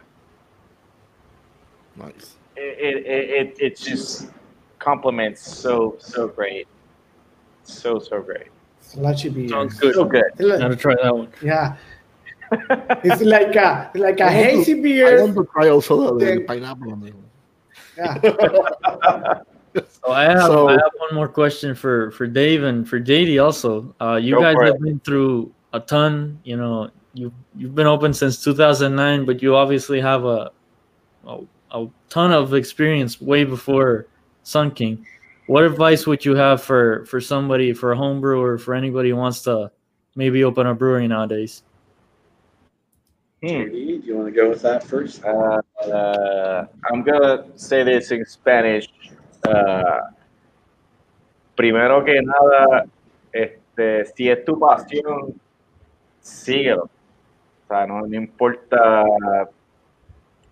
nice. 1.96 2.36
It 2.58 2.76
it, 2.88 2.96
it, 3.06 3.30
it 3.40 3.58
it 3.66 3.78
just 3.78 4.28
complements 4.80 5.42
so 5.42 5.96
so 6.00 6.28
great, 6.28 6.68
so 7.64 8.00
so 8.00 8.22
great. 8.22 8.50
Slushy 8.82 9.30
beer. 9.30 9.48
Sounds 9.48 9.76
good. 9.80 9.96
So 9.96 10.04
good. 10.04 10.32
Gotta 10.38 10.76
try 10.76 10.96
that 11.02 11.16
one. 11.16 11.30
Yeah. 11.42 11.78
It's 13.04 13.22
like 13.22 13.56
a 13.56 13.92
like 13.96 14.20
a 14.20 14.24
I 14.24 14.28
want 14.28 14.66
to- 14.66 14.74
hazy 14.74 14.74
I 14.80 14.82
beer. 14.82 15.22
want 15.24 15.36
to 15.36 15.46
try 15.52 15.70
also 15.70 16.18
the, 16.18 16.26
the 16.26 16.42
pineapple. 16.44 16.94
amigo. 16.94 17.18
Yeah. 17.98 19.40
So 19.78 20.10
I 20.12 20.24
have 20.24 20.42
So- 20.50 20.70
I 20.70 20.72
have 20.74 20.92
one 20.98 21.14
more 21.14 21.28
question 21.28 21.76
for 21.76 22.10
for 22.12 22.26
Dave 22.26 22.64
and 22.64 22.88
for 22.90 23.00
JD 23.00 23.38
also. 23.44 23.94
Uh, 24.02 24.16
you 24.16 24.40
guys 24.40 24.56
have 24.64 24.76
it. 24.76 24.82
been 24.82 25.00
through 25.02 25.54
a 25.74 25.80
ton. 25.80 26.40
You 26.44 26.58
know, 26.58 26.90
you 27.14 27.32
you've 27.56 27.76
been 27.76 27.86
open 27.86 28.12
since 28.14 28.44
2009, 28.44 29.26
but 29.26 29.44
you 29.44 29.56
obviously 29.56 30.02
have 30.02 30.26
a 30.26 30.50
a, 31.28 31.42
a 31.72 31.88
ton 32.10 32.32
of 32.34 32.56
experience 32.56 33.22
way 33.22 33.44
before 33.44 34.08
Sun 34.42 34.72
King. 34.72 35.06
What 35.46 35.64
advice 35.64 36.08
would 36.08 36.26
you 36.26 36.34
have 36.34 36.64
for 36.64 37.06
for 37.06 37.22
somebody 37.22 37.72
for 37.72 37.92
a 37.92 37.98
home 37.98 38.20
brewer 38.20 38.58
for 38.58 38.74
anybody 38.74 39.12
who 39.12 39.16
wants 39.18 39.44
to 39.44 39.70
maybe 40.16 40.44
open 40.44 40.66
a 40.66 40.74
brewery 40.74 41.08
nowadays? 41.08 41.62
Hmm. 43.42 43.48
JD, 43.48 44.02
do 44.02 44.08
you 44.08 44.16
want 44.18 44.34
to 44.34 44.42
go 44.42 44.50
with 44.50 44.62
that 44.64 44.84
first? 44.84 45.24
Uh, 45.24 45.62
uh, 45.86 46.66
I'm 46.90 47.04
gonna 47.04 47.46
say 47.56 47.84
this 47.84 48.12
in 48.12 48.26
Spanish. 48.26 48.90
Uh, 49.48 50.02
primero 51.56 52.04
que 52.04 52.20
nada, 52.22 52.86
este, 53.32 54.06
si 54.16 54.30
es 54.30 54.44
tu 54.44 54.58
pasión, 54.60 55.40
síguelo. 56.20 56.84
O 56.86 57.68
sea, 57.68 57.86
no, 57.86 58.08
no 58.08 58.16
importa 58.16 59.06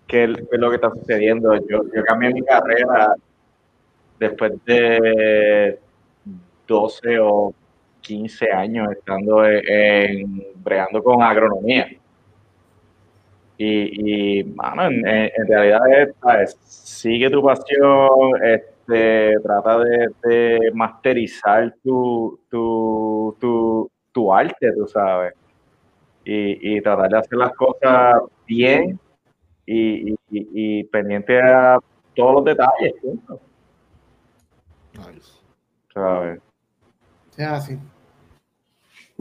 qué, 0.06 0.24
es 0.24 0.30
lo 0.52 0.68
que 0.70 0.76
está 0.76 0.90
sucediendo. 0.90 1.56
Yo, 1.68 1.82
yo 1.92 2.04
cambié 2.04 2.32
mi 2.32 2.42
carrera 2.42 3.14
después 4.20 4.52
de 4.64 5.78
12 6.68 7.18
o 7.20 7.52
15 8.00 8.52
años 8.52 8.92
estando 8.92 9.44
en, 9.44 9.60
en- 9.68 10.42
bregando 10.62 11.02
con 11.02 11.20
agronomía. 11.22 11.88
Y, 13.58 14.40
y 14.40 14.44
mano, 14.44 14.84
en, 14.84 15.02
realidad 15.48 15.80
es, 15.90 16.14
¿sabes? 16.20 16.56
sigue 16.64 17.30
tu 17.30 17.42
pasión, 17.42 18.10
este, 18.44 19.34
trata 19.42 19.78
de, 19.78 20.08
de 20.24 20.70
masterizar 20.74 21.74
tu, 21.82 22.38
tu, 22.50 23.34
tu, 23.40 23.90
tu 24.12 24.32
arte, 24.34 24.72
tú 24.72 24.86
sabes. 24.86 25.32
Y, 26.24 26.76
y 26.76 26.80
tratar 26.82 27.08
de 27.10 27.18
hacer 27.18 27.38
las 27.38 27.52
cosas 27.54 28.20
bien 28.46 28.98
y, 29.64 30.10
y- 30.10 30.16
y- 30.30 30.48
y 30.80 30.84
pendiente 30.84 31.40
a 31.40 31.78
todos 32.14 32.34
los 32.34 32.44
detalles, 32.44 32.92
punto, 33.00 33.40
Nice. 34.94 35.32
¿sabes? 35.94 36.40
Yeah, 37.38 37.60
sí. 37.60 37.78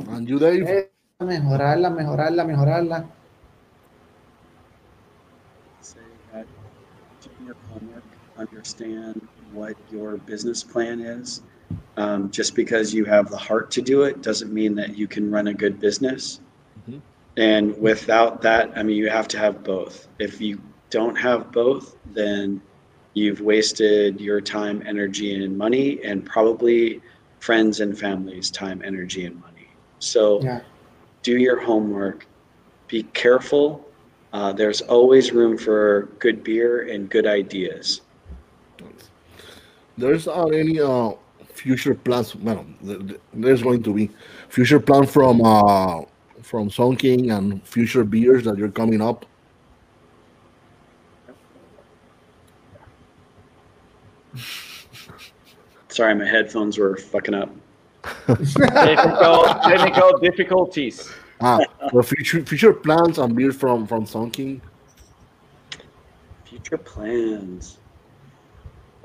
And 0.10 0.28
you, 0.28 0.40
Dave? 0.40 0.62
Eh, 0.68 0.92
Mejorarla, 1.20 1.90
mejorarla, 1.90 2.44
mejorarla. 2.44 3.06
Understand 8.38 9.28
what 9.52 9.76
your 9.90 10.18
business 10.18 10.64
plan 10.64 11.00
is. 11.00 11.42
Um, 11.98 12.30
just 12.30 12.56
because 12.56 12.94
you 12.94 13.06
have 13.06 13.30
the 13.30 13.38
heart 13.38 13.72
to 13.72 13.82
do 13.82 14.04
it 14.04 14.22
doesn't 14.22 14.54
mean 14.54 14.76
that 14.76 14.98
you 14.98 15.08
can 15.08 15.32
run 15.32 15.48
a 15.48 15.54
good 15.54 15.80
business. 15.80 16.42
Mhm. 16.88 17.02
And 17.38 17.78
without 17.78 18.42
that, 18.42 18.72
I 18.78 18.84
mean, 18.84 18.98
you 18.98 19.10
have 19.10 19.28
to 19.30 19.38
have 19.38 19.64
both. 19.64 20.08
If 20.20 20.42
you 20.42 20.62
don't 20.90 21.16
have 21.16 21.52
both, 21.52 21.96
then 22.06 22.62
you've 23.14 23.42
wasted 23.42 24.20
your 24.20 24.42
time, 24.42 24.84
energy, 24.86 25.34
and 25.42 25.58
money, 25.58 26.04
and 26.04 26.26
probably 26.26 27.02
friends 27.40 27.80
and 27.80 27.98
family's 27.98 28.52
time, 28.52 28.82
energy, 28.84 29.26
and 29.26 29.40
money. 29.40 29.70
So 30.00 30.42
Yeah. 30.44 30.62
do 31.24 31.38
your 31.38 31.60
homework, 31.60 32.28
be 32.88 33.04
careful. 33.04 33.90
Uh, 34.34 34.52
there's 34.52 34.82
always 34.82 35.32
room 35.32 35.58
for 35.58 36.10
good 36.20 36.44
beer 36.44 36.82
and 36.90 37.10
good 37.10 37.26
ideas. 37.26 38.02
There's 39.98 40.28
uh, 40.28 40.46
any 40.48 40.80
uh, 40.80 41.14
future 41.54 41.96
plans? 41.96 42.36
Well, 42.36 42.66
th- 42.86 43.08
th- 43.08 43.20
there's 43.34 43.64
going 43.64 43.84
to 43.84 43.94
be 43.94 44.10
future 44.50 44.80
plan 44.80 45.06
from 45.06 45.42
uh, 45.42 46.02
from 46.42 46.70
Sun 46.70 46.98
King 46.98 47.32
and 47.32 47.66
future 47.66 48.04
beers 48.04 48.44
that 48.44 48.58
you're 48.58 48.70
coming 48.70 49.02
up. 49.02 49.26
Sorry, 55.88 56.14
my 56.14 56.26
headphones 56.26 56.78
were 56.78 56.98
fucking 56.98 57.34
up. 57.34 57.50
Technical, 58.28 59.46
technical 59.64 60.18
difficulties. 60.20 61.10
Ah, 61.40 61.60
the 61.94 62.04
future 62.04 62.46
future 62.46 62.74
plans 62.74 63.18
and 63.18 63.34
beers 63.36 63.56
from 63.56 63.88
from 63.88 64.06
Sun 64.06 64.32
King. 64.32 64.62
Future 66.44 66.78
plans. 66.78 67.78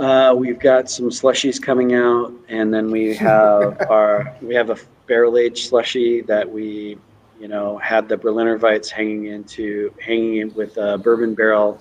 Uh, 0.01 0.35
we've 0.35 0.59
got 0.59 0.91
some 0.91 1.11
slushies 1.11 1.61
coming 1.61 1.93
out, 1.93 2.33
and 2.49 2.73
then 2.73 2.91
we 2.91 3.15
have 3.29 3.79
our 3.91 4.35
we 4.41 4.55
have 4.55 4.71
a 4.71 4.77
barrel 5.07 5.37
aged 5.37 5.69
slushy 5.69 6.23
that 6.23 6.51
we, 6.51 6.97
you 7.39 7.49
know, 7.49 7.77
had 7.79 8.09
the 8.09 8.17
Berliner 8.17 8.57
Weiss 8.57 8.89
hanging 8.89 9.27
into 9.27 9.93
hanging 10.01 10.37
in 10.39 10.55
with 10.55 10.79
a 10.79 10.97
bourbon 10.97 11.35
barrel. 11.35 11.79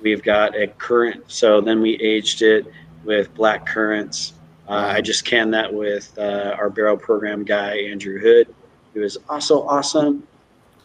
We've 0.00 0.22
got 0.22 0.56
a 0.56 0.66
currant, 0.66 1.30
so 1.30 1.60
then 1.60 1.80
we 1.80 1.94
aged 2.00 2.42
it 2.42 2.66
with 3.04 3.32
black 3.34 3.66
currants. 3.66 4.32
Uh, 4.68 4.90
I 4.96 5.00
just 5.00 5.24
canned 5.24 5.54
that 5.54 5.72
with 5.72 6.12
uh, 6.18 6.56
our 6.58 6.70
barrel 6.70 6.96
program 6.96 7.44
guy 7.44 7.76
Andrew 7.76 8.18
Hood, 8.18 8.52
who 8.94 9.02
is 9.02 9.16
also 9.28 9.62
awesome 9.68 10.26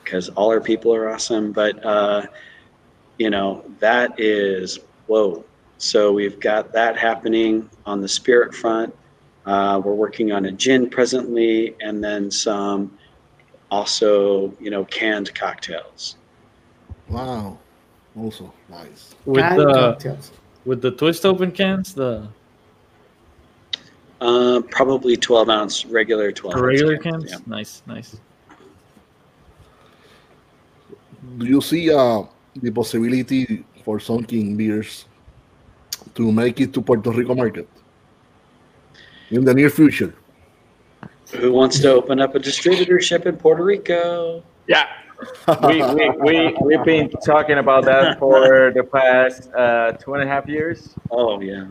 because 0.03 0.29
all 0.29 0.51
our 0.51 0.61
people 0.61 0.93
are 0.93 1.09
awesome. 1.09 1.51
But 1.51 1.83
uh, 1.83 2.27
you 3.17 3.31
know 3.31 3.65
that 3.79 4.19
is 4.19 4.77
whoa. 5.07 5.43
So 5.79 6.11
we've 6.11 6.39
got 6.41 6.73
that 6.73 6.97
happening 6.97 7.69
on 7.85 8.01
the 8.01 8.07
spirit 8.07 8.53
front. 8.53 8.93
Uh, 9.45 9.81
we're 9.83 9.93
working 9.95 10.31
on 10.33 10.45
a 10.45 10.51
gin 10.51 10.89
presently, 10.89 11.73
and 11.81 12.03
then 12.03 12.29
some 12.29 12.97
also 13.71 14.53
you 14.59 14.69
know 14.69 14.83
canned 14.85 15.33
cocktails. 15.33 16.17
Wow, 17.07 17.57
also 18.15 18.53
nice. 18.69 19.15
With 19.25 19.41
Canned 19.41 19.59
the 19.61 19.73
cocktails. 19.73 20.31
with 20.65 20.81
the 20.81 20.91
twist 20.91 21.25
open 21.25 21.51
cans, 21.51 21.93
the 21.95 22.27
Uh, 24.21 24.59
probably 24.69 25.15
12 25.15 25.47
ounce 25.47 25.85
regular 25.85 26.29
12 26.33 26.53
ounce 26.55 26.61
regular 26.61 26.97
cans, 26.97 27.23
cans. 27.23 27.31
yeah. 27.31 27.37
Nice, 27.47 27.81
nice. 27.87 28.17
Do 31.37 31.45
you 31.45 31.61
see 31.61 31.89
uh, 31.89 32.23
the 32.61 32.69
possibility 32.71 33.63
for 33.85 33.97
Sun 33.99 34.25
King 34.25 34.57
beers 34.57 35.05
to 36.15 36.31
make 36.31 36.59
it 36.59 36.73
to 36.73 36.81
Puerto 36.81 37.11
Rico 37.11 37.35
market 37.35 37.67
in 39.31 39.45
the 39.45 39.53
near 39.53 39.69
future? 39.69 40.13
Who 41.35 41.51
wants 41.53 41.79
to 41.79 41.91
open 41.93 42.19
up 42.19 42.33
a 42.35 42.39
distributorship 42.39 43.25
in 43.25 43.37
Puerto 43.37 43.63
Rico? 43.63 44.43
Yeah. 44.67 44.87
we, 45.67 45.83
we, 45.93 46.09
we, 46.21 46.55
we've 46.61 46.83
been 46.83 47.09
talking 47.25 47.57
about 47.57 47.83
that 47.85 48.17
for 48.19 48.71
the 48.73 48.83
past 48.83 49.51
uh, 49.53 49.91
two 49.93 50.13
and 50.13 50.23
a 50.23 50.27
half 50.27 50.47
years. 50.47 50.95
Oh 51.11 51.39
yeah. 51.41 51.65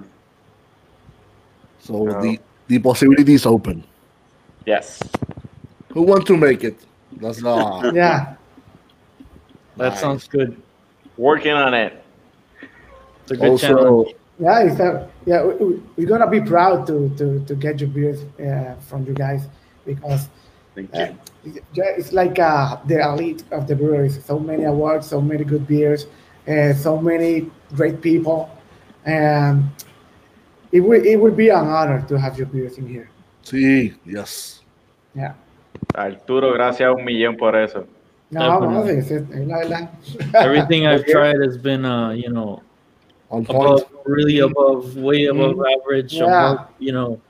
So 1.81 2.05
No. 2.05 2.21
the 2.21 2.39
the 2.67 2.79
possibility 2.79 3.33
is 3.35 3.47
open. 3.47 3.83
Yes. 4.67 5.01
Who 5.95 6.03
want 6.03 6.27
to 6.27 6.37
make 6.37 6.63
it? 6.63 6.77
That's 7.13 7.43
uh, 7.43 7.91
Yeah. 7.95 8.35
That 9.79 9.91
Nice. 9.93 10.01
sounds 10.01 10.29
good. 10.29 10.61
Working 11.17 11.53
on 11.55 11.73
it. 11.73 12.05
It's 13.23 13.31
a 13.33 13.37
good 13.37 13.59
challenge. 13.59 14.15
Also 14.41 14.45
Yeah, 14.45 14.71
it's 14.71 14.81
a, 14.81 15.09
yeah, 15.27 15.45
we, 15.45 15.55
we- 15.65 15.83
we're 15.97 16.09
gonna 16.09 16.31
be 16.31 16.41
proud 16.41 16.87
to 16.87 17.09
to, 17.17 17.41
to 17.47 17.55
get 17.55 17.81
your 17.81 17.91
beers 17.91 18.25
uh, 18.41 18.75
from 18.89 19.05
you 19.07 19.15
guys 19.15 19.49
because 19.87 20.29
Thank 20.75 20.95
uh, 20.95 20.99
you. 21.45 21.57
it's- 21.75 21.99
it's 21.99 22.13
like 22.13 22.39
uh, 22.39 22.77
the 22.87 23.01
elite 23.01 23.45
of 23.51 23.67
the 23.67 23.75
breweries. 23.75 24.25
So 24.25 24.39
many 24.39 24.65
awards, 24.65 25.07
so 25.09 25.21
many 25.21 25.45
good 25.45 25.67
beers, 25.67 26.07
uh, 26.47 26.73
so 26.75 27.01
many 27.01 27.51
great 27.75 28.01
people, 28.01 28.49
and 29.05 29.65
it 30.73 30.81
will 30.81 31.05
it 31.05 31.17
will 31.17 31.35
be 31.35 31.49
an 31.51 31.67
honor 31.67 32.05
to 32.09 32.19
have 32.19 32.39
your 32.39 32.47
beers 32.47 32.79
in 32.79 32.87
here. 32.87 33.09
sí, 33.43 33.95
yes. 34.05 34.61
Yeah. 35.15 35.33
Arturo, 35.95 36.53
gracias 36.53 36.95
un 36.95 37.05
millón 37.05 37.37
por 37.39 37.57
eso. 37.57 37.87
No. 38.31 38.85
Everything 40.35 40.87
I've 40.87 41.07
tried 41.15 41.41
has 41.41 41.57
been, 41.57 41.85
uh, 41.87 42.11
you 42.11 42.31
know, 42.31 42.63
On 43.31 43.45
point. 43.45 43.59
above, 43.83 43.91
really 44.07 44.39
above, 44.41 44.97
way 44.97 45.23
mm-hmm. 45.23 45.41
above 45.41 45.65
average. 45.81 46.15
Yeah. 46.15 46.25
above, 46.25 46.69
you 46.79 46.93
know, 46.93 47.21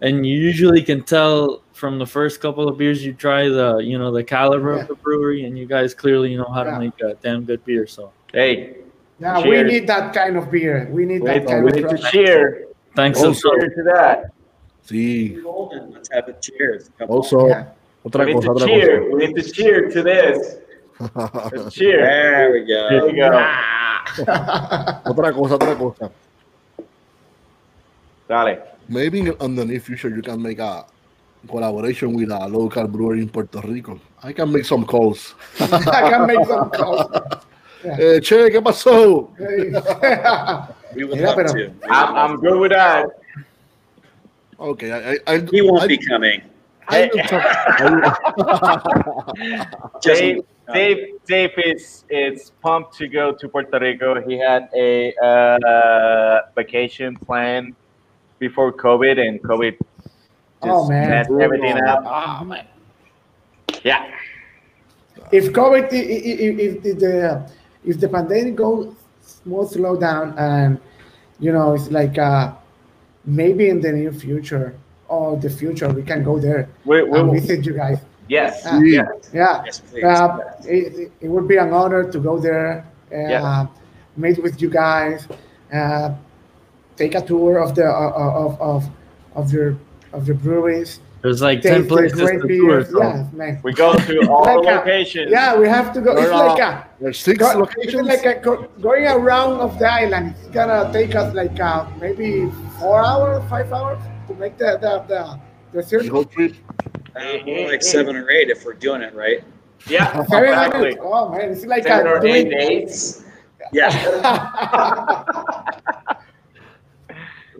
and 0.00 0.24
you 0.26 0.36
usually 0.38 0.82
can 0.82 1.02
tell 1.02 1.62
from 1.72 1.98
the 1.98 2.06
first 2.06 2.40
couple 2.40 2.68
of 2.68 2.78
beers 2.78 3.04
you 3.04 3.12
try 3.12 3.48
the, 3.48 3.78
you 3.78 3.98
know, 3.98 4.10
the 4.10 4.24
caliber 4.24 4.76
Yeah. 4.76 4.82
of 4.82 4.88
the 4.88 4.94
brewery, 4.94 5.44
and 5.44 5.58
you 5.58 5.66
guys 5.66 5.94
clearly 5.94 6.34
know 6.36 6.44
how 6.52 6.64
Yeah. 6.64 6.72
to 6.72 6.78
make 6.80 7.00
a 7.02 7.14
damn 7.22 7.44
good 7.44 7.64
beer. 7.64 7.86
So 7.86 8.10
Hey, 8.32 8.76
Yeah, 9.20 9.40
we 9.46 9.62
need 9.62 9.86
that 9.88 10.12
kind 10.14 10.36
of 10.36 10.50
beer. 10.50 10.88
We 10.90 11.04
need 11.04 11.20
we 11.22 11.28
that 11.28 11.42
oh, 11.44 11.46
kind 11.46 11.64
we 11.64 11.70
of 11.70 11.76
need 11.76 11.88
to 11.90 11.98
cheer. 12.10 12.66
thanks. 12.96 13.20
Oh, 13.22 13.28
also- 13.28 13.50
a 13.52 13.60
Cheer 13.60 13.68
to 13.76 13.82
that. 13.94 14.32
Sí. 14.84 15.40
Golden. 15.42 15.92
Let's 15.92 16.08
have 16.12 16.28
a 16.28 16.32
cheers. 16.40 16.90
Come 16.98 17.10
on. 17.10 17.16
Also, 17.16 17.46
Yeah. 17.48 17.66
otra 18.04 18.26
We 18.26 18.34
need 18.34 18.42
to 18.42 18.48
otra 18.48 18.66
cheer. 18.66 19.10
We 19.12 19.26
need 19.26 19.36
to 19.36 19.42
cheer 19.52 19.88
to 19.90 20.02
this. 20.02 20.56
cosa. 20.98 21.50
Let's 21.54 21.74
cheer. 21.76 22.00
There 22.02 22.52
we 22.52 22.64
There 22.66 23.00
go. 23.00 23.06
you 23.06 23.16
go. 23.16 23.56
otra 25.04 25.32
cosa, 25.32 25.54
otra 25.54 25.74
cosa. 25.76 26.10
Dale. 28.28 28.62
Maybe 28.88 29.20
in 29.20 29.54
the 29.54 29.64
near 29.64 29.80
future 29.80 30.08
you 30.08 30.22
can 30.22 30.40
make 30.42 30.58
a 30.58 30.84
collaboration 31.48 32.14
with 32.14 32.30
a 32.30 32.46
local 32.48 32.86
brewery 32.88 33.22
in 33.22 33.28
Puerto 33.28 33.60
Rico. 33.60 34.00
I 34.22 34.32
can 34.32 34.52
make 34.52 34.64
some 34.64 34.84
calls. 34.84 35.34
I 35.60 36.08
can 36.10 36.26
make 36.26 36.44
some 36.46 36.70
calls. 36.70 37.10
Eh, 37.84 38.20
che, 38.20 38.48
¿qué 38.48 38.62
pasó? 38.62 39.30
Yeah, 39.40 40.68
love 40.94 41.34
pero- 41.34 41.52
to. 41.52 41.72
I'm, 41.90 42.14
I'm 42.14 42.36
good 42.36 42.60
with 42.60 42.70
that. 42.70 43.08
Okay, 44.56 44.92
I, 44.92 45.14
I, 45.14 45.18
I, 45.26 45.46
He 45.50 45.62
won't 45.62 45.82
I, 45.82 45.86
be 45.88 45.98
coming. 45.98 46.42
I 46.96 47.10
will 47.12 48.02
talk- 48.02 49.36
Dave, 50.02 50.42
Dave, 50.72 50.98
Dave 51.26 51.50
is 51.64 52.04
is 52.10 52.52
pumped 52.62 52.94
to 52.98 53.08
go 53.08 53.32
to 53.32 53.48
Puerto 53.48 53.78
Rico. 53.78 54.20
He 54.20 54.38
had 54.38 54.68
a 54.74 55.14
uh, 55.22 56.40
vacation 56.54 57.16
plan 57.16 57.74
before 58.38 58.72
COVID, 58.72 59.18
and 59.20 59.42
COVID 59.42 59.76
just 59.78 59.88
Oh, 60.64 60.88
man. 60.88 61.10
messed 61.10 61.30
everything 61.40 61.82
up. 61.82 62.04
Oh, 62.06 62.44
man. 62.44 62.66
Yeah, 63.84 64.06
If 65.32 65.52
COVID, 65.52 65.88
if, 65.92 66.84
if 66.86 66.98
the 67.00 67.50
if 67.84 67.98
the 67.98 68.08
pandemic 68.08 68.54
goes 68.54 68.94
more 69.44 69.66
slow 69.66 69.96
down, 69.96 70.34
and 70.38 70.78
you 71.40 71.52
know, 71.52 71.74
it's 71.74 71.90
like 71.90 72.16
uh, 72.18 72.52
maybe 73.24 73.68
in 73.68 73.80
the 73.80 73.90
near 73.92 74.12
future 74.12 74.76
or 75.14 75.36
the 75.44 75.50
future, 75.60 75.88
we 75.98 76.02
can 76.10 76.20
go 76.30 76.34
there 76.46 76.62
we, 76.84 77.02
we 77.02 77.18
and 77.18 77.28
will. 77.28 77.34
visit 77.40 77.58
you 77.68 77.74
guys. 77.84 77.98
Yes, 78.28 78.64
Uh, 78.66 78.80
Yeah. 78.82 79.06
Yeah, 79.40 79.62
Yes, 79.66 79.76
please. 79.80 80.04
uh, 80.04 80.38
it, 80.76 81.12
it 81.24 81.28
would 81.34 81.46
be 81.52 81.58
an 81.64 81.70
honor 81.80 82.02
to 82.14 82.18
go 82.28 82.34
there, 82.48 82.68
uh, 83.12 83.16
Yeah. 83.34 83.66
meet 84.16 84.38
with 84.46 84.56
you 84.62 84.70
guys, 84.70 85.18
uh, 85.78 86.08
take 87.00 87.14
a 87.14 87.22
tour 87.30 87.52
of 87.64 87.70
the 87.78 87.86
uh, 87.86 88.44
of 88.44 88.52
of 88.72 88.80
of 89.40 89.44
your 89.54 89.70
of 90.16 90.20
your 90.28 90.38
breweries. 90.44 91.00
There's 91.22 91.42
like 91.48 91.60
ten 91.62 91.86
places 91.92 92.18
to 92.18 92.48
tour. 92.56 92.78
Yeah, 92.98 93.26
man. 93.40 93.54
we 93.66 93.72
go 93.84 93.88
to 94.08 94.14
all 94.32 94.44
Like 94.50 94.66
a- 94.66 94.76
locations. 94.78 95.28
Yeah, 95.36 95.50
we 95.62 95.66
have 95.76 95.88
to 95.96 96.00
go. 96.06 96.10
It's 96.12 96.20
There 96.22 96.32
are- 96.32 96.48
like 96.50 96.62
a 96.70 96.72
There's 97.00 97.18
six 97.28 97.36
Go, 97.38 97.48
locations. 97.64 98.06
like 98.12 98.24
a, 98.32 98.34
go, 98.46 98.52
going 98.88 99.06
around 99.18 99.54
of 99.66 99.70
the 99.80 99.88
island. 100.02 100.26
It's 100.40 100.50
gonna 100.58 100.82
take 100.98 101.12
us 101.20 101.28
like 101.40 101.56
uh, 101.70 101.84
maybe 102.04 102.30
four 102.80 102.98
hours, 103.10 103.38
five 103.54 103.68
hours 103.76 104.00
to 104.34 104.40
make 104.40 104.56
the 104.58 104.78
the 104.80 105.04
the, 105.08 105.38
the 105.72 105.80
the 105.80 105.82
circuit. 105.82 106.30
trip. 106.30 106.54
Uh, 107.14 107.38
more 107.44 107.68
like 107.68 107.82
seven 107.82 108.16
or 108.16 108.30
eight 108.30 108.48
if 108.50 108.64
we're 108.64 108.72
doing 108.72 109.02
it 109.02 109.14
right. 109.14 109.44
yeah, 109.88 110.24
Seven 110.30 110.48
exactly. 110.48 110.96
Oh 111.00 111.28
man, 111.28 111.50
it's 111.50 111.64
like 111.66 111.82
Seven 111.84 112.06
or 112.06 112.24
eight 112.26 112.48
doing- 112.48 112.50
days. 112.50 113.24
Yeah. 113.72 113.90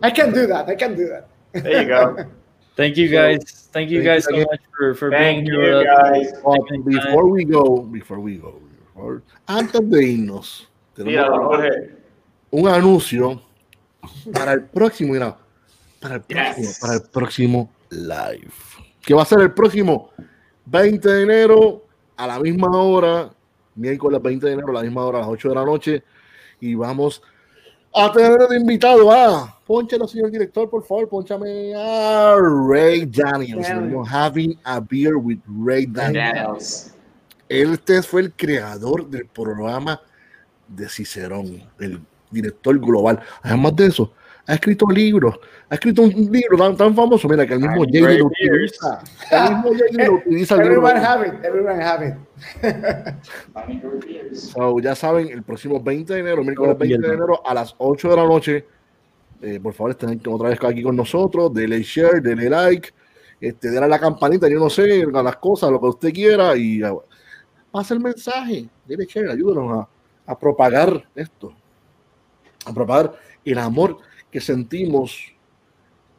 I 0.01 0.09
can 0.11 0.33
do 0.33 0.45
that. 0.47 0.67
I 0.67 0.75
can 0.75 0.95
do 0.95 1.07
that. 1.07 1.29
There 1.53 1.81
you 1.81 1.87
go. 1.87 2.25
Thank 2.75 2.97
you 2.97 3.07
guys. 3.07 3.69
Thank 3.71 3.89
you 3.91 4.03
Thank 4.03 4.05
guys 4.09 4.25
you 4.25 4.29
so 4.29 4.35
again. 4.35 4.47
much 4.51 4.61
for 4.75 4.93
for 4.95 5.11
Thank 5.11 5.45
being 5.45 5.53
here. 5.61 5.77
with 5.77 5.87
guys. 5.87 6.33
But 6.43 6.59
Taking 6.69 6.83
time. 6.83 6.93
before 7.05 7.27
we 7.29 7.43
go, 7.45 7.81
before 7.83 8.19
we 8.19 8.35
go, 8.37 8.59
before- 8.93 9.21
antes 9.47 9.79
de 9.89 9.99
irnos, 10.03 10.65
Mira, 10.97 11.23
tenemos 11.25 11.39
go 11.47 11.53
ahead. 11.53 11.89
un 12.51 12.67
anuncio 12.67 13.41
para 14.33 14.53
el 14.53 14.63
próximo, 14.65 15.13
mira, 15.13 15.37
para 16.03 16.15
el 16.15 16.21
próximo, 16.21 16.67
Yes. 16.67 16.79
para 16.79 16.93
el 16.95 17.01
próximo 17.01 17.69
live, 17.89 18.51
que 19.01 19.13
va 19.13 19.21
a 19.23 19.25
ser 19.25 19.39
el 19.39 19.53
próximo 19.53 20.09
20 20.65 21.09
de 21.09 21.23
enero 21.23 21.85
a 22.15 22.27
la 22.27 22.39
misma 22.39 22.69
hora, 22.77 23.31
miércoles 23.75 24.21
20 24.21 24.45
de 24.45 24.53
enero 24.53 24.69
a 24.69 24.73
la 24.73 24.81
misma 24.83 25.05
hora, 25.05 25.17
a 25.19 25.21
las 25.21 25.29
8 25.29 25.49
de 25.49 25.55
la 25.55 25.65
noche, 25.65 26.03
y 26.59 26.75
vamos 26.75 27.21
a 27.95 28.11
tener 28.11 28.37
de 28.47 28.57
invitado 28.57 29.11
a, 29.11 29.59
ponchalo 29.65 30.07
señor 30.07 30.31
director, 30.31 30.69
por 30.69 30.83
favor, 30.83 31.07
ponchame 31.09 31.73
a 31.75 32.35
Ray 32.67 33.05
Daniels. 33.05 33.67
We're 33.69 34.09
having 34.09 34.57
a 34.63 34.79
beer 34.79 35.15
with 35.15 35.39
Ray 35.47 35.85
Daniels. 35.85 36.33
Daniels. 36.33 36.89
Este 37.49 38.01
fue 38.01 38.21
el 38.21 38.33
creador 38.33 39.07
del 39.07 39.27
programa 39.27 40.01
de 40.67 40.89
Cicerón, 40.89 41.61
el 41.79 42.01
director 42.31 42.79
global. 42.79 43.21
Además 43.43 43.75
de 43.75 43.87
eso, 43.87 44.11
ha 44.45 44.55
escrito 44.55 44.87
libros, 44.87 45.39
ha 45.69 45.75
escrito 45.75 46.01
un 46.01 46.09
libro 46.09 46.57
tan, 46.57 46.75
tan 46.75 46.93
famoso, 46.93 47.29
mira, 47.29 47.47
que 47.47 47.53
el 47.53 47.61
mismo 47.61 47.85
Jay 47.89 48.17
lo 48.17 48.25
utiliza. 48.25 49.01
El 49.31 49.55
mismo 49.55 49.71
Jay 49.71 50.05
lo 50.07 50.13
utiliza. 50.25 50.55
el 50.55 50.61
libro. 50.69 50.87
Everyone 50.87 51.05
have 51.05 51.27
it. 51.27 51.33
Everyone 51.45 51.81
have 51.81 52.07
it. 52.07 52.15
So, 54.33 54.79
ya 54.79 54.95
saben, 54.95 55.29
el 55.29 55.43
próximo 55.43 55.81
20 55.81 56.13
de 56.13 56.19
enero, 56.19 56.43
miércoles 56.43 56.77
20 56.77 57.07
de 57.07 57.13
enero 57.13 57.45
a 57.45 57.53
las 57.53 57.73
8 57.77 58.09
de 58.09 58.15
la 58.15 58.25
noche, 58.25 58.65
eh, 59.41 59.59
por 59.61 59.73
favor, 59.73 59.91
estén 59.91 60.21
otra 60.27 60.49
vez 60.49 60.59
aquí 60.61 60.83
con 60.83 60.95
nosotros, 60.95 61.53
denle 61.53 61.81
share, 61.81 62.21
denle 62.21 62.49
like, 62.49 62.89
este, 63.39 63.69
denle 63.69 63.85
a 63.85 63.89
la 63.89 63.99
campanita, 63.99 64.49
yo 64.49 64.59
no 64.59 64.69
sé, 64.69 65.03
a 65.13 65.23
las 65.23 65.37
cosas, 65.37 65.71
lo 65.71 65.79
que 65.79 65.87
usted 65.87 66.11
quiera, 66.11 66.55
y 66.57 66.83
uh, 66.83 67.01
pase 67.71 67.93
el 67.93 67.99
mensaje, 68.01 68.67
denle 68.85 69.05
share, 69.05 69.29
ayúdenos 69.29 69.79
a, 69.79 70.31
a 70.31 70.37
propagar 70.39 71.07
esto, 71.15 71.53
a 72.65 72.73
propagar 72.73 73.13
el 73.45 73.57
amor 73.57 73.99
que 74.33 74.41
sentimos 74.41 75.31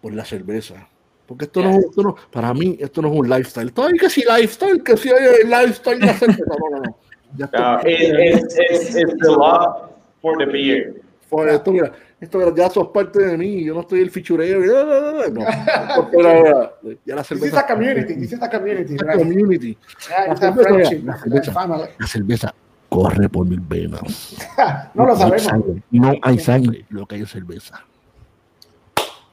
por 0.00 0.14
la 0.14 0.24
cerveza. 0.24 0.88
Porque 1.26 1.46
esto 1.46 1.62
no, 1.62 1.70
es- 1.70 1.84
esto 1.86 2.02
no, 2.02 2.14
para 2.30 2.54
mí, 2.54 2.76
esto 2.78 3.02
no 3.02 3.08
es 3.12 3.18
un 3.18 3.28
lifestyle. 3.28 3.72
Todavía 3.72 3.98
que 4.00 4.08
si 4.08 4.20
lifestyle, 4.22 4.82
que 4.84 4.96
si 4.96 5.08
hay 5.10 5.24
el 5.42 5.50
lifestyle 5.50 5.98
de 5.98 6.06
la 6.06 6.14
cerveza. 6.14 6.44
No, 6.46 6.70
no, 6.70 6.82
no. 6.84 6.96
Ya 7.36 7.46
está. 7.46 7.72
No, 7.72 7.80
it, 7.80 8.34
it's, 8.36 8.56
it's, 8.70 8.94
it's 8.94 9.14
the 9.20 9.28
love 9.30 9.90
for 10.22 10.38
the 10.38 10.46
beer. 10.46 11.02
Fue 11.28 11.52
esto, 11.52 11.72
mira, 11.72 11.90
esto 12.20 12.54
ya 12.54 12.70
sos 12.70 12.88
parte 12.88 13.18
de 13.20 13.36
mí, 13.36 13.64
yo 13.64 13.74
no 13.74 13.80
estoy 13.80 14.00
el 14.02 14.10
fichureo. 14.12 14.60
No, 14.60 15.28
no, 15.30 15.48
Esto 15.48 16.20
era- 16.20 16.72
ya 17.04 17.14
la 17.16 17.22
This 17.22 17.32
is 17.32 17.38
cerveza. 17.40 17.60
a 17.60 17.66
community. 17.66 18.14
This 18.14 18.32
is 18.34 18.42
a 18.42 18.48
community. 18.48 18.96
la 18.96 19.04
Right? 19.14 19.18
community. 19.18 19.78
Yeah, 20.08 20.26
La 20.28 20.32
it's 20.34 20.42
a 20.42 20.52
cerveza, 20.52 20.68
friendship. 20.68 21.04
la 21.04 21.12
it's 21.14 21.20
a 21.20 21.24
cerveza. 21.24 21.52
family. 21.52 21.88
La 21.98 22.06
cerveza 22.06 22.54
corre 22.90 23.28
por 23.28 23.44
mis 23.48 23.66
venas. 23.68 24.36
no 24.94 25.04
lo 25.06 25.12
hay 25.14 25.18
sabemos. 25.18 25.42
sangre, 25.42 25.82
no 25.90 26.12
hay 26.22 26.38
sangre, 26.38 26.84
lo 26.90 27.06
que 27.06 27.16
hay 27.16 27.22
es 27.22 27.30
cerveza. 27.30 27.84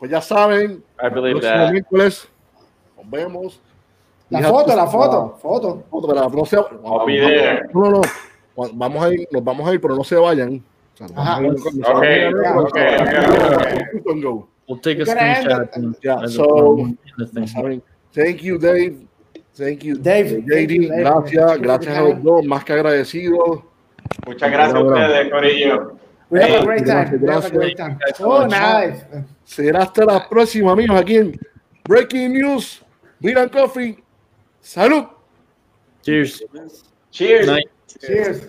Pues 0.01 0.09
ya 0.09 0.19
saben, 0.19 0.83
I 0.99 1.09
believe 1.13 1.39
próximo 1.39 1.63
that. 1.63 1.71
miércoles 1.71 2.27
nos 2.97 3.07
vemos. 3.11 3.61
La 4.31 4.41
foto, 4.49 4.75
la 4.75 4.87
foto, 4.87 5.37
foto. 5.39 5.83
foto, 5.91 6.07
pero 6.07 6.27
no 6.27 6.43
se- 6.43 6.55
I'll 6.57 7.05
be 7.05 7.19
there. 7.19 7.69
No, 7.71 7.81
no, 7.91 8.01
no. 8.01 8.69
Vamos 8.73 9.03
a 9.05 9.13
ir, 9.13 9.27
nos 9.31 9.43
vamos 9.43 9.69
a 9.69 9.73
ir, 9.75 9.79
pero 9.79 9.95
no 9.95 10.03
se 10.03 10.15
vayan. 10.15 10.63
We'll 14.67 14.79
take 14.81 15.01
a 15.01 15.05
screenshot. 15.05 15.69
Yeah, 16.01 16.27
so- 16.27 16.87
Thank 18.11 18.41
you, 18.41 18.57
Dave. 18.57 19.05
Thank 19.53 19.83
you, 19.83 19.97
Dave, 19.97 20.41
JD. 20.41 20.47
thank 20.49 20.69
you, 20.71 20.87
Dave. 20.89 21.03
gracias, 21.03 21.59
gracias 21.59 21.95
a 21.97 22.01
los 22.01 22.23
dos, 22.23 22.43
más 22.45 22.63
que 22.63 22.73
agradecidos. 22.73 23.59
Muchas 24.25 24.51
gracias 24.51 24.75
a 24.75 24.83
ustedes, 24.83 25.31
Corillo. 25.31 25.91
We 26.31 26.39
have 26.39 26.49
a 26.49 26.53
Hey, 26.59 26.65
great 26.65 26.85
time. 26.85 27.17
gracias, 27.17 27.21
We 27.21 27.27
have 27.29 27.45
a 27.45 27.49
great 27.49 27.77
time. 27.77 27.99
Oh, 28.21 28.47
nice. 28.47 29.03
Será 29.45 29.81
hasta 29.83 30.05
la 30.05 30.29
próxima, 30.29 30.71
amigos, 30.71 30.97
aquí 30.97 31.17
en 31.17 31.37
Breaking 31.83 32.31
News, 32.31 32.81
Beer 33.19 33.37
and 33.37 33.51
Coffee. 33.51 34.01
Salud. 34.61 35.07
Cheers. 36.01 36.41
Cheers. 37.11 37.47
Night. 37.47 37.69
Cheers. 37.99 38.47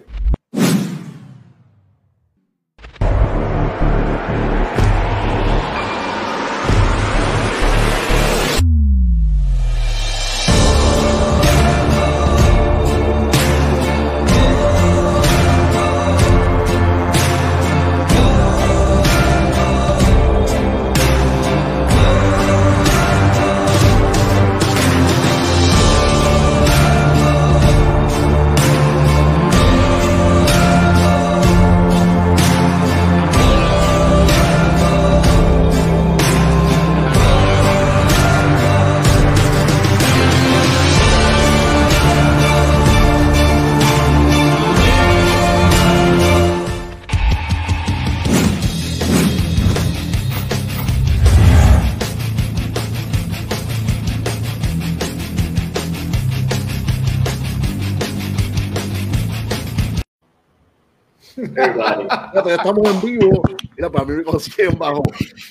Ya 62.34 62.54
estamos 62.54 62.88
en 62.88 63.00
vivo. 63.00 63.42
Mira, 63.76 63.90
para 63.90 64.04
mí 64.04 64.16
me 64.16 64.24
consiguen 64.24 64.78
bajo. 64.78 65.02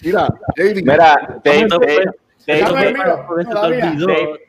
Mira, 0.01 0.27
JD. 0.55 0.75
Mira, 0.83 1.39
Dave, 1.43 1.67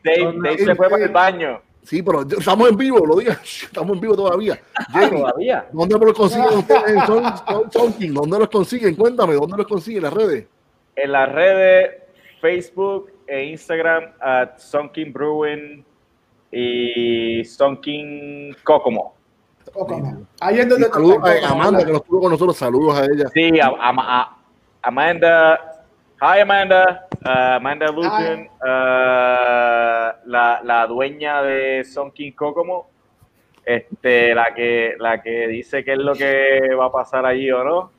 Dave, 0.02 0.58
se 0.58 0.74
fue 0.74 0.88
para 0.88 1.04
el 1.04 1.10
baño. 1.10 1.60
Sí, 1.82 2.02
pero 2.02 2.22
estamos 2.22 2.68
en 2.70 2.76
vivo, 2.76 3.04
lo 3.04 3.16
digas. 3.16 3.40
Estamos 3.64 3.96
en 3.96 4.00
vivo 4.00 4.14
todavía. 4.14 4.54
JD, 4.94 5.10
Todavía. 5.10 5.66
¿dónde 5.72 5.98
los 5.98 6.14
consiguen 6.16 6.58
ustedes 6.58 6.92
en 6.92 7.06
Son-? 7.06 8.14
¿Dónde 8.14 8.38
los 8.38 8.48
consiguen? 8.48 8.94
Cuéntame, 8.94 9.34
¿dónde 9.34 9.56
los 9.56 9.66
consiguen 9.66 9.98
en 9.98 10.02
las 10.04 10.14
redes? 10.14 10.46
En 10.94 11.12
las 11.12 11.32
redes 11.32 12.02
Facebook 12.40 13.10
e 13.26 13.46
Instagram 13.46 14.12
at 14.20 14.58
Sunking 14.58 15.12
Brewing 15.12 15.84
y 16.52 17.44
Sunking 17.44 18.54
Kokomo. 18.62 19.14
Ahí 20.40 20.58
es 20.58 20.68
donde 20.68 20.88
saludos 20.88 21.18
a 21.24 21.48
Amanda, 21.48 21.84
que 21.84 21.92
nos 21.92 22.02
estuvo 22.02 22.20
con 22.20 22.30
nosotros. 22.32 22.56
Saludos 22.56 22.98
a 22.98 23.04
ella. 23.04 23.28
Sí, 23.32 23.58
a, 23.60 23.66
a- 23.68 23.72
a- 24.20 24.36
Amanda. 24.82 25.84
Hi, 26.20 26.40
Amanda. 26.40 27.08
Uh, 27.24 27.28
Amanda 27.56 27.86
Luton, 27.86 28.48
uh, 28.60 30.28
la, 30.28 30.60
la 30.64 30.86
dueña 30.88 31.42
de 31.42 31.84
Sunking 31.84 32.32
Kokomo. 32.32 32.88
Este, 33.64 34.34
la 34.34 34.52
que, 34.54 34.94
la 34.98 35.22
que 35.22 35.46
dice 35.46 35.84
qué 35.84 35.92
es 35.92 35.98
lo 35.98 36.14
que 36.14 36.74
va 36.78 36.86
a 36.86 36.92
pasar 36.92 37.24
allí 37.26 37.48
o 37.50 37.62
no. 37.62 37.90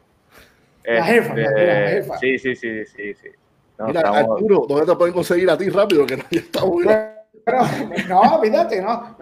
La 0.83 1.03
jefa, 1.05 1.33
la- 1.35 1.41
Este, 1.43 1.65
la 1.67 1.87
jefa. 1.89 2.17
Sí, 2.17 2.37
sí, 2.37 2.55
sí, 2.55 2.85
sí, 2.85 3.13
sí. 3.13 3.29
No, 3.77 3.87
Mira, 3.87 4.01
estamos- 4.01 4.31
Arturo, 4.31 4.65
¿dónde 4.67 4.85
te 4.85 4.95
pueden 4.97 5.13
conseguir 5.13 5.49
a 5.49 5.57
ti 5.57 5.69
rápido? 5.69 6.05
Que 6.05 6.17
no, 6.17 6.23
ya 6.29 6.39
estamos. 6.39 6.75
Pero, 7.45 7.59
no, 8.09 8.21
olvídate, 8.37 8.81
no. 8.81 9.15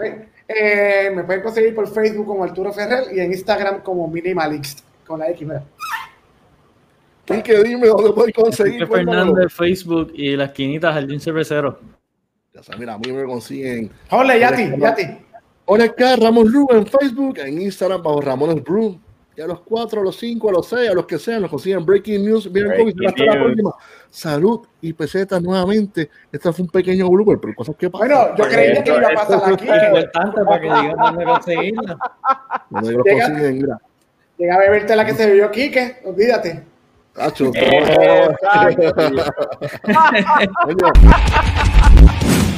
Eh, 0.56 1.12
me 1.16 1.24
pueden 1.24 1.42
conseguir 1.42 1.76
por 1.76 1.88
Facebook 1.88 2.26
como 2.26 2.44
Arturo 2.44 2.74
Ferrer 2.74 3.06
y 3.16 3.20
en 3.20 3.32
Instagram 3.32 3.82
como 3.82 4.08
Minimalist 4.08 4.82
con 5.06 5.20
la 5.20 5.30
X. 5.30 5.48
mira. 5.48 5.64
Quique, 7.26 7.64
dime 7.64 7.88
dónde 7.88 8.12
pueden 8.12 8.32
conseguir. 8.32 8.88
Fernández, 8.88 9.54
Facebook 9.54 10.12
y 10.14 10.36
la 10.36 10.46
esquinita 10.46 10.92
Jardín 10.92 11.20
Cervecero. 11.20 11.80
Ya 12.54 12.64
sabes, 12.64 12.80
mira, 12.80 12.96
a 12.96 12.98
mí 12.98 13.12
me 13.12 13.24
consiguen. 13.26 13.92
Hola, 14.10 14.38
Yati, 14.38 14.72
Yati. 14.78 15.04
Hola, 15.66 15.86
acá 15.86 16.16
Ramón 16.18 16.52
Ru 16.52 16.68
en 16.72 16.86
Facebook, 16.86 17.38
en 17.38 17.62
Instagram 17.62 18.02
bajo 18.04 18.20
Ramones 18.22 18.62
Brew. 18.64 19.00
Y 19.36 19.42
a 19.42 19.48
los 19.48 19.62
cuatro, 19.62 20.02
a 20.02 20.04
los 20.04 20.18
cinco, 20.18 20.50
a 20.50 20.52
los 20.52 20.68
seis, 20.68 20.90
a 20.90 20.94
los 20.94 21.06
que 21.06 21.18
sean, 21.18 21.42
los 21.42 21.50
consiguen 21.50 21.86
Breaking 21.86 22.26
News. 22.26 22.52
Miren 22.52 22.74
cómo 22.78 22.92
hasta 23.08 23.24
la 23.26 23.32
próxima. 23.44 23.74
Salud 24.10 24.60
y 24.82 24.92
pesetas 24.94 25.42
nuevamente. 25.42 26.10
Este 26.32 26.52
fue 26.52 26.64
un 26.66 26.70
pequeño 26.70 27.10
blooper, 27.10 27.40
pero 27.40 27.56
cosas 27.56 27.76
que 27.78 27.90
pasan. 27.90 28.10
Bueno, 28.10 28.36
yo 28.36 28.44
creía 28.50 28.84
que 28.84 28.90
iba 28.98 29.08
a 29.08 29.14
pasar 29.14 29.54
aquí. 29.54 29.68
Es 29.70 29.84
importante 29.84 30.44
para 30.44 30.60
que 30.60 30.66
digan 30.66 30.96
dónde 30.98 31.24
conseguirla. 31.26 31.98
Donde 32.70 32.92
los 32.92 33.06
Llega- 33.06 33.26
consiguen, 33.28 33.58
mira. 33.60 33.78
Llega 34.38 34.56
a 34.56 34.60
beberte 34.60 34.96
la 34.96 35.06
que 35.06 35.14
se 35.14 35.26
bebió 35.28 35.52
Quique, 35.52 35.98
olvídate. 36.04 36.64
Tacho, 37.14 37.52
Eh. 37.54 38.28